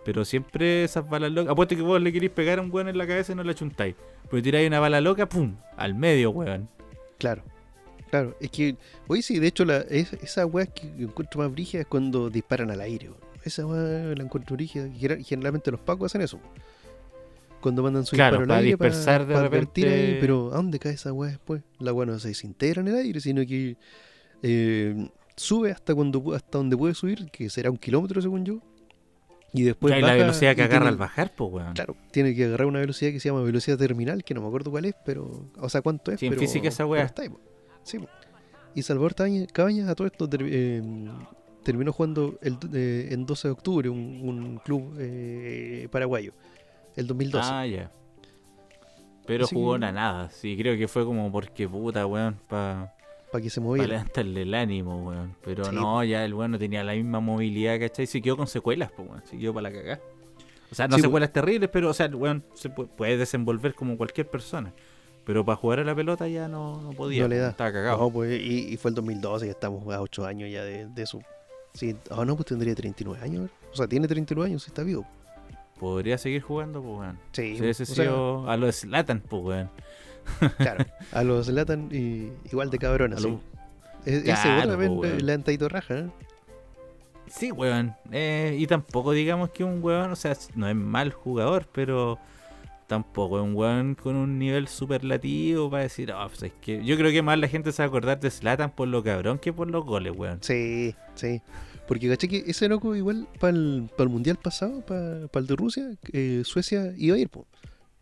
Pero 0.06 0.24
siempre 0.26 0.84
esas 0.84 1.10
balas 1.10 1.32
locas. 1.32 1.52
Apuesto 1.52 1.76
que 1.76 1.82
vos 1.82 2.02
le 2.02 2.12
queréis 2.14 2.32
pegar 2.32 2.60
a 2.60 2.62
un 2.62 2.72
weón 2.72 2.90
en 2.90 2.98
la 2.98 3.08
cabeza 3.08 3.32
y 3.32 3.36
no 3.36 3.44
la 3.44 3.54
chuntáis. 3.56 3.96
Pero 4.30 4.44
tiráis 4.44 4.68
una 4.68 4.80
bala 4.80 5.02
loca, 5.02 5.28
¡pum! 5.28 5.56
Al 5.78 5.96
medio, 5.96 6.32
weón. 6.32 6.70
claro. 7.18 7.42
Claro, 8.10 8.36
es 8.40 8.50
que, 8.50 8.76
oye, 9.08 9.22
sí, 9.22 9.38
de 9.38 9.46
hecho, 9.46 9.66
la, 9.66 9.78
es- 9.82 10.14
esa 10.14 10.44
weá 10.48 10.66
que 10.66 10.88
encuentro 10.88 11.42
más 11.42 11.52
brígida 11.52 11.82
es 11.82 11.88
cuando 11.88 12.32
disparan 12.32 12.72
al 12.72 12.82
aire. 12.82 13.10
weón. 13.10 13.20
Esa 13.44 13.66
weá 13.66 14.14
la 14.16 14.24
encuentro 14.24 14.56
brígida. 14.56 14.88
Gener- 14.88 15.24
Generalmente 15.24 15.72
los 15.72 15.80
pacos 15.80 16.08
hacen 16.12 16.22
eso. 16.22 16.40
Cuando 17.62 17.84
mandan 17.84 18.06
su 18.06 18.16
Claro, 18.16 18.38
disparo 18.38 18.44
al 18.44 18.48
para 18.48 18.58
aire 18.60 18.70
dispersar 18.70 19.26
de 19.28 19.36
ahí, 19.36 20.18
pero 20.22 20.52
¿a 20.54 20.56
dónde 20.56 20.80
cae 20.80 20.94
esa 20.94 21.12
weá 21.12 21.30
después? 21.32 21.62
La 21.80 21.92
weá 21.94 22.06
no 22.06 22.18
se 22.20 22.30
desintegra 22.30 22.82
en 22.82 22.88
el 22.88 22.96
aire, 22.96 23.20
sino 23.20 23.46
que 23.46 23.76
eh, 24.44 25.10
sube 25.36 25.72
hasta 25.72 25.94
cuando 25.94 26.34
hasta 26.34 26.58
donde 26.58 26.78
puede 26.78 26.94
subir, 26.94 27.30
que 27.32 27.50
será 27.50 27.70
un 27.70 27.78
kilómetro 27.78 28.22
según 28.22 28.46
yo. 28.46 28.60
Y 29.52 29.64
después 29.64 29.92
Claro, 29.92 30.00
y 30.00 30.02
la 30.04 30.08
baja 30.14 30.22
velocidad 30.26 30.56
que 30.56 30.62
agarra 30.62 30.80
tiene- 30.82 30.90
al 30.90 30.98
bajar, 30.98 31.34
pues, 31.36 31.52
weón. 31.52 31.74
Claro, 31.74 31.96
tiene 32.12 32.36
que 32.36 32.46
agarrar 32.46 32.68
una 32.68 32.80
velocidad 32.80 33.12
que 33.12 33.20
se 33.20 33.30
llama 33.30 33.42
velocidad 33.42 33.78
terminal, 33.78 34.24
que 34.24 34.34
no 34.36 34.42
me 34.42 34.48
acuerdo 34.48 34.70
cuál 34.72 34.86
es, 34.86 34.96
pero. 35.06 35.50
O 35.58 35.68
sea, 35.70 35.82
cuánto 35.82 36.12
es. 36.12 36.20
Sí, 36.20 36.28
en 36.28 36.32
pero, 36.34 36.40
física 36.42 36.68
esa 36.70 36.86
weá. 36.86 37.04
está 37.04 37.24
ahí, 37.24 37.30
po. 37.30 37.40
Sí, 37.84 37.98
po. 38.00 38.08
Y 38.76 38.84
Salvador 38.84 39.16
Cabañas, 39.52 39.90
a 39.90 39.96
todo 39.96 40.06
esto, 40.08 40.30
eh, 40.40 40.82
terminó 41.64 41.92
jugando 41.94 42.38
el, 42.42 42.58
eh, 42.74 43.10
en 43.12 43.26
12 43.26 43.48
de 43.48 43.52
octubre, 43.52 43.90
un, 43.90 44.22
un 44.24 44.58
club 44.64 44.96
eh, 45.00 45.88
paraguayo, 45.92 46.34
el 46.96 47.08
2012. 47.08 47.50
Ah, 47.52 47.66
ya. 47.66 47.92
Pero 49.26 49.46
Así 49.46 49.56
jugó 49.56 49.72
que- 49.72 49.76
una 49.78 49.92
nada. 49.92 50.30
Sí, 50.32 50.58
creo 50.58 50.78
que 50.78 50.88
fue 50.88 51.06
como 51.06 51.32
porque 51.32 51.68
puta, 51.68 52.06
weón, 52.06 52.40
para 52.48 52.94
para 53.32 53.44
que 53.44 53.50
se 53.52 53.62
pa 53.62 53.66
moviera. 53.68 53.88
levantarle 53.90 54.42
el 54.42 54.54
ánimo, 54.56 55.08
weón. 55.08 55.36
Pero 55.44 55.66
Sí. 55.66 55.76
no, 55.76 56.04
ya 56.04 56.26
el 56.26 56.34
weón 56.34 56.50
no 56.52 56.58
tenía 56.58 56.84
la 56.84 56.94
misma 56.94 57.20
movilidad, 57.20 57.80
¿cachai? 57.80 58.08
Se 58.08 58.22
quedó 58.24 58.36
con 58.38 58.48
secuelas, 58.48 58.92
pues, 58.96 59.08
weón. 59.08 59.22
Se 59.26 59.38
quedó 59.38 59.54
para 59.54 59.70
la 59.70 59.76
cagada. 59.76 60.02
O 60.72 60.76
sea, 60.76 60.88
no 60.88 60.96
Sí, 60.96 61.02
secuelas 61.04 61.32
terribles, 61.32 61.70
pero, 61.72 61.90
o 61.90 61.94
sea, 61.94 62.08
el 62.08 62.16
weón 62.16 62.44
se 62.56 62.70
pu- 62.74 62.88
puede 62.88 63.18
desenvolver 63.18 63.76
como 63.76 63.98
cualquier 63.98 64.28
persona. 64.28 64.74
Pero 65.26 65.46
para 65.46 65.58
jugar 65.58 65.80
a 65.80 65.84
la 65.84 65.94
pelota 65.94 66.28
ya 66.28 66.48
no, 66.48 66.82
no 66.82 66.92
podía. 66.94 67.22
No 67.24 67.28
le 67.28 67.38
da. 67.38 67.50
Estaba 67.50 67.72
cagado. 67.72 68.00
No, 68.00 68.10
pues, 68.12 68.40
y, 68.42 68.74
y 68.74 68.78
fue 68.78 68.90
el 68.90 68.96
2012, 68.96 69.46
ya 69.46 69.52
estamos 69.52 69.88
a 69.94 70.02
8 70.02 70.26
años 70.26 70.50
ya 70.52 70.64
de, 70.64 70.88
de 70.88 71.06
su. 71.06 71.22
Sí, 71.74 71.96
ah, 72.12 72.26
no, 72.26 72.36
pues 72.36 72.48
tendría 72.48 72.76
39 72.76 73.24
años. 73.24 73.50
O 73.72 73.76
sea, 73.76 73.88
tiene 73.88 74.08
39 74.08 74.50
años, 74.50 74.64
si 74.64 74.70
está 74.70 74.84
vivo. 74.84 75.06
Podría 75.80 76.18
seguir 76.18 76.42
jugando, 76.42 76.82
pues, 76.82 77.00
weón. 77.00 77.20
Sí, 77.32 77.56
Si 77.56 77.62
hubiese 77.62 77.84
o 77.84 77.86
sea, 77.86 77.96
sido 77.96 78.50
a 78.50 78.58
los 78.58 78.76
Slatan, 78.76 79.22
pues, 79.22 79.44
weón. 79.44 79.70
claro. 80.58 80.86
A 81.12 81.24
los 81.24 81.48
Latan 81.48 81.90
y 81.92 82.32
igual 82.52 82.70
de 82.70 82.78
cabrón, 82.78 83.14
así. 83.14 83.38
Es- 84.06 84.24
Ese 84.26 84.26
Claro, 84.44 84.78
po, 84.88 85.04
le 85.06 85.34
han 85.34 85.44
traído 85.44 85.70
raja, 85.70 86.00
¿eh? 86.00 86.10
Sí, 87.28 87.52
weón. 87.52 87.96
Eh, 88.12 88.56
y 88.60 88.66
tampoco 88.68 89.12
digamos 89.12 89.52
que 89.52 89.64
un 89.64 89.84
weón, 89.84 90.12
o 90.12 90.16
sea, 90.16 90.36
no 90.56 90.68
es 90.68 90.76
mal 90.76 91.12
jugador, 91.14 91.68
pero 91.72 92.18
tampoco 92.90 93.38
es 93.38 93.44
un 93.44 93.56
weón 93.56 93.94
con 93.94 94.16
un 94.16 94.40
nivel 94.40 94.68
superlativo 94.68 95.70
para 95.70 95.84
decir, 95.84 96.12
ah, 96.12 96.28
pues 96.28 96.42
es 96.42 96.54
que 96.60 96.84
yo 96.84 96.98
creo 96.98 97.12
que 97.12 97.22
más 97.22 97.38
la 97.38 97.48
gente 97.48 97.72
se 97.72 97.84
va 97.84 97.86
a 97.86 97.88
acordar 97.88 98.20
de 98.20 98.32
Slatan 98.32 98.72
por 98.72 98.88
lo 98.88 99.04
cabrón 99.04 99.38
que 99.38 99.54
por 99.54 99.70
los 99.70 99.86
goles, 99.86 100.12
weón. 100.18 100.40
Sí, 100.42 100.96
sí. 101.14 101.42
Porque 101.88 102.10
caché 102.10 102.28
que 102.28 102.44
ese 102.48 102.68
loco 102.68 102.96
igual 102.96 103.28
para 103.40 103.56
el, 103.56 103.90
mundial 104.10 104.38
pasado, 104.38 104.82
para 104.82 105.30
el 105.32 105.48
de 105.48 105.56
Rusia, 105.56 105.92
eh, 106.12 106.42
Suecia 106.44 106.94
iba 106.98 107.16
a 107.16 107.20
ir, 107.20 107.30
po. 107.30 107.46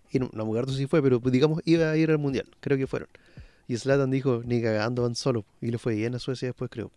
Y 0.10 0.20
no, 0.20 0.30
no 0.32 0.46
me 0.46 0.52
acuerdo 0.52 0.72
si 0.72 0.88
fue, 0.88 1.02
pero 1.04 1.20
digamos 1.20 1.62
iba 1.66 1.92
a 1.92 1.98
ir 1.98 2.10
al 2.10 2.18
mundial, 2.18 2.50
creo 2.62 2.78
que 2.78 2.88
fueron. 2.88 3.10
Y 3.68 3.76
Zlatan 3.76 4.10
dijo, 4.10 4.42
ni 4.46 4.62
cagando 4.62 5.02
van 5.02 5.16
solo. 5.16 5.46
Y 5.60 5.70
le 5.70 5.78
fue 5.78 5.96
bien 5.96 6.16
a 6.16 6.20
Suecia 6.20 6.48
después, 6.48 6.72
creo. 6.72 6.92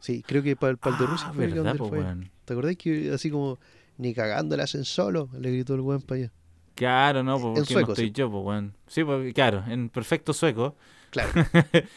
Sí, 0.00 0.22
creo 0.26 0.42
que 0.42 0.56
para 0.56 0.72
el 0.72 0.76
de 0.76 0.90
Ah, 0.90 1.06
Rusia 1.06 1.32
fue 1.32 1.48
que 1.48 1.54
verdad, 1.54 1.76
po, 1.76 1.88
fue. 1.88 2.04
¿Te 2.44 2.52
acordás 2.52 2.76
que 2.76 3.12
así 3.12 3.30
como, 3.30 3.58
ni 3.96 4.12
cagando 4.12 4.58
le 4.58 4.62
hacen 4.62 4.84
solo? 4.84 5.30
Le 5.40 5.50
gritó 5.50 5.74
el 5.74 5.80
weón 5.80 6.02
para 6.02 6.20
allá. 6.20 6.32
Claro, 6.76 7.22
no, 7.24 7.34
pues 7.40 7.46
En 7.48 7.54
porque 7.54 7.72
sueco, 7.72 7.86
no 7.88 7.92
estoy 7.94 8.06
sí. 8.06 8.12
yo, 8.12 8.30
pues, 8.30 8.44
weón. 8.44 8.74
Sí, 8.86 9.02
pues, 9.02 9.34
claro, 9.34 9.64
en 9.66 9.88
perfecto 9.88 10.32
sueco. 10.32 10.76
Claro. 11.10 11.30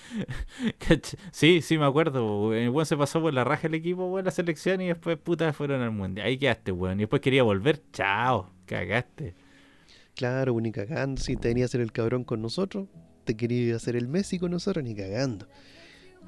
Sí, 1.31 1.61
sí, 1.61 1.77
me 1.77 1.85
acuerdo. 1.85 2.53
El 2.53 2.69
weón 2.69 2.85
se 2.85 2.97
pasó 2.97 3.21
por 3.21 3.33
la 3.33 3.43
raja 3.43 3.67
el 3.67 3.73
equipo, 3.75 4.05
weón, 4.07 4.25
la 4.25 4.31
selección 4.31 4.81
y 4.81 4.87
después, 4.87 5.17
puta, 5.17 5.51
fueron 5.53 5.81
al 5.81 5.91
mundial. 5.91 6.27
Ahí 6.27 6.37
quedaste, 6.37 6.71
weón. 6.71 6.99
Y 6.99 7.03
después 7.03 7.21
quería 7.21 7.43
volver. 7.43 7.81
Chao, 7.93 8.49
cagaste. 8.65 9.35
Claro, 10.15 10.59
ni 10.59 10.71
cagando. 10.71 11.21
Si 11.21 11.35
te 11.35 11.49
venía 11.49 11.65
a 11.65 11.67
hacer 11.67 11.81
el 11.81 11.91
cabrón 11.91 12.23
con 12.23 12.41
nosotros, 12.41 12.87
te 13.25 13.35
quería 13.37 13.75
hacer 13.75 13.95
el 13.95 14.07
Messi 14.07 14.39
con 14.39 14.51
nosotros, 14.51 14.83
ni 14.83 14.95
cagando. 14.95 15.47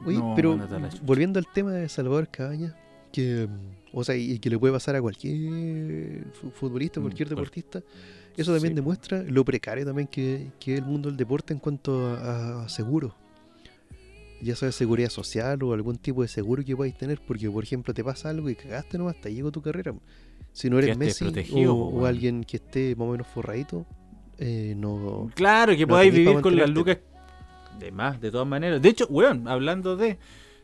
Oye, 0.05 0.17
No, 0.17 0.33
pero 0.35 0.57
volviendo 1.03 1.39
al 1.39 1.47
tema 1.53 1.71
de 1.73 1.87
Salvador 1.89 2.27
Cabañas, 2.29 2.73
que, 3.11 3.47
mm, 3.47 3.97
o 3.97 4.03
sea, 4.03 4.15
y 4.15 4.39
que 4.39 4.49
le 4.49 4.57
puede 4.57 4.73
pasar 4.73 4.95
a 4.95 5.01
cualquier 5.01 6.25
fu- 6.33 6.49
futbolista, 6.51 6.99
Mm, 6.99 7.03
cualquier 7.03 7.27
cual- 7.27 7.35
deportista, 7.37 7.81
eso 8.37 8.53
también 8.53 8.71
Sí. 8.73 8.75
demuestra 8.75 9.23
lo 9.23 9.43
precario 9.45 9.85
también 9.85 10.07
que, 10.07 10.51
que 10.59 10.73
es 10.73 10.79
el 10.79 10.85
mundo 10.85 11.09
del 11.09 11.17
deporte 11.17 11.53
en 11.53 11.59
cuanto 11.59 12.07
a, 12.09 12.63
a 12.65 12.69
seguro. 12.69 13.15
Ya 14.41 14.55
sea 14.55 14.71
seguridad 14.71 15.09
social 15.09 15.61
o 15.63 15.73
algún 15.73 15.97
tipo 15.97 16.23
de 16.23 16.27
seguro 16.27 16.63
que 16.65 16.75
podáis 16.75 16.97
tener, 16.97 17.19
porque 17.27 17.49
por 17.49 17.63
ejemplo 17.63 17.93
te 17.93 18.03
pasa 18.03 18.29
algo 18.29 18.49
y 18.49 18.55
cagaste 18.55 18.97
nomás, 18.97 19.15
hasta 19.15 19.29
llegó 19.29 19.51
tu 19.51 19.61
carrera. 19.61 19.93
Si 20.51 20.69
no 20.69 20.79
eres 20.79 20.97
Messi 20.97 21.25
o, 21.67 21.73
weón. 21.73 22.05
alguien 22.07 22.43
que 22.43 22.57
esté 22.57 22.95
más 22.95 23.07
o 23.07 23.11
menos 23.11 23.27
forradito, 23.27 23.85
eh, 24.39 24.73
no, 24.75 25.29
Claro, 25.35 25.73
que 25.75 25.81
no 25.81 25.89
podáis 25.89 26.11
vivir 26.13 26.41
con 26.41 26.55
las 26.55 26.69
lucas 26.69 26.97
de 27.79 27.91
más, 27.91 28.19
de 28.19 28.31
todas 28.31 28.47
maneras. 28.47 28.81
De 28.81 28.89
hecho, 28.89 29.05
weón, 29.09 29.47
hablando 29.47 29.95
de, 29.95 30.17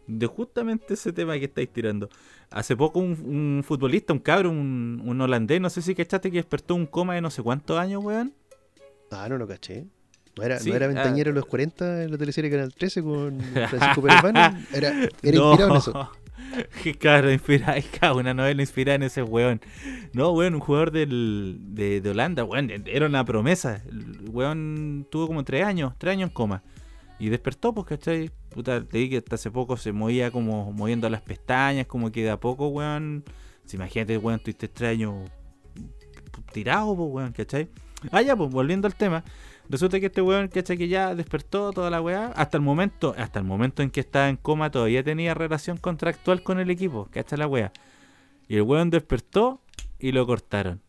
de 0.08 0.26
justamente 0.28 0.94
ese 0.94 1.14
tema 1.14 1.38
que 1.38 1.46
estáis 1.46 1.70
tirando. 1.72 2.10
Hace 2.50 2.76
poco 2.76 3.00
un, 3.00 3.12
un 3.12 3.64
futbolista, 3.64 4.14
un 4.14 4.20
cabro, 4.20 4.50
un, 4.50 5.02
un 5.04 5.22
holandés, 5.22 5.60
no 5.62 5.70
sé 5.70 5.82
si 5.82 5.94
cachaste 5.94 6.32
que 6.32 6.38
despertó 6.38 6.76
un 6.76 6.86
coma 6.86 7.16
de 7.16 7.22
no 7.22 7.30
sé 7.30 7.44
cuántos 7.44 7.78
años, 7.78 8.04
weón. 8.04 8.34
Ah, 9.12 9.28
no 9.30 9.38
lo 9.38 9.48
caché. 9.48 9.86
No 10.38 10.44
era, 10.44 10.60
Sí, 10.60 10.70
no 10.70 10.76
era 10.76 10.86
ah. 10.86 10.90
Ventañero 10.90 11.32
de 11.32 11.36
los 11.36 11.46
40 11.46 12.04
en 12.04 12.12
la 12.12 12.18
teleserie 12.18 12.50
Canal 12.52 12.74
13 12.74 13.04
con 13.04 13.40
Francisco 13.70 14.02
Pérez 14.02 14.22
Vano. 14.22 14.40
Era, 14.74 14.90
era 15.24 15.38
No. 15.38 15.52
inspirado 15.52 15.72
en 15.72 15.78
eso. 15.78 16.12
Inspirada, 17.32 17.76
cada 18.00 18.14
una 18.14 18.34
novela 18.34 18.62
inspirada 18.62 18.96
en 18.96 19.04
ese 19.04 19.22
weón. 19.24 19.60
No, 20.14 20.32
weón, 20.32 20.56
un 20.56 20.62
jugador 20.62 20.92
del, 20.92 21.58
de, 21.62 22.00
de 22.02 22.10
Holanda, 22.10 22.44
weón, 22.44 22.72
era 22.86 23.06
una 23.06 23.26
promesa. 23.26 23.82
El 23.90 24.30
weón 24.30 25.06
tuvo 25.12 25.28
como 25.28 25.44
tres 25.44 25.66
años, 25.66 25.94
tres 25.98 26.14
años 26.14 26.30
en 26.30 26.34
coma. 26.34 26.64
Y 27.20 27.30
despertó, 27.30 27.74
pues, 27.74 27.88
¿cachai? 27.88 28.32
Puta, 28.58 28.84
te 28.84 28.98
dije 28.98 29.10
que 29.12 29.18
hasta 29.18 29.36
hace 29.36 29.52
poco 29.52 29.78
se 29.78 29.92
movía 29.92 30.32
como 30.32 30.74
moviendo 30.74 31.08
las 31.12 31.22
pestañas, 31.22 31.86
como 31.86 32.12
que 32.12 32.24
de 32.24 32.32
a 32.32 32.40
poco, 32.40 32.70
weón. 32.70 33.24
Si 33.66 33.76
imagínate, 33.76 34.18
weón, 34.18 34.40
tuviste 34.40 34.88
años 34.88 35.30
tirado, 36.52 36.96
pues, 36.96 37.08
weón, 37.08 37.34
¿cachai? 37.34 37.70
Ah, 38.12 38.24
ya, 38.24 38.36
pues, 38.36 38.50
volviendo 38.50 38.88
al 38.88 38.96
tema. 38.96 39.24
Resulta 39.70 40.00
que 40.00 40.08
este 40.08 40.24
weón, 40.24 40.48
¿cachai? 40.48 40.76
Que 40.76 40.88
ya 40.88 41.14
despertó 41.14 41.72
toda 41.72 41.92
la 41.92 42.02
weá. 42.02 42.30
Hasta 42.36 42.58
el 42.58 42.64
momento, 42.64 43.14
hasta 43.16 43.38
el 43.38 43.46
momento 43.46 43.84
en 43.84 43.92
que 43.92 44.00
estaba 44.00 44.28
en 44.28 44.38
coma, 44.38 44.72
todavía 44.72 45.04
tenía 45.04 45.36
relación 45.36 45.78
contractual 45.78 46.42
con 46.42 46.60
el 46.60 46.72
equipo, 46.72 47.10
¿cachai? 47.12 47.38
La 47.38 47.46
weá. 47.46 47.72
Y 48.48 48.56
el 48.56 48.64
weón 48.64 48.90
despertó 48.90 49.62
y 50.00 50.14
lo 50.14 50.26
cortaron. 50.26 50.82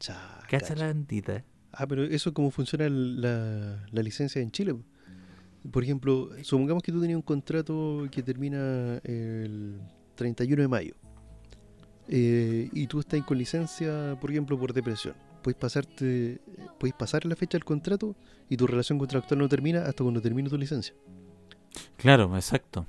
Cha, 0.00 0.40
¿Cachai 0.50 0.60
cacha. 0.70 0.74
la 0.74 0.86
bandita? 0.88 1.44
Ah, 1.70 1.86
pero 1.86 2.02
eso 2.02 2.30
es 2.30 2.34
como 2.34 2.50
funciona 2.50 2.88
la, 2.88 3.86
la 3.88 4.02
licencia 4.02 4.42
en 4.42 4.50
Chile. 4.50 4.74
Po. 5.64 5.70
Por 5.70 5.82
ejemplo, 5.82 6.30
supongamos 6.42 6.82
que 6.82 6.92
tú 6.92 7.00
tenías 7.00 7.16
un 7.16 7.22
contrato 7.22 8.06
que 8.10 8.22
termina 8.22 8.98
el 9.04 9.80
31 10.14 10.62
de 10.62 10.68
mayo. 10.68 10.94
eh, 12.08 12.68
y 12.72 12.86
tú 12.86 13.00
estás 13.00 13.22
con 13.24 13.38
licencia, 13.38 14.16
por 14.20 14.30
ejemplo, 14.30 14.58
por 14.58 14.72
depresión. 14.74 15.14
Puedes 15.42 15.58
pasarte, 15.58 16.38
puedes 16.78 16.94
pasar 16.94 17.24
la 17.24 17.34
fecha 17.36 17.56
del 17.56 17.64
contrato 17.64 18.14
y 18.48 18.56
tu 18.56 18.66
relación 18.66 18.98
contractual 18.98 19.38
no 19.40 19.48
termina 19.48 19.82
hasta 19.86 20.02
cuando 20.04 20.20
termine 20.20 20.48
tu 20.50 20.58
licencia. 20.58 20.94
Claro, 21.96 22.34
exacto. 22.36 22.86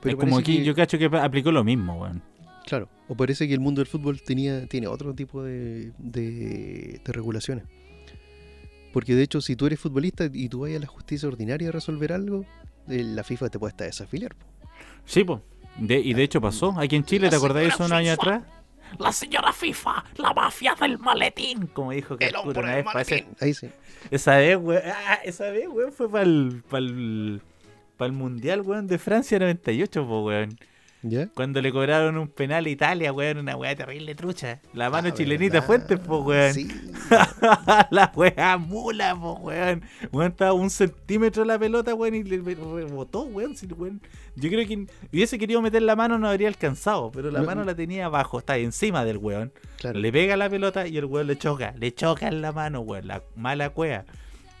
Pero 0.00 0.16
es 0.16 0.20
como 0.20 0.38
aquí, 0.38 0.58
que- 0.58 0.64
yo 0.64 0.74
cacho 0.74 0.98
que 0.98 1.06
aplicó 1.06 1.52
lo 1.52 1.62
mismo, 1.64 2.00
weón. 2.00 2.22
Claro, 2.66 2.88
o 3.08 3.14
parece 3.14 3.46
que 3.46 3.52
el 3.54 3.60
mundo 3.60 3.80
del 3.80 3.86
fútbol 3.86 4.22
tenía, 4.22 4.66
tiene 4.66 4.86
otro 4.86 5.14
tipo 5.14 5.42
de, 5.42 5.92
de, 5.98 7.00
regulaciones. 7.04 7.64
Porque 8.94 9.16
de 9.16 9.24
hecho, 9.24 9.40
si 9.40 9.56
tú 9.56 9.66
eres 9.66 9.80
futbolista 9.80 10.30
y 10.32 10.48
tú 10.48 10.60
vayas 10.60 10.76
a 10.76 10.80
la 10.82 10.86
justicia 10.86 11.26
ordinaria 11.26 11.68
a 11.68 11.72
resolver 11.72 12.12
algo, 12.12 12.46
eh, 12.88 13.02
la 13.02 13.24
FIFA 13.24 13.50
te 13.50 13.58
puede 13.58 13.72
estar 13.72 13.88
desafiliar. 13.88 14.36
Sí, 15.04 15.24
pues. 15.24 15.40
y 15.80 16.14
de 16.14 16.22
hecho 16.22 16.40
pasó. 16.40 16.78
Aquí 16.78 16.94
en 16.94 17.04
Chile, 17.04 17.28
¿te 17.28 17.34
acordás 17.34 17.64
de 17.64 17.68
eso 17.70 17.84
un 17.84 17.92
año 17.92 18.12
atrás? 18.12 18.44
La 19.00 19.10
señora 19.10 19.52
FIFA, 19.52 20.04
la 20.18 20.32
mafia 20.32 20.76
del 20.80 21.00
maletín, 21.00 21.66
como 21.66 21.90
dijo 21.90 22.16
que 22.16 22.32
una 22.44 22.76
vez. 22.76 22.86
Ahí 23.40 23.52
sí. 23.52 23.68
Esa 24.12 24.36
vez, 24.36 24.58
weón, 24.58 24.82
ah, 24.86 25.18
esa 25.24 25.50
vez, 25.50 25.66
weón, 25.66 25.92
fue 25.92 26.08
para 26.08 26.22
el, 26.22 26.62
para 26.70 26.84
el, 26.84 27.42
para 27.96 28.06
el 28.06 28.12
Mundial, 28.12 28.60
weón, 28.60 28.86
de 28.86 28.98
Francia 28.98 29.40
98, 29.40 30.06
po, 30.06 30.24
weón. 30.24 30.56
Cuando 31.34 31.60
le 31.60 31.70
cobraron 31.70 32.16
un 32.16 32.28
penal 32.28 32.64
a 32.64 32.68
Italia, 32.68 33.12
weón, 33.12 33.38
una 33.38 33.56
weá 33.56 33.76
terrible 33.76 34.14
trucha. 34.14 34.60
La 34.72 34.88
mano 34.88 35.08
ah, 35.08 35.14
chilenita 35.14 35.60
fuerte, 35.60 35.98
po, 35.98 36.20
weón. 36.20 36.54
Sí. 36.54 36.68
la 37.90 38.10
weá 38.16 38.56
mula, 38.56 39.14
po, 39.14 39.34
weón. 39.34 39.82
Weón 40.12 40.30
estaba 40.32 40.54
un 40.54 40.70
centímetro 40.70 41.44
la 41.44 41.58
pelota, 41.58 41.94
weón, 41.94 42.14
y 42.14 42.22
le 42.22 42.38
rebotó, 42.38 43.24
weón. 43.24 43.54
Yo 44.36 44.48
creo 44.48 44.66
que 44.66 44.86
hubiese 45.12 45.38
querido 45.38 45.60
meter 45.60 45.82
la 45.82 45.94
mano, 45.94 46.18
no 46.18 46.28
habría 46.28 46.48
alcanzado, 46.48 47.10
pero 47.10 47.30
la 47.30 47.42
mano 47.42 47.64
la 47.64 47.74
tenía 47.74 48.06
abajo, 48.06 48.38
está 48.38 48.56
encima 48.56 49.04
del 49.04 49.18
weón. 49.18 49.52
Le 49.92 50.10
pega 50.10 50.36
la 50.36 50.48
pelota 50.48 50.86
y 50.86 50.96
el 50.96 51.04
weón 51.04 51.26
le 51.26 51.36
choca. 51.36 51.74
Le 51.78 51.92
choca 51.92 52.28
en 52.28 52.40
la 52.40 52.52
mano, 52.52 52.80
weón, 52.80 53.06
la 53.06 53.22
mala 53.36 53.70
cueva. 53.70 54.04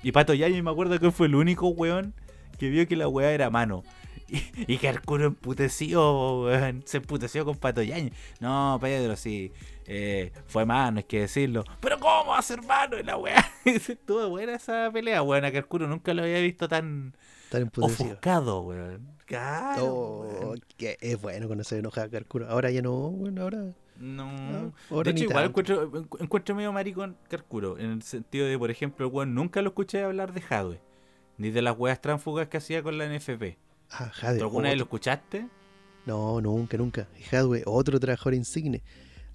Y 0.02 0.12
Pato 0.12 0.34
Yaño, 0.34 0.62
me 0.62 0.70
acuerdo 0.70 1.00
que 1.00 1.10
fue 1.10 1.26
el 1.26 1.34
único 1.34 1.68
weón 1.68 2.12
que 2.58 2.68
vio 2.68 2.86
que 2.86 2.96
la 2.96 3.08
weá 3.08 3.32
era 3.32 3.48
mano. 3.48 3.82
Y, 4.66 4.78
que 4.78 4.88
Arcuro 4.88 5.26
emputeció, 5.26 6.46
se 6.84 6.98
emputeció 6.98 7.44
con 7.44 7.56
Pato 7.56 7.82
Yañez. 7.82 8.12
No, 8.40 8.78
Pedro, 8.80 9.16
sí. 9.16 9.52
Eh, 9.86 10.32
fue 10.46 10.64
mano, 10.64 10.98
hay 10.98 11.04
que 11.04 11.20
decirlo. 11.20 11.64
Pero 11.80 11.98
¿cómo 11.98 12.30
va 12.30 12.38
a 12.38 12.42
ser 12.42 12.62
mano? 12.62 12.98
Y 12.98 13.02
la 13.02 13.16
weá. 13.16 13.44
Estuvo 13.64 14.28
buena 14.28 14.54
esa 14.54 14.90
pelea, 14.92 15.22
weón. 15.22 15.44
A 15.44 15.50
que 15.50 15.58
Arcuro 15.58 15.86
nunca 15.86 16.14
lo 16.14 16.22
había 16.22 16.40
visto 16.40 16.68
tan, 16.68 17.14
tan 17.50 17.70
ofuscado, 17.76 18.62
weón. 18.62 19.14
Claro. 19.26 19.86
Oh, 19.86 20.54
que 20.76 20.96
es 21.00 21.20
bueno 21.20 21.46
cuando 21.46 21.64
se 21.64 21.78
enoja 21.78 22.02
a 22.04 22.08
Carcuro. 22.08 22.48
Ahora 22.48 22.70
ya 22.70 22.82
no, 22.82 23.10
bueno, 23.10 23.42
ahora. 23.42 23.72
No, 23.96 24.72
de 25.04 25.10
hecho, 25.10 25.24
igual 25.24 25.44
encuentro, 25.44 26.08
encuentro, 26.18 26.54
medio 26.56 26.72
maricón 26.72 27.16
Carcuro. 27.28 27.78
En 27.78 27.92
el 27.92 28.02
sentido 28.02 28.46
de, 28.46 28.58
por 28.58 28.70
ejemplo, 28.70 29.06
el 29.06 29.12
weón 29.12 29.34
nunca 29.34 29.62
lo 29.62 29.68
escuché 29.68 30.02
hablar 30.02 30.32
de 30.32 30.40
Jadwe. 30.40 30.80
Ni 31.36 31.50
de 31.50 31.62
las 31.62 31.78
weas 31.78 32.00
transfugas 32.00 32.48
que 32.48 32.56
hacía 32.56 32.82
con 32.82 32.98
la 32.98 33.06
NFP. 33.06 33.56
Ah, 33.90 34.10
¿Alguna 34.22 34.70
vez 34.70 34.78
lo 34.78 34.84
escuchaste? 34.84 35.48
No, 36.06 36.40
nunca, 36.40 36.76
nunca. 36.76 37.08
Hadwe, 37.30 37.62
otro 37.66 37.98
trabajador 37.98 38.34
insigne. 38.34 38.82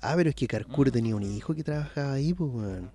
Ah, 0.01 0.13
pero 0.15 0.29
es 0.29 0.35
que 0.35 0.47
Carcuro 0.47 0.89
mm. 0.89 0.93
tenía 0.93 1.15
un 1.15 1.23
hijo 1.23 1.53
que 1.53 1.63
trabajaba 1.63 2.13
ahí, 2.13 2.33
pues, 2.33 2.49
weón. 2.53 2.91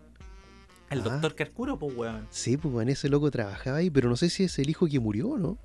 ¿El 0.90 1.00
ah. 1.00 1.02
doctor 1.02 1.34
Carcuro, 1.34 1.78
pues, 1.78 1.96
weón? 1.96 2.26
Sí, 2.30 2.56
pues, 2.56 2.72
weón, 2.72 2.88
ese 2.88 3.08
loco 3.08 3.30
trabajaba 3.30 3.78
ahí, 3.78 3.90
pero 3.90 4.08
no 4.08 4.16
sé 4.16 4.30
si 4.30 4.44
es 4.44 4.58
el 4.58 4.70
hijo 4.70 4.86
que 4.86 5.00
murió, 5.00 5.36
¿no? 5.36 5.58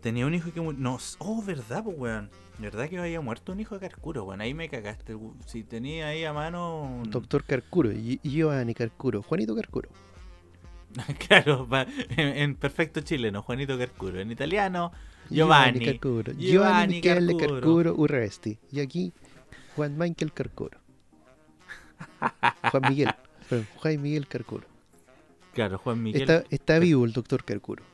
Tenía 0.00 0.26
un 0.26 0.34
hijo 0.34 0.52
que 0.52 0.60
murió. 0.60 0.80
No, 0.80 0.98
oh, 1.18 1.42
verdad, 1.42 1.84
pues, 1.84 1.96
weón. 1.98 2.30
¿Verdad 2.58 2.88
que 2.88 2.98
había 2.98 3.20
muerto 3.20 3.52
un 3.52 3.60
hijo 3.60 3.78
de 3.78 3.86
Carcuro? 3.86 4.24
Bueno, 4.24 4.42
ahí 4.42 4.54
me 4.54 4.70
cagaste. 4.70 5.14
Si 5.44 5.62
tenía 5.62 6.08
ahí 6.08 6.24
a 6.24 6.32
mano. 6.32 7.02
Doctor 7.08 7.44
Carcuro, 7.44 7.92
y 7.92 8.18
Giovanni 8.22 8.72
Carcuro, 8.72 9.22
Juanito 9.22 9.54
Carcuro. 9.54 9.90
claro, 11.28 11.68
en, 12.16 12.54
perfecto 12.54 13.00
chileno, 13.00 13.42
Juanito 13.42 13.78
Carcuro. 13.78 14.20
En 14.20 14.30
italiano, 14.30 14.92
Giovanni. 15.30 15.80
Giovanni 15.80 15.84
Carcuro. 15.84 16.32
Giovanni, 16.32 16.94
Michele 16.96 17.36
Carcuro 17.36 17.94
Urresti. 17.94 18.58
Y 18.72 18.80
aquí, 18.80 19.12
Juan 19.74 19.96
Michael 19.96 20.32
Carcuro. 20.32 20.80
Juan 22.70 22.82
Miguel. 22.88 23.14
Juan 23.76 24.02
Miguel 24.02 24.26
Carcuro. 24.26 24.66
Claro, 25.54 25.78
Juan 25.78 26.02
Miguel. 26.02 26.22
Está, 26.22 26.44
está 26.50 26.78
vivo 26.78 27.04
el 27.04 27.12
doctor 27.12 27.44
Carcuro. 27.44 27.84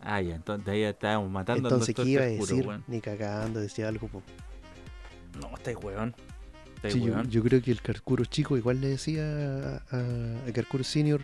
Ah, 0.00 0.20
ya, 0.20 0.34
entonces 0.34 0.68
ahí 0.68 0.82
estábamos 0.82 1.30
matando 1.30 1.68
entonces, 1.68 1.90
al 1.90 1.94
doctor 1.94 2.04
¿qué 2.04 2.10
iba 2.10 2.22
a 2.22 2.26
decir? 2.26 2.68
Ni 2.88 3.00
cagando, 3.00 3.60
decía 3.60 3.88
algo. 3.88 4.10
No, 5.40 5.54
estáis 5.56 5.76
weón. 5.80 6.14
Yo, 7.28 7.44
creo 7.44 7.62
que 7.62 7.70
el 7.70 7.80
Carcuro 7.80 8.24
chico 8.24 8.56
igual 8.56 8.80
le 8.80 8.88
decía 8.88 9.22
a, 9.22 10.48
a 10.48 10.52
Carcuro 10.52 10.82
Senior 10.82 11.22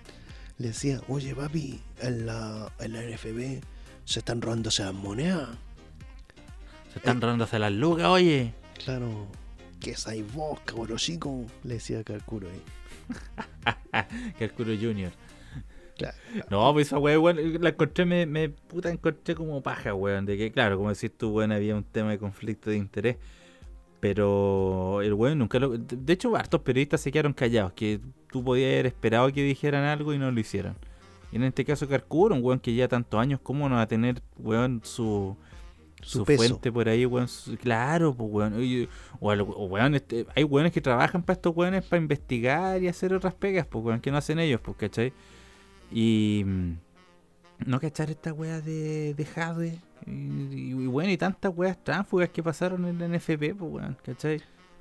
le 0.59 0.69
decía, 0.69 1.01
oye 1.09 1.35
papi, 1.35 1.81
en 2.01 2.27
la, 2.27 2.73
en 2.81 2.93
la 2.93 3.03
NFB 3.03 3.63
se 4.05 4.19
están 4.19 4.43
robándose 4.43 4.85
las 4.85 4.95
monedas. 4.95 5.49
Se 6.93 6.99
están 6.99 7.19
eh, 7.19 7.21
robándose 7.21 7.59
las 7.59 7.73
lucas, 7.73 8.07
oye. 8.07 8.55
Claro, 8.85 9.29
que 9.81 9.95
hay 10.07 10.23
vos, 10.23 10.61
cabrón 10.61 10.99
chico, 10.99 11.47
le 11.65 11.75
decía 11.75 12.03
Carcuro 12.03 12.49
ahí. 12.49 12.63
Carcuro 14.39 14.73
Junior. 14.79 15.13
Claro, 15.97 16.17
No, 16.51 16.73
pues 16.73 16.89
esa 16.89 16.99
weá, 16.99 17.19
la 17.35 17.71
encontré, 17.71 18.05
me, 18.05 18.25
me 18.25 18.49
puta 18.49 18.89
encontré 18.89 19.35
como 19.35 19.63
paja, 19.63 19.95
weón. 19.95 20.27
De 20.27 20.39
que, 20.39 20.53
claro, 20.53 20.77
como 20.77 20.93
decís 20.93 21.11
tú, 21.17 21.31
weón, 21.31 21.51
había 21.51 21.75
un 21.75 21.83
tema 21.83 22.11
de 22.11 22.19
conflicto 22.19 22.71
de 22.71 22.77
interés. 22.77 23.17
Pero 24.01 25.03
el 25.03 25.13
weón 25.15 25.39
nunca 25.39 25.59
lo. 25.59 25.77
De 25.77 26.13
hecho, 26.13 26.35
hartos 26.37 26.61
periodistas 26.61 27.01
se 27.01 27.11
quedaron 27.11 27.33
callados. 27.33 27.73
Que 27.73 28.01
tú 28.31 28.45
podías 28.45 28.73
haber 28.73 28.87
esperado 28.87 29.33
que 29.33 29.43
dijeran 29.43 29.85
algo 29.85 30.15
y 30.15 30.19
no 30.19 30.31
lo 30.31 30.39
hicieron. 30.39 30.77
Y 31.33 31.37
en 31.37 31.45
este 31.45 31.65
caso, 31.65 31.89
Carcuro, 31.89 32.35
un 32.35 32.43
weón 32.43 32.61
que 32.61 32.75
ya 32.75 32.89
tantos 32.89 33.21
años, 33.21 33.41
¿cómo 33.43 33.69
no 33.69 33.77
va 33.77 33.83
a 33.83 33.87
tener, 33.87 34.23
weón, 34.39 34.81
su, 34.83 35.37
su, 36.01 36.25
fuente 36.25 36.73
por 36.73 36.89
ahí, 36.89 37.05
weón? 37.05 37.29
claro, 37.61 38.15
pues, 38.15 38.31
weón. 38.31 38.89
O, 39.21 39.65
weón, 39.67 39.95
este, 39.95 40.27
hay 40.35 40.45
weones 40.45 40.73
que 40.73 40.81
trabajan 40.81 41.23
para 41.23 41.35
estos 41.35 41.55
weones 41.55 41.85
para 41.85 42.01
investigar 42.01 42.83
y 42.83 42.89
hacer 42.89 43.13
otras 43.13 43.35
pegas, 43.35 43.67
pues, 43.67 43.85
weón, 43.85 44.01
que 44.01 44.11
no 44.11 44.17
hacen 44.17 44.39
ellos, 44.39 44.61
pues, 44.61 44.77
¿cachai? 44.77 45.13
Y. 45.91 46.45
No 47.67 47.81
cachar 47.81 48.11
esta 48.11 48.33
weá 48.33 48.61
de, 48.61 49.15
de 49.15 49.25
hardware 49.25 49.79
y, 50.07 50.87
bueno, 50.87 51.11
y 51.11 51.17
tantas 51.17 51.53
weas 51.55 51.83
tránsfugas 51.83 52.29
que 52.31 52.43
pasaron 52.43 52.87
en 52.87 53.01
el 53.01 53.17
NFP, 53.17 53.55
pues 53.59 53.73
weón, 53.73 53.97
¿cachai? 54.05 54.41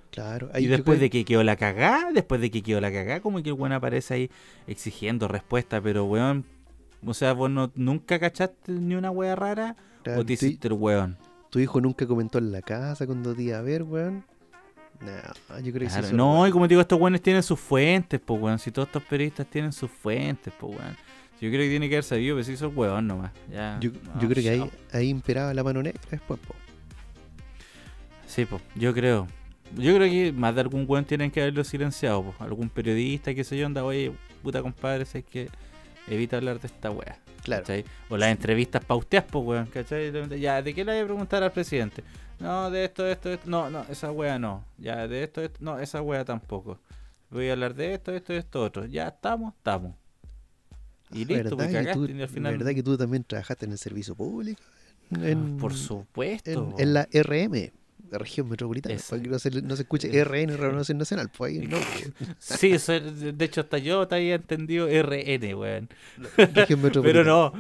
Claro. 0.09 0.49
y 0.57 0.67
después 0.67 1.01
de 1.01 1.09
que 1.09 1.25
quedó 1.25 1.43
la 1.43 1.57
cagada, 1.57 2.11
después 2.13 2.39
de 2.39 2.49
que 2.49 2.63
quedó 2.63 2.80
la 2.80 2.91
cagada, 2.91 3.19
como 3.19 3.43
que 3.43 3.49
el 3.49 3.55
weón 3.55 3.73
aparece 3.73 4.13
ahí 4.13 4.32
exigiendo 4.65 5.28
respuesta, 5.28 5.82
pero 5.82 6.05
weón, 6.05 6.45
o 7.05 7.13
sea, 7.13 7.34
vos 7.34 7.49
no, 7.49 7.71
nunca 7.75 8.17
cachaste 8.17 8.71
ni 8.71 8.95
una 8.95 9.11
wea 9.11 9.36
rara 9.36 9.75
o 10.15 10.25
te 10.25 10.34
hiciste 10.34 10.69
el 10.69 10.73
weón. 10.73 11.17
¿Tu 11.49 11.59
hijo 11.59 11.82
nunca 11.82 12.07
comentó 12.07 12.38
en 12.38 12.51
la 12.51 12.61
casa 12.61 13.05
cuando 13.05 13.36
te 13.36 13.43
iba 13.43 13.57
a 13.57 13.61
ver, 13.61 13.84
weón? 13.84 14.23
No, 15.01 15.59
yo 15.59 15.73
creo 15.73 15.88
que 15.88 16.03
sí. 16.03 16.15
No, 16.15 16.47
y 16.47 16.51
como 16.51 16.65
te 16.65 16.69
digo, 16.69 16.82
estos 16.82 16.99
weones 16.99 17.21
tienen 17.21 17.43
sus 17.43 17.59
fuentes, 17.59 18.19
pues 18.19 18.41
weón. 18.41 18.59
Si 18.59 18.71
todos 18.71 18.88
estos 18.88 19.03
periodistas 19.03 19.45
tienen 19.47 19.71
sus 19.71 19.91
fuentes, 19.91 20.53
pues 20.57 20.78
weón. 20.78 20.97
Yo 21.40 21.50
creo 21.50 21.62
que 21.62 21.70
tiene 21.70 21.88
que 21.88 21.96
haber 21.96 22.04
sabido, 22.04 22.36
pero 22.36 22.44
si 22.44 22.54
hizo 22.54 22.70
huevón 22.70 23.08
nomás. 23.08 23.32
Ya, 23.52 23.78
yo, 23.80 23.92
yo 24.20 24.28
creo 24.28 24.44
que 24.44 24.50
ahí, 24.50 24.72
ahí 24.92 25.10
imperaba 25.10 25.54
la 25.54 25.64
mano 25.64 25.84
negra 25.84 26.02
después, 26.10 26.40
po. 26.40 26.56
Sí, 28.26 28.46
pues, 28.46 28.62
yo 28.76 28.94
creo. 28.94 29.28
Yo 29.76 29.96
creo 29.96 30.10
que 30.10 30.32
más 30.32 30.56
de 30.56 30.62
algún 30.62 30.86
weón 30.88 31.06
tienen 31.06 31.30
que 31.30 31.42
haberlo 31.42 31.64
silenciado, 31.64 32.24
po. 32.24 32.44
Algún 32.44 32.70
periodista, 32.70 33.34
qué 33.36 33.43
sé 33.43 33.58
yo, 33.58 33.66
anda, 33.66 33.84
oye, 33.84 34.12
puta 34.42 34.62
compadre, 34.62 35.05
sé 35.05 35.24
que 35.24 35.50
evita 36.08 36.38
hablar 36.38 36.59
de 36.59 36.68
esta 36.68 36.89
wea. 36.89 37.20
Claro. 37.43 37.66
O 38.09 38.18
las 38.18 38.30
entrevistas 38.30 38.84
pausteas, 38.84 39.24
pues, 39.24 39.46
weón, 39.46 39.68
¿cachai? 39.68 40.12
Ya, 40.39 40.62
¿de 40.62 40.74
qué 40.74 40.84
le 40.84 40.93
voy 40.93 41.01
a 41.01 41.05
preguntar 41.05 41.43
al 41.43 41.51
presidente? 41.51 42.04
No, 42.39 42.70
de 42.70 42.86
esto, 42.86 43.04
de 43.04 43.14
esto, 43.14 43.30
de 43.30 43.36
esto. 43.36 43.50
No, 43.50 43.70
no, 43.70 43.86
esa 43.89 44.12
wea 44.12 44.38
no. 44.38 44.64
Ya, 44.78 45.08
de 45.08 45.24
esto, 45.24 45.42
de 45.42 45.47
esto. 45.47 45.59
No, 45.62 45.80
esa 45.80 46.01
wea 46.01 46.26
tampoco. 46.26 46.80
Voy 47.30 47.50
a 47.50 47.54
hablar 47.54 47.74
de 47.74 47.93
esto, 47.93 48.12
de 48.12 48.18
esto, 48.18 48.34
de 48.34 48.39
esto, 48.39 48.64
otro. 48.64 48.86
Ya 48.86 49.08
estamos, 49.08 49.54
estamos. 49.55 49.96
Y 51.13 51.25
listo, 51.25 51.55
pues 51.55 51.71
¿verdad, 51.71 51.93
que 51.93 51.93
tú, 51.93 52.21
al 52.21 52.29
final... 52.29 52.58
¿Verdad 52.58 52.74
que 52.74 52.84
tú 52.84 52.97
también 52.97 53.24
trabajaste 53.24 53.66
en 53.66 53.71
el 53.71 53.78
servicio 53.78 54.16
público? 54.16 54.62
En, 55.12 55.58
Por 55.58 55.74
supuesto. 55.74 56.75
En, 56.78 56.93
la 56.93 57.08
RM, 57.13 57.71
región 58.12 58.50
metropolitana. 58.50 58.96
Para 59.09 59.21
que 59.21 59.29
no 59.29 59.39
se, 59.39 59.62
no 59.62 59.75
se 59.75 59.84
escuche 59.84 60.24
RN, 60.24 60.58
Renovación 60.58 60.97
Nacional. 60.97 61.29
Pues 61.36 61.54
ahí 61.54 61.67
no. 61.67 61.78
sí, 62.39 62.71
eso, 62.71 63.00
de 63.00 63.46
hecho, 63.46 63.62
hasta 63.62 63.78
yo 63.78 64.08
te 64.08 64.16
había 64.16 64.36
entendido 64.36 64.88
RN, 64.88 65.55
weón. 65.55 65.89
Región 66.36 66.82
metropolitana. 66.82 67.01
Pero 67.04 67.24
no. 67.24 67.54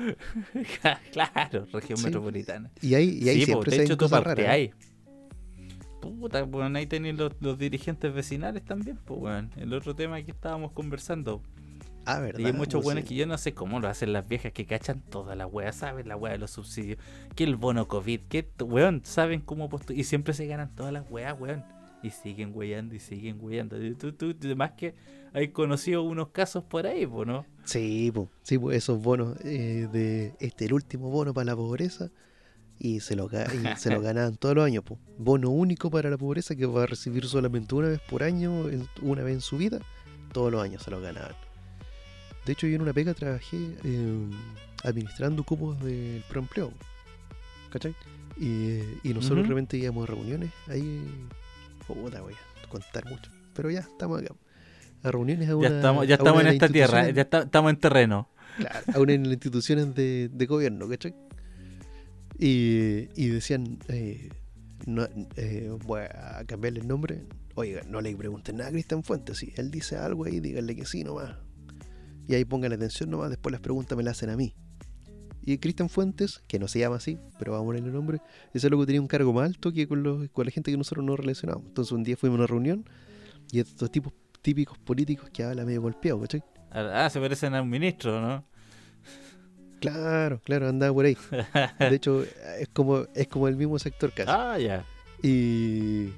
claro, 1.11 1.67
región 1.71 2.01
metropolitana. 2.03 2.69
Y 2.81 2.95
ahí, 2.95 3.19
y 3.21 3.29
ahí 3.29 3.39
sí, 3.39 3.45
siempre 3.45 3.77
de 3.77 3.83
hecho, 3.83 3.97
tú 3.97 4.09
parte 4.09 4.47
ahí. 4.47 4.71
Puta, 6.01 6.43
weón, 6.43 6.75
ahí 6.75 6.85
tenían 6.85 7.17
los, 7.17 7.33
los, 7.39 7.57
dirigentes 7.57 8.13
vecinales 8.13 8.63
también, 8.63 8.97
pues, 9.05 9.19
weón. 9.19 9.51
El 9.55 9.73
otro 9.73 9.95
tema 9.95 10.21
que 10.21 10.31
estábamos 10.31 10.71
conversando. 10.73 11.41
Ah, 12.07 12.19
verdad. 12.19 12.39
Y 12.39 12.45
hay 12.45 12.53
muchos 12.53 12.81
buenos 12.81 13.03
que 13.03 13.15
yo 13.15 13.25
no 13.27 13.37
sé 13.37 13.53
cómo 13.53 13.81
lo 13.81 13.89
hacen 13.89 14.13
las 14.13 14.27
viejas 14.27 14.53
que 14.53 14.65
cachan 14.65 15.01
toda 15.01 15.35
la 15.35 15.45
wea, 15.45 15.73
saben 15.73 16.07
la 16.07 16.15
wea 16.15 16.31
de 16.31 16.37
los 16.37 16.51
subsidios, 16.51 16.97
que 17.35 17.43
el 17.43 17.57
bono 17.57 17.89
COVID, 17.89 18.21
que 18.29 18.47
weón, 18.63 19.01
saben 19.03 19.41
cómo 19.41 19.67
postular. 19.67 19.99
Y 19.99 20.05
siempre 20.05 20.33
se 20.33 20.47
ganan 20.47 20.73
todas 20.73 20.93
las 20.93 21.03
weas, 21.11 21.37
weón. 21.37 21.65
Y 22.01 22.11
siguen 22.11 22.51
weyando 22.55 22.95
y 22.95 22.99
siguen 22.99 23.39
weyando. 23.41 23.75
Tú, 23.97 24.13
tú, 24.13 24.33
además 24.39 24.71
que 24.77 24.95
hay 25.33 25.49
conocido 25.49 26.03
unos 26.03 26.29
casos 26.29 26.63
por 26.63 26.87
ahí, 26.87 27.05
¿no? 27.05 27.45
Sí, 27.65 28.09
po, 28.13 28.29
sí, 28.41 28.57
esos 28.71 29.01
bonos 29.01 29.35
eh, 29.43 29.89
de 29.91 30.33
este, 30.39 30.65
el 30.65 30.73
último 30.73 31.09
bono 31.09 31.33
para 31.33 31.45
la 31.45 31.55
pobreza. 31.55 32.09
Y 32.79 32.99
se 32.99 33.15
lo, 33.15 33.27
y 33.27 33.77
se 33.77 33.89
lo 33.89 34.01
ganaban 34.01 34.37
todos 34.37 34.55
los 34.55 34.65
años. 34.65 34.83
po. 34.83 34.97
Bono 35.17 35.49
único 35.49 35.89
para 35.89 36.09
la 36.09 36.17
pobreza 36.17 36.55
que 36.55 36.67
va 36.67 36.83
a 36.83 36.85
recibir 36.85 37.25
solamente 37.25 37.75
una 37.75 37.89
vez 37.89 37.99
por 37.99 38.23
año, 38.23 38.65
una 39.01 39.23
vez 39.23 39.33
en 39.33 39.41
su 39.41 39.57
vida. 39.57 39.79
Todos 40.31 40.51
los 40.51 40.63
años 40.63 40.83
se 40.83 40.91
lo 40.91 41.01
ganaban. 41.01 41.46
De 42.47 42.53
hecho, 42.53 42.65
yo 42.65 42.75
en 42.77 42.81
una 42.81 42.93
pega 42.93 43.13
trabajé 43.13 43.57
eh, 43.83 44.29
administrando 44.83 45.43
cupos 45.43 45.79
del 45.83 46.23
proempleo. 46.29 46.71
¿Cachai? 47.69 47.93
Y, 48.37 48.79
y 49.03 49.13
nosotros 49.13 49.39
Ujú. 49.39 49.43
de 49.43 49.47
repente 49.49 49.77
íbamos 49.77 50.07
a 50.09 50.13
reuniones. 50.13 50.51
Ahí. 50.67 51.03
Puta, 51.85 52.21
voy 52.21 52.33
a 52.33 52.67
contar 52.69 53.05
mucho. 53.05 53.29
Pero 53.53 53.69
ya 53.69 53.81
estamos 53.81 54.21
acá. 54.21 54.33
A 55.03 55.11
reuniones 55.11 55.49
a 55.49 55.55
una. 55.55 55.69
ya 55.69 55.75
estamos, 55.75 56.07
ya 56.07 56.15
estamos 56.15 56.41
en 56.41 56.47
esta 56.47 56.69
tierra, 56.69 57.09
ya 57.09 57.21
está- 57.21 57.43
estamos 57.43 57.69
en 57.71 57.77
terreno. 57.79 58.29
Claro, 58.57 58.79
a 58.95 58.99
una 58.99 59.11
de 59.11 59.17
las 59.19 59.27
instituciones 59.33 59.93
de, 59.93 60.29
de 60.33 60.45
gobierno, 60.47 60.87
¿cachai? 60.89 61.13
Y, 62.39 63.09
y 63.15 63.27
decían, 63.27 63.79
eh, 63.87 64.29
no, 64.85 65.07
eh, 65.35 65.71
voy 65.85 66.01
a 66.01 66.43
cambiarle 66.47 66.79
el 66.81 66.87
nombre. 66.87 67.23
Oiga, 67.55 67.81
no 67.87 68.01
le 68.01 68.15
pregunten 68.15 68.57
nada 68.57 68.69
a 68.69 68.71
Cristian 68.71 69.03
Fuentes. 69.03 69.37
Si 69.37 69.53
él 69.57 69.71
dice 69.71 69.97
algo 69.97 70.25
ahí, 70.25 70.39
díganle 70.39 70.75
que 70.75 70.85
sí 70.85 71.03
nomás. 71.03 71.35
Y 72.27 72.35
ahí 72.35 72.45
pongan 72.45 72.73
atención 72.73 73.09
nomás, 73.09 73.29
después 73.29 73.51
las 73.51 73.61
preguntas 73.61 73.97
me 73.97 74.03
las 74.03 74.17
hacen 74.17 74.29
a 74.29 74.37
mí. 74.37 74.53
Y 75.45 75.59
Cristian 75.59 75.87
Fuentes, 75.87 76.43
que 76.47 76.59
no 76.59 76.67
se 76.67 76.79
llama 76.79 76.97
así, 76.97 77.17
pero 77.39 77.53
vamos 77.53 77.63
a 77.63 77.67
ponerle 77.67 77.87
el 77.87 77.93
nombre, 77.93 78.19
ese 78.53 78.69
loco 78.69 78.85
tenía 78.85 78.99
un 78.99 79.07
cargo 79.07 79.31
más 79.31 79.45
alto 79.45 79.71
que 79.71 79.87
con, 79.87 80.03
los, 80.03 80.29
con 80.31 80.45
la 80.45 80.51
gente 80.51 80.71
que 80.71 80.77
nosotros 80.77 81.05
nos 81.05 81.17
relacionamos. 81.17 81.63
Entonces 81.67 81.93
un 81.93 82.03
día 82.03 82.17
fuimos 82.17 82.35
a 82.35 82.39
una 82.39 82.47
reunión 82.47 82.85
y 83.51 83.61
estos 83.61 83.89
tipos 83.89 84.11
típicos 84.41 84.77
políticos 84.77 85.29
que 85.31 85.43
hablan 85.43 85.65
medio 85.65 85.81
golpeado, 85.81 86.19
¿cachai? 86.19 86.43
Ah, 86.69 87.09
se 87.09 87.19
parecen 87.21 87.55
a 87.55 87.61
un 87.61 87.69
ministro, 87.69 88.19
¿no? 88.19 88.43
Claro, 89.79 90.41
claro, 90.43 90.67
andaba 90.67 90.93
por 90.93 91.05
ahí. 91.05 91.17
De 91.79 91.95
hecho, 91.95 92.23
es 92.59 92.67
como, 92.73 93.05
es 93.13 93.27
como 93.27 93.47
el 93.47 93.55
mismo 93.55 93.79
sector 93.79 94.11
casi. 94.11 94.29
Ah, 94.29 94.57
ya. 94.57 94.85
Y, 95.23 96.09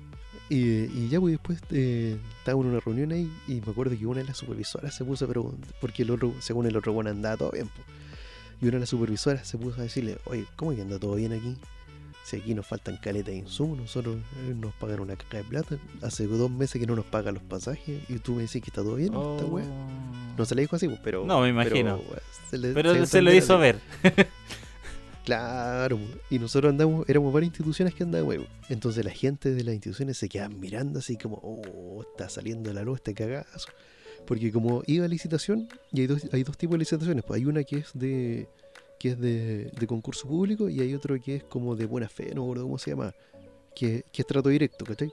y, 0.50 0.58
y 0.58 1.10
ya, 1.10 1.20
pues 1.20 1.34
después 1.34 1.60
eh, 1.72 2.18
estábamos 2.40 2.66
en 2.66 2.72
una 2.72 2.80
reunión 2.80 3.12
ahí 3.12 3.32
y 3.48 3.62
me 3.62 3.72
acuerdo 3.72 3.98
que 3.98 4.06
una 4.06 4.22
de 4.22 4.28
las 4.28 4.38
supervisoras 4.38 4.96
se 4.96 5.06
puso 5.06 5.26
a 5.26 5.28
preguntar, 5.28 5.74
porque 5.80 6.04
el 6.04 6.12
otro, 6.12 6.34
según 6.40 6.66
el 6.66 6.76
otro 6.76 6.92
bueno 6.94 7.10
andaba 7.10 7.38
todo 7.38 7.52
bien. 7.52 7.68
po. 7.68 7.82
Y 8.62 8.66
una 8.66 8.74
de 8.76 8.80
las 8.82 8.90
supervisoras 8.90 9.48
se 9.48 9.58
puso 9.58 9.80
a 9.80 9.84
decirle, 9.84 10.18
oye, 10.26 10.46
¿cómo 10.56 10.76
que 10.76 10.82
anda 10.82 11.00
todo 11.00 11.16
bien 11.16 11.34
aquí? 11.34 11.56
Si 12.26 12.36
aquí 12.38 12.54
nos 12.54 12.68
faltan 12.68 12.98
caletas 12.98 13.28
de 13.34 13.38
insumos, 13.38 13.78
nosotros 13.78 14.18
eh, 14.48 14.54
nos 14.56 14.74
pagan 14.76 15.00
una 15.00 15.16
caja 15.16 15.38
de 15.38 15.44
plata. 15.46 15.78
Hace 16.02 16.28
dos 16.28 16.52
meses 16.52 16.80
que 16.80 16.86
no 16.86 16.96
nos 16.96 17.06
pagan 17.06 17.34
los 17.36 17.44
pasajes 17.44 18.02
y 18.10 18.20
tú 18.20 18.34
me 18.36 18.44
decís 18.44 18.62
que 18.62 18.70
está 18.70 18.84
todo 18.84 18.96
bien, 18.96 19.14
esta 19.14 19.20
Oh. 19.20 19.48
wea. 19.48 19.66
No 20.38 20.46
se 20.46 20.54
le 20.56 20.62
dijo 20.62 20.76
así, 20.76 20.88
pues, 20.88 21.00
pero... 21.04 21.26
No, 21.26 21.42
me 21.42 21.50
imagino. 21.50 21.98
Pero, 21.98 22.10
wea, 22.12 22.22
se 22.50 22.58
le- 22.58 22.74
Pero 22.74 22.92
se, 22.94 23.00
entendió 23.00 23.22
lo 23.22 23.30
la 23.32 23.36
hizo 23.38 23.58
ver. 23.58 23.80
Claro, 25.30 26.00
y 26.32 26.40
nosotros 26.40 26.72
andamos, 26.72 27.08
éramos 27.08 27.32
varias 27.32 27.50
instituciones 27.50 27.94
que 27.94 28.02
andaban 28.02 28.28
huevo. 28.28 28.48
Entonces 28.68 29.06
la 29.06 29.12
gente 29.12 29.54
de 29.54 29.64
las 29.64 29.76
instituciones 29.76 30.18
se 30.18 30.28
quedaban 30.28 30.60
mirando 30.60 30.98
así 30.98 31.18
como, 31.18 31.36
oh, 31.44 32.02
está 32.02 32.30
saliendo 32.30 32.74
la 32.74 32.82
luz 32.82 32.96
este 32.98 33.14
cagazo. 33.14 33.70
Porque 34.26 34.52
como 34.52 34.82
iba 34.88 35.06
a 35.06 35.08
licitación, 35.08 35.70
y 35.92 36.02
hay 36.02 36.08
dos, 36.08 36.28
hay 36.32 36.42
dos 36.42 36.58
tipos 36.58 36.74
de 36.74 36.80
licitaciones, 36.80 37.24
pues 37.24 37.40
hay 37.40 37.46
una 37.46 37.64
que 37.64 37.78
es 37.78 37.92
de 37.94 38.50
que 39.00 39.10
es 39.10 39.20
de, 39.20 39.72
concurso 39.86 40.28
público 40.28 40.68
y 40.68 40.82
hay 40.82 40.96
otro 40.96 41.22
que 41.22 41.36
es 41.36 41.44
como 41.44 41.76
de 41.76 41.86
buena 41.86 42.10
fe, 42.10 42.34
no 42.34 42.42
me 42.42 42.48
acuerdo 42.48 42.64
cómo 42.64 42.80
se 42.80 42.90
llama, 42.90 43.14
que, 43.76 44.06
que 44.12 44.24
es 44.24 44.28
trato 44.28 44.50
directo, 44.50 44.84
¿cachai? 44.84 45.12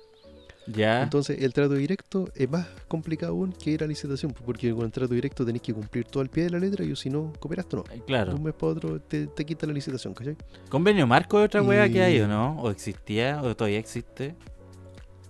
Ya. 0.68 1.02
Entonces 1.02 1.40
el 1.42 1.52
trato 1.52 1.74
directo 1.74 2.28
es 2.34 2.50
más 2.50 2.66
complicado 2.88 3.32
aún 3.32 3.52
que 3.52 3.70
ir 3.70 3.84
a 3.84 3.86
licitación, 3.86 4.32
porque 4.44 4.72
con 4.74 4.84
el 4.84 4.90
trato 4.92 5.14
directo 5.14 5.44
tenés 5.46 5.62
que 5.62 5.72
cumplir 5.72 6.04
todo 6.06 6.22
al 6.22 6.28
pie 6.28 6.44
de 6.44 6.50
la 6.50 6.58
letra 6.58 6.84
y 6.84 6.94
si 6.96 7.08
no, 7.08 7.32
cooperaste 7.38 7.76
no. 7.76 7.84
Eh, 7.92 7.96
De 7.98 8.04
Claro. 8.04 8.34
un 8.34 8.42
mes 8.42 8.54
para 8.54 8.72
otro 8.72 9.00
te, 9.00 9.26
te 9.28 9.44
quita 9.44 9.66
la 9.66 9.72
licitación, 9.72 10.12
¿cachai? 10.14 10.36
¿Convenio 10.68 11.06
marco 11.06 11.38
es 11.38 11.46
otra 11.46 11.62
weá 11.62 11.88
que 11.88 12.02
hay 12.02 12.20
o 12.20 12.26
no? 12.28 12.60
¿O 12.60 12.70
existía? 12.70 13.40
¿O 13.42 13.54
todavía 13.54 13.78
existe? 13.78 14.34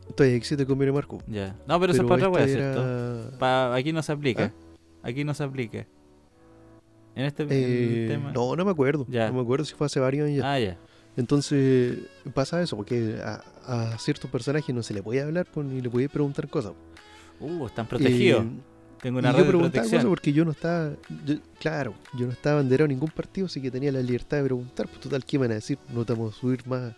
Entonces 0.08 0.34
existe 0.36 0.62
el 0.62 0.68
convenio 0.68 0.94
marco. 0.94 1.18
Ya. 1.26 1.56
No, 1.66 1.78
pero, 1.80 1.92
eso 1.92 2.02
es 2.02 2.08
para 2.08 2.28
otra 2.28 2.44
este 2.44 2.54
¿cierto? 2.54 2.82
era- 3.28 3.38
Pa- 3.38 3.74
aquí 3.74 3.92
no 3.92 4.02
se 4.02 4.12
aplica. 4.12 4.52
¿Ah? 4.54 5.08
Aquí 5.08 5.24
no 5.24 5.34
se 5.34 5.42
aplica. 5.44 5.86
En 7.14 7.24
este 7.24 7.46
Eh, 7.48 8.08
tema. 8.08 8.30
no, 8.32 8.54
no 8.56 8.64
me 8.64 8.70
acuerdo. 8.70 9.04
Ya. 9.08 9.28
No 9.28 9.34
me 9.34 9.40
acuerdo 9.40 9.64
si 9.64 9.74
fue 9.74 9.86
hace 9.86 9.98
varios 10.00 10.26
años 10.26 10.38
ya. 10.38 10.52
Ah, 10.52 10.58
ya. 10.60 10.76
Entonces 11.16 11.98
pasa 12.34 12.60
eso, 12.62 12.76
porque 12.76 13.18
a, 13.24 13.42
a 13.92 13.98
ciertos 13.98 14.30
personajes 14.30 14.74
no 14.74 14.82
se 14.82 14.92
le 14.94 15.02
puede 15.02 15.22
hablar 15.22 15.46
pues, 15.52 15.66
ni 15.66 15.80
le 15.80 15.88
puede 15.90 16.08
preguntar 16.08 16.48
cosas. 16.48 16.72
Uh, 17.40 17.66
están 17.66 17.86
protegidos. 17.86 18.44
Y- 18.44 18.60
Tengo 19.00 19.18
y 19.18 19.20
una 19.20 19.30
yo 19.32 19.36
red 19.38 19.44
de 19.44 19.48
preguntaba 19.48 19.72
cosas 19.84 19.90
protección. 19.90 20.10
porque 20.10 20.32
yo 20.32 20.44
no 20.44 20.50
estaba, 20.52 20.90
yo- 21.24 21.36
claro, 21.60 21.94
yo 22.18 22.26
no 22.26 22.32
estaba 22.32 22.56
banderado 22.56 22.84
en 22.86 22.90
ningún 22.92 23.10
partido, 23.10 23.46
así 23.46 23.60
que 23.60 23.70
tenía 23.70 23.92
la 23.92 24.00
libertad 24.00 24.38
de 24.38 24.44
preguntar. 24.44 24.88
Pues 24.88 25.00
total, 25.00 25.24
¿qué 25.24 25.38
van 25.38 25.50
a 25.52 25.54
decir? 25.54 25.78
No 25.92 26.04
te 26.04 26.12
vamos 26.14 26.34
a 26.36 26.38
subir 26.40 26.66
más, 26.66 26.94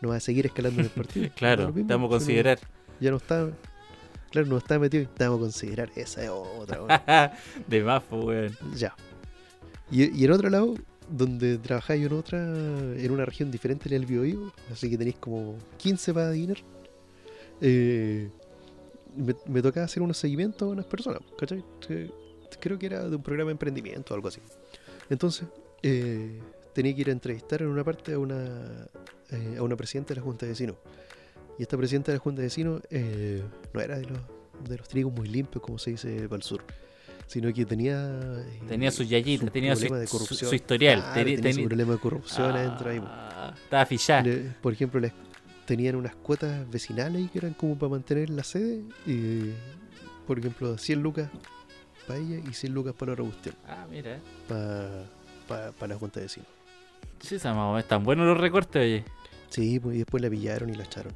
no 0.00 0.08
vas 0.10 0.18
a 0.18 0.20
seguir 0.20 0.46
escalando 0.46 0.80
en 0.80 0.86
el 0.86 0.92
partido. 0.92 1.30
Claro, 1.34 1.68
mismo, 1.72 1.86
te 1.88 1.94
vamos 1.94 2.08
a 2.08 2.12
no- 2.12 2.18
considerar. 2.18 2.58
ya 3.00 3.10
no 3.10 3.16
estaba, 3.18 3.50
claro, 4.30 4.46
no 4.48 4.58
estaba 4.58 4.80
metido, 4.80 5.08
te 5.08 5.24
vamos 5.24 5.38
a 5.38 5.42
considerar, 5.42 5.90
esa 5.96 6.22
es 6.24 6.30
otra. 6.30 7.32
de 7.66 7.82
más, 7.84 8.02
pues, 8.08 8.24
weón. 8.24 8.56
Ya. 8.76 8.94
Y, 9.90 10.14
y 10.20 10.24
en 10.24 10.30
otro 10.32 10.48
lado, 10.50 10.74
donde 11.10 11.58
trabajáis 11.58 12.06
en 12.06 12.12
otra, 12.12 12.38
en 12.38 13.10
una 13.10 13.24
región 13.24 13.50
diferente 13.50 13.88
del 13.88 14.06
Biobío, 14.06 14.52
así 14.70 14.88
que 14.88 14.96
tenéis 14.96 15.16
como 15.16 15.56
15 15.78 16.14
para 16.14 16.28
adivinar, 16.28 16.58
eh, 17.60 18.30
me, 19.16 19.34
me 19.46 19.68
hacer 19.80 20.02
unos 20.02 20.16
seguimientos 20.16 20.62
a 20.68 20.70
unas 20.72 20.86
personas, 20.86 21.20
¿cachai? 21.38 21.64
Creo 22.60 22.78
que 22.78 22.86
era 22.86 23.08
de 23.08 23.16
un 23.16 23.22
programa 23.22 23.48
de 23.48 23.52
emprendimiento 23.52 24.14
o 24.14 24.16
algo 24.16 24.28
así. 24.28 24.40
Entonces, 25.08 25.48
eh, 25.82 26.40
tenía 26.72 26.94
que 26.94 27.00
ir 27.00 27.08
a 27.08 27.12
entrevistar 27.12 27.62
en 27.62 27.68
una 27.68 27.84
parte 27.84 28.12
a 28.12 28.18
una, 28.18 28.88
eh, 29.30 29.56
a 29.58 29.62
una 29.62 29.76
presidenta 29.76 30.14
de 30.14 30.20
la 30.20 30.24
Junta 30.24 30.46
de 30.46 30.52
Vecinos. 30.52 30.76
Y 31.58 31.62
esta 31.62 31.76
presidenta 31.76 32.12
de 32.12 32.18
la 32.18 32.22
Junta 32.22 32.40
de 32.40 32.46
Vecinos 32.46 32.82
eh, 32.90 33.42
no 33.72 33.80
era 33.80 33.98
de 33.98 34.06
los, 34.06 34.18
de 34.68 34.76
los 34.78 34.88
trigos 34.88 35.12
muy 35.12 35.28
limpios, 35.28 35.62
como 35.62 35.78
se 35.78 35.90
dice 35.90 36.28
para 36.28 36.36
el 36.36 36.42
sur, 36.42 36.64
sino 37.30 37.52
que 37.52 37.64
tenía... 37.64 37.94
eh, 38.40 38.60
Tenía 38.66 38.90
su 38.90 39.04
yayita, 39.04 39.44
su 39.44 39.50
tenía 39.52 39.76
su, 39.76 39.94
de 39.94 40.06
su- 40.08 40.12
corrupción. 40.18 40.50
su 40.50 40.54
historial. 40.56 41.00
Claro, 41.00 41.20
Teni- 41.20 41.36
tenía 41.36 41.52
su 41.52 41.64
problema 41.64 41.92
de 41.92 41.98
corrupción 41.98 42.50
adentro 42.56 42.90
ahí. 42.90 43.00
Ah, 43.04 43.54
Estaba 43.56 43.86
fichada. 43.86 44.24
Por 44.60 44.72
ejemplo, 44.72 44.98
les- 44.98 45.12
tenían 45.64 45.94
unas 45.94 46.16
cuotas 46.16 46.68
vecinales 46.68 47.18
ahí 47.22 47.28
que 47.28 47.38
eran 47.38 47.54
como 47.54 47.78
para 47.78 47.90
mantener 47.90 48.30
la 48.30 48.42
sede. 48.42 48.82
Y, 49.06 49.52
por 50.26 50.40
ejemplo, 50.40 50.76
100 50.76 51.00
lucas 51.00 51.30
para 52.08 52.18
ella 52.18 52.40
y 52.48 52.52
100 52.52 52.74
lucas 52.74 52.94
para 52.98 53.12
la 53.12 53.16
robustión, 53.16 53.54
Ah, 53.68 53.86
mira. 53.88 54.18
para, 54.48 55.04
para, 55.78 55.86
la 55.86 55.94
junta 55.96 56.18
de 56.18 56.24
vecinos. 56.26 56.48
Sí, 57.20 57.36
están 57.36 58.02
buenos 58.02 58.26
los 58.26 58.38
recortes, 58.38 58.82
oye. 58.82 59.04
Sí, 59.50 59.78
pues, 59.78 59.94
y 59.94 59.98
después 59.98 60.20
la 60.20 60.28
pillaron 60.30 60.68
y 60.70 60.74
la 60.74 60.82
echaron. 60.82 61.12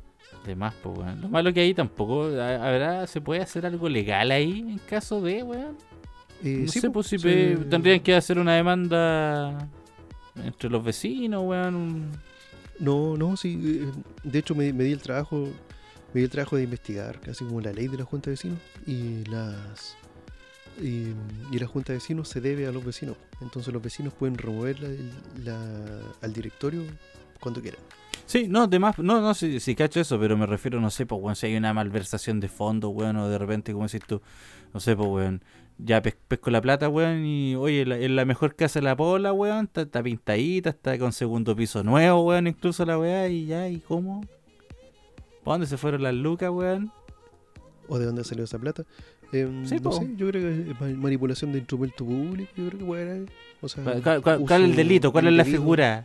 De 0.47 0.55
más, 0.55 0.75
pues, 0.83 0.97
weón. 0.99 1.21
Lo 1.23 1.29
malo 1.29 1.53
que 1.53 1.61
ahí 1.61 1.75
tampoco, 1.75 2.25
habrá, 2.27 3.07
se 3.09 3.21
puede 3.21 3.41
hacer 3.41 3.67
algo 3.67 3.89
legal 3.89 4.31
ahí 4.31 4.61
en 4.61 4.79
caso 4.79 5.21
de, 5.21 5.43
weón. 5.43 5.77
Eh, 6.43 6.63
No 6.67 6.73
sí, 6.73 6.81
sé, 6.81 6.91
pues 6.91 7.07
si 7.07 7.19
se- 7.19 7.57
tendrían 7.71 8.01
que 8.01 8.15
hacer 8.15 8.39
una 8.39 8.55
demanda 8.55 9.69
entre 10.37 10.69
los 10.71 10.85
vecinos, 10.85 11.43
weón. 11.45 11.75
un- 11.75 12.13
No, 12.81 13.17
no, 13.17 13.37
sí. 13.37 13.61
eh, 13.63 13.91
De 14.25 14.39
hecho, 14.41 14.55
me, 14.55 14.73
me 14.73 14.85
di 14.85 14.93
el 14.93 15.01
trabajo 15.01 15.49
me 16.13 16.21
di 16.21 16.25
el 16.25 16.31
trabajo 16.31 16.57
de 16.57 16.63
investigar, 16.63 17.19
casi 17.21 17.45
como 17.45 17.61
la 17.61 17.73
ley 17.73 17.89
de 17.89 17.99
la 17.99 18.05
junta 18.05 18.27
de 18.31 18.33
vecinos. 18.35 18.59
Y 18.87 19.25
las 19.25 19.97
y, 20.81 21.09
y 21.53 21.59
la 21.59 21.67
junta 21.69 21.93
de 21.93 21.99
vecinos 21.99 22.29
se 22.29 22.41
debe 22.41 22.67
a 22.67 22.73
los 22.73 22.85
vecinos. 22.85 23.17
Entonces 23.41 23.73
los 23.73 23.83
vecinos 23.83 24.13
pueden 24.13 24.37
remover 24.37 24.79
la- 24.81 24.91
la- 25.45 26.01
al 26.21 26.33
directorio 26.33 26.83
cuando 27.41 27.61
quieran. 27.61 27.81
Sí, 28.27 28.47
no, 28.49 28.67
de 28.67 28.79
más, 28.79 28.99
no, 28.99 29.21
no, 29.21 29.35
si, 29.35 29.61
si 29.61 29.75
cacho 29.75 30.01
eso, 30.01 30.19
pero 30.19 30.37
me 30.37 30.47
refiero, 30.47 30.81
no 30.81 30.91
sé, 30.91 31.05
pues, 31.05 31.21
weón, 31.21 31.37
si 31.37 31.47
hay 31.47 31.57
una 31.57 31.75
malversación 31.75 32.41
de 32.41 32.49
fondo, 32.49 32.89
weón, 32.91 33.17
o 33.17 33.29
de 33.29 33.37
repente, 33.39 33.73
como 33.73 33.87
decís 33.87 34.01
tú, 34.07 34.21
no 34.73 34.81
sé, 34.81 34.97
pues, 34.97 35.09
weón, 35.09 35.43
ya 35.79 36.01
pes- 36.03 36.17
pesco 36.29 36.51
la 36.51 36.61
plata, 36.61 36.89
weón, 36.89 37.25
y 37.25 37.55
oye, 37.57 37.85
la, 37.85 37.99
en 37.99 38.17
la 38.17 38.25
mejor 38.25 38.55
casa 38.57 38.79
de 38.81 38.85
la 38.85 38.97
pola, 38.97 39.33
weón, 39.33 39.65
está, 39.67 39.83
está 39.83 40.03
pintadita, 40.03 40.71
está 40.71 40.99
con 40.99 41.13
segundo 41.13 41.55
piso 41.57 41.83
nuevo, 41.83 42.23
weón, 42.25 42.47
incluso 42.47 42.85
la 42.85 42.99
weá, 42.99 43.29
y 43.29 43.47
ya, 43.47 43.69
¿y 43.69 43.79
cómo? 43.81 44.23
¿Para 45.43 45.55
dónde 45.55 45.67
se 45.67 45.77
fueron 45.77 46.03
las 46.03 46.15
lucas, 46.15 46.51
weón? 46.51 46.91
¿O 47.89 47.99
de 47.99 48.07
dónde 48.07 48.25
salió 48.25 48.45
esa 48.45 48.59
plata? 48.59 48.85
Em, 49.33 49.67
Sí, 49.67 49.77
no 49.83 49.91
sé, 49.93 50.09
yo 50.17 50.29
creo 50.31 50.43
que 50.43 50.71
es 50.71 50.81
ma- 50.81 50.89
manipulación 51.03 51.53
de 51.53 51.59
instrumento 51.59 52.05
público, 52.05 52.51
yo 52.57 52.67
creo 52.69 52.79
que 52.79 52.85
puede 52.85 53.27
O 53.61 53.69
sea, 53.69 53.83
¿Cuál, 54.03 54.23
cuál- 54.23 54.63
es 54.63 54.71
el 54.71 54.77
delito? 54.77 55.11
¿Cuál 55.13 55.27
es 55.29 55.33
la 55.35 55.45
figura? 55.45 56.05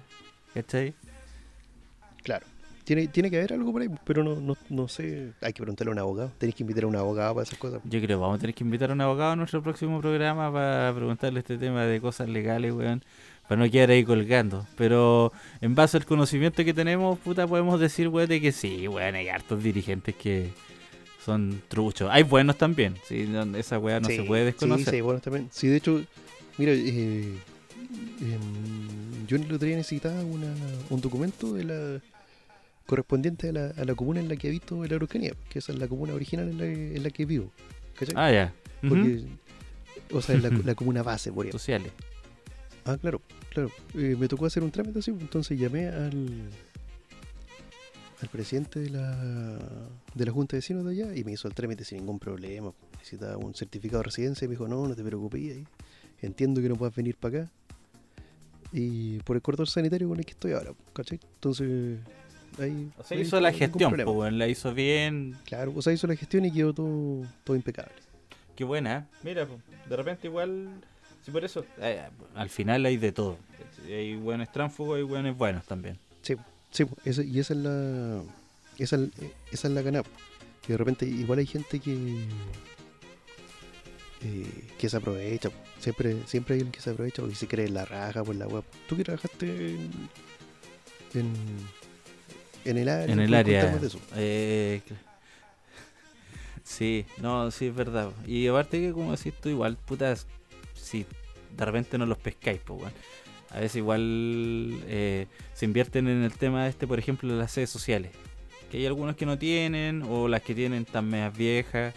¿Cachai? 0.53 0.93
Claro. 2.23 2.45
Tiene, 2.89 3.07
tiene 3.07 3.29
que 3.29 3.37
haber 3.37 3.53
algo 3.53 3.71
por 3.71 3.83
ahí, 3.83 3.87
pero 4.03 4.23
no, 4.23 4.41
no, 4.41 4.57
no 4.67 4.87
sé. 4.87 5.33
Hay 5.41 5.53
que 5.53 5.61
preguntarle 5.61 5.91
a 5.91 5.93
un 5.93 5.99
abogado. 5.99 6.31
Tenéis 6.39 6.55
que 6.55 6.63
invitar 6.63 6.85
a 6.85 6.87
un 6.87 6.95
abogado 6.95 7.35
para 7.35 7.43
esas 7.43 7.59
cosas. 7.59 7.81
Yo 7.83 7.99
creo 7.99 8.07
que 8.07 8.15
vamos 8.15 8.37
a 8.37 8.39
tener 8.41 8.55
que 8.55 8.63
invitar 8.63 8.89
a 8.89 8.93
un 8.93 9.01
abogado 9.01 9.33
a 9.33 9.35
nuestro 9.35 9.61
próximo 9.61 10.01
programa 10.01 10.51
para 10.51 10.91
preguntarle 10.95 11.41
este 11.41 11.59
tema 11.59 11.83
de 11.85 12.01
cosas 12.01 12.27
legales, 12.29 12.73
weón. 12.73 13.03
Para 13.47 13.63
no 13.63 13.69
quedar 13.69 13.91
ahí 13.91 14.03
colgando. 14.03 14.65
Pero 14.75 15.31
en 15.61 15.75
base 15.75 15.97
al 15.97 16.07
conocimiento 16.07 16.65
que 16.65 16.73
tenemos, 16.73 17.19
puta, 17.19 17.45
podemos 17.45 17.79
decir, 17.79 18.07
weón, 18.07 18.27
de 18.27 18.41
que 18.41 18.51
sí, 18.51 18.87
weón, 18.87 19.13
hay 19.13 19.27
hartos 19.29 19.61
dirigentes 19.61 20.15
que 20.15 20.49
son 21.23 21.61
truchos. 21.67 22.09
Hay 22.11 22.23
buenos 22.23 22.57
también. 22.57 22.95
Sí, 23.05 23.27
no- 23.29 23.55
esa 23.55 23.77
weá 23.77 23.99
no 23.99 24.07
Sí, 24.09 24.15
se 24.15 24.23
puede 24.23 24.45
desconocer. 24.45 24.85
Sí, 24.85 24.91
sí, 24.97 25.01
bueno, 25.01 25.19
también. 25.19 25.47
Sí, 25.51 25.67
de 25.67 25.75
hecho, 25.75 26.01
mira, 26.57 26.71
eh, 26.71 27.35
em, 28.21 29.27
yo 29.27 29.37
el 29.37 29.43
otro 29.43 29.67
día 29.67 29.75
necesitaba 29.77 30.19
una, 30.23 30.51
un 30.89 31.01
documento 31.01 31.53
de 31.53 31.63
la 31.65 32.01
correspondiente 32.89 33.49
a 33.49 33.51
la, 33.51 33.65
a 33.77 33.85
la 33.85 33.93
comuna 33.93 34.19
en 34.19 34.27
la 34.27 34.35
que 34.35 34.47
habito 34.47 34.83
en 34.83 34.89
la 34.89 34.95
Araucanía, 34.95 35.33
que 35.47 35.59
esa 35.59 35.71
es 35.71 35.77
la 35.77 35.87
comuna 35.87 36.15
original 36.15 36.49
en 36.49 36.57
la, 36.57 36.65
en 36.65 37.03
la 37.03 37.11
que 37.11 37.23
vivo. 37.23 37.51
¿cachai? 37.93 38.15
Ah, 38.17 38.31
ya. 38.31 38.53
Porque, 38.81 39.25
o 40.11 40.21
sea, 40.23 40.35
es 40.35 40.41
la, 40.41 40.49
la 40.65 40.73
comuna 40.73 41.03
base, 41.03 41.31
por 41.31 41.45
ejemplo. 41.45 41.59
Sociales. 41.59 41.91
Ah, 42.85 42.97
claro, 42.99 43.21
claro. 43.51 43.69
Eh, 43.93 44.15
me 44.19 44.27
tocó 44.27 44.47
hacer 44.47 44.63
un 44.63 44.71
trámite 44.71 44.97
así, 44.97 45.11
entonces 45.11 45.59
llamé 45.59 45.87
al 45.87 46.49
al 48.21 48.27
presidente 48.27 48.79
de 48.79 48.89
la, 48.89 49.59
de 50.13 50.25
la 50.25 50.31
Junta 50.31 50.55
de 50.55 50.57
Vecinos 50.57 50.83
de 50.83 50.91
allá 50.91 51.15
y 51.15 51.23
me 51.23 51.31
hizo 51.31 51.47
el 51.47 51.53
trámite 51.53 51.85
sin 51.85 51.99
ningún 51.99 52.19
problema. 52.19 52.73
Necesitaba 52.97 53.37
un 53.37 53.53
certificado 53.53 53.99
de 53.99 54.05
residencia 54.05 54.45
y 54.45 54.47
me 54.49 54.53
dijo, 54.55 54.67
no, 54.67 54.87
no 54.87 54.95
te 54.95 55.03
preocupes, 55.03 55.55
ahí. 55.55 55.67
entiendo 56.21 56.59
que 56.59 56.67
no 56.67 56.75
puedas 56.75 56.95
venir 56.95 57.15
para 57.15 57.43
acá. 57.43 57.51
Y 58.73 59.19
por 59.19 59.35
el 59.35 59.41
cordón 59.41 59.67
sanitario 59.67 60.09
con 60.09 60.19
el 60.19 60.25
que 60.25 60.31
estoy 60.31 60.51
ahora, 60.51 60.73
¿cachai? 60.93 61.19
Entonces, 61.35 61.99
ahí... 62.59 62.91
O 62.97 63.03
sea, 63.03 63.17
ahí 63.17 63.23
hizo 63.23 63.39
la 63.39 63.51
gestión, 63.53 63.93
pues, 64.05 64.33
la 64.33 64.47
hizo 64.47 64.73
bien. 64.73 65.37
Claro, 65.45 65.73
o 65.75 65.81
sea, 65.81 65.93
hizo 65.93 66.07
la 66.07 66.15
gestión 66.15 66.45
y 66.45 66.51
quedó 66.51 66.73
todo, 66.73 67.25
todo 67.43 67.55
impecable. 67.55 67.93
Qué 68.55 68.63
buena, 68.63 68.97
¿eh? 68.97 69.03
Mira, 69.23 69.45
po, 69.45 69.59
de 69.87 69.95
repente 69.95 70.27
igual. 70.27 70.69
Sí, 71.23 71.31
por 71.31 71.43
eso. 71.45 71.65
eh, 71.79 72.01
al 72.35 72.49
final 72.49 72.85
hay 72.85 72.97
de 72.97 73.11
todo. 73.11 73.37
Hay 73.85 74.15
buenos 74.15 74.51
tránsfugos 74.51 74.99
y 74.99 75.03
buenos 75.03 75.37
buenos 75.37 75.65
también. 75.65 75.97
Sí, 76.21 76.35
sí, 76.71 76.85
esa- 77.05 77.23
y 77.23 77.39
esa 77.39 77.53
es 77.53 77.59
la 77.59 78.21
esa, 78.77 78.95
es- 78.97 79.09
esa 79.51 79.67
es 79.67 79.73
la 79.73 79.81
ganá. 79.81 80.03
po. 80.03 80.09
Que 80.65 80.73
de 80.73 80.77
repente 80.77 81.05
igual 81.05 81.39
hay 81.39 81.45
gente 81.47 81.79
que 81.79 82.25
eh, 84.21 84.67
que 84.77 84.89
se 84.89 84.97
aprovecha. 84.97 85.49
po. 85.49 85.55
Siempre 85.79 86.17
siempre 86.25 86.55
hay 86.55 86.59
alguien 86.61 86.71
que 86.73 86.81
se 86.81 86.89
aprovecha 86.89 87.21
porque 87.21 87.35
se 87.35 87.47
cree 87.47 87.67
en 87.67 87.73
la 87.73 87.85
raja 87.85 88.23
por 88.23 88.35
la 88.35 88.47
web. 88.47 88.63
Tú 88.87 88.97
que 88.97 89.03
trabajaste 89.03 89.75
en 89.75 89.89
en, 91.15 91.33
en 92.65 92.77
el 92.77 92.89
área, 92.89 93.05
En 93.13 93.19
el 93.19 93.29
¿puedes 93.29 93.47
área. 93.47 93.79
eh, 94.15 94.81
sí, 96.63 97.05
no, 97.21 97.51
sí 97.51 97.67
es 97.67 97.75
verdad. 97.75 98.11
Y 98.27 98.47
aparte 98.47 98.79
que 98.79 98.91
como 98.91 99.15
decís 99.15 99.33
tú, 99.41 99.49
igual, 99.49 99.77
putas, 99.77 100.27
si 100.73 101.05
de 101.55 101.65
repente 101.65 101.97
no 101.97 102.05
los 102.05 102.17
pescáis, 102.17 102.59
pues, 102.65 102.79
weón. 102.81 102.93
A 103.51 103.59
veces 103.61 103.77
igual 103.77 104.79
eh, 104.85 105.25
se 105.55 105.65
invierten 105.65 106.07
en 106.07 106.23
el 106.23 106.33
tema 106.33 106.67
este, 106.67 106.85
por 106.85 106.99
ejemplo, 106.99 107.31
de 107.33 107.39
las 107.39 107.55
redes 107.55 107.69
sociales. 107.71 108.11
Que 108.69 108.77
hay 108.77 108.85
algunos 108.85 109.15
que 109.15 109.25
no 109.25 109.39
tienen, 109.39 110.03
o 110.07 110.27
las 110.27 110.43
que 110.43 110.53
tienen 110.53 110.85
tan 110.85 111.09
medias 111.09 111.35
viejas. 111.35 111.95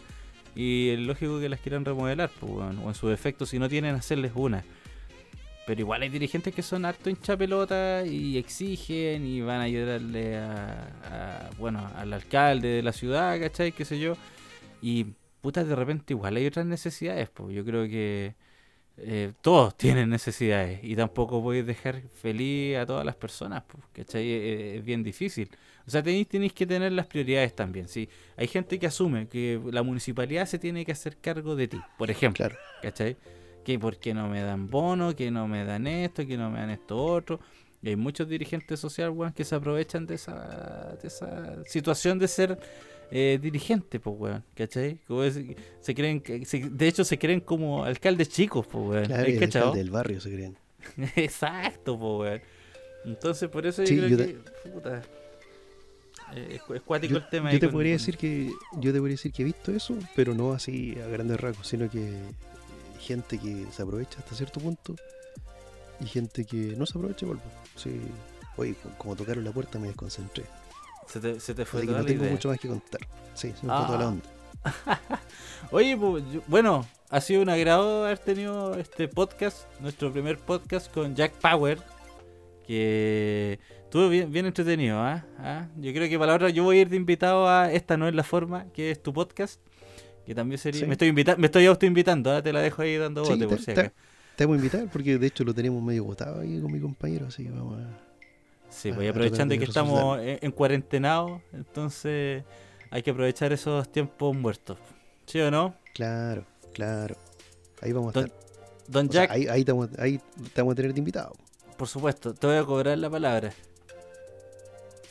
Y 0.55 0.89
es 0.91 0.99
lógico 0.99 1.41
que 1.41 1.49
las 1.51 1.61
quieran 1.61 1.85
remodelar, 1.85 2.31
pues, 2.41 2.53
o 2.53 2.89
en 2.89 2.95
su 2.95 3.09
defecto, 3.09 3.45
si 3.45 3.59
no 3.59 3.69
tienen, 3.69 3.95
hacerles 3.95 4.33
una. 4.35 4.65
Pero 5.65 5.81
igual 5.81 6.03
hay 6.03 6.09
dirigentes 6.09 6.55
que 6.55 6.63
son 6.63 6.85
harto 6.85 7.09
hincha 7.11 7.37
pelota 7.37 8.05
y 8.05 8.37
exigen 8.39 9.25
y 9.27 9.41
van 9.43 9.61
a 9.61 9.65
ayudarle 9.65 10.37
a, 10.39 11.49
a, 11.49 11.51
bueno, 11.59 11.89
al 11.97 12.13
alcalde 12.13 12.69
de 12.69 12.83
la 12.83 12.93
ciudad, 12.93 13.39
¿cachai? 13.41 13.73
Qué 13.73 13.85
sé 13.85 13.99
yo. 14.01 14.17
Y 14.81 15.07
putas, 15.41 15.69
de 15.69 15.77
repente 15.77 16.15
igual 16.15 16.37
hay 16.37 16.47
otras 16.47 16.67
necesidades, 16.67 17.31
pues 17.31 17.55
yo 17.55 17.65
creo 17.65 17.85
que 17.85 18.35
eh, 18.99 19.33
todos 19.41 19.77
tienen 19.77 20.11
necesidades 20.11 20.81
y 20.83 20.95
tampoco 20.97 21.43
podéis 21.43 21.67
dejar 21.67 22.03
feliz 22.03 22.77
a 22.77 22.87
todas 22.87 23.05
las 23.07 23.17
personas, 23.17 23.65
pues, 23.67 23.85
¿cachai? 23.93 24.25
Eh, 24.31 24.77
Es, 24.79 24.85
bien 24.85 25.03
difícil. 25.03 25.51
O 25.87 25.91
sea, 25.91 26.03
tenéis, 26.03 26.29
tenéis 26.29 26.53
que 26.53 26.67
tener 26.67 26.93
las 26.93 27.07
prioridades 27.07 27.55
también, 27.57 27.89
¿sí? 27.89 28.09
Hay 28.37 28.47
gente 28.49 28.79
que 28.79 28.87
asume 28.87 29.29
que 29.29 29.61
la 29.73 29.83
municipalidad 29.83 30.47
se 30.47 30.59
tiene 30.59 30.85
que 30.85 30.93
hacer 30.93 31.17
cargo 31.19 31.57
de 31.57 31.69
ti, 31.69 31.81
por 31.99 32.11
ejemplo. 32.11 32.47
Claro. 32.47 32.57
¿cachai? 32.81 33.17
Que 33.65 33.79
por 33.79 33.97
qué 33.99 34.13
no 34.15 34.29
me 34.29 34.41
dan 34.43 34.69
bono, 34.69 35.15
que 35.15 35.31
no 35.31 35.47
me 35.49 35.65
dan 35.65 35.87
esto, 35.87 36.27
que 36.27 36.37
no 36.37 36.51
me 36.51 36.59
dan 36.61 36.71
esto 36.71 36.97
otro. 37.03 37.39
Y 37.83 37.89
hay 37.91 37.97
muchos 37.97 38.29
dirigentes 38.29 38.79
sociales, 38.81 39.15
weón, 39.17 39.33
que 39.33 39.45
se 39.45 39.55
aprovechan 39.55 40.07
de 40.07 40.15
esa, 40.15 40.97
de 41.01 41.09
esa 41.09 41.65
situación 41.67 42.19
de 42.19 42.29
ser 42.29 42.59
eh, 43.15 43.39
dirigente, 43.43 44.01
pues, 44.01 44.17
weón, 44.19 44.45
¿cachai? 44.55 44.99
Como 45.07 45.23
es- 45.25 45.39
se 45.81 45.95
creen, 45.95 46.21
que- 46.23 46.45
se- 46.47 46.71
de 46.71 46.89
hecho, 46.89 47.05
se 47.05 47.19
creen 47.19 47.41
como 47.41 47.85
alcaldes 47.85 48.29
chicos, 48.31 48.67
pues, 48.67 48.85
weón. 48.89 49.05
Claro, 49.07 49.25
¿Hay 49.27 49.35
y 49.35 49.37
el 49.37 49.43
alcalde 49.45 49.79
del 49.79 49.91
barrio 49.91 50.21
se 50.21 50.31
creen. 50.33 50.57
Exacto, 51.17 51.99
pues, 51.99 52.21
weón. 52.31 52.41
Entonces, 53.05 53.49
por 53.51 53.67
eso 53.67 53.85
Sí, 53.85 53.97
yo 53.97 54.07
yo 54.07 54.17
creo 54.17 54.29
te- 54.29 54.33
que, 54.65 54.71
puta, 54.71 55.03
eh, 56.35 56.49
es, 56.55 56.63
cu- 56.63 56.75
es 56.75 56.83
cuático 56.83 57.13
Yo, 57.13 57.19
el 57.19 57.29
tema. 57.29 57.53
yo 57.53 57.59
te 57.61 57.67
con- 57.67 57.73
podría 57.75 57.93
con- 57.93 57.99
decir 57.99 58.17
que 58.17 58.51
yo 58.81 58.93
te 58.93 58.99
podría 58.99 59.15
decir 59.15 59.33
que 59.33 59.43
he 59.43 59.45
visto 59.45 59.73
eso, 59.73 59.97
pero 60.17 60.35
no 60.35 60.53
así 60.53 60.97
a 61.05 61.07
grandes 61.09 61.39
rasgos, 61.41 61.67
sino 61.67 61.91
que 61.91 62.13
gente 63.03 63.39
que 63.39 63.67
se 63.73 63.83
aprovecha 63.83 64.19
hasta 64.21 64.35
cierto 64.35 64.61
punto 64.61 64.95
y 66.01 66.07
gente 66.07 66.45
que 66.45 66.75
no 66.77 66.87
se 66.87 66.97
aprovecha 66.99 67.27
igual. 67.27 67.41
Sí. 67.77 68.01
Oye, 68.57 68.75
co- 68.75 68.91
como 68.99 69.17
tocaron 69.17 69.45
la 69.45 69.51
puerta 69.53 69.79
me 69.79 69.89
desconcentré. 69.89 70.45
Se 71.09 71.21
te, 71.21 71.39
se 71.41 71.55
te 71.55 71.65
fue 71.65 71.81
Así 71.81 71.87
que 71.89 71.93
toda 71.93 71.99
no 71.99 72.05
la 72.05 72.09
tengo 72.09 72.23
idea. 72.25 72.33
mucho 72.33 72.49
más 72.49 72.59
que 72.59 72.69
contar. 72.69 73.01
Sí, 73.35 73.53
se 73.59 73.67
me 73.67 73.73
fue 73.77 73.87
toda 73.87 73.99
la 73.99 74.05
Ah. 74.05 74.09
onda. 74.09 74.25
Oye, 75.73 75.97
pues, 75.97 76.25
yo- 76.33 76.43
bueno, 76.47 76.87
ha 77.11 77.21
sido 77.21 77.43
un 77.43 77.49
agrado 77.49 78.05
haber 78.05 78.19
tenido 78.19 78.75
este 78.79 79.09
podcast, 79.09 79.67
nuestro 79.81 80.13
primer 80.13 80.39
podcast 80.39 80.93
con 80.93 81.15
Jack 81.17 81.33
Power, 81.35 81.79
que 82.67 83.59
estuvo 83.85 84.09
bien, 84.09 84.31
bien 84.33 84.47
entretenido, 84.47 84.99
¿ah? 85.01 85.25
¿Ah? 85.39 85.67
Yo 85.77 85.93
creo 85.93 86.09
que 86.09 86.19
para 86.19 86.33
la 86.33 86.37
otra 86.37 86.51
yo 86.51 86.63
voy 86.65 86.79
a 86.79 86.81
ir 86.83 86.89
de 86.89 86.97
invitado 86.97 87.49
a 87.49 87.73
Esta 87.73 87.97
no 87.97 88.07
es 88.09 88.15
la 88.15 88.23
forma, 88.23 88.67
que 88.73 88.91
es 88.91 89.03
tu 89.03 89.13
podcast, 89.13 89.61
que 90.27 90.35
también 90.35 90.59
sería... 90.59 90.81
Sí. 90.81 90.87
Me 90.87 90.93
estoy 90.93 91.09
invita 91.09 91.37
me 91.37 91.47
estoy 91.47 91.67
autoinvitando, 91.67 92.31
¿ah? 92.33 92.43
Te 92.43 92.53
la 92.53 92.61
dejo 92.61 92.83
ahí 92.83 92.97
dando 92.97 93.23
bote, 93.25 93.39
te, 93.39 93.49
por 93.49 93.59
si 93.61 93.71
acaso. 93.73 93.91
te 94.37 94.45
vamos 94.45 94.55
a 94.57 94.59
invitar 94.65 94.89
porque 94.93 95.19
de 95.19 95.27
hecho 95.27 95.45
lo 95.45 95.53
tenemos 95.55 95.83
medio 95.83 96.05
botado 96.05 96.41
ahí 96.41 96.61
con 96.61 96.73
mi 96.73 96.81
compañero, 96.81 97.27
así 97.27 97.45
que 97.45 97.51
vamos 97.51 97.81
a... 97.81 97.89
Sí, 98.71 98.91
a- 98.91 98.95
pues 98.95 99.11
aprovechando 99.11 99.57
que 99.59 99.65
estamos 99.65 100.19
en, 100.21 100.39
en 100.41 100.51
cuarentenados, 100.53 101.41
entonces 101.53 102.43
hay 102.91 103.03
que 103.03 103.11
aprovechar 103.11 103.53
esos 103.53 103.91
tiempos 103.91 104.35
muertos. 104.37 104.79
¿Sí 105.27 105.41
o 105.41 105.51
no? 105.51 105.75
Claro, 105.95 106.45
claro. 106.73 107.17
Ahí 107.81 107.93
vamos 107.93 108.15
a 108.17 108.21
estar. 108.21 108.37
Don 108.89 109.09
O 109.09 109.13
sea, 109.13 109.23
Jack, 109.23 109.31
ahí, 109.31 109.47
ahí, 109.49 109.65
te 109.65 109.73
vamos, 109.73 109.89
ahí 109.99 110.19
te 110.53 110.61
vamos 110.61 110.73
a 110.73 110.75
tener 110.77 110.93
de 110.95 110.99
invitado. 110.99 111.33
por 111.77 111.89
supuesto, 111.89 112.33
te 112.35 112.47
voy 112.47 112.57
a 112.57 112.65
cobrar 112.65 112.97
la 112.99 113.09
palabra. 113.11 113.53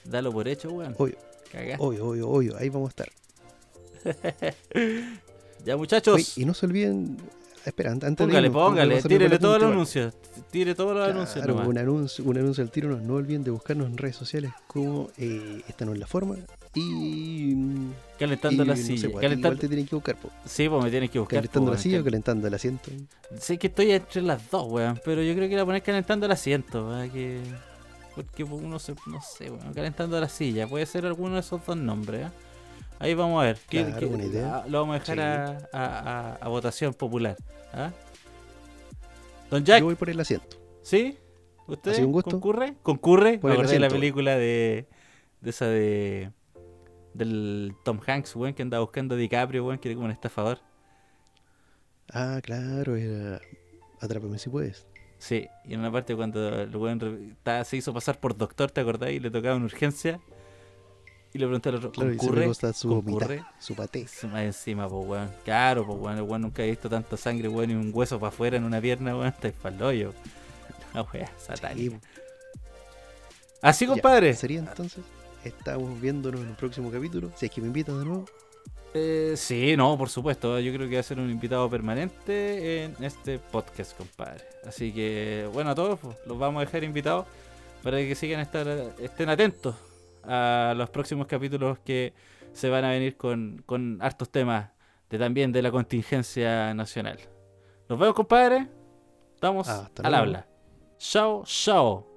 Dalo 0.04 0.32
por 0.32 0.48
hecho, 0.48 0.70
weón. 0.72 0.96
Obvio, 0.98 1.18
Cagaste. 1.52 1.84
obvio, 1.84 2.08
obvio, 2.08 2.30
obvio. 2.30 2.58
Ahí 2.58 2.70
vamos 2.70 2.88
a 2.88 2.90
estar. 2.90 3.10
Ya, 5.66 5.78
muchachos. 5.78 6.16
Oye, 6.16 6.26
y 6.38 6.46
no 6.46 6.54
se 6.56 6.66
olviden. 6.66 7.18
Espera, 7.64 7.92
antes 7.92 8.10
de 8.10 8.16
Póngale, 8.16 8.48
irnos, 8.48 8.54
vamos 8.56 8.80
a 8.80 8.82
póngale, 8.82 9.02
tírele 9.04 9.38
todos 9.38 9.62
los 9.62 9.72
anuncios. 9.72 10.14
Tire 10.50 10.74
todos 10.74 10.96
los 10.96 11.08
anuncios 11.08 11.46
nomás. 11.46 11.68
un 11.68 11.78
anuncio, 11.78 12.26
un 12.26 12.38
anuncio 12.40 12.64
al 12.64 12.72
tiro. 12.72 12.90
No, 12.90 12.98
no 12.98 13.14
olviden 13.14 13.44
de 13.44 13.52
buscarnos 13.52 13.86
en 13.88 13.98
redes 13.98 14.16
sociales 14.16 14.52
como 14.66 15.10
eh, 15.20 15.62
Esta 15.68 15.86
no 15.86 15.94
es 15.94 16.00
la 16.00 16.08
forma. 16.08 16.38
Y. 16.74 17.54
mm, 17.56 17.92
Calentando 18.18 18.64
y 18.64 18.66
la 18.66 18.74
no 18.74 18.78
sé, 18.78 18.84
silla. 18.88 19.10
pues, 19.12 19.22
Calentando... 19.22 19.48
Igual 19.50 19.60
te 19.60 19.68
tienen 19.68 19.86
que 19.86 19.96
buscar, 19.96 20.16
po. 20.18 20.30
Sí, 20.46 20.68
pues 20.68 20.84
me 20.84 20.90
tienes 20.90 21.12
que 21.12 21.20
buscar. 21.20 21.38
calentando 21.38 21.68
po, 21.70 21.76
la 21.76 21.80
silla 21.80 21.98
o 21.98 22.00
Cal- 22.00 22.06
calentando 22.06 22.48
el 22.48 22.54
asiento. 22.56 22.92
Sé 23.40 23.58
que 23.60 23.68
estoy 23.68 23.92
entre 23.92 24.22
las 24.24 24.50
dos, 24.50 24.66
weón. 24.72 25.00
Pero 25.06 25.22
yo 25.22 25.36
creo 25.36 25.48
que 25.48 25.56
la 25.56 25.64
poner 25.66 25.84
calentando 25.84 26.26
el 26.26 26.32
asiento. 26.32 26.88
¿verdad? 26.88 27.12
Que... 27.14 27.40
Porque 28.16 28.44
uno 28.44 28.80
se. 28.80 28.96
No 29.06 29.22
sé, 29.22 29.52
weón. 29.52 29.72
Calentando 29.76 30.20
la 30.20 30.28
silla. 30.30 30.68
Puede 30.68 30.88
ser 30.88 31.06
alguno 31.06 31.36
de 31.36 31.42
esos 31.42 31.64
dos 31.64 31.78
nombres. 31.78 32.26
¿eh? 32.26 32.30
Ahí 33.02 33.14
vamos 33.16 33.42
a 33.42 33.48
ver. 33.48 33.58
¿Qué- 33.68 33.84
Claro, 33.86 34.00
qué- 34.18 34.26
idea. 34.26 34.64
Lo 34.68 34.82
vamos 34.82 34.96
a 34.96 35.00
dejar 35.00 35.18
Sí. 35.60 35.66
a, 35.74 35.80
a- 35.80 36.32
a- 36.32 36.36
a 36.36 36.48
votación 36.50 36.94
popular. 36.94 37.36
¿ah? 37.74 37.92
Don 39.50 39.64
Jack, 39.66 39.80
Yo 39.80 39.86
voy 39.86 39.96
por 39.96 40.10
el 40.10 40.20
asiento. 40.20 40.58
¿sí? 40.82 41.18
¿Usted 41.68 42.04
un 42.04 42.12
gusto. 42.12 42.32
concurre? 42.32 42.76
¿Concurre? 42.84 43.40
Por 43.40 43.50
Me 43.50 43.56
acordé 43.56 43.74
de 43.74 43.80
la 43.80 43.90
película 43.90 44.36
de. 44.38 44.88
De 45.42 45.50
esa 45.50 45.66
de. 45.66 46.32
Del 47.14 47.74
Tom 47.84 48.00
Hanks, 48.06 48.36
weón, 48.36 48.54
que 48.54 48.62
andaba 48.62 48.84
buscando 48.84 49.16
a 49.16 49.18
DiCaprio, 49.18 49.66
weón, 49.66 49.80
que 49.80 49.90
era 49.90 49.96
como 49.96 50.06
un 50.06 50.12
estafador. 50.12 50.60
Ah, 52.14 52.40
claro, 52.44 52.96
era. 52.96 53.42
Atrápame 54.00 54.38
si 54.40 54.50
puedes. 54.50 54.86
Sí, 55.18 55.48
y 55.66 55.74
en 55.74 55.80
una 55.82 55.92
parte 55.92 56.16
cuando 56.16 56.62
el 56.62 56.76
weón 56.76 57.36
se 57.66 57.78
hizo 57.78 57.94
pasar 57.94 58.20
por 58.20 58.36
doctor, 58.38 58.72
¿te 58.72 58.82
acordás? 58.82 59.12
Y 59.12 59.20
le 59.20 59.30
tocaba 59.30 59.56
una 59.56 59.66
urgencia. 59.66 60.20
Y 61.34 61.38
le 61.38 61.46
pregunté 61.46 61.70
al 61.70 61.76
otro, 61.76 61.92
Claro, 61.92 62.10
¿concurre? 62.18 62.48
gusta 62.48 62.74
su 62.74 62.90
¿Concurre? 62.90 63.36
mitad, 63.38 63.48
su 63.60 63.74
paté. 63.76 64.06
Más 64.32 64.42
encima, 64.42 64.90
pues, 64.90 65.08
weón. 65.08 65.30
Claro, 65.46 65.86
pues, 65.86 65.98
weón. 66.00 66.18
El 66.18 66.24
weón 66.24 66.42
nunca 66.42 66.64
ha 66.64 66.66
visto 66.66 66.90
tanta 66.90 67.16
sangre, 67.16 67.48
weón, 67.48 67.72
y 67.72 67.76
un 67.76 67.92
hueso 67.94 68.20
para 68.20 68.30
afuera 68.30 68.58
en 68.58 68.66
una 68.66 68.82
pierna, 68.82 69.16
weón. 69.16 69.34
Está 69.42 69.86
hoyo. 69.86 70.14
La 70.94 71.04
wea 71.04 71.32
satánica. 71.38 71.98
Sí, 72.02 72.22
Así, 73.62 73.86
ya, 73.86 73.92
compadre. 73.92 74.34
Sería 74.34 74.60
entonces. 74.60 75.04
Estamos 75.46 76.00
viéndonos 76.02 76.42
en 76.42 76.48
un 76.50 76.56
próximo 76.56 76.92
capítulo. 76.92 77.32
Si 77.36 77.46
es 77.46 77.52
que 77.52 77.62
me 77.62 77.68
invitan 77.68 77.98
de 78.00 78.06
nuevo. 78.06 78.26
Eh, 78.94 79.36
sí, 79.38 79.76
no, 79.78 79.98
por 79.98 80.10
supuesto. 80.10 80.60
Yo 80.60 80.74
creo 80.74 80.90
que 80.90 80.96
va 80.96 81.00
a 81.00 81.04
ser 81.04 81.18
un 81.20 81.30
invitado 81.30 81.70
permanente 81.70 82.84
en 82.84 83.04
este 83.04 83.40
podcast, 83.40 83.96
compadre. 83.98 84.44
Así 84.68 84.92
que, 84.92 85.50
bueno, 85.54 85.70
a 85.70 85.76
todos 85.76 85.98
pues, 86.00 86.18
los 86.26 86.38
vamos 86.38 86.62
a 86.62 86.66
dejar 86.66 86.84
invitados 86.84 87.26
para 87.84 87.98
que 88.00 88.14
sigan 88.16 88.42
estar, 88.42 88.68
estén 89.00 89.30
atentos 89.30 89.76
a 90.24 90.74
los 90.76 90.90
próximos 90.90 91.28
capítulos 91.28 91.80
que 91.80 92.14
se 92.54 92.70
van 92.70 92.84
a 92.86 92.90
venir 92.90 93.18
con, 93.18 93.64
con 93.66 93.98
hartos 94.02 94.30
temas 94.30 94.70
de 95.10 95.18
también 95.18 95.52
de 95.52 95.62
la 95.62 95.72
contingencia 95.72 96.74
nacional. 96.74 97.20
Nos 97.90 98.00
vemos, 98.00 98.16
compadre. 98.16 98.68
Estamos 99.36 99.68
Hasta 99.68 100.04
al 100.04 100.12
luego. 100.12 100.26
habla. 100.26 100.48
Chao, 100.98 101.44
chao. 101.46 102.11